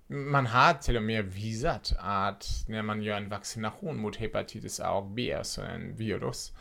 man 0.07 0.45
har 0.45 0.73
till 0.73 0.97
och 0.97 1.03
med 1.03 1.25
visat 1.25 1.93
att 1.99 2.45
när 2.69 2.81
man 2.81 3.01
gör 3.01 3.17
en 3.17 3.29
vaccination 3.29 3.99
mot 3.99 4.15
hepatitis 4.15 4.79
A 4.79 4.91
och 4.91 5.05
B, 5.05 5.33
alltså 5.33 5.61
en 5.61 5.95
virus, 5.95 6.51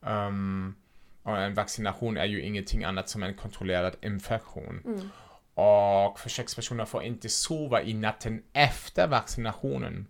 um, 0.00 0.74
och 1.22 1.38
en 1.38 1.54
vaccination 1.54 2.16
är 2.16 2.24
ju 2.24 2.42
ingenting 2.42 2.84
annat 2.84 3.08
som 3.08 3.22
en 3.22 3.34
kontrollerad 3.34 3.96
infektion. 4.02 4.82
Mm. 4.84 5.08
Och 5.54 6.20
försökspersoner 6.20 6.84
får 6.84 7.02
inte 7.02 7.28
sova 7.28 7.82
i 7.82 7.94
natten 7.94 8.42
efter 8.52 9.08
vaccinationen. 9.08 10.06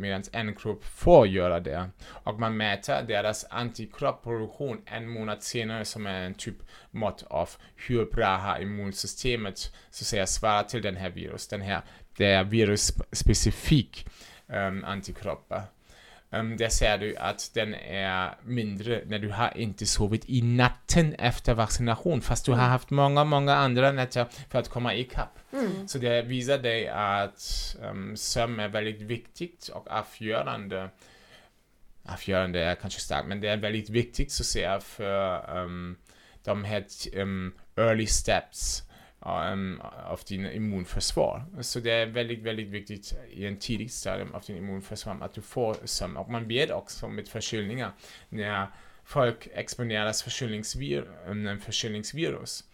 Medan 0.00 0.22
en 0.32 0.54
grupp 0.54 0.84
får 0.84 1.26
göra 1.26 1.60
det. 1.60 1.90
Och 2.04 2.40
man 2.40 2.56
mäter 2.56 3.02
deras 3.02 3.46
antikroppsproduktion 3.50 4.82
en 4.86 5.08
månad 5.08 5.42
senare 5.42 5.84
som 5.84 6.06
är 6.06 6.22
en 6.22 6.34
typ 6.34 6.56
mått 6.90 7.24
av 7.28 7.50
hur 7.76 8.04
bra 8.04 8.36
har 8.36 8.58
immunsystemet 8.58 9.58
så 9.58 10.02
att 10.02 10.06
säga 10.06 10.26
svarar 10.26 10.62
till 10.62 10.82
den 10.82 10.96
här 10.96 11.10
virus. 11.10 11.48
Den 11.48 11.60
här, 11.60 11.82
det 12.16 12.26
är 12.26 12.44
virusspecifik 12.44 14.06
um, 14.46 14.84
antikroppar. 14.84 15.62
Um, 16.32 16.56
där 16.56 16.68
ser 16.68 16.98
du 16.98 17.16
att 17.16 17.50
den 17.54 17.74
är 17.74 18.34
mindre 18.42 19.02
när 19.06 19.18
du 19.18 19.30
har 19.30 19.56
inte 19.56 19.86
sovit 19.86 20.24
i 20.28 20.42
natten 20.42 21.14
efter 21.14 21.54
vaccination 21.54 22.20
fast 22.20 22.46
du 22.46 22.52
har 22.52 22.68
haft 22.68 22.90
många, 22.90 23.24
många 23.24 23.54
andra 23.54 23.92
nätter 23.92 24.26
för 24.48 24.58
att 24.58 24.68
komma 24.68 24.94
ikapp. 24.94 25.38
Mm. 25.52 25.88
Så 25.88 25.98
det 25.98 26.22
visar 26.22 26.58
dig 26.58 26.88
att 26.88 27.76
um, 27.82 28.16
sömn 28.16 28.60
är 28.60 28.68
väldigt 28.68 29.00
viktigt 29.00 29.68
och 29.68 29.90
avgörande. 29.90 30.90
Avgörande 32.04 32.64
är 32.64 32.74
kanske 32.74 33.00
starkt, 33.00 33.28
men 33.28 33.40
det 33.40 33.48
är 33.48 33.56
väldigt 33.56 33.90
viktigt 33.90 34.32
så 34.32 34.42
att 34.42 34.46
säga 34.46 34.80
för 34.80 35.58
um, 35.58 35.96
de 36.44 36.64
här 36.64 36.84
um, 37.14 37.54
early 37.76 38.06
steps 38.06 38.82
av 39.20 40.20
din 40.28 40.46
immunförsvar. 40.46 41.44
Så 41.60 41.80
det 41.80 41.90
är 41.90 42.06
väldigt, 42.06 42.42
väldigt 42.42 42.68
viktigt 42.68 43.14
i 43.30 43.46
en 43.46 43.56
tidig 43.56 43.90
stadium 43.90 44.34
av 44.34 44.42
din 44.46 44.56
immunförsvar 44.56 45.16
att 45.20 45.34
du 45.34 45.40
får 45.40 45.76
sömn. 45.84 46.16
Och 46.16 46.30
man 46.30 46.48
vet 46.48 46.70
också 46.70 47.08
med 47.08 47.28
förkylningar 47.28 47.92
när 48.28 48.66
folk 49.04 49.48
exponeras 49.54 50.22
för 50.22 50.30
förkylningsvir 50.30 51.04
förkylningsvirus 51.60 52.64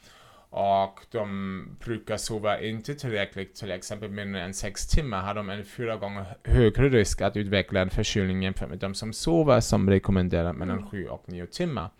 och 0.50 1.00
de 1.10 1.76
brukar 1.84 2.16
sova 2.16 2.60
inte 2.60 2.94
tillräckligt, 2.94 3.54
till 3.54 3.70
exempel 3.70 4.10
mindre 4.10 4.42
än 4.42 4.54
sex 4.54 4.88
timmar, 4.88 5.22
har 5.22 5.34
de 5.34 5.50
en 5.50 5.64
fyra 5.64 5.96
gånger 5.96 6.36
högre 6.44 6.88
risk 6.88 7.20
att 7.20 7.36
utveckla 7.36 7.80
en 7.80 7.90
förkylning 7.90 8.42
jämfört 8.42 8.68
med 8.68 8.78
de 8.78 8.94
som 8.94 9.12
sover 9.12 9.60
som 9.60 9.90
rekommenderar 9.90 10.52
mellan 10.52 10.78
Mm. 10.78 10.90
sju 10.90 11.08
och 11.08 11.24
nio 11.28 11.46
timmar. 11.46 11.90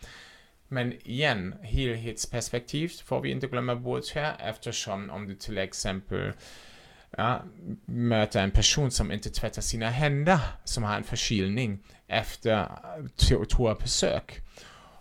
Men 0.68 0.92
igen, 0.92 1.54
helhetsperspektiv 1.62 2.88
får 3.04 3.20
vi 3.20 3.30
inte 3.30 3.46
glömma 3.46 3.74
bort 3.74 4.10
här 4.14 4.36
eftersom 4.38 5.10
om 5.10 5.26
du 5.28 5.34
till 5.34 5.58
exempel 5.58 6.32
ja, 7.16 7.42
möter 7.86 8.42
en 8.42 8.50
person 8.50 8.90
som 8.90 9.12
inte 9.12 9.30
tvättar 9.30 9.62
sina 9.62 9.90
händer, 9.90 10.38
som 10.64 10.84
har 10.84 10.96
en 10.96 11.04
förkylning 11.04 11.78
efter 12.06 12.68
to- 13.16 13.44
toabesök 13.44 14.40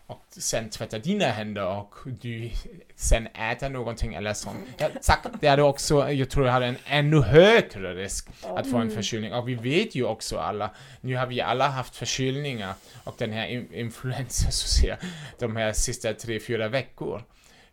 och 0.07 0.25
sen 0.29 0.69
tvättar 0.69 0.99
dina 0.99 1.25
händer 1.25 1.67
och 1.67 1.95
du 2.21 2.49
sen 2.95 3.27
äter 3.27 3.69
någonting 3.69 4.13
eller 4.13 4.33
sånt. 4.33 4.57
Ja, 4.77 4.89
tack, 5.01 5.25
det 5.41 5.47
är 5.47 5.57
det 5.57 5.63
också, 5.63 6.11
jag 6.11 6.29
tror 6.29 6.45
jag 6.45 6.53
har 6.53 6.61
en 6.61 6.77
ännu 6.85 7.21
högre 7.21 7.93
risk 7.95 8.27
att 8.41 8.71
få 8.71 8.77
en 8.77 8.91
förkylning. 8.91 9.33
Och 9.33 9.49
vi 9.49 9.55
vet 9.55 9.95
ju 9.95 10.05
också 10.05 10.37
alla, 10.37 10.71
nu 11.01 11.15
har 11.15 11.27
vi 11.27 11.41
alla 11.41 11.67
haft 11.67 11.95
förkylningar 11.95 12.73
och 13.03 13.15
den 13.17 13.31
här 13.31 13.47
in- 13.47 13.73
influensa 13.73 14.51
så 14.51 14.67
säga, 14.67 14.97
de 15.39 15.55
här 15.55 15.73
sista 15.73 16.13
tre, 16.13 16.39
fyra 16.39 16.67
veckor. 16.67 17.23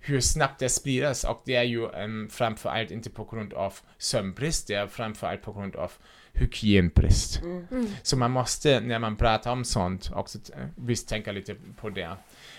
Hur 0.00 0.20
snabbt 0.20 0.58
det 0.58 0.68
sprids 0.68 1.24
och 1.24 1.42
det 1.44 1.54
är 1.54 1.62
ju 1.62 1.86
um, 1.86 2.28
framförallt 2.30 2.90
inte 2.90 3.10
på 3.10 3.24
grund 3.24 3.52
av 3.54 3.74
sömnbrist, 3.98 4.66
det 4.66 4.74
är 4.74 4.86
framförallt 4.86 5.42
på 5.42 5.52
grund 5.52 5.76
av 5.76 5.92
hygienbrist. 6.32 7.40
Så 8.02 8.16
man 8.16 8.30
måste, 8.30 8.80
när 8.80 8.98
man 8.98 9.16
pratar 9.16 9.52
om 9.52 9.64
sånt, 9.64 10.10
också 10.14 10.38
t- 10.38 10.52
visst 10.76 11.08
tänka 11.08 11.32
lite 11.32 11.54
på 11.76 11.90
det. 11.90 12.16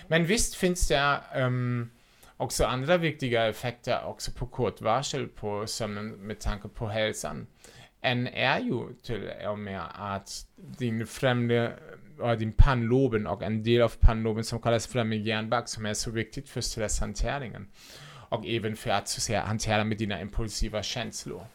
Men 0.08 0.26
visst 0.26 0.54
finns 0.54 0.88
det 0.88 1.20
ehm, 1.34 1.90
också 2.36 2.64
andra 2.64 2.96
viktiga 2.96 3.46
effekter 3.46 4.04
också 4.04 4.32
på 4.32 4.46
kort 4.46 4.80
varsel 4.80 5.28
på 5.28 5.66
sömnen 5.66 6.08
med 6.08 6.40
tanke 6.40 6.68
på 6.68 6.88
hälsan. 6.88 7.46
En 8.00 8.26
är 8.26 8.60
ju 8.60 8.92
till 9.02 9.30
och 9.48 9.58
med 9.58 9.82
att 9.94 10.46
din 10.56 11.06
främre, 11.06 11.72
din 12.38 12.52
pannloben 12.52 13.26
och 13.26 13.42
en 13.42 13.62
del 13.62 13.82
av 13.82 13.92
pannloben 14.00 14.44
som 14.44 14.60
kallas 14.60 14.86
främre 14.86 15.16
hjärnbark 15.18 15.68
som 15.68 15.86
är 15.86 15.94
så 15.94 16.10
viktigt 16.10 16.48
för 16.48 16.60
stresshanteringen 16.60 17.68
och 18.28 18.46
även 18.46 18.76
för 18.76 18.90
att 18.90 19.08
så 19.08 19.18
att 19.18 19.22
säga 19.22 19.42
hantera 19.42 19.84
med 19.84 19.98
dina 19.98 20.20
impulsiva 20.20 20.82
känslor. 20.82 21.46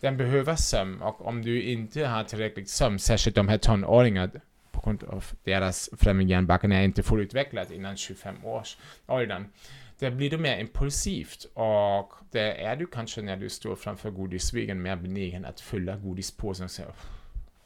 Den 0.00 0.16
behöver 0.16 0.56
sömn 0.56 1.02
och 1.02 1.26
om 1.26 1.42
du 1.42 1.62
inte 1.62 2.06
har 2.06 2.24
tillräckligt 2.24 2.68
sömn, 2.68 2.98
särskilt 2.98 3.36
de 3.36 3.48
här 3.48 3.58
tonåringarna 3.58 4.30
på 4.70 4.80
grund 4.80 5.04
av 5.04 5.24
deras 5.44 5.90
främre 5.98 6.24
hjärnbarken 6.24 6.72
är 6.72 6.82
inte 6.82 7.02
fullutvecklad 7.02 7.72
innan 7.72 7.96
25 7.96 8.44
års 8.44 8.76
åldern. 9.06 9.44
Det 9.98 10.10
blir 10.10 10.30
du 10.30 10.38
mer 10.38 10.58
impulsivt 10.58 11.46
och 11.54 12.12
det 12.30 12.64
är 12.64 12.76
du 12.76 12.86
kanske 12.86 13.22
när 13.22 13.36
du 13.36 13.48
står 13.48 13.76
framför 13.76 14.10
godisväggen 14.10 14.82
mer 14.82 14.96
benägen 14.96 15.44
att 15.44 15.60
fylla 15.60 15.96
godispåsen 15.96 16.64
och 16.64 16.70
säga 16.70 16.88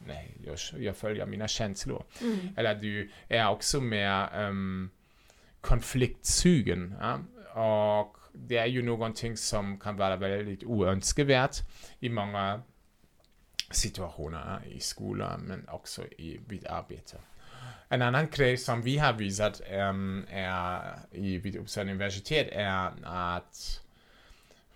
nej, 0.07 0.31
jag, 0.45 0.57
jag 0.83 0.97
följer 0.97 1.25
mina 1.25 1.47
känslor. 1.47 2.03
Eller 2.57 2.75
du 2.75 3.09
är 3.27 3.49
också 3.49 3.81
mer 3.81 4.47
um, 4.47 4.89
konfliktsugen. 5.61 6.95
Ja? 6.99 7.19
Och 8.01 8.17
det 8.33 8.57
är 8.57 8.65
ju 8.65 8.81
någonting 8.81 9.37
som 9.37 9.79
kan 9.79 9.97
vara 9.97 10.15
väldigt 10.15 10.63
oönskvärt 10.63 11.57
i 11.99 12.09
många 12.09 12.61
situationer 13.71 14.61
i 14.65 14.79
skolan 14.79 15.41
men 15.41 15.69
också 15.69 16.03
i, 16.05 16.39
vid 16.47 16.67
arbete. 16.67 17.17
En 17.89 18.01
annan 18.01 18.27
grej 18.29 18.57
som 18.57 18.81
vi 18.81 18.97
har 18.97 19.13
visat 19.13 19.61
um, 19.71 20.25
är 20.29 20.99
i, 21.11 21.37
vid 21.37 21.55
Uppsala 21.55 21.91
universitet 21.91 22.47
är 22.51 22.91
att 23.03 23.81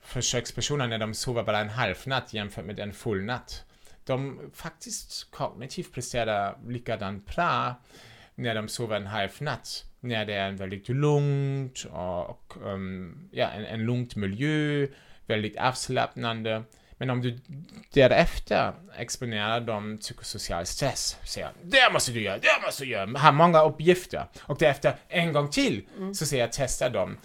försökspersoner 0.02 0.88
när 0.88 0.98
de 0.98 1.14
sover 1.14 1.44
bara 1.44 1.60
en 1.60 1.70
halv 1.70 1.96
natt 2.06 2.34
jämfört 2.34 2.66
med 2.66 2.80
en 2.80 2.94
full 2.94 3.24
natt, 3.24 3.64
de 4.06 4.40
faktiskt 4.54 5.32
kognitivt 5.32 5.94
presterar 5.94 6.58
likadant 6.68 7.36
bra 7.36 7.76
när 8.36 8.56
de 8.56 8.68
sover 8.68 8.96
en 8.96 9.08
halv 9.08 9.30
när 10.00 10.26
det 10.26 10.34
är 10.34 10.52
väldigt 10.52 10.90
lugnt 10.90 11.86
och 11.92 12.54
um, 12.64 13.30
ja, 13.32 13.48
en, 13.48 13.66
en 13.66 13.86
lugnt 13.86 14.16
miljö, 14.16 14.88
väldigt 15.26 15.58
avslappnande. 15.58 16.64
Men 16.98 17.10
om 17.10 17.22
du 17.22 17.40
därefter 17.94 18.74
exponerar 18.98 19.62
dem 19.62 19.98
psykosocial 19.98 20.66
stress, 20.66 21.18
säger 21.24 21.52
det 21.64 21.94
måste 21.94 22.12
du 22.12 22.22
göra, 22.22 22.38
det 22.38 22.66
måste 22.66 22.84
du 22.84 22.90
göra, 22.90 23.20
har 23.20 23.32
många 23.32 23.64
uppgifter 23.64 24.26
och 24.42 24.58
därefter 24.58 24.96
en 25.08 25.34
gång 25.34 25.50
till 25.50 25.88
så 26.14 26.26
säger 26.26 26.44
jag 26.44 26.52
testa 26.52 26.90
dem. 26.90 27.18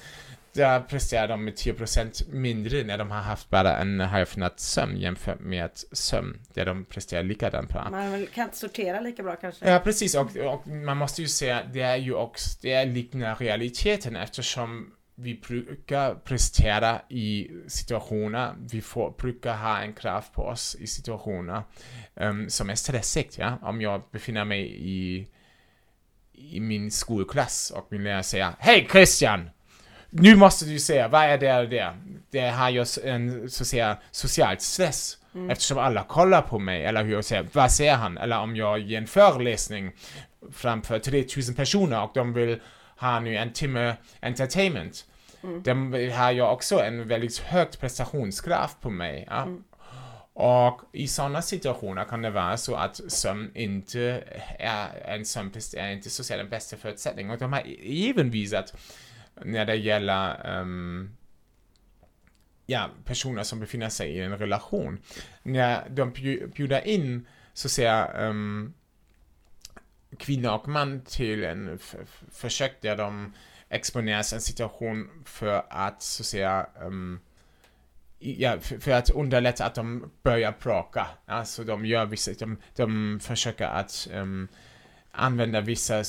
Där 0.52 0.80
presterar 0.80 1.28
de 1.28 1.44
med 1.44 1.54
10% 1.54 2.30
mindre 2.30 2.84
när 2.84 2.98
de 2.98 3.10
har 3.10 3.20
haft 3.20 3.50
bara 3.50 3.78
en 3.78 4.00
halv 4.00 4.26
natts 4.36 4.64
sömn 4.64 4.96
jämfört 4.96 5.40
med 5.40 5.70
sömn 5.92 6.40
där 6.54 6.66
de 6.66 6.84
presterar 6.84 7.22
likadant 7.22 7.68
bra. 7.68 7.88
Man 7.90 8.26
kan 8.26 8.44
inte 8.44 8.56
sortera 8.56 9.00
lika 9.00 9.22
bra 9.22 9.36
kanske. 9.36 9.70
Ja, 9.70 9.78
precis. 9.78 10.14
Och, 10.14 10.36
och 10.36 10.66
man 10.66 10.96
måste 10.96 11.22
ju 11.22 11.28
säga, 11.28 11.62
det 11.72 11.80
är 11.80 11.96
ju 11.96 12.14
också, 12.14 12.58
det 12.62 12.84
liknar 12.84 13.36
realiteten 13.36 14.16
eftersom 14.16 14.92
vi 15.14 15.34
brukar 15.34 16.14
prestera 16.14 17.00
i 17.08 17.50
situationer, 17.66 18.54
vi 18.70 18.80
får, 18.80 19.14
brukar 19.18 19.56
ha 19.56 19.78
en 19.78 19.92
krav 19.92 20.24
på 20.32 20.42
oss 20.42 20.76
i 20.80 20.86
situationer 20.86 21.62
um, 22.14 22.50
som 22.50 22.70
är 22.70 22.74
stressigt. 22.74 23.38
Ja? 23.38 23.58
Om 23.62 23.80
jag 23.80 24.02
befinner 24.12 24.44
mig 24.44 24.76
i, 24.76 25.28
i 26.32 26.60
min 26.60 26.90
skolklass 26.90 27.70
och 27.70 27.86
min 27.90 28.04
lärare 28.04 28.22
säger 28.22 28.50
Hej 28.58 28.88
Christian! 28.90 29.50
Nu 30.14 30.36
måste 30.36 30.64
du 30.64 30.78
säga, 30.78 31.08
vad 31.08 31.22
är 31.22 31.38
det 31.38 31.58
och 31.58 31.68
det? 31.68 31.94
Det 32.30 32.48
har 32.48 32.70
ju 32.70 32.84
en 33.04 33.50
så 33.50 33.64
säga, 33.64 33.96
social 34.10 34.58
stress 34.58 35.18
eftersom 35.50 35.78
alla 35.78 36.04
kollar 36.04 36.42
på 36.42 36.58
mig, 36.58 36.84
eller 36.84 37.04
hur 37.04 37.12
jag 37.12 37.24
säger, 37.24 37.46
vad 37.52 37.70
säger 37.70 37.94
han? 37.94 38.18
Eller 38.18 38.38
om 38.38 38.56
jag 38.56 38.78
ger 38.78 38.98
en 38.98 39.06
föreläsning 39.06 39.92
framför 40.52 40.98
3000 40.98 41.54
personer 41.54 42.02
och 42.02 42.10
de 42.14 42.32
vill 42.32 42.60
ha 42.96 43.20
nu 43.20 43.36
en 43.36 43.52
timme 43.52 43.96
entertainment. 44.20 45.04
De 45.64 45.92
har 46.14 46.32
ju 46.32 46.42
också 46.42 46.80
en 46.80 47.08
väldigt 47.08 47.38
högt 47.38 47.80
prestationskrav 47.80 48.70
på 48.80 48.90
mig. 48.90 49.26
Ja? 49.30 49.48
Och 50.34 50.80
i 50.92 51.08
sådana 51.08 51.42
situationer 51.42 52.04
kan 52.04 52.22
det 52.22 52.30
vara 52.30 52.56
så 52.56 52.74
att 52.74 53.00
sömn 53.08 53.50
inte 53.54 54.22
är, 54.58 54.86
en 55.04 55.24
sömnbrist 55.24 55.74
är 55.74 55.90
inte 55.90 56.10
säga 56.10 56.38
den 56.38 56.48
bästa 56.48 56.76
förutsättningen. 56.76 57.32
Och 57.32 57.38
de 57.38 57.52
har 57.52 57.62
även 58.10 58.30
visat 58.30 58.74
när 59.44 59.64
det 59.64 59.74
gäller 59.74 60.58
um, 60.60 61.16
ja, 62.66 62.90
personer 63.04 63.42
som 63.42 63.60
befinner 63.60 63.88
sig 63.88 64.10
i 64.10 64.20
en 64.20 64.38
relation. 64.38 65.02
När 65.42 65.88
de 65.88 66.12
bjuder 66.54 66.86
in 66.86 67.26
så 67.52 67.68
säger 67.68 68.28
um, 68.28 68.74
kvinna 70.18 70.54
och 70.54 70.68
man 70.68 71.00
till 71.00 71.44
en 71.44 71.78
försök 72.30 72.80
där 72.80 72.96
de 72.96 73.32
exponeras 73.68 74.32
en 74.32 74.40
situation 74.40 75.10
för 75.24 75.62
att 75.70 76.02
så 76.02 76.22
att 76.22 76.26
säga 76.26 76.66
um, 76.80 77.20
ja, 78.18 78.60
för, 78.60 78.78
för 78.78 78.90
att 78.90 79.10
underlätta 79.10 79.64
att 79.64 79.74
de 79.74 80.10
börjar 80.22 80.54
bråka. 80.62 81.06
Alltså 81.26 81.64
de 81.64 81.86
gör 81.86 82.06
vissa, 82.06 82.32
de, 82.38 82.56
de 82.76 83.20
försöker 83.22 83.64
att 83.64 84.08
um, 84.12 84.48
använda 85.12 85.60
vissa, 85.60 86.04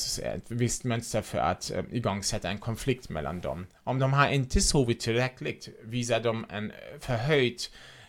visst 0.48 0.84
mönster 0.84 1.22
för 1.22 1.38
att 1.38 1.72
um, 1.76 1.88
igångsätta 1.92 2.50
en 2.50 2.58
konflikt 2.58 3.10
mellan 3.10 3.42
dem. 3.42 3.68
Om 3.84 4.00
de 4.00 4.14
har 4.14 4.30
inte 4.30 4.62
sovit 4.62 5.00
tillräckligt 5.00 5.70
visar 5.84 6.20
de 6.20 6.46
en 6.50 6.72
förhöjd 7.00 7.62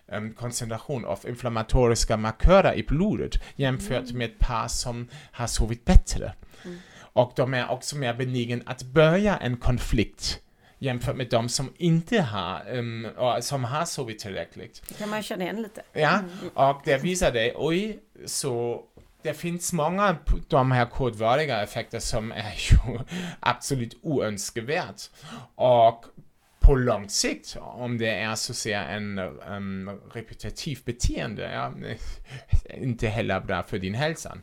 um, 0.07 0.35
koncentration 0.35 1.05
av 1.05 1.21
inflammatoriska 1.29 2.17
markörer 2.17 2.75
i 2.75 2.83
blodet 2.83 3.33
jämfört 3.57 4.13
med 4.13 4.31
ett 4.31 4.39
par 4.39 4.69
som 4.69 5.09
har 5.33 5.47
sovit 5.47 5.85
bättre. 5.85 6.35
Och 7.01 7.33
de 7.37 7.55
är 7.55 7.71
också 7.71 7.97
mer 7.97 8.15
benägen 8.15 8.63
att 8.67 8.83
börja 8.83 9.37
en 9.37 9.57
konflikt 9.57 10.41
jämfört 10.79 11.17
med 11.17 11.29
de 11.31 11.49
som 11.49 11.73
inte 11.77 12.21
har, 12.21 12.77
um, 12.79 13.09
som 13.41 13.65
har 13.65 13.85
sovit 13.85 14.19
tillräckligt. 14.19 14.83
Det 14.89 14.95
kan 14.95 15.09
man 15.09 15.23
känna 15.23 15.45
igen 15.45 15.63
lite. 15.63 15.83
Ja, 15.93 16.21
och 16.55 16.81
det 16.85 16.99
visar 16.99 17.33
det, 17.33 17.53
oj, 17.57 17.99
så 18.27 18.85
det 19.25 19.35
finns 19.35 19.73
många 19.73 20.17
p- 20.25 20.37
de 20.49 20.73
här 20.73 20.87
kortvariga 20.87 21.63
effekter 21.63 21.99
som 21.99 22.33
är 22.37 22.55
ju 22.71 22.99
absolut 23.41 23.99
oönskvärt. 24.03 25.03
Och 25.55 26.05
på 26.61 26.75
lång 26.75 27.09
sikt, 27.09 27.57
om 27.61 27.99
det 27.99 28.11
är 28.11 28.35
så 28.35 28.53
att 28.53 28.57
säga 28.57 28.85
en 28.85 29.19
um, 29.19 30.01
repetitiv 30.15 30.79
beteende, 30.85 31.53
ja, 31.53 31.73
inte 32.77 33.09
heller 33.09 33.41
bra 33.41 33.63
för 33.63 33.79
din 33.79 33.95
hälsa. 33.95 34.39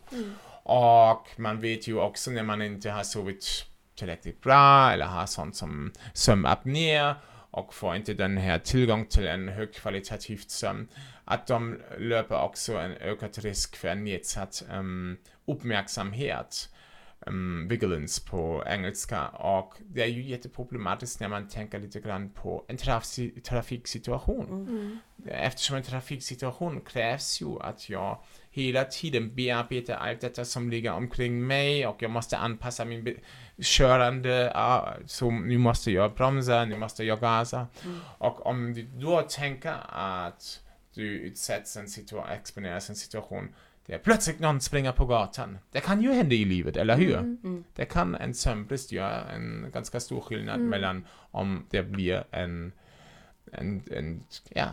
Och 0.64 1.28
man 1.38 1.60
vet 1.62 1.88
ju 1.88 2.00
också 2.00 2.32
när 2.32 2.44
man 2.44 2.62
inte 2.62 2.90
har 2.92 3.04
sovit 3.04 3.66
tillräckligt 3.96 4.42
bra 4.42 4.92
eller 4.92 5.06
har 5.06 5.26
sånt 5.26 5.56
som 5.56 5.92
sömnapné 6.14 7.14
och 7.52 7.74
får 7.74 7.96
inte 7.96 8.14
den 8.14 8.38
här 8.38 8.60
tillgång 8.60 9.06
till 9.06 9.28
en 9.28 9.48
högkvalitativt 9.48 10.52
sömn, 10.52 10.88
att 11.32 11.48
de 11.48 11.80
löper 11.98 12.42
också 12.42 12.78
en 12.78 12.92
ökad 12.92 13.38
risk 13.38 13.76
för 13.76 13.88
en 13.88 14.04
nedsatt 14.04 14.64
um, 14.72 15.18
uppmärksamhet 15.46 16.70
um, 17.26 17.68
vigilance 17.68 18.30
på 18.30 18.64
engelska 18.68 19.28
och 19.28 19.74
det 19.80 20.04
är 20.04 20.08
ju 20.08 20.22
jätteproblematiskt 20.22 21.20
när 21.20 21.28
man 21.28 21.48
tänker 21.48 21.80
lite 21.80 22.00
grann 22.00 22.30
på 22.30 22.66
en 22.68 22.78
traf- 22.78 23.42
trafiksituation. 23.42 24.68
Mm. 24.70 25.00
Eftersom 25.28 25.76
en 25.76 25.84
trafiksituation 25.84 26.82
krävs 26.82 27.42
ju 27.42 27.60
att 27.62 27.90
jag 27.90 28.24
hela 28.50 28.84
tiden 28.84 29.36
bearbetar 29.36 29.96
allt 29.96 30.22
detta 30.22 30.46
som 30.46 30.70
ligger 30.70 30.92
omkring 30.92 31.48
mig 31.48 31.88
och 31.88 32.02
jag 32.02 32.12
måste 32.12 32.38
anpassa 32.38 32.86
min 32.86 33.18
körande, 33.62 34.52
ja, 34.54 34.94
så 35.06 35.32
nu 35.32 35.58
måste 35.58 35.92
jag 35.92 36.14
bromsa, 36.14 36.66
nu 36.66 36.78
måste 36.78 37.04
jag 37.04 37.20
gasa. 37.20 37.68
Och 38.18 38.46
om 38.46 38.74
du 38.74 38.84
då 38.84 39.22
tänker 39.22 39.76
att 39.90 40.60
du 40.94 41.04
utsätts 41.04 41.78
en 41.78 41.88
situation, 41.88 42.30
exponeras 42.30 42.89
en 42.89 42.96
situation 42.96 43.50
där 43.86 43.98
plötsligt 43.98 44.39
någon 44.39 44.62
springer 44.62 44.92
på 44.92 45.06
gatan. 45.06 45.58
Det 45.72 45.80
kan 45.80 46.02
ju 46.02 46.12
hända 46.12 46.36
i 46.36 46.46
livet, 46.46 46.78
eller 46.78 46.98
hur? 46.98 47.18
Mm. 47.18 47.64
Det 47.76 47.86
kan 47.86 48.16
en 48.16 48.34
sömnbrist 48.34 48.92
göra 48.92 49.32
en 49.32 49.72
ganska 49.74 50.00
stor 50.00 50.22
skillnad 50.22 50.60
mellan 50.60 51.06
om 51.32 51.66
det 51.70 51.84
blir 51.84 52.24
en, 52.32 52.72
en, 53.52 53.84
en 53.92 54.24
ja, 54.50 54.68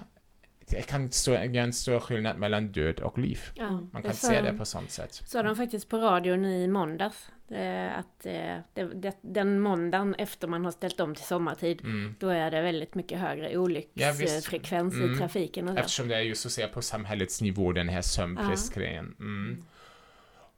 det 0.71 0.83
kan 0.83 1.11
stå, 1.11 1.31
göra 1.33 1.63
en 1.65 1.73
stor 1.73 2.01
skillnad 2.01 2.39
mellan 2.39 2.69
död 2.69 3.01
och 3.01 3.19
liv. 3.19 3.41
Ja, 3.55 3.81
Man 3.93 4.03
kan 4.03 4.15
se 4.15 4.41
de- 4.41 4.43
det 4.53 4.59
på 4.59 4.65
sånt 4.65 4.91
sätt. 4.91 5.15
sa 5.27 5.43
de 5.43 5.57
faktiskt 5.57 5.89
på 5.89 5.99
radion 5.99 6.45
i 6.45 6.69
måndags. 6.69 7.29
eh, 7.51 7.99
Att 7.99 8.27
eh, 8.27 8.57
det, 8.95 9.17
den 9.21 9.61
måndagen 9.61 10.15
efter 10.15 10.49
man 10.49 10.65
har 10.65 10.73
ställt 10.73 11.01
om 11.01 11.15
till 11.15 11.25
sommartid, 11.25 11.81
Mm. 11.81 12.15
då 12.19 12.29
är 12.29 12.51
det 12.51 12.63
väldigt 12.63 12.95
mycket 12.95 13.19
högre 13.19 13.53
Ja, 13.53 13.59
olycksfrekvens 13.59 14.95
Mm. 14.95 15.15
i 15.15 15.19
trafiken 15.19 15.69
och 15.69 15.75
så. 15.75 15.81
Eftersom 15.81 16.09
det 16.09 16.17
är 16.17 16.21
ju 16.21 16.35
så 16.35 16.49
att 16.49 16.53
säga 16.53 16.69
på 16.69 16.83
samhällets 16.83 17.41
nivå 17.43 17.73
den 17.73 17.89
här 17.89 18.03
sömnbristgrejen. 18.03 19.15
Mm. 19.19 19.65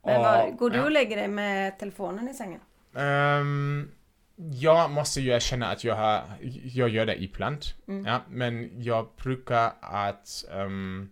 Men 0.05 0.21
vad, 0.21 0.49
Och- 0.49 0.57
går 0.59 0.71
du 0.71 0.77
ja. 0.77 0.85
och 0.85 0.91
lägger 0.91 1.17
dig 1.17 1.29
med 1.29 1.79
telefonen 1.79 2.29
i 2.29 2.35
sängen? 2.35 2.61
Ehm, 2.97 3.89
jag 4.53 4.91
måste 4.91 5.21
ju 5.21 5.31
erkänna 5.31 5.67
att 5.67 5.85
jag, 5.85 5.97
har, 5.97 6.23
jag 6.65 6.89
gör 6.89 7.07
det 7.07 7.23
ibland. 7.23 7.65
Mm. 7.89 8.05
Ja, 8.05 8.21
men 8.29 8.83
jag 8.83 9.09
brukar 9.23 9.73
att, 9.81 10.45
ehm, 10.53 11.11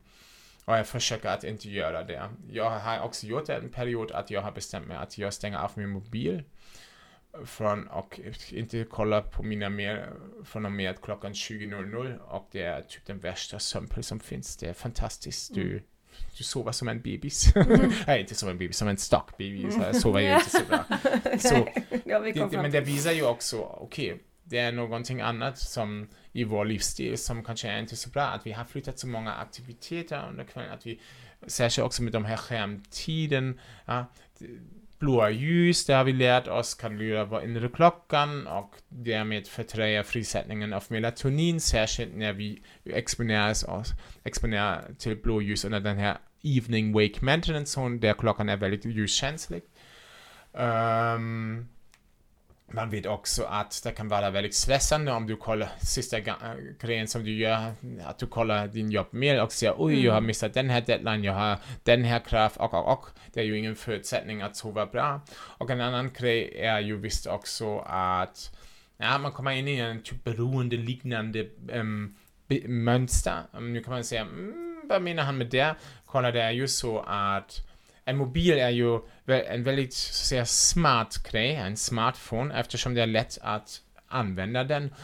och 0.64 0.76
jag 0.76 0.86
försöker 0.86 1.28
att 1.28 1.44
inte 1.44 1.70
göra 1.70 2.04
det. 2.04 2.30
Jag 2.50 2.70
har 2.70 3.00
också 3.00 3.26
gjort 3.26 3.48
en 3.48 3.68
period 3.68 4.12
att 4.12 4.30
jag 4.30 4.42
har 4.42 4.52
bestämt 4.52 4.86
mig 4.86 4.96
att 4.96 5.18
jag 5.18 5.34
stänger 5.34 5.58
av 5.58 5.70
min 5.74 5.88
mobil 5.88 6.42
från 7.44 7.88
och 7.88 8.20
inte 8.50 8.84
kollar 8.84 9.22
på 9.22 9.42
mina 9.42 9.68
mer 9.68 10.10
från 10.44 10.66
och 10.66 10.72
med 10.72 11.00
klockan 11.00 11.32
20.00 11.32 12.18
och 12.18 12.48
det 12.52 12.62
är 12.62 12.82
typ 12.82 13.06
den 13.06 13.18
värsta 13.18 13.58
sömnpille 13.58 14.02
som 14.02 14.20
finns. 14.20 14.56
Det 14.56 14.68
är 14.68 14.72
fantastiskt. 14.72 15.54
Du, 15.54 15.62
du 15.62 15.82
sover 16.32 16.72
som 16.72 16.88
en 16.88 17.00
bebis. 17.00 17.52
Nej, 18.06 18.20
inte 18.20 18.34
som 18.34 18.48
en 18.48 18.58
bebis, 18.58 18.76
som 18.76 18.88
en 18.88 18.98
stockbaby. 18.98 19.70
Så 19.70 19.80
jag 19.80 19.96
sover 19.96 20.20
ju 20.20 20.34
inte 20.34 20.50
så 20.50 20.64
bra. 20.68 20.84
Så 21.38 21.68
ja, 22.04 22.20
det, 22.20 22.52
men 22.52 22.70
det 22.70 22.80
visar 22.80 23.12
ju 23.12 23.26
också, 23.26 23.56
okej, 23.58 24.22
det 24.44 24.58
är 24.58 24.72
någonting 24.72 25.20
annat 25.20 25.58
som 25.58 26.08
i 26.32 26.44
vår 26.44 26.64
livsstil 26.64 27.18
som 27.18 27.44
kanske 27.44 27.68
är 27.68 27.78
inte 27.80 27.96
så 27.96 28.10
bra. 28.10 28.22
Att 28.22 28.46
vi 28.46 28.52
har 28.52 28.64
flyttat 28.64 28.98
så 28.98 29.06
många 29.06 29.34
aktiviteter 29.34 30.26
under 30.28 30.44
kvällen. 30.44 30.72
Att 30.72 30.86
vi, 30.86 31.00
särskilt 31.46 31.86
också 31.86 32.02
med 32.02 32.12
de 32.12 32.24
här 32.24 32.36
skärmtiden, 32.36 33.60
ja, 33.84 34.06
blåa 34.98 35.30
ljus, 35.30 35.86
det 35.86 35.94
har 35.94 36.04
vi 36.04 36.12
lärt 36.12 36.48
oss 36.48 36.74
kan 36.74 36.98
lura 36.98 37.24
vår 37.24 37.44
inre 37.44 37.68
klockan 37.68 38.46
och 38.46 38.74
därmed 38.88 39.46
fördröja 39.46 40.04
frisättningen 40.04 40.72
av 40.72 40.84
melatonin, 40.88 41.60
särskilt 41.60 42.16
när 42.16 42.32
vi 42.32 42.62
exponeras 42.84 43.64
oss, 43.64 43.88
exponerar 44.24 44.84
till 44.98 45.16
blåljus 45.16 45.64
under 45.64 45.80
den 45.80 45.98
här 45.98 46.18
evening 46.42 46.92
wake 46.92 47.24
maintenance 47.24 47.80
zone, 47.80 47.98
där 47.98 48.12
klockan 48.12 48.48
är 48.48 48.56
väldigt 48.56 48.84
ljuskänslig. 48.84 49.62
Ehm, 50.54 51.68
man 52.70 52.90
vet 52.90 53.06
också 53.06 53.44
att 53.44 53.80
det 53.84 53.92
kan 53.92 54.08
vara 54.08 54.30
väldigt 54.30 54.54
stressande 54.54 55.12
om 55.12 55.26
du 55.26 55.36
kollar 55.36 55.68
sista 55.80 56.18
äh, 56.18 56.34
grejen 56.80 57.08
som 57.08 57.24
du 57.24 57.32
gör, 57.32 57.72
att 58.04 58.18
du 58.18 58.26
kollar 58.26 58.66
din 58.66 58.90
jobbmail 58.90 59.40
och 59.40 59.52
säger 59.52 59.74
oj, 59.78 60.04
jag 60.04 60.12
har 60.12 60.20
missat 60.20 60.54
den 60.54 60.70
här 60.70 60.80
deadline, 60.80 61.24
jag 61.24 61.32
har 61.32 61.58
den 61.84 62.04
här 62.04 62.20
krav 62.20 62.52
och, 62.56 62.74
och, 62.74 62.92
och. 62.92 63.06
Det 63.32 63.40
är 63.40 63.44
ju 63.44 63.58
ingen 63.58 63.76
förutsättning 63.76 64.42
att 64.42 64.56
sova 64.56 64.86
bra. 64.86 65.20
Och 65.30 65.70
en 65.70 65.80
annan 65.80 66.10
grej 66.12 66.58
är 66.58 66.80
ju 66.80 66.96
visst 66.96 67.26
också 67.26 67.78
att 67.86 68.56
ja, 68.96 69.18
man 69.18 69.32
kommer 69.32 69.50
in 69.50 69.68
i 69.68 69.78
en 69.78 70.02
typ 70.02 70.24
beroende 70.24 70.76
liknande 70.76 71.46
um, 71.72 72.16
mönster. 72.66 73.42
Nu 73.60 73.82
kan 73.82 73.92
man 73.92 74.04
säga, 74.04 74.20
mm, 74.20 74.80
vad 74.84 75.02
menar 75.02 75.22
han 75.22 75.38
med 75.38 75.46
det? 75.46 75.74
Kolla, 76.06 76.30
det 76.30 76.42
är 76.42 76.50
ju 76.50 76.68
så 76.68 77.00
att 77.06 77.68
en 78.08 78.16
mobil 78.16 78.58
är 78.58 78.70
ju 78.70 79.00
en 79.26 79.64
väldigt 79.64 79.94
så 79.94 80.24
säga, 80.26 80.46
smart 80.46 81.30
grej, 81.30 81.54
en 81.54 81.76
smartphone, 81.76 82.60
eftersom 82.60 82.94
det 82.94 83.02
är 83.02 83.06
lätt 83.06 83.38
att 83.42 83.80
använda 84.08 84.64
den. 84.64 84.94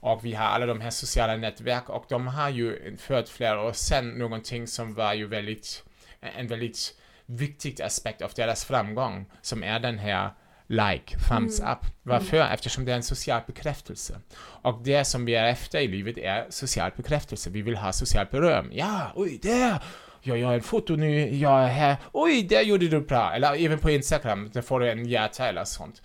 Och 0.00 0.24
vi 0.24 0.34
har 0.34 0.44
alla 0.44 0.66
de 0.66 0.80
här 0.80 0.90
sociala 0.90 1.36
nätverk 1.36 1.88
och 1.88 2.04
de 2.08 2.26
har 2.26 2.50
ju 2.50 2.96
för 2.96 3.22
flera 3.22 3.62
år 3.62 3.72
sedan 3.72 4.10
någonting 4.10 4.66
som 4.66 4.94
var 4.94 5.14
ju 5.14 5.26
väldigt, 5.26 5.84
en 6.20 6.46
väldigt 6.46 6.94
viktig 7.26 7.82
aspekt 7.82 8.22
av 8.22 8.30
deras 8.36 8.64
framgång, 8.64 9.26
som 9.42 9.62
är 9.62 9.80
den 9.80 9.98
här 9.98 10.30
like, 10.66 11.18
thumbs 11.28 11.60
up. 11.60 11.86
Varför? 12.02 12.40
Eftersom 12.40 12.84
det 12.84 12.92
är 12.92 12.96
en 12.96 13.02
social 13.02 13.42
bekräftelse. 13.46 14.20
Och 14.38 14.82
det 14.82 15.04
som 15.04 15.24
vi 15.24 15.34
är 15.34 15.46
efter 15.46 15.78
i 15.80 15.88
livet 15.88 16.18
är 16.18 16.46
social 16.50 16.90
bekräftelse. 16.96 17.50
Vi 17.50 17.62
vill 17.62 17.76
ha 17.76 17.92
socialt 17.92 18.30
beröm. 18.30 18.70
Ja, 18.72 19.12
oj, 19.14 19.38
där! 19.42 19.82
Jag 20.26 20.38
gör 20.38 20.52
en 20.52 20.62
foto 20.62 20.96
nu, 20.96 21.34
jag 21.34 21.64
är 21.64 21.68
här. 21.68 21.96
Oj, 22.12 22.42
där 22.42 22.62
gjorde 22.62 22.88
du 22.88 23.00
bra. 23.00 23.32
Eller 23.34 23.64
även 23.64 23.78
på 23.78 23.90
Instagram, 23.90 24.50
där 24.52 24.62
får 24.62 24.80
du 24.80 24.90
en 24.90 25.06
hjärta 25.06 25.46
eller 25.46 25.64
sånt. 25.64 26.02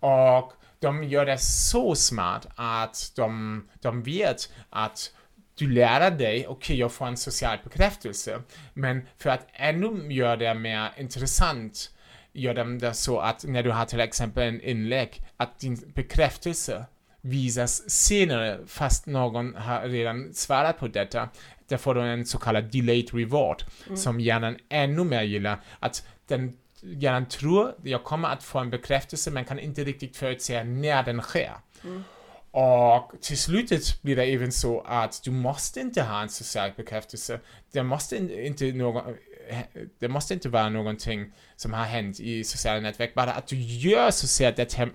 Och 0.00 0.52
de 0.80 1.04
gör 1.04 1.26
det 1.26 1.38
så 1.38 1.94
smart 1.94 2.46
att 2.56 3.12
de, 3.16 3.68
de 3.80 4.02
vet 4.02 4.52
att 4.70 5.12
du 5.54 5.68
lär 5.68 6.10
dig, 6.10 6.46
okej 6.48 6.78
jag 6.78 6.92
får 6.92 7.06
en 7.06 7.16
social 7.16 7.58
bekräftelse, 7.64 8.42
men 8.74 9.06
för 9.18 9.30
att 9.30 9.46
ännu 9.52 10.12
göra 10.12 10.36
det 10.36 10.54
mer 10.54 10.90
intressant 10.96 11.90
gör 12.32 12.54
de 12.54 12.78
det 12.78 12.94
så 12.94 13.18
att 13.18 13.44
när 13.44 13.62
du 13.62 13.70
har 13.70 13.84
till 13.84 14.00
exempel 14.00 14.48
en 14.48 14.60
inlägg, 14.60 15.20
att 15.36 15.58
din 15.58 15.92
bekräftelse 15.94 16.84
visas 17.20 17.90
senare 17.90 18.58
fast 18.66 19.06
någon 19.06 19.54
har 19.54 19.88
redan 19.88 20.34
svarat 20.34 20.78
på 20.78 20.88
detta. 20.88 21.28
Där 21.68 21.76
får 21.76 21.94
du 21.94 22.00
en 22.00 22.26
så 22.26 22.38
kallad 22.38 22.64
delayed 22.64 23.14
reward 23.14 23.62
som 23.96 24.20
hjärnan 24.20 24.56
ännu 24.68 25.04
mer 25.04 25.22
gillar. 25.22 25.60
Att 25.80 26.06
den 26.26 26.56
hjärnan 26.80 27.26
tror 27.26 27.74
jag 27.82 28.04
kommer 28.04 28.28
att 28.28 28.44
få 28.44 28.58
en 28.58 28.70
bekräftelse 28.70 29.30
men 29.30 29.44
kan 29.44 29.58
inte 29.58 29.84
riktigt 29.84 30.16
förutsäga 30.16 30.64
när 30.64 31.02
den 31.02 31.20
sker. 31.22 31.52
Och 32.50 33.12
till 33.20 33.38
slutet 33.38 34.02
blir 34.02 34.16
det 34.16 34.24
även 34.24 34.52
så 34.52 34.80
att 34.80 35.20
du 35.24 35.30
måste 35.30 35.80
inte 35.80 36.02
ha 36.02 36.22
en 36.22 36.28
social 36.28 36.70
bekräftelse. 36.76 37.40
Det 37.72 37.82
måste 37.82 38.16
in- 38.16 38.30
inte, 38.30 38.72
någon, 38.72 39.16
det 39.98 40.08
måste 40.08 40.34
inte 40.34 40.48
vara 40.48 40.68
någonting 40.68 41.32
som 41.56 41.72
har 41.72 41.84
hänt 41.84 42.20
i 42.20 42.44
sociala 42.44 42.80
nätverk. 42.80 43.14
Bara 43.14 43.32
att 43.32 43.46
du 43.46 43.56
gör 43.56 44.10
här 44.78 44.90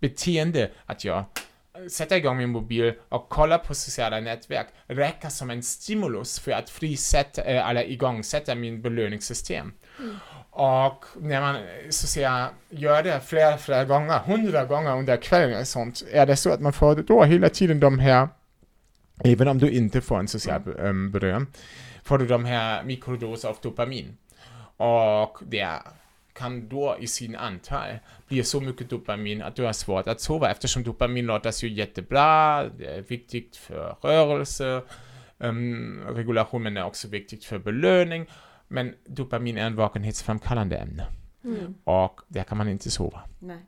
beteende 0.00 0.70
att 0.86 1.04
jag 1.04 1.24
sätter 1.90 2.16
igång 2.16 2.36
min 2.36 2.50
mobil 2.50 2.94
och 3.08 3.28
kollar 3.28 3.58
på 3.58 3.74
sociala 3.74 4.20
nätverk 4.20 4.66
räcker 4.86 5.28
som 5.28 5.50
en 5.50 5.62
stimulus 5.62 6.38
för 6.38 6.52
att 6.52 6.70
frisätta, 6.70 7.42
eh, 7.42 7.68
eller 7.68 7.90
igångsätta 7.90 8.54
min 8.54 8.82
belöningssystem. 8.82 9.72
Och 10.50 11.04
när 11.20 11.40
man 11.40 11.56
så 11.90 12.04
att 12.04 12.10
säga, 12.10 12.48
gör 12.70 13.02
det 13.02 13.20
flera, 13.20 13.58
flera 13.58 13.84
gånger, 13.84 14.18
hundra 14.18 14.64
gånger 14.64 14.96
under 14.96 15.16
kvällen 15.16 15.66
sånt, 15.66 16.02
är 16.12 16.26
det 16.26 16.36
så 16.36 16.52
att 16.52 16.60
man 16.60 16.72
får 16.72 16.94
då 16.94 17.24
hela 17.24 17.48
tiden 17.48 17.80
de 17.80 17.98
här, 17.98 18.28
även 19.24 19.48
om 19.48 19.58
du 19.58 19.70
inte 19.70 20.00
får 20.00 20.18
en 20.18 20.28
social 20.28 20.62
mm. 20.78 21.10
beröm, 21.10 21.46
får 22.02 22.18
du 22.18 22.26
de 22.26 22.44
här 22.44 22.82
mikrodoser 22.82 23.48
av 23.48 23.56
dopamin. 23.62 24.16
Och 24.76 25.38
det 25.42 25.68
kan 26.38 26.68
då 26.68 26.96
i 27.00 27.06
sin 27.06 27.36
antal 27.36 27.98
bli 28.28 28.44
så 28.44 28.60
mycket 28.60 28.90
dopamin 28.90 29.42
att 29.42 29.56
du 29.56 29.62
har 29.62 29.72
svårt 29.72 30.06
att 30.06 30.20
sova 30.20 30.50
eftersom 30.50 30.82
dopamin 30.82 31.26
låter 31.26 31.64
ju 31.64 31.72
jättebra, 31.72 32.64
det 32.68 32.86
är 32.86 33.00
viktigt 33.00 33.56
för 33.56 33.96
rörelse, 34.02 34.82
um, 35.38 36.04
regulation 36.08 36.62
men 36.62 36.74
det 36.74 36.80
är 36.80 36.84
också 36.84 37.08
viktigt 37.08 37.44
för 37.44 37.58
belöning. 37.58 38.26
Men 38.68 38.94
dopamin 39.06 39.58
är 39.58 39.66
en 39.66 39.76
vakenhetsframkallande 39.76 40.76
ämne. 40.76 41.06
Mm. 41.44 41.74
Och 41.84 42.20
där 42.28 42.42
kan 42.42 42.58
man 42.58 42.68
inte 42.68 42.90
sova. 42.90 43.20
Nej. 43.38 43.66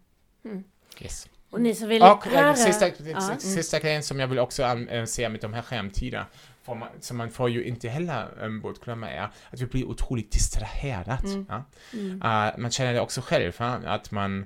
Yes. 1.01 1.29
Och 1.51 1.61
ni 1.61 1.75
som 1.75 1.89
vill 1.89 2.03
Och 2.03 2.27
eh, 2.27 2.33
höra... 2.33 2.55
sista, 2.55 2.89
Ja. 2.89 3.37
sista 3.39 3.79
grejen 3.79 4.03
som 4.03 4.21
jag 4.21 4.29
vill 4.29 4.39
också 4.39 4.63
äh, 4.63 5.05
säga 5.05 5.29
med 5.29 5.41
de 5.41 5.53
här 5.53 5.63
skärmtiderna, 5.63 6.27
får 6.69 6.75
man, 6.75 6.89
som 7.01 7.17
man 7.17 7.31
får 7.31 7.51
ju 7.51 7.65
inte 7.65 7.89
heller 7.89 8.45
ähm, 8.45 8.61
bortglömma 8.61 9.11
är 9.11 9.23
att 9.51 9.61
vi 9.61 9.67
blir 9.67 9.85
otroligt 9.85 10.33
distraherat. 10.33 11.25
Mm. 11.25 11.47
Ja? 11.49 11.65
Mm. 11.93 12.13
Uh, 12.13 12.59
man 12.59 12.71
känner 12.71 12.93
det 12.93 13.01
också 13.01 13.21
själv, 13.21 13.53
va? 13.59 13.81
att 13.87 14.11
man, 14.11 14.45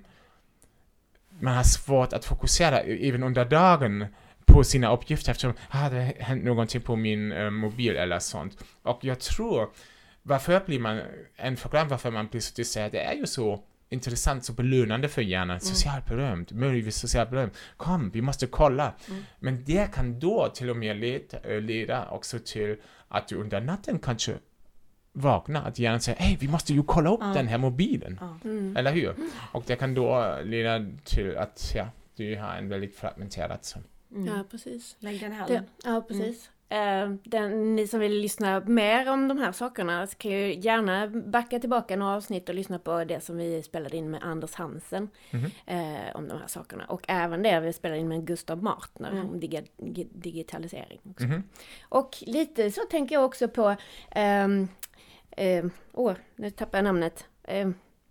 man 1.40 1.54
har 1.54 1.62
svårt 1.62 2.12
att 2.12 2.24
fokusera 2.24 2.80
även 2.80 3.22
under 3.22 3.44
dagen 3.44 4.06
på 4.46 4.64
sina 4.64 4.92
uppgifter 4.92 5.30
eftersom 5.30 5.54
ah, 5.68 5.88
det 5.88 5.96
har 5.96 6.24
hänt 6.24 6.44
någonting 6.44 6.80
på 6.80 6.96
min 6.96 7.32
eh, 7.32 7.50
mobil 7.50 7.96
eller 7.96 8.18
sånt. 8.18 8.64
Och 8.82 9.04
jag 9.04 9.20
tror, 9.20 9.70
varför 10.22 10.62
blir 10.66 10.78
man, 10.78 11.00
en 11.36 11.56
förklaring 11.56 11.88
varför 11.88 12.10
man 12.10 12.26
blir 12.26 12.40
så 12.40 12.54
distraherad, 12.54 12.92
det 12.92 13.00
är 13.00 13.14
ju 13.14 13.26
så 13.26 13.62
intressant 13.92 14.48
och 14.48 14.54
belönande 14.54 15.08
för 15.08 15.22
hjärnan. 15.22 15.60
Socialt 15.60 16.06
beröm, 16.06 16.46
möjligtvis 16.50 16.96
socialt 16.96 17.30
beröm. 17.30 17.50
Kom, 17.76 18.10
vi 18.10 18.22
måste 18.22 18.46
kolla. 18.46 18.92
Men 19.40 19.64
det 19.64 19.92
kan 19.94 20.20
då 20.20 20.48
till 20.54 20.70
och 20.70 20.76
med 20.76 20.96
leda, 20.96 21.38
eh, 21.40 21.60
leda 21.60 22.08
också 22.08 22.38
till 22.38 22.76
att 23.08 23.28
du 23.28 23.36
under 23.36 23.60
natten 23.60 23.98
kanske 23.98 24.34
vaknar, 25.12 25.68
att 25.68 25.78
hjärnan 25.78 26.00
säger 26.00 26.18
hej, 26.18 26.36
vi 26.40 26.48
måste 26.48 26.72
ju 26.74 26.82
kolla 26.82 27.10
upp 27.10 27.20
Ja. 27.22 27.26
den 27.26 27.46
här 27.48 27.58
mobilen. 27.58 28.18
Ja. 28.20 28.38
Mm. 28.44 28.76
Eller 28.76 28.92
hur? 28.92 29.14
Och 29.52 29.64
det 29.66 29.76
kan 29.76 29.94
då 29.94 30.38
leda 30.44 30.86
till 31.04 31.36
att 31.36 31.72
ja, 31.74 31.88
du 32.16 32.36
har 32.36 32.54
en 32.54 32.68
väldigt 32.68 32.96
fragmenterad 32.96 33.64
sömn. 33.64 33.84
Mm. 34.14 34.26
Ja, 34.26 34.44
precis. 34.50 34.96
Lägg 34.98 35.20
den 35.20 35.32
här. 35.32 35.48
Det, 35.48 35.62
ja, 35.84 36.04
precis. 36.08 36.50
Eh, 36.72 37.10
den, 37.24 37.76
ni 37.76 37.86
som 37.86 38.00
vill 38.00 38.12
lyssna 38.20 38.60
mer 38.66 39.10
om 39.10 39.28
de 39.28 39.38
här 39.38 39.52
sakerna 39.52 40.06
så 40.06 40.16
kan 40.16 40.30
ju 40.30 40.54
gärna 40.60 41.06
backa 41.08 41.58
tillbaka 41.58 41.96
några 41.96 42.16
avsnitt 42.16 42.48
och 42.48 42.54
lyssna 42.54 42.78
på 42.78 43.04
det 43.04 43.20
som 43.20 43.36
vi 43.36 43.62
spelade 43.62 43.96
in 43.96 44.10
med 44.10 44.22
Anders 44.22 44.54
Hansen 44.54 45.08
Mhm. 45.30 45.50
eh, 45.66 46.14
om 46.16 46.28
de 46.28 46.38
här 46.38 46.46
sakerna. 46.46 46.84
Och 46.84 47.04
även 47.08 47.42
det 47.42 47.60
vi 47.60 47.72
spelade 47.72 48.00
in 48.00 48.08
med 48.08 48.26
Gustav 48.26 48.62
Martner 48.62 49.10
Mm. 49.10 49.28
om 49.30 49.40
diga, 49.40 49.60
gi- 49.76 50.08
digitalisering. 50.12 51.00
Också. 51.10 51.24
Mhm. 51.26 51.42
Och 51.88 52.16
lite 52.26 52.70
så 52.70 52.80
tänker 52.90 53.14
jag 53.14 53.24
också 53.24 53.48
på, 53.48 53.76
ehm, 54.10 54.68
ehm, 55.30 55.70
åh, 55.92 56.14
nu 56.36 56.50
tappar 56.50 56.78
jag 56.78 56.84
namnet. 56.84 57.26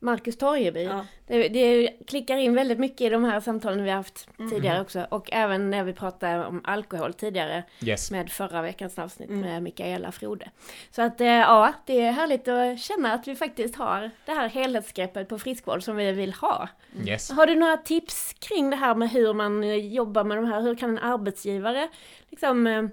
Marcus 0.04 0.38
Torgeby. 0.38 0.84
Ja. 0.84 1.06
Det, 1.28 1.48
det 1.48 1.90
klickar 2.08 2.38
in 2.38 2.56
väldigt 2.56 2.80
mycket 2.80 3.02
i 3.02 3.10
de 3.10 3.24
här 3.24 3.40
samtalen 3.40 3.84
vi 3.84 3.90
har 3.90 3.98
haft 3.98 4.28
Mm. 4.40 4.52
tidigare 4.52 4.82
också. 4.82 5.08
Och 5.10 5.30
även 5.34 5.70
när 5.70 5.84
vi 5.84 5.94
pratade 5.94 6.46
om 6.46 6.62
alkohol 6.64 7.14
tidigare 7.14 7.64
Yes. 7.84 8.12
med 8.12 8.32
förra 8.32 8.62
veckans 8.62 9.00
avsnitt 9.00 9.30
Mm. 9.30 9.42
med 9.42 9.64
Mikaela 9.64 10.12
Frode. 10.12 10.50
Så 10.92 11.02
att 11.02 11.22
eh, 11.22 11.28
ja, 11.28 11.74
det 11.86 12.02
är 12.02 12.12
härligt 12.12 12.48
att 12.48 12.80
känna 12.80 13.14
att 13.14 13.28
vi 13.28 13.36
faktiskt 13.36 13.76
har 13.76 14.12
det 14.26 14.32
här 14.32 14.50
helhetsgreppet 14.50 15.30
på 15.30 15.40
friskvård 15.40 15.84
som 15.84 15.96
vi 15.96 16.12
vill 16.12 16.34
ha. 16.34 16.68
Yes. 17.06 17.32
Har 17.32 17.48
du 17.48 17.56
några 17.56 17.78
tips 17.78 18.34
kring 18.40 18.70
det 18.70 18.76
här 18.76 18.96
med 18.96 19.10
hur 19.10 19.34
man 19.34 19.64
eh, 19.64 19.76
jobbar 19.76 20.24
med 20.24 20.38
de 20.38 20.46
här? 20.46 20.62
Hur 20.62 20.76
kan 20.76 20.90
en 20.90 20.98
arbetsgivare 20.98 21.88
liksom 22.30 22.68
eh, 22.68 22.84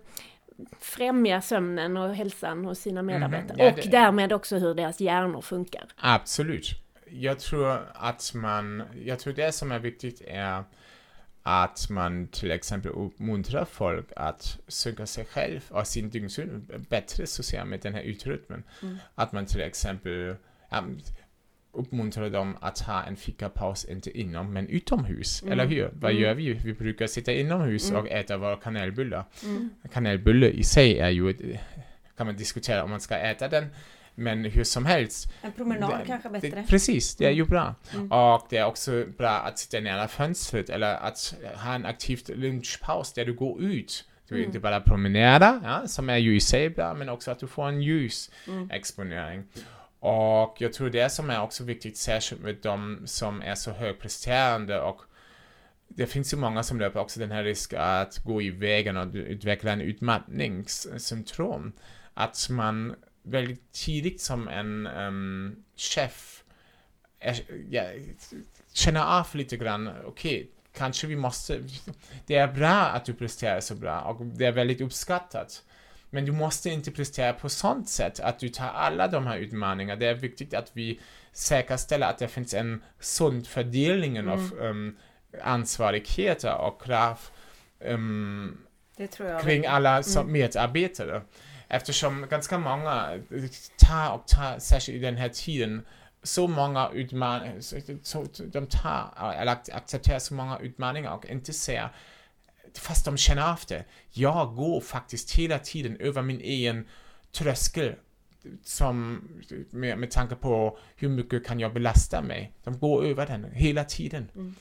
främja 0.81 1.41
sömnen 1.41 1.97
och 1.97 2.15
hälsan 2.15 2.65
hos 2.65 2.79
sina 2.79 3.03
medarbetare? 3.03 3.57
Ja, 3.59 3.71
och 3.71 3.77
det- 3.77 3.91
därmed 3.91 4.33
också 4.33 4.57
hur 4.57 4.75
deras 4.75 5.01
hjärnor 5.01 5.41
funkar. 5.41 5.85
Absolut. 5.97 6.67
Jag 7.11 7.39
tror 7.39 7.79
att 7.95 8.33
man, 8.35 8.83
jag 9.05 9.19
tror 9.19 9.33
det 9.33 9.53
som 9.53 9.73
är 9.73 9.79
viktigt 9.79 10.23
är 10.27 10.65
att 11.43 11.91
man 11.91 12.27
till 12.29 12.51
exempel 12.51 12.91
uppmuntrar 12.93 13.65
folk 13.65 14.07
att 14.17 14.59
söka 14.69 15.07
sig 15.07 15.25
själv 15.25 15.61
och 15.69 15.87
sin 15.87 16.11
dygnsrytm 16.11 16.67
bättre 16.89 17.27
så 17.27 17.43
att 17.43 17.47
säga 17.47 17.65
med 17.65 17.81
den 17.81 17.95
här 17.95 18.03
ytrytmen. 18.03 18.63
Mm. 18.83 18.97
Att 19.15 19.33
man 19.33 19.47
till 19.47 19.61
exempel 19.61 20.37
ja, 20.71 20.85
uppmuntrar 21.73 22.31
dem 22.31 22.57
att 22.61 22.79
ha 22.79 23.03
en 23.03 23.17
fikapaus, 23.17 23.85
inte 23.85 24.19
inom 24.19 24.53
men 24.53 24.69
utomhus. 24.69 25.43
Mm. 25.43 25.53
Eller 25.53 25.67
hur? 25.67 25.91
Vad 25.93 26.11
Mm. 26.11 26.23
gör 26.23 26.35
vi? 26.35 26.53
Vi 26.53 26.73
brukar 26.75 27.07
sitta 27.07 27.33
inomhus 27.33 27.91
Mm. 27.91 28.03
och 28.03 28.09
äta 28.11 28.37
våra 28.37 28.57
kanelbullar. 28.57 29.25
Mm. 29.45 29.71
Kanelbulle 29.93 30.49
i 30.49 30.65
sig 30.65 30.99
är 30.99 31.09
ju, 31.11 31.31
ett, 31.31 31.41
kan 32.17 32.27
man 32.27 32.37
diskutera 32.37 32.85
om 32.85 32.91
man 32.91 33.01
ska 33.01 33.17
äta 33.17 33.49
den, 33.49 33.67
men 34.19 34.45
hur 34.45 34.65
som 34.65 34.87
helst. 34.87 35.29
En 35.43 35.53
promenad 35.53 35.91
Det- 36.01 36.07
kanske 36.07 36.29
bättre. 36.29 36.49
Det, 36.51 36.65
precis, 36.69 37.17
det 37.17 37.27
är 37.27 37.31
ju 37.31 37.45
bra. 37.45 37.75
Mm. 37.95 38.13
Och 38.13 38.47
det 38.51 38.57
är 38.57 38.65
också 38.65 39.05
bra 39.19 39.31
att 39.31 39.59
sitta 39.59 39.81
nära 39.81 40.09
fönstret 40.09 40.71
eller 40.71 40.95
att 40.95 41.35
ha 41.57 41.75
en 41.75 41.87
aktiv 41.87 42.21
lunchpaus 42.29 43.13
där 43.13 43.25
du 43.25 43.35
går 43.35 43.63
ut. 43.63 44.05
Du 44.29 44.35
Mm. 44.35 44.47
inte 44.47 44.61
bara 44.61 44.81
promenera, 44.81 45.61
ja, 45.65 45.87
som 45.89 46.11
är 46.11 46.17
ju 46.17 46.37
i 46.37 46.41
sig 46.41 46.71
bra, 46.71 46.95
men 46.95 47.09
också 47.09 47.31
att 47.31 47.39
du 47.39 47.47
får 47.47 47.69
en 47.69 47.83
ljus 47.83 48.31
Mm. 48.47 48.71
Och 50.01 50.57
jag 50.61 50.73
tror 50.73 50.91
det 50.91 51.09
som 51.13 51.31
är 51.31 51.43
också 51.43 51.65
viktigt, 51.65 51.97
särskilt 51.97 52.43
med 52.43 52.57
de 52.63 53.03
som 53.05 53.43
är 53.43 53.55
så 53.55 53.71
högpresterande 53.71 54.81
och 54.81 55.01
det 55.89 56.07
finns 56.07 56.33
ju 56.33 56.37
många 56.37 56.63
som 56.63 56.81
löper 56.81 57.01
också 57.01 57.21
den 57.21 57.31
här 57.31 57.45
risk 57.45 57.75
att 57.77 58.19
gå 58.25 58.43
i 58.43 58.51
vägen 58.51 58.97
och 58.97 59.07
utveckla 59.15 59.73
en 59.73 59.81
utmattningssyndrom. 59.81 61.73
Att 62.15 62.49
man 62.51 62.95
väldigt 63.31 63.73
tidigt 63.73 64.21
som 64.21 64.49
en 64.49 64.87
ehm, 64.87 65.57
chef 65.77 66.45
är, 67.21 67.41
ja, 67.71 67.83
känner 68.73 69.05
av 69.21 69.29
lite 69.33 69.57
grann, 69.57 69.91
okej, 70.05 70.51
kanske 70.77 71.07
vi 71.07 71.17
måste, 71.17 71.61
det 72.27 72.37
är 72.37 72.53
bra 72.53 72.69
att 72.75 73.05
du 73.05 73.15
presterar 73.15 73.61
så 73.61 73.75
bra 73.75 74.01
och 74.01 74.27
det 74.27 74.45
är 74.47 74.53
väldigt 74.53 74.81
uppskattat. 74.81 75.63
Men 76.11 76.25
du 76.25 76.33
måste 76.33 76.71
inte 76.71 76.91
prestera 76.91 77.33
på 77.33 77.49
sånt 77.49 77.89
sätt 77.89 78.21
att 78.21 78.39
du 78.39 78.49
tar 78.49 78.69
alla 78.69 79.09
de 79.09 79.27
här 79.27 79.39
utmaningarna. 79.39 80.01
Det 80.01 80.07
är 80.07 80.15
viktigt 80.15 80.55
att 80.55 80.71
vi 80.73 81.01
säkerställer 81.33 82.07
att 82.07 82.19
det 82.19 82.29
finns 82.29 82.55
en 82.55 82.83
sund 83.01 83.47
fördelning 83.47 84.29
av 84.29 84.53
um, 84.61 84.97
ansvarigheter 85.43 86.55
och 86.57 86.83
krav 86.83 87.21
um, 87.81 88.59
Det 88.97 89.07
tror 89.07 89.29
jag. 89.29 89.43
kring 89.43 89.67
alla 89.67 90.03
som 90.03 90.21
Mm. 90.23 90.33
medarbetare. 90.33 91.23
Eftersom 91.69 92.27
ganska 92.31 92.59
många 92.59 93.19
tar 93.77 94.11
och 94.15 94.27
tar, 94.27 94.59
särskilt 94.59 94.97
i 94.97 95.01
den 95.01 95.17
här 95.17 95.29
tiden, 95.29 95.87
så 96.23 96.49
många 96.49 96.91
utmaningar, 96.91 97.61
så, 98.03 98.27
de 98.47 98.67
tar 98.67 99.33
eller 99.37 99.55
ac- 99.55 99.75
accepterar 99.75 100.19
så 100.19 100.35
många 100.35 100.59
utmaningar 100.59 101.13
och 101.13 101.27
inte 101.27 101.53
ser, 101.53 101.89
fast 102.75 103.05
de 103.05 103.17
känner 103.17 103.53
av 103.53 103.61
det, 103.69 103.85
jag 104.11 104.55
går 104.55 104.81
faktiskt 104.81 105.37
hela 105.37 105.59
tiden 105.59 105.97
över 106.01 106.23
min 106.23 106.41
egen 106.41 106.87
tröskel 107.33 107.95
som, 108.65 109.23
med, 109.71 109.99
med 109.99 110.11
tanke 110.11 110.35
på 110.35 110.79
hur 110.97 111.09
mycket 111.09 111.47
kan 111.47 111.61
jag 111.61 111.73
belasta 111.75 112.23
mig. 112.23 112.53
De 112.65 112.79
går 112.79 113.05
över 113.05 113.27
den 113.27 113.47
hela 113.53 113.85
tiden. 113.85 114.31
Mm. 114.35 114.55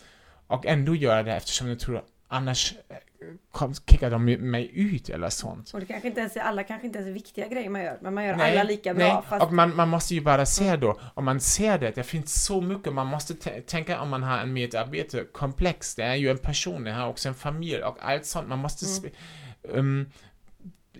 Och 0.47 0.65
ändå 0.65 0.95
gör 0.95 1.23
det 1.23 1.35
eftersom 1.35 1.69
jag 1.69 1.79
tror 1.79 2.03
annars 2.28 2.74
eh, 2.90 2.98
kom, 3.52 3.74
kickar 3.74 4.12
de 4.12 4.26
mig 4.52 4.72
ut 4.74 5.10
eller 5.10 5.30
sånt. 5.30 5.72
Och 5.74 5.80
det 5.80 5.86
kanske 5.86 6.08
inte 6.08 6.20
ens 6.20 6.36
är, 6.38 6.41
alla 6.41 6.64
kanske 6.64 6.88
inte 6.88 6.99
ens 6.99 7.10
är 7.10 7.14
viktiga 7.14 7.48
grejer 7.48 7.70
man 7.70 7.82
gör, 7.84 7.98
men 8.02 8.14
man 8.14 8.26
gör 8.26 8.36
Nej, 8.36 8.52
alla 8.52 8.64
lika 8.64 8.94
bra. 8.94 9.04
Nej, 9.14 9.22
Fast, 9.30 9.45
och 9.45 9.54
man, 9.54 9.76
man 9.76 9.90
måste 9.90 10.16
ju 10.16 10.22
bara 10.22 10.45
se 10.45 10.68
Mm. 10.68 10.80
då, 10.80 10.99
om 11.14 11.26
man 11.26 11.40
ser 11.40 11.78
det, 11.80 11.91
det 11.95 12.04
finns 12.04 12.44
så 12.45 12.62
mycket, 12.62 12.94
man 12.94 13.08
måste 13.08 13.34
tä- 13.34 13.62
tänka 13.62 14.02
om 14.02 14.10
man 14.10 14.24
har 14.24 14.38
en 14.38 14.54
medarbetare, 14.54 15.24
komplex, 15.24 15.95
det 15.95 16.04
är 16.04 16.16
ju 16.16 16.30
en 16.30 16.38
person, 16.38 16.84
det 16.84 16.91
har 16.91 17.08
också 17.08 17.30
en 17.30 17.36
familj 17.36 17.84
och 17.84 17.98
allt 18.02 18.26
sånt, 18.26 18.48
man 18.48 18.60
måste 18.60 18.86
Mm. 19.70 19.80
um, 19.80 20.12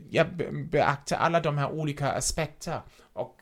ja, 0.10 0.24
be, 0.34 0.52
beakta 0.52 1.18
alla 1.18 1.40
de 1.40 1.58
här 1.58 1.70
olika 1.72 2.12
aspekter 2.12 2.80
och 3.14 3.38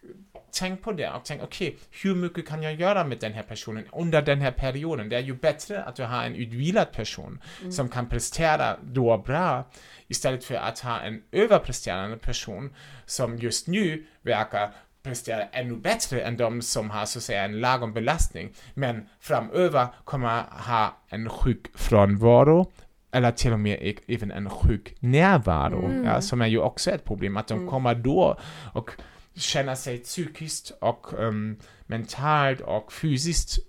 tänk 0.60 0.82
på 0.82 0.91
det 0.91 1.10
och 1.10 1.22
tänk, 1.26 1.44
okej, 1.44 1.77
hur 2.03 2.15
mycket 2.15 2.48
kan 2.48 2.64
jag 2.64 2.73
göra 2.73 3.03
med 3.03 3.18
den 3.19 3.34
här 3.34 3.44
personen 3.44 3.84
under 3.94 4.22
den 4.22 4.41
här 4.41 4.52
perioden? 4.52 5.10
Det 5.10 5.15
är 5.15 5.19
ju 5.22 5.34
bättre 5.34 5.84
att 5.84 5.95
du 5.95 6.03
har 6.03 6.23
en 6.23 6.36
utvilad 6.36 6.91
person 6.91 7.41
Mm. 7.61 7.72
som 7.72 7.90
kan 7.90 8.10
prestera 8.10 8.77
då 8.84 9.18
bra 9.18 9.64
istället 10.07 10.44
för 10.44 10.56
att 10.56 10.80
ha 10.80 10.99
en 10.99 11.22
överpresterande 11.32 12.18
person 12.18 12.73
som 13.06 13.38
just 13.38 13.68
nu 13.68 14.06
verkar 14.22 14.72
prestera 15.03 15.44
ännu 15.44 15.76
bättre 15.76 16.22
än 16.22 16.38
de 16.38 16.61
som 16.61 16.90
har 16.90 17.06
så 17.06 17.19
att 17.19 17.23
säga 17.23 17.44
en 17.44 17.60
lagom 17.60 17.94
belastning 17.94 18.53
men 18.73 19.10
framöver 19.19 19.88
kommer 20.03 20.44
ha 20.68 20.98
en 21.10 21.30
sjukfrånvaro 21.30 22.72
eller 23.11 23.32
till 23.32 23.53
och 23.53 23.60
med 23.60 23.80
e- 23.82 23.95
även 24.07 24.32
en 24.32 24.49
sjuk 24.49 24.95
närvaro, 24.99 25.86
Mm. 25.86 26.03
ja, 26.06 26.22
som 26.22 26.41
är 26.41 26.48
ju 26.48 26.60
också 26.60 26.91
ett 26.91 27.03
problem, 27.03 27.38
att 27.38 27.48
de 27.48 27.53
Mm. 27.57 27.69
kommer 27.69 27.95
då 27.95 28.38
och 28.73 28.91
känner 29.36 29.76
sig 29.76 29.98
psykiskt 29.98 30.72
och 30.82 31.14
um, 31.14 31.60
mentalt 31.86 32.62
och 32.62 32.94
fysiskt 32.94 33.60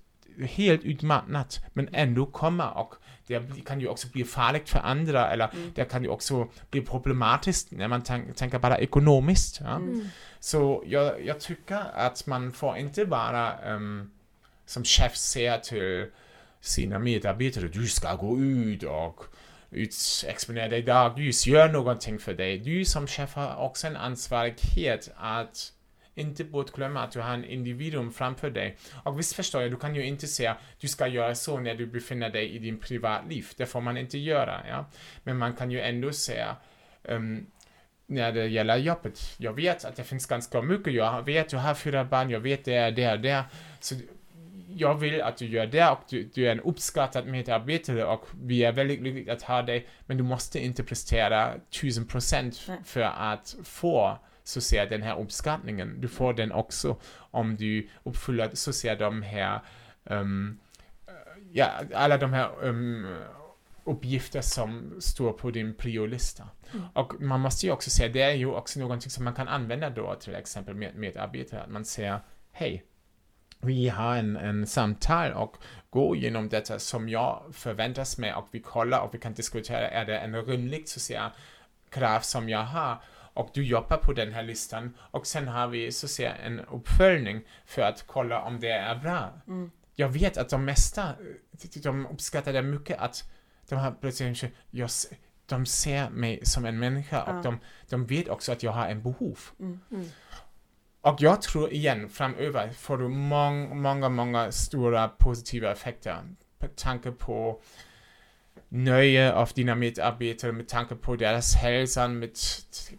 helt 0.40 0.84
utmattnat, 0.84 1.60
men 1.72 1.88
ändå 1.92 2.26
komma 2.26 2.70
och 2.70 2.94
det 3.26 3.66
kan 3.66 3.80
ju 3.80 3.88
också 3.88 4.08
bli 4.08 4.24
farligt 4.24 4.68
för 4.68 4.78
andra 4.78 5.30
eller 5.30 5.50
Mm. 5.52 5.72
det 5.74 5.84
kan 5.84 6.02
ju 6.02 6.08
också 6.08 6.48
bli 6.70 6.80
problematiskt 6.80 7.70
när 7.70 7.88
man 7.88 8.02
tänk, 8.02 8.36
tänker 8.36 8.58
bara 8.58 8.78
ekonomiskt. 8.78 9.60
Ja? 9.60 9.76
Mm. 9.76 10.08
Så 10.40 10.84
jag, 10.86 11.24
jag 11.24 11.40
tycker 11.40 11.82
att 11.94 12.26
man 12.26 12.52
får 12.52 12.76
inte 12.76 13.06
bara 13.06 13.74
um, 13.74 14.10
som 14.66 14.84
chef 14.84 15.16
säga 15.16 15.58
till 15.58 16.06
sina 16.60 16.98
medarbetare, 16.98 17.68
du 17.68 17.86
ska 17.86 18.14
gå 18.14 18.38
ut 18.38 18.82
och 18.82 19.24
utexponerade 19.70 20.70
dig 20.70 20.82
dagljus, 20.82 21.46
gör 21.46 21.68
någonting 21.68 22.18
för 22.18 22.34
dig. 22.34 22.58
Du 22.58 22.84
som 22.84 23.06
chef 23.06 23.34
har 23.34 23.56
också 23.56 23.86
en 23.86 23.96
ansvarighet 23.96 25.10
att 25.16 25.72
inte 26.14 26.44
bortglömma 26.44 27.02
att 27.02 27.12
du 27.12 27.20
har 27.20 27.34
en 27.34 27.44
individuum 27.44 28.12
framför 28.12 28.50
dig. 28.50 28.76
Och 29.04 29.18
visst 29.18 29.36
förstår 29.36 29.62
jag, 29.62 29.70
du 29.70 29.76
kan 29.76 29.94
ju 29.94 30.04
inte 30.04 30.26
säga 30.26 30.56
du 30.80 30.88
ska 30.88 31.06
göra 31.06 31.34
så 31.34 31.60
när 31.60 31.74
du 31.74 31.86
befinner 31.86 32.30
dig 32.30 32.50
i 32.50 32.58
din 32.58 32.80
privatliv. 32.80 33.46
Det 33.56 33.66
får 33.66 33.80
man 33.80 33.96
inte 33.96 34.18
göra. 34.18 34.62
Ja? 34.68 34.86
Men 35.22 35.36
man 35.36 35.56
kan 35.56 35.70
ju 35.70 35.80
ändå 35.80 36.12
säga 36.12 36.56
um, 37.02 37.46
när 38.06 38.32
det 38.32 38.46
gäller 38.46 38.76
jobbet. 38.76 39.20
Jag 39.38 39.52
vet 39.52 39.84
att 39.84 39.96
det 39.96 40.04
finns 40.04 40.26
ganska 40.26 40.62
mycket. 40.62 40.94
Jag 40.94 41.22
vet, 41.22 41.48
du 41.48 41.56
har 41.56 41.74
fyra 41.74 42.04
barn, 42.04 42.30
jag 42.30 42.40
vet 42.40 42.64
det 42.64 42.74
är 42.74 42.90
det 42.90 43.12
och 43.12 43.20
det. 43.20 43.44
Så 43.80 43.94
jag 44.78 44.94
vill 44.94 45.22
att 45.22 45.36
du 45.36 45.46
gör 45.46 45.66
det 45.66 45.90
och 45.90 46.00
du, 46.08 46.30
du 46.34 46.46
är 46.46 46.52
en 46.52 46.60
uppskattad 46.60 47.26
medarbetare 47.26 48.04
och 48.04 48.26
vi 48.42 48.64
är 48.64 48.72
väldigt 48.72 49.02
lyckliga 49.02 49.32
att 49.32 49.42
ha 49.42 49.62
dig. 49.62 49.86
Men 50.06 50.16
du 50.16 50.22
måste 50.22 50.64
inte 50.64 50.84
prestera 50.84 51.54
tusen 51.80 52.06
procent 52.06 52.64
Nej. 52.68 52.78
för 52.84 53.00
att 53.00 53.56
få 53.64 54.18
så 54.44 54.60
säga 54.60 54.86
den 54.86 55.02
här 55.02 55.20
uppskattningen. 55.20 56.00
Du 56.00 56.08
får 56.08 56.34
den 56.34 56.52
också 56.52 56.96
om 57.14 57.56
du 57.56 57.88
uppfyller 58.02 58.50
så 58.52 58.72
säga 58.72 58.94
de 58.94 59.22
här 59.22 59.60
um, 60.04 60.58
ja, 61.52 61.66
alla 61.94 62.16
de 62.18 62.32
här 62.32 62.50
um, 62.64 63.06
uppgifter 63.84 64.40
som 64.40 64.96
står 65.00 65.32
på 65.32 65.50
din 65.50 65.74
priolista. 65.74 66.48
Mm. 66.72 66.86
Och 66.92 67.20
man 67.20 67.40
måste 67.40 67.66
ju 67.66 67.72
också 67.72 67.90
säga, 67.90 68.08
det 68.08 68.22
är 68.22 68.34
ju 68.34 68.46
också 68.46 68.80
någonting 68.80 69.10
som 69.10 69.24
man 69.24 69.34
kan 69.34 69.48
använda 69.48 69.90
då 69.90 70.14
till 70.14 70.34
exempel 70.34 70.74
med 70.74 70.96
medarbetare, 70.96 71.62
att 71.62 71.70
man 71.70 71.84
säger 71.84 72.20
hej, 72.52 72.84
vi 73.60 73.88
har 73.88 74.16
en, 74.16 74.36
en 74.36 74.66
samtal 74.66 75.32
och 75.32 75.56
går 75.90 76.16
igenom 76.16 76.48
detta 76.48 76.78
som 76.78 77.08
jag 77.08 77.42
förväntas 77.52 78.18
med 78.18 78.36
och 78.36 78.48
vi 78.50 78.60
kollar 78.60 79.00
och 79.00 79.14
vi 79.14 79.18
kan 79.18 79.34
diskutera, 79.34 79.88
är 79.88 80.04
det 80.04 80.18
en 80.18 80.44
rimligt 80.44 80.88
så 80.88 81.00
säga 81.00 81.32
krav 81.90 82.20
som 82.20 82.48
jag 82.48 82.64
har 82.64 82.98
och 83.36 83.50
du 83.54 83.64
jobbar 83.64 83.96
på 83.96 84.12
den 84.12 84.32
här 84.32 84.42
listan 84.42 84.94
och 84.98 85.26
sen 85.26 85.48
har 85.48 85.68
vi 85.68 85.92
så 85.92 86.08
säga 86.08 86.34
en 86.34 86.60
uppföljning 86.60 87.42
för 87.66 87.82
att 87.82 88.04
kolla 88.06 88.42
om 88.42 88.60
det 88.60 88.70
är 88.70 88.94
bra. 88.94 89.30
Mm. 89.46 89.70
Jag 89.94 90.08
vet 90.08 90.36
att 90.36 90.48
de 90.48 90.64
mesta, 90.64 91.14
de 91.82 92.06
uppskattar 92.06 92.52
det 92.52 92.62
mycket 92.62 92.98
att 92.98 93.30
de 93.68 93.74
har 93.74 93.92
plötsligt, 93.92 94.44
de 95.46 95.66
ser 95.66 96.10
mig 96.10 96.40
som 96.42 96.64
en 96.64 96.78
människa 96.78 97.22
och 97.22 97.42
de, 97.42 97.58
de 97.88 98.06
vet 98.06 98.28
också 98.28 98.52
att 98.52 98.62
jag 98.62 98.72
har 98.72 98.88
en 98.88 99.02
behov. 99.02 99.38
Mm. 99.60 99.80
Mm. 99.90 100.08
Och 101.06 101.16
jag 101.22 101.42
tror 101.42 101.72
igen, 101.72 102.08
framöver 102.08 102.70
får 102.70 102.98
du 102.98 103.08
många, 103.08 103.74
många, 103.74 104.08
många 104.08 104.52
stora 104.52 105.08
positiva 105.08 105.72
effekter. 105.72 106.16
Med 106.58 106.76
tanke 106.76 107.10
på 107.10 107.60
nöje 108.68 109.32
av 109.32 109.50
dina 109.54 109.74
medarbetare, 109.74 110.52
med 110.52 110.68
tanke 110.68 110.94
på 110.94 111.16
deras 111.16 111.54
hälsa, 111.54 112.08
med, 112.08 112.30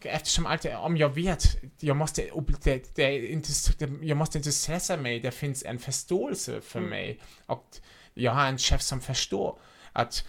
eftersom 0.02 0.46
alltid, 0.46 0.76
om 0.76 0.98
jag 0.98 1.10
vet, 1.10 1.44
jag 1.80 1.98
måste, 1.98 2.22
det, 2.64 2.96
det 2.96 3.28
inte, 3.28 3.50
jag 4.02 4.18
måste 4.18 4.38
inte 4.38 4.52
stressa 4.52 4.98
mig, 4.98 5.20
det 5.20 5.32
finns 5.32 5.64
en 5.66 5.80
förståelse 5.80 6.62
för 6.62 6.80
mm. 6.80 6.90
mig. 6.90 7.20
Och 7.46 7.66
jag 8.14 8.32
har 8.32 8.48
en 8.48 8.58
chef 8.58 8.82
som 8.82 9.02
förstår 9.02 9.60
att 9.94 10.28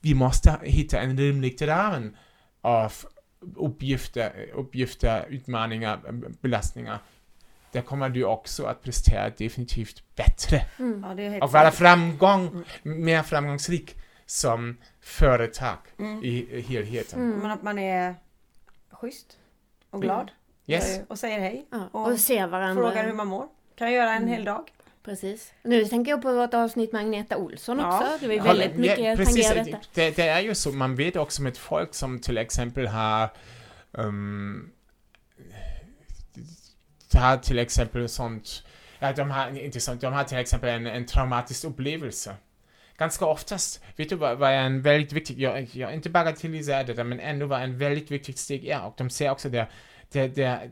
vi 0.00 0.14
måste 0.14 0.58
hitta 0.62 1.00
en 1.00 1.18
rimlig 1.18 1.68
ramen 1.68 2.16
av 2.60 2.92
uppgifter, 3.56 4.50
uppgifter, 4.54 5.26
utmaningar, 5.28 6.00
belastningar, 6.40 6.98
där 7.72 7.82
kommer 7.82 8.08
du 8.08 8.24
också 8.24 8.64
att 8.64 8.82
prestera 8.82 9.30
definitivt 9.30 10.02
bättre. 10.16 10.66
Mm. 10.78 11.20
Ja, 11.20 11.44
och 11.44 11.52
vara 11.52 11.70
framgång, 11.70 12.46
mm. 12.48 12.64
mer 13.04 13.22
framgångsrik 13.22 13.96
som 14.26 14.76
företag 15.00 15.78
mm. 15.98 16.24
i 16.24 16.60
helheten. 16.60 17.20
Mm. 17.20 17.38
Men 17.38 17.50
att 17.50 17.62
man 17.62 17.78
är 17.78 18.14
schysst 18.90 19.38
och 19.90 20.02
glad. 20.02 20.30
Yes. 20.66 21.00
Och 21.08 21.18
säger 21.18 21.40
hej. 21.40 21.66
Ja, 21.70 21.88
och, 21.92 22.06
och 22.06 22.20
ser 22.20 22.46
varandra. 22.46 22.82
Frågar 22.82 23.04
hur 23.04 23.12
man 23.12 23.26
mår. 23.26 23.48
Kan 23.76 23.92
jag 23.92 23.96
göra 23.96 24.14
en 24.14 24.28
hel 24.28 24.44
dag. 24.44 24.72
Precis. 25.06 25.52
Nu 25.62 25.84
tänker 25.84 26.10
jag 26.10 26.22
på 26.22 26.32
vårt 26.32 26.54
avsnitt 26.54 26.92
med 26.92 27.00
Agneta 27.00 27.36
Olsson 27.36 27.78
ja. 27.78 27.88
också. 27.88 28.26
Det 28.26 28.38
var 28.38 28.44
väldigt 28.44 28.76
mycket 28.76 28.98
ja, 28.98 29.16
precis, 29.16 29.48
detta. 29.48 29.78
Det, 29.94 30.16
det, 30.16 30.28
är 30.28 30.40
ju 30.40 30.54
så, 30.54 30.72
man 30.72 30.96
vet 30.96 31.16
också 31.16 31.42
med 31.42 31.56
folk 31.56 31.94
som 31.94 32.18
till 32.20 32.38
exempel 32.38 32.86
har 32.86 33.30
um, 33.92 34.72
har 37.14 37.36
till 37.36 37.58
exempel 37.58 38.08
sånt, 38.08 38.62
ja, 38.98 39.12
de 39.12 39.30
har 39.30 39.58
inte 39.58 39.80
sånt, 39.80 40.00
de 40.00 40.12
har 40.12 40.24
till 40.24 40.38
exempel 40.38 40.68
en, 40.68 40.86
en 40.86 41.06
traumatisk 41.06 41.64
upplevelse. 41.64 42.34
Ganska 42.98 43.26
oftast, 43.26 43.84
vet 43.96 44.08
du 44.08 44.16
vad, 44.16 44.38
vad 44.38 44.50
är 44.50 44.62
en 44.62 44.82
väldigt 44.82 45.12
viktig, 45.12 45.40
jag, 45.40 45.68
jag 45.72 45.94
inte 45.94 46.10
bagatelliserar 46.10 46.84
det, 46.84 47.04
men 47.04 47.20
ändå 47.20 47.46
var 47.46 47.60
en 47.60 47.78
väldigt 47.78 48.10
viktigt 48.10 48.38
steg 48.38 48.66
är, 48.66 48.84
och 48.84 48.94
de 48.96 49.10
ser 49.10 49.30
också 49.30 49.48
det, 49.48 49.66
det, 50.12 50.28
det, 50.28 50.70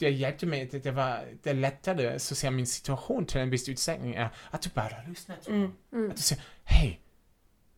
det 0.00 0.10
hjälpte 0.10 0.46
mig, 0.46 0.68
det, 0.70 0.78
det 0.78 0.90
var, 0.90 1.24
det 1.42 1.52
lättade, 1.52 2.18
så 2.18 2.34
ser 2.34 2.50
min 2.50 2.66
situation 2.66 3.26
till 3.26 3.40
en 3.40 3.50
viss 3.50 3.68
utsträckning 3.68 4.14
är 4.14 4.28
att 4.50 4.62
du 4.62 4.70
bara 4.74 4.96
lyssnar 5.08 5.36
till 5.36 5.52
mm. 5.52 5.72
mm. 5.92 6.10
Att 6.10 6.16
du 6.16 6.22
säger, 6.22 6.44
hej, 6.64 7.00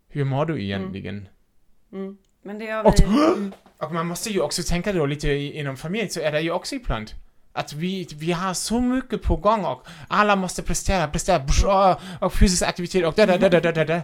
hur 0.09 0.25
mår 0.25 0.47
du 0.47 0.63
egentligen? 0.63 1.29
Mm. 1.93 2.05
Mm. 2.05 2.17
Men 2.43 2.59
det 2.59 2.67
har 2.67 2.85
vi... 2.85 2.89
och, 2.89 3.55
och, 3.87 3.95
man 3.95 4.07
måste 4.07 4.31
ju 4.31 4.41
också 4.41 4.63
tänka 4.63 4.93
då 4.93 5.07
lite 5.07 5.33
inom 5.33 5.77
familjen, 5.77 6.11
så 6.11 6.21
är 6.21 6.33
det 6.33 6.41
ju 6.41 6.51
också 6.51 6.75
ibland 6.75 7.11
att 7.53 7.73
vi, 7.73 8.09
vi 8.15 8.33
har 8.33 8.55
så 8.55 8.81
mycket 8.81 9.23
på 9.23 9.37
gång 9.37 9.65
och 9.65 9.87
alla 10.09 10.37
måste 10.37 10.63
prestera, 10.63 11.09
prestera, 11.09 11.39
bra, 11.39 12.01
och 12.21 12.35
fysisk 12.35 12.63
aktivitet 12.63 13.07
och 13.07 13.15
da, 13.15 13.27
da, 13.27 13.39
da, 13.39 13.61
da, 13.61 13.73
da, 13.73 13.85
da. 13.85 14.01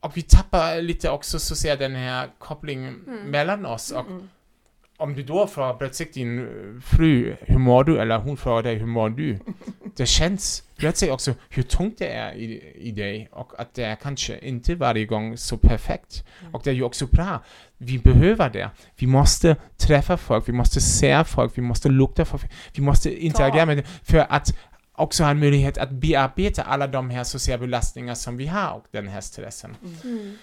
Och 0.00 0.16
vi 0.16 0.22
tappar 0.22 0.82
lite 0.82 1.10
också 1.10 1.38
så 1.38 1.56
ser 1.56 1.76
den 1.76 1.94
här 1.94 2.28
kopplingen 2.38 3.04
mm. 3.06 3.30
mellan 3.30 3.66
oss 3.66 3.90
och 3.90 4.06
mm 4.06 4.28
om 4.98 5.14
du 5.14 5.22
då 5.22 5.46
frågar 5.46 5.78
plötsligt 5.78 6.14
din 6.14 6.38
øh, 6.38 6.82
fru 6.82 7.34
hur 7.48 7.58
mår 7.58 7.82
du, 7.82 8.00
eller 8.00 8.18
hon 8.18 8.36
frågar 8.36 8.62
dig 8.62 8.78
hur 8.78 8.86
mår 8.86 9.08
du, 9.08 9.38
det 9.98 10.08
känns 10.08 10.64
plötsligt 10.76 11.10
också 11.10 11.34
hur 11.50 11.62
tungt 11.62 11.98
det 11.98 12.06
är 12.06 12.32
i, 12.32 12.60
i 12.74 12.90
dig 12.90 13.28
och 13.32 13.52
att 13.58 13.74
det 13.74 13.84
är 13.84 13.94
kanske 13.94 14.38
inte 14.38 14.74
varje 14.74 15.06
gång 15.06 15.36
så 15.36 15.56
perfekt. 15.56 16.24
Mm. 16.40 16.54
Och 16.54 16.60
det 16.64 16.70
är 16.70 16.74
ju 16.74 16.82
också 16.82 17.06
bra. 17.06 17.42
Vi 17.78 17.98
behöver 17.98 18.50
det. 18.50 18.70
Vi 18.96 19.06
måste 19.06 19.56
träffa 19.76 20.16
folk, 20.16 20.48
vi 20.48 20.52
måste 20.52 20.80
se 20.80 21.24
folk, 21.24 21.58
vi 21.58 21.62
måste 21.62 21.88
lukta 21.88 22.24
folk, 22.24 22.42
vi 22.74 22.82
måste 22.82 23.24
interagera 23.24 23.66
med 23.66 23.76
dem 23.76 23.86
för 24.02 24.26
att 24.28 24.58
också 24.96 25.22
ha 25.22 25.30
en 25.30 25.38
möjlighet 25.38 25.78
att 25.78 25.90
bearbeta 25.90 26.62
alla 26.62 26.86
de 26.86 27.10
här 27.10 27.24
sociala 27.24 27.58
belastningar 27.58 28.14
som 28.14 28.36
vi 28.36 28.46
har 28.46 28.70
och 28.70 28.84
den 28.90 29.08
här 29.08 29.20
stressen. 29.20 29.76
Mm. 30.04 30.38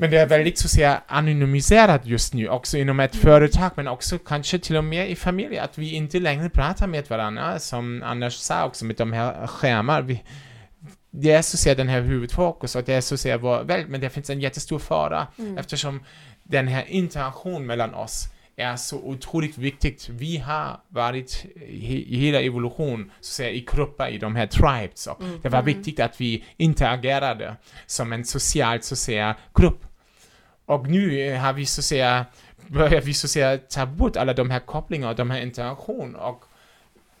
Men 0.00 0.10
det 0.10 0.18
är 0.18 0.26
väldigt 0.26 0.58
så 0.58 0.68
säga 0.68 1.02
anonymiserat 1.06 2.06
just 2.06 2.34
nu, 2.34 2.48
också 2.48 2.78
inom 2.78 3.00
ett 3.00 3.14
mm. 3.14 3.22
företag, 3.22 3.70
men 3.76 3.88
också 3.88 4.18
kanske 4.18 4.58
till 4.58 4.76
och 4.76 4.84
med 4.84 5.10
i 5.10 5.16
familjen, 5.16 5.64
att 5.64 5.78
vi 5.78 5.94
inte 5.94 6.20
längre 6.20 6.50
pratar 6.50 6.86
med 6.86 7.08
varandra, 7.08 7.58
som 7.58 8.02
Anders 8.02 8.34
sa 8.34 8.64
också 8.64 8.84
med 8.84 8.96
de 8.96 9.12
här 9.12 9.46
skärmar. 9.46 10.02
Vi, 10.02 10.22
det 11.10 11.32
är 11.32 11.42
så 11.42 11.54
att 11.54 11.60
säga 11.60 11.74
den 11.74 11.88
här 11.88 12.00
huvudfokus 12.00 12.76
och 12.76 12.84
det 12.84 12.94
är 12.94 13.00
så 13.00 13.14
att 13.14 13.20
säga 13.20 13.38
vår 13.38 13.64
väl, 13.64 13.86
men 13.88 14.00
det 14.00 14.10
finns 14.10 14.30
en 14.30 14.40
jättestor 14.40 14.78
fara 14.78 15.26
mm. 15.38 15.58
eftersom 15.58 16.00
den 16.42 16.68
här 16.68 16.84
interaktionen 16.88 17.66
mellan 17.66 17.94
oss 17.94 18.24
är 18.56 18.76
så 18.76 18.96
otroligt 18.96 19.58
viktigt. 19.58 20.08
Vi 20.08 20.36
har 20.36 20.80
varit 20.88 21.46
i 21.68 22.16
hela 22.16 22.40
evolutionen, 22.40 23.10
så 23.20 23.30
att 23.30 23.34
säga, 23.36 23.50
i 23.50 23.66
grupper, 23.72 24.08
i 24.08 24.18
de 24.18 24.36
här 24.36 24.46
tribes. 24.46 25.06
Och 25.06 25.20
mm. 25.20 25.40
Det 25.42 25.48
var 25.48 25.58
mm. 25.58 25.74
viktigt 25.74 26.00
att 26.00 26.20
vi 26.20 26.44
interagerade 26.56 27.56
som 27.86 28.12
en 28.12 28.24
social, 28.24 28.82
så 28.82 28.94
att 28.94 28.98
säga, 28.98 29.36
grupp. 29.54 29.87
Och 30.68 30.88
nu 30.88 31.20
eh, 31.20 31.40
har 31.40 31.52
vi 31.52 31.66
så 31.66 31.80
att 31.80 31.84
säga, 31.84 32.26
börjar 32.66 33.00
vi 33.00 33.14
så 33.14 33.26
att 33.26 33.30
säga 33.30 33.58
ta 33.58 33.86
bort 33.86 34.16
alla 34.16 34.32
de 34.32 34.50
här 34.50 34.60
kopplingarna 34.60 35.10
och 35.10 35.16
de 35.16 35.30
här 35.30 35.40
interaktionerna 35.40 36.18
och 36.18 36.44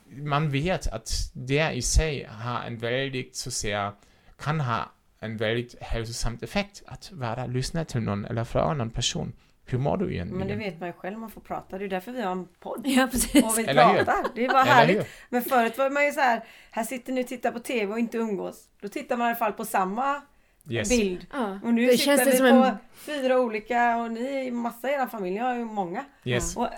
man 0.08 0.50
vet 0.50 0.86
att 0.86 1.10
det 1.32 1.70
i 1.72 1.82
sig 1.82 2.28
har 2.30 2.62
en 2.66 2.78
väldigt, 2.78 3.36
så 3.36 3.48
att 3.48 3.52
säga, 3.52 3.92
kan 4.38 4.60
ha 4.60 4.92
en 5.20 5.36
väldigt 5.36 5.82
hälsosam 5.82 6.38
effekt 6.42 6.82
att 6.86 7.12
vara 7.12 7.46
lyssna 7.46 7.84
till 7.84 8.00
någon 8.00 8.24
eller 8.24 8.44
fråga 8.44 8.74
någon 8.74 8.90
person. 8.90 9.32
Hur 9.66 9.78
mår 9.78 9.96
du 9.96 10.12
egentligen? 10.12 10.38
Men 10.38 10.48
det 10.48 10.64
vet 10.64 10.80
man 10.80 10.88
ju 10.88 10.92
själv, 10.92 11.18
man 11.18 11.30
får 11.30 11.40
prata. 11.40 11.78
Det 11.78 11.84
är 11.84 11.88
därför 11.88 12.12
vi 12.12 12.22
har 12.22 12.32
en 12.32 12.48
podd. 12.60 12.82
Ja, 12.84 13.08
precis. 13.10 13.44
Och 13.44 13.58
vi 13.58 13.64
pratar. 13.64 14.34
Det 14.34 14.44
är 14.44 14.48
bara 14.48 14.62
härligt. 14.62 15.06
Men 15.28 15.42
förut 15.42 15.78
var 15.78 15.90
man 15.90 16.04
ju 16.04 16.12
så 16.12 16.20
här, 16.20 16.44
här 16.70 16.84
sitter 16.84 17.12
ni 17.12 17.22
och 17.22 17.26
tittar 17.26 17.52
på 17.52 17.58
TV 17.58 17.92
och 17.92 17.98
inte 17.98 18.18
umgås. 18.18 18.64
Då 18.80 18.88
tittar 18.88 19.16
man 19.16 19.26
i 19.26 19.30
alla 19.30 19.36
fall 19.36 19.52
på 19.52 19.64
samma 19.64 20.22
yes. 20.68 20.88
bild. 20.88 21.26
Ja. 21.32 21.58
Och 21.64 21.74
nu 21.74 21.86
det 21.86 21.98
sitter 21.98 22.32
vi 22.32 22.38
på 22.38 22.44
en... 22.44 22.76
fyra 22.94 23.40
olika 23.40 23.96
och 23.96 24.12
ni, 24.12 24.50
massa 24.50 24.90
i 24.90 24.92
era 24.92 25.08
familj, 25.08 25.36
jag 25.36 25.44
har 25.44 25.54
ju 25.54 25.64
många. 25.64 26.04
Yes. 26.24 26.56
Och 26.56 26.68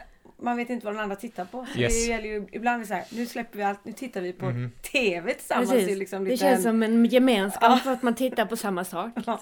man 0.43 0.57
vet 0.57 0.71
inte 0.71 0.87
vad 0.87 0.95
den 0.95 1.03
andra 1.03 1.17
tittar 1.17 1.45
på. 1.45 1.67
Yes. 1.77 2.07
Det 2.07 2.13
gäller 2.13 2.29
ju, 2.29 2.47
ibland 2.53 2.83
är 2.83 2.87
så 2.87 2.95
här, 2.95 3.05
nu 3.11 3.27
släpper 3.27 3.59
vi 3.59 3.65
allt, 3.65 3.85
nu 3.85 3.93
tittar 3.93 4.21
vi 4.21 4.33
på 4.33 4.47
mm. 4.47 4.71
TV 4.93 5.35
tillsammans. 5.35 5.71
Precis. 5.71 5.99
Liksom 5.99 6.25
det 6.25 6.37
känns 6.37 6.63
som 6.63 6.83
en 6.83 7.05
gemenskap 7.05 7.63
ja. 7.63 7.77
för 7.77 7.93
att 7.93 8.03
man 8.03 8.15
tittar 8.15 8.47
på 8.47 8.57
samma 8.57 8.85
sak. 8.85 9.13
Liksom. 9.17 9.39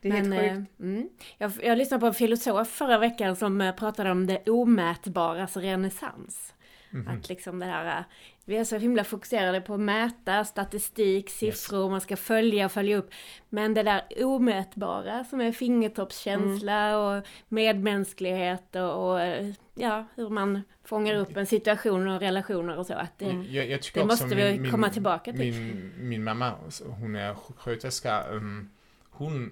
Det 0.00 0.08
är 0.08 0.12
Men, 0.12 0.32
helt 0.32 0.58
sjukt. 0.58 0.80
Eh, 0.80 0.86
mm. 0.86 1.08
jag, 1.38 1.52
jag 1.62 1.78
lyssnade 1.78 2.00
på 2.00 2.06
en 2.06 2.14
filosof 2.14 2.68
förra 2.68 2.98
veckan 2.98 3.36
som 3.36 3.60
eh, 3.60 3.74
pratade 3.74 4.10
om 4.10 4.26
det 4.26 4.48
omätbaras 4.48 5.56
renässans. 5.56 6.52
Mm 6.92 7.06
-hmm. 7.06 7.18
Att 7.18 7.28
liksom 7.28 7.58
det 7.58 7.66
här, 7.66 7.98
eh, 7.98 8.04
vi 8.44 8.56
är 8.56 8.64
så 8.64 8.76
himla 8.76 9.04
fokuserade 9.04 9.60
på 9.60 9.74
att 9.74 9.80
mäta 9.80 10.44
statistik, 10.44 11.30
siffror, 11.30 11.82
yes. 11.82 11.90
man 11.90 12.00
ska 12.00 12.16
följa 12.16 12.64
och 12.64 12.72
följa 12.72 12.96
upp. 12.96 13.10
Men 13.48 13.74
det 13.74 13.82
där 13.82 14.02
omätbara 14.24 15.24
som 15.24 15.40
är 15.40 15.52
fingertoppskänsla 15.52 16.88
mm. 16.88 17.00
och 17.00 17.26
medmänsklighet 17.48 18.76
och, 18.76 19.10
och, 19.10 19.20
eh, 19.20 19.52
ja, 19.74 20.06
hur 20.14 20.28
man 20.28 20.62
fångar 20.84 21.14
upp 21.14 21.36
en 21.36 21.46
situation 21.46 22.08
och 22.08 22.20
relationer 22.20 22.78
och 22.78 22.86
så. 22.86 22.94
Att 22.94 23.18
det, 23.18 23.24
mm, 23.24 23.46
jag, 23.50 23.66
jag 23.66 23.80
det 23.94 24.04
måste 24.04 24.34
vi 24.34 24.58
min, 24.58 24.70
komma 24.70 24.88
tillbaka 24.90 25.32
till. 25.32 25.40
Min, 25.40 25.92
min 25.96 26.24
mamma, 26.24 26.54
hon 27.00 27.16
är 27.16 27.34
sjuksköterska, 27.34 28.24
um, 28.30 28.70
hon 29.10 29.50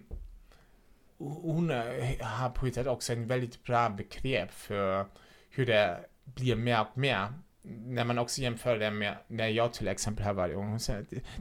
hon 1.20 1.70
har 2.20 2.50
på 2.50 2.66
ett 2.66 2.74
sätt 2.74 2.86
också 2.86 3.12
en 3.12 3.26
väldigt 3.26 3.64
bra 3.64 3.88
begrepp 3.88 4.52
för 4.52 5.06
hur 5.50 5.66
det 5.66 6.04
blir 6.34 6.56
mer 6.56 6.80
och 6.80 6.98
mer 6.98 7.28
när 7.62 8.04
man 8.04 8.18
också 8.18 8.40
jämför 8.40 8.78
det 8.78 8.90
med 8.90 9.16
när 9.28 9.48
jag 9.48 9.72
till 9.72 9.88
exempel 9.88 10.24
har 10.24 10.34
varit 10.34 10.56
ung, 10.56 10.78
så 10.78 10.92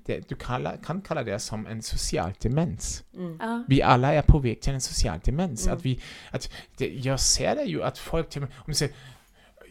det, 0.05 0.29
du 0.29 0.35
kalla, 0.35 0.77
kan 0.77 1.01
kalla 1.01 1.23
det 1.23 1.39
som 1.39 1.67
en 1.67 1.81
social 1.81 2.33
demens. 2.41 3.03
Mm. 3.13 3.65
Vi 3.67 3.81
alla 3.81 4.13
är 4.13 4.21
på 4.21 4.39
väg 4.39 4.61
till 4.61 4.73
en 4.73 4.81
social 4.81 5.19
demens. 5.23 5.67
Mm. 5.67 5.77
Att 5.77 5.85
vi, 5.85 6.01
att 6.31 6.51
det, 6.77 6.87
jag 6.87 7.19
ser 7.19 7.55
det 7.55 7.63
ju 7.63 7.83
att 7.83 7.97
folk 7.97 8.29
till 8.29 8.43
om 8.43 8.49
de 8.65 8.73
säger 8.73 8.93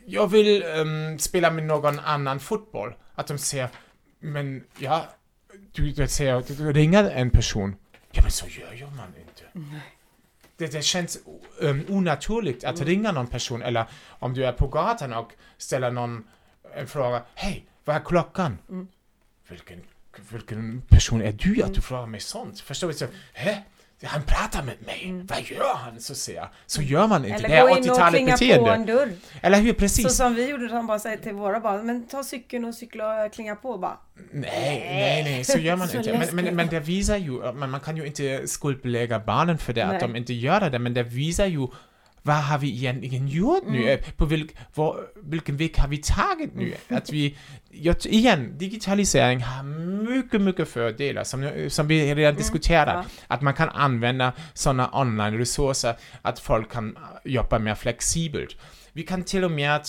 jag 0.07 0.29
vill 0.29 0.63
um, 0.63 1.19
spela 1.19 1.51
med 1.51 1.65
någon 1.65 1.99
annan 1.99 2.41
fotboll, 2.41 2.95
att 3.15 3.27
de 3.27 3.39
säger 3.39 3.69
men 4.21 4.65
ja, 4.79 5.05
du, 5.73 5.91
du 5.91 6.09
säger, 6.09 6.45
du 6.57 6.73
ringer 6.73 7.11
en 7.11 7.31
person. 7.31 7.77
Ja, 8.11 8.23
men 8.23 8.31
så 8.31 8.47
gör 8.47 8.91
man 8.91 9.15
inte. 9.21 9.75
Det, 10.59 10.73
det 10.73 10.83
känns 10.83 11.19
um, 11.59 11.85
onaturligt 11.89 12.65
att 12.65 12.81
ringa 12.81 13.13
någon 13.13 13.27
person, 13.27 13.63
eller 13.63 13.85
om 14.09 14.35
du 14.35 14.45
är 14.45 14.53
på 14.53 14.67
gatan 14.67 15.13
och 15.13 15.33
ställer 15.59 15.91
någon 15.91 16.25
en 16.75 16.87
fråga. 16.87 17.23
Hej, 17.35 17.67
vad 17.85 17.97
är 17.97 18.01
klockan? 18.01 18.59
Vilken, 19.49 19.81
vilken 20.31 20.83
person 20.89 21.23
är 21.23 21.33
du 21.33 21.63
att 21.63 21.75
du 21.75 21.81
frågar 21.81 22.07
mig 22.07 22.21
sånt? 22.21 22.61
Förstår 22.61 22.89
du? 22.89 22.95
Så, 22.95 23.07
Hä? 23.33 23.63
Han 24.03 24.23
pratar 24.23 24.63
med 24.63 24.77
mig. 24.87 25.25
Vad 25.29 25.43
gör 25.43 25.75
han? 25.75 26.01
Så 26.01 26.15
säger 26.15 26.39
jag. 26.39 26.49
Så 26.67 26.83
gör 26.83 27.07
man 27.07 27.25
inte. 27.25 27.37
Eller 27.37 27.49
det 27.49 27.55
är 27.55 27.63
gå 27.63 27.69
in 27.79 27.91
och 27.91 27.97
80-talet 27.97 28.15
klinga 28.15 28.33
på 28.33 28.65
beteende. 28.65 28.71
en 28.73 28.87
dörr. 28.87 29.13
Eller 29.43 29.61
hur? 29.61 29.73
Precis. 29.73 30.05
Så 30.05 30.11
som 30.11 30.35
vi 30.35 30.49
gjorde, 30.49 30.69
de 30.69 30.87
bara 30.87 30.99
säger 30.99 31.17
till 31.17 31.33
våra 31.33 31.61
barn, 31.61 31.87
men 31.87 32.07
ta 32.07 32.25
cykeln 32.25 32.65
och 32.65 32.75
cykla 32.75 33.25
och 33.25 33.33
klinga 33.33 33.57
på 33.57 33.79
bara. 33.79 33.97
Nej, 34.31 34.87
nej, 34.91 35.25
nej, 35.25 35.45
så 35.45 35.59
gör 35.59 35.77
man 35.77 35.89
Så 35.89 35.97
inte. 35.97 36.13
Men, 36.19 36.45
men, 36.45 36.57
men 36.57 36.69
det 36.69 36.81
visar 36.81 37.17
ju, 37.17 37.53
men 37.53 37.71
man 37.71 37.81
kan 37.81 37.97
ju 37.97 38.07
inte 38.07 38.49
skuldbelägga 38.49 39.19
barnen 39.19 39.59
för 39.59 39.73
det, 39.73 39.83
att 39.85 39.91
Nej. 39.91 40.01
de 40.01 40.17
inte 40.17 40.35
gör 40.35 40.71
det, 40.71 40.79
men 40.79 40.95
det 40.95 41.03
visar 41.03 41.47
ju 41.47 41.67
vad 42.29 42.37
har 42.37 42.59
vi 42.59 42.69
egentligen 42.69 43.29
gjort 43.29 43.65
nu? 43.67 43.91
Eh, 43.91 43.99
På 44.17 44.25
vilk, 44.25 44.51
var, 44.75 44.97
vilken 45.17 45.57
väg 45.57 45.79
har 45.79 45.89
vi 45.89 45.97
tagit 45.97 46.55
nu? 46.55 46.75
Att 46.89 47.13
vi, 47.13 47.37
igen, 48.05 48.59
digitalisering 48.59 49.43
har 49.43 49.63
mycket, 50.15 50.41
mycket 50.41 50.69
fördelar 50.69 51.25
som, 51.25 51.51
som 51.69 51.89
vi 51.89 52.15
redan 52.15 52.35
diskuterat. 52.35 52.95
ja. 52.95 53.25
Att 53.27 53.43
man 53.43 53.55
kan 53.55 53.69
använda 53.69 54.33
sådana 54.55 54.91
online-resurser, 54.93 55.95
att 56.23 56.39
folk 56.39 56.73
kan 56.73 56.99
jobba 57.25 57.59
mer 57.59 57.75
flexibelt. 57.75 58.57
Vi 58.93 59.03
kan 59.03 59.23
till 59.23 59.45
och 59.45 59.51
med 59.51 59.83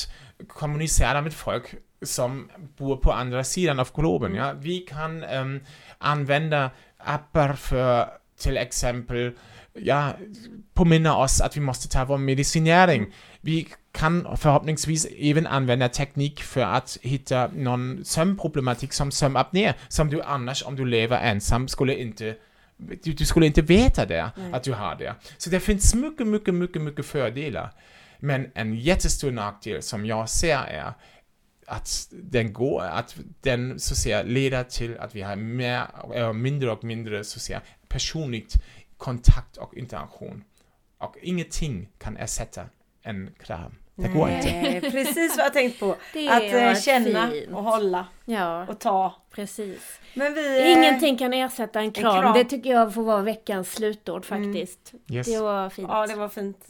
kommunicera 0.47 1.21
med 1.21 1.33
folk 1.33 1.75
som 2.01 2.49
bor 2.77 2.97
på 2.97 3.11
andra 3.11 3.43
sidan 3.43 3.79
av 3.79 3.89
globen. 3.95 4.35
Ja? 4.35 4.53
Vi 4.59 4.79
kan 4.79 5.23
ehm, 5.23 5.59
använda 5.97 6.71
appar 6.97 7.53
för 7.53 8.07
till 8.39 8.57
exempel 8.57 9.31
ja, 9.83 10.13
påminna 10.73 11.17
oss 11.17 11.41
att 11.41 11.57
vi 11.57 11.61
måste 11.61 11.87
ta 11.89 12.05
vår 12.05 12.17
medicinering. 12.17 13.05
Vi 13.41 13.67
kan 13.91 14.37
förhoppningsvis 14.37 15.07
även 15.19 15.47
använda 15.47 15.89
teknik 15.89 16.43
för 16.43 16.61
att 16.61 16.97
hitta 17.01 17.47
någon 17.47 18.05
sömnproblematik 18.05 18.93
som 18.93 19.11
sömnapné, 19.11 19.73
som 19.87 20.09
du 20.09 20.21
annars 20.21 20.63
om 20.63 20.75
du 20.75 20.85
lever 20.85 21.17
ensam 21.17 21.67
skulle 21.67 21.95
inte 21.95 22.35
du, 22.77 23.13
du 23.13 23.25
skulle 23.25 23.45
inte 23.45 23.61
veta 23.61 24.05
det, 24.05 24.31
att 24.53 24.63
du 24.63 24.73
har 24.73 24.95
det. 24.95 25.15
Så 25.37 25.49
det 25.49 25.59
finns 25.59 25.95
mycket, 25.95 26.27
mycket, 26.27 26.53
mycket, 26.53 26.81
mycket 26.81 27.05
fördelar. 27.05 27.71
Men 28.19 28.51
en 28.53 28.75
jättestor 28.75 29.31
nackdel 29.31 29.81
som 29.81 30.05
jag 30.05 30.29
ser 30.29 30.57
är 30.57 30.93
att 31.67 32.07
den 32.11 32.53
går, 32.53 32.83
att 32.83 33.15
den 33.41 33.79
så 33.79 33.93
att 33.93 33.97
säga 33.97 34.23
leder 34.23 34.63
till 34.63 34.97
att 34.97 35.15
vi 35.15 35.21
har 35.21 35.35
mer, 35.35 36.33
mindre 36.33 36.71
och 36.71 36.83
mindre 36.83 37.23
så 37.23 37.37
att 37.37 37.41
säga 37.41 37.61
personligt 37.87 38.55
kontakt 38.99 39.57
och 39.57 39.73
interaktion. 39.77 40.43
Och 40.97 41.15
ingenting 41.21 41.89
kan 41.97 42.17
ersätta 42.17 42.61
en 43.03 43.31
kram. 43.39 43.75
Det 43.95 44.07
går 44.07 44.29
inte. 44.29 44.51
Nej, 44.51 44.81
precis 44.81 45.37
vad 45.37 45.45
jag 45.45 45.53
tänkt 45.53 45.79
på. 45.79 45.95
Det 46.13 46.29
Att 46.29 46.75
eh, 46.77 46.81
känna 46.81 47.31
fint. 47.31 47.49
och 47.51 47.63
hålla 47.63 48.07
Ja, 48.25 48.67
och 48.67 48.79
ta. 48.79 49.15
precis. 49.31 49.99
Men 50.13 50.33
vi... 50.33 50.61
eh, 50.61 50.71
Ingenting 50.77 51.17
kan 51.17 51.33
ersätta 51.33 51.79
en 51.79 51.91
kram. 51.91 52.21
kram. 52.21 52.33
Det 52.33 52.43
tycker 52.43 52.69
jag 52.69 52.93
får 52.93 53.03
vara 53.03 53.21
veckans 53.21 53.71
slutord 53.73 54.25
faktiskt. 54.25 54.93
Yes. 55.07 55.27
Det 55.27 55.39
var 55.39 55.69
fint. 55.69 55.89
Ja, 55.91 56.07
det 56.07 56.15
var 56.15 56.29
fint. 56.29 56.67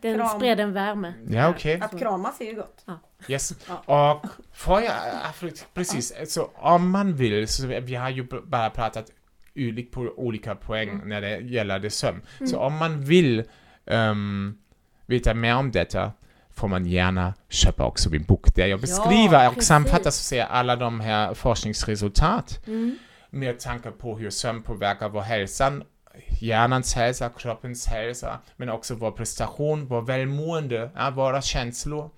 Den 0.00 0.14
kram. 0.16 0.28
spred 0.28 0.60
en 0.60 0.72
värme. 0.72 1.14
Ja, 1.30 1.48
okej. 1.48 1.80
Att 1.80 1.98
kramas 1.98 2.40
är 2.40 2.44
ju 2.44 2.54
gott. 2.54 2.84
Yes. 3.28 3.52
Och 3.84 4.26
får 4.54 4.80
jag, 4.82 4.94
precis, 5.74 6.32
så 6.32 6.50
om 6.54 6.90
man 6.90 7.16
vill, 7.16 7.48
så 7.48 7.66
vi 7.66 7.94
har 7.94 8.10
ju 8.10 8.22
bara 8.44 8.70
pratat 8.70 9.10
ulik 9.58 9.92
på 9.92 10.00
olika 10.00 10.54
poäng 10.54 11.00
när 11.04 11.20
det 11.20 11.38
gäller 11.38 11.78
det 11.78 11.90
sömn. 11.90 12.20
Så 12.50 12.58
om 12.58 12.74
man 12.74 13.00
vill 13.04 13.44
ehm, 13.86 14.56
veta 15.06 15.34
mer 15.34 15.56
om 15.56 15.70
detta 15.70 16.12
får 16.50 16.68
man 16.68 16.86
gärna 16.86 17.34
köpa 17.48 17.84
också 17.84 18.10
min 18.10 18.22
bok 18.24 18.54
där 18.54 18.66
jag 18.66 18.80
beskriver 18.80 19.48
och 19.48 19.54
precis. 19.54 19.68
sammanfattar 19.68 20.10
så 20.10 20.22
säga 20.22 20.46
alla 20.46 20.76
de 20.76 21.00
här 21.00 21.34
forskningsresultat 21.34 22.60
Mm. 22.66 22.98
med 23.30 23.58
tankar 23.60 23.90
på 23.90 24.18
hur 24.18 24.30
sömn 24.30 24.62
påverkar 24.62 25.08
vår 25.08 25.20
hälsa, 25.20 25.72
hjärnans 26.40 26.94
hälsa, 26.94 27.28
kroppens 27.28 27.86
hälsa, 27.86 28.38
men 28.56 28.68
också 28.68 28.94
vår 28.94 29.10
prestation, 29.10 29.86
vår 29.86 30.02
välmående, 30.02 30.90
ja, 30.96 31.10
våra 31.10 31.42
känslor. 31.42 32.10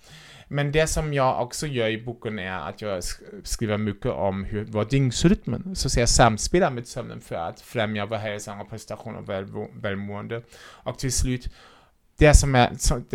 Men 0.53 0.73
det 0.73 0.87
som 0.87 1.15
jag 1.15 1.43
också 1.43 1.67
gör 1.67 1.89
i 1.89 2.03
boken 2.03 2.39
är 2.39 2.69
att 2.69 2.83
jag 2.83 2.99
sk- 2.99 3.41
skriver 3.45 3.79
mycket 3.79 4.07
om 4.13 4.45
hur 4.45 4.65
vår 4.65 4.85
dygnsrytmen 4.85 5.77
så 5.77 5.89
att 5.89 5.93
säga 5.93 6.07
samspelar 6.07 6.71
med 6.71 6.87
sömnen 6.87 7.21
för 7.21 7.35
att 7.37 7.61
främja 7.61 8.07
vår 8.07 8.17
hälsa 8.17 8.61
och 8.61 8.71
prestation 8.71 9.17
och 9.17 9.29
välmo- 9.29 9.71
välmående. 9.81 10.43
Och 10.61 10.99
till 10.99 11.13
slut, 11.13 11.49
det 12.19 12.35
som 12.35 12.55
är, 12.55 12.71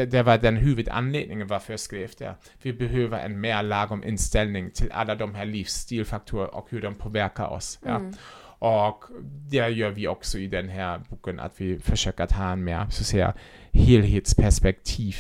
det, 0.06 0.24
var 0.24 0.38
den 0.38 0.58
huvudanledningen 0.58 1.48
varför 1.48 1.74
jag 1.74 1.80
skrev 1.80 2.12
det. 2.18 2.36
Vi 2.62 2.74
behöver 2.74 3.20
en 3.20 3.42
mer 3.42 3.64
lagom 3.64 4.04
inställning 4.04 4.72
till 4.72 4.92
alla 4.92 5.16
de 5.16 5.36
här 5.36 5.46
livsstilfaktorer 5.46 6.56
och 6.56 6.68
hur 6.70 6.82
de 6.82 6.96
påverkar 6.96 7.48
oss. 7.48 7.80
Ja. 7.86 8.02
Och 8.60 9.04
det 9.50 9.68
gör 9.70 9.90
vi 9.90 10.08
också 10.08 10.38
i 10.38 10.48
den 10.48 10.70
här 10.70 11.02
boken, 11.10 11.40
att 11.40 11.62
vi 11.62 11.80
försöker 11.80 12.24
att 12.24 12.32
ha 12.32 12.52
en 12.52 12.64
mer, 12.64 12.88
så 12.90 13.02
att 13.02 13.08
säga, 13.08 13.34
helhetsperspektiv 13.74 15.16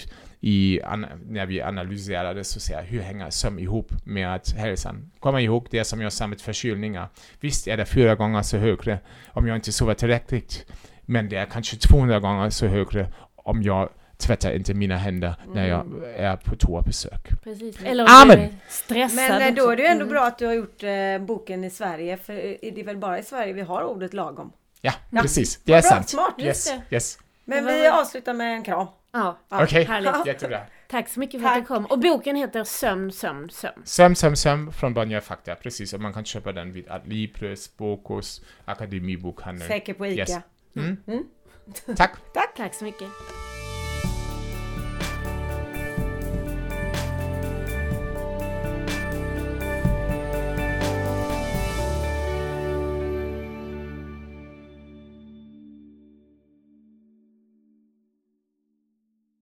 i, 0.47 0.81
an, 0.83 1.05
när 1.29 1.45
vi 1.45 1.61
analyserar 1.61 2.33
det, 2.33 2.43
så 2.43 2.57
att 2.57 2.61
säga, 2.61 2.81
hur 2.81 3.01
hänger 3.01 3.29
sömn 3.29 3.59
ihop 3.59 3.91
med 4.05 4.33
att 4.35 4.49
hälsan? 4.53 5.11
Kom 5.19 5.37
ihåg 5.37 5.67
det 5.71 5.83
som 5.83 6.01
jag 6.01 6.13
sa 6.13 6.27
med 6.27 6.41
förkylningar. 6.41 7.09
Visst 7.39 7.67
är 7.67 7.77
det 7.77 7.85
fyra 7.85 8.15
gånger 8.15 8.41
så 8.41 8.57
högre 8.57 8.99
om 9.33 9.47
jag 9.47 9.55
inte 9.57 9.71
sover 9.71 9.93
tillräckligt, 9.93 10.65
men 11.01 11.29
det 11.29 11.35
är 11.35 11.45
kanske 11.45 11.77
200 11.77 12.19
gånger 12.19 12.49
så 12.49 12.67
högre 12.67 13.07
om 13.35 13.63
jag 13.63 13.89
tvättar 14.17 14.51
inte 14.55 14.73
mina 14.73 14.97
händer 14.97 15.35
när 15.53 15.67
jag 15.67 15.85
är 16.15 16.35
på 16.35 16.55
toabesök. 16.55 17.29
Precis. 17.43 17.77
Eller 17.83 18.21
Amen. 18.21 18.39
om 18.39 18.45
du 18.45 18.51
är 18.55 19.09
stressad 19.09 19.39
Men 19.39 19.55
då 19.55 19.69
är 19.69 19.75
det 19.75 19.81
ju 19.81 19.87
ändå 19.87 20.03
Mm. 20.05 20.13
bra 20.13 20.25
att 20.25 20.37
du 20.37 20.45
har 20.45 20.53
gjort 20.53 20.83
eh, 20.83 21.17
boken 21.19 21.63
i 21.63 21.69
Sverige. 21.69 22.17
För 22.17 22.33
eh, 22.33 22.55
det 22.73 22.79
är 22.81 22.83
väl 22.85 22.97
bara 22.97 23.19
i 23.19 23.23
Sverige 23.23 23.53
vi 23.53 23.61
har 23.61 23.83
ordet 23.83 24.13
lagom. 24.13 24.51
Ja, 24.81 24.93
Ja. 25.09 25.21
precis. 25.21 25.59
Det 25.63 25.73
är 25.73 25.81
Bra, 25.81 25.89
sant. 25.89 26.09
smart. 26.09 26.35
Yes, 26.39 26.73
yes. 26.89 27.17
Men 27.45 27.65
vi 27.65 27.87
avslutar 27.87 28.33
med 28.33 28.53
en 28.55 28.63
kram. 28.63 28.87
Ja, 29.15 29.37
Okej, 29.49 29.83
härligt. 29.83 30.25
jättebra. 30.25 30.59
Tack 30.87 31.09
så 31.09 31.19
mycket 31.19 31.41
för 31.41 31.47
att 31.47 31.53
Tack. 31.53 31.63
du 31.63 31.67
kom. 31.67 31.85
Och 31.85 31.99
boken 31.99 32.35
heter 32.35 32.63
Sömn, 32.63 33.11
sömn, 33.11 33.49
sömn. 33.49 33.81
Söm, 33.85 34.15
söm, 34.15 34.35
söm 34.35 34.71
från 34.71 34.93
Bonnier 34.93 35.19
Fakta, 35.19 35.55
precis. 35.55 35.93
Och 35.93 36.01
man 36.01 36.13
kan 36.13 36.25
köpa 36.25 36.51
den 36.51 36.71
vid 36.71 36.89
Adlibris, 36.89 37.77
Bokus, 37.77 38.41
Akademibokhandeln. 38.65 39.67
Säker 39.67 39.93
på 39.93 40.07
ICA. 40.07 40.19
Yes. 40.21 40.37
Mm. 40.75 40.97
Mm. 41.07 41.23
Tack. 41.95 42.15
Tack 42.55 42.73
så 42.73 42.83
mycket. 42.83 43.07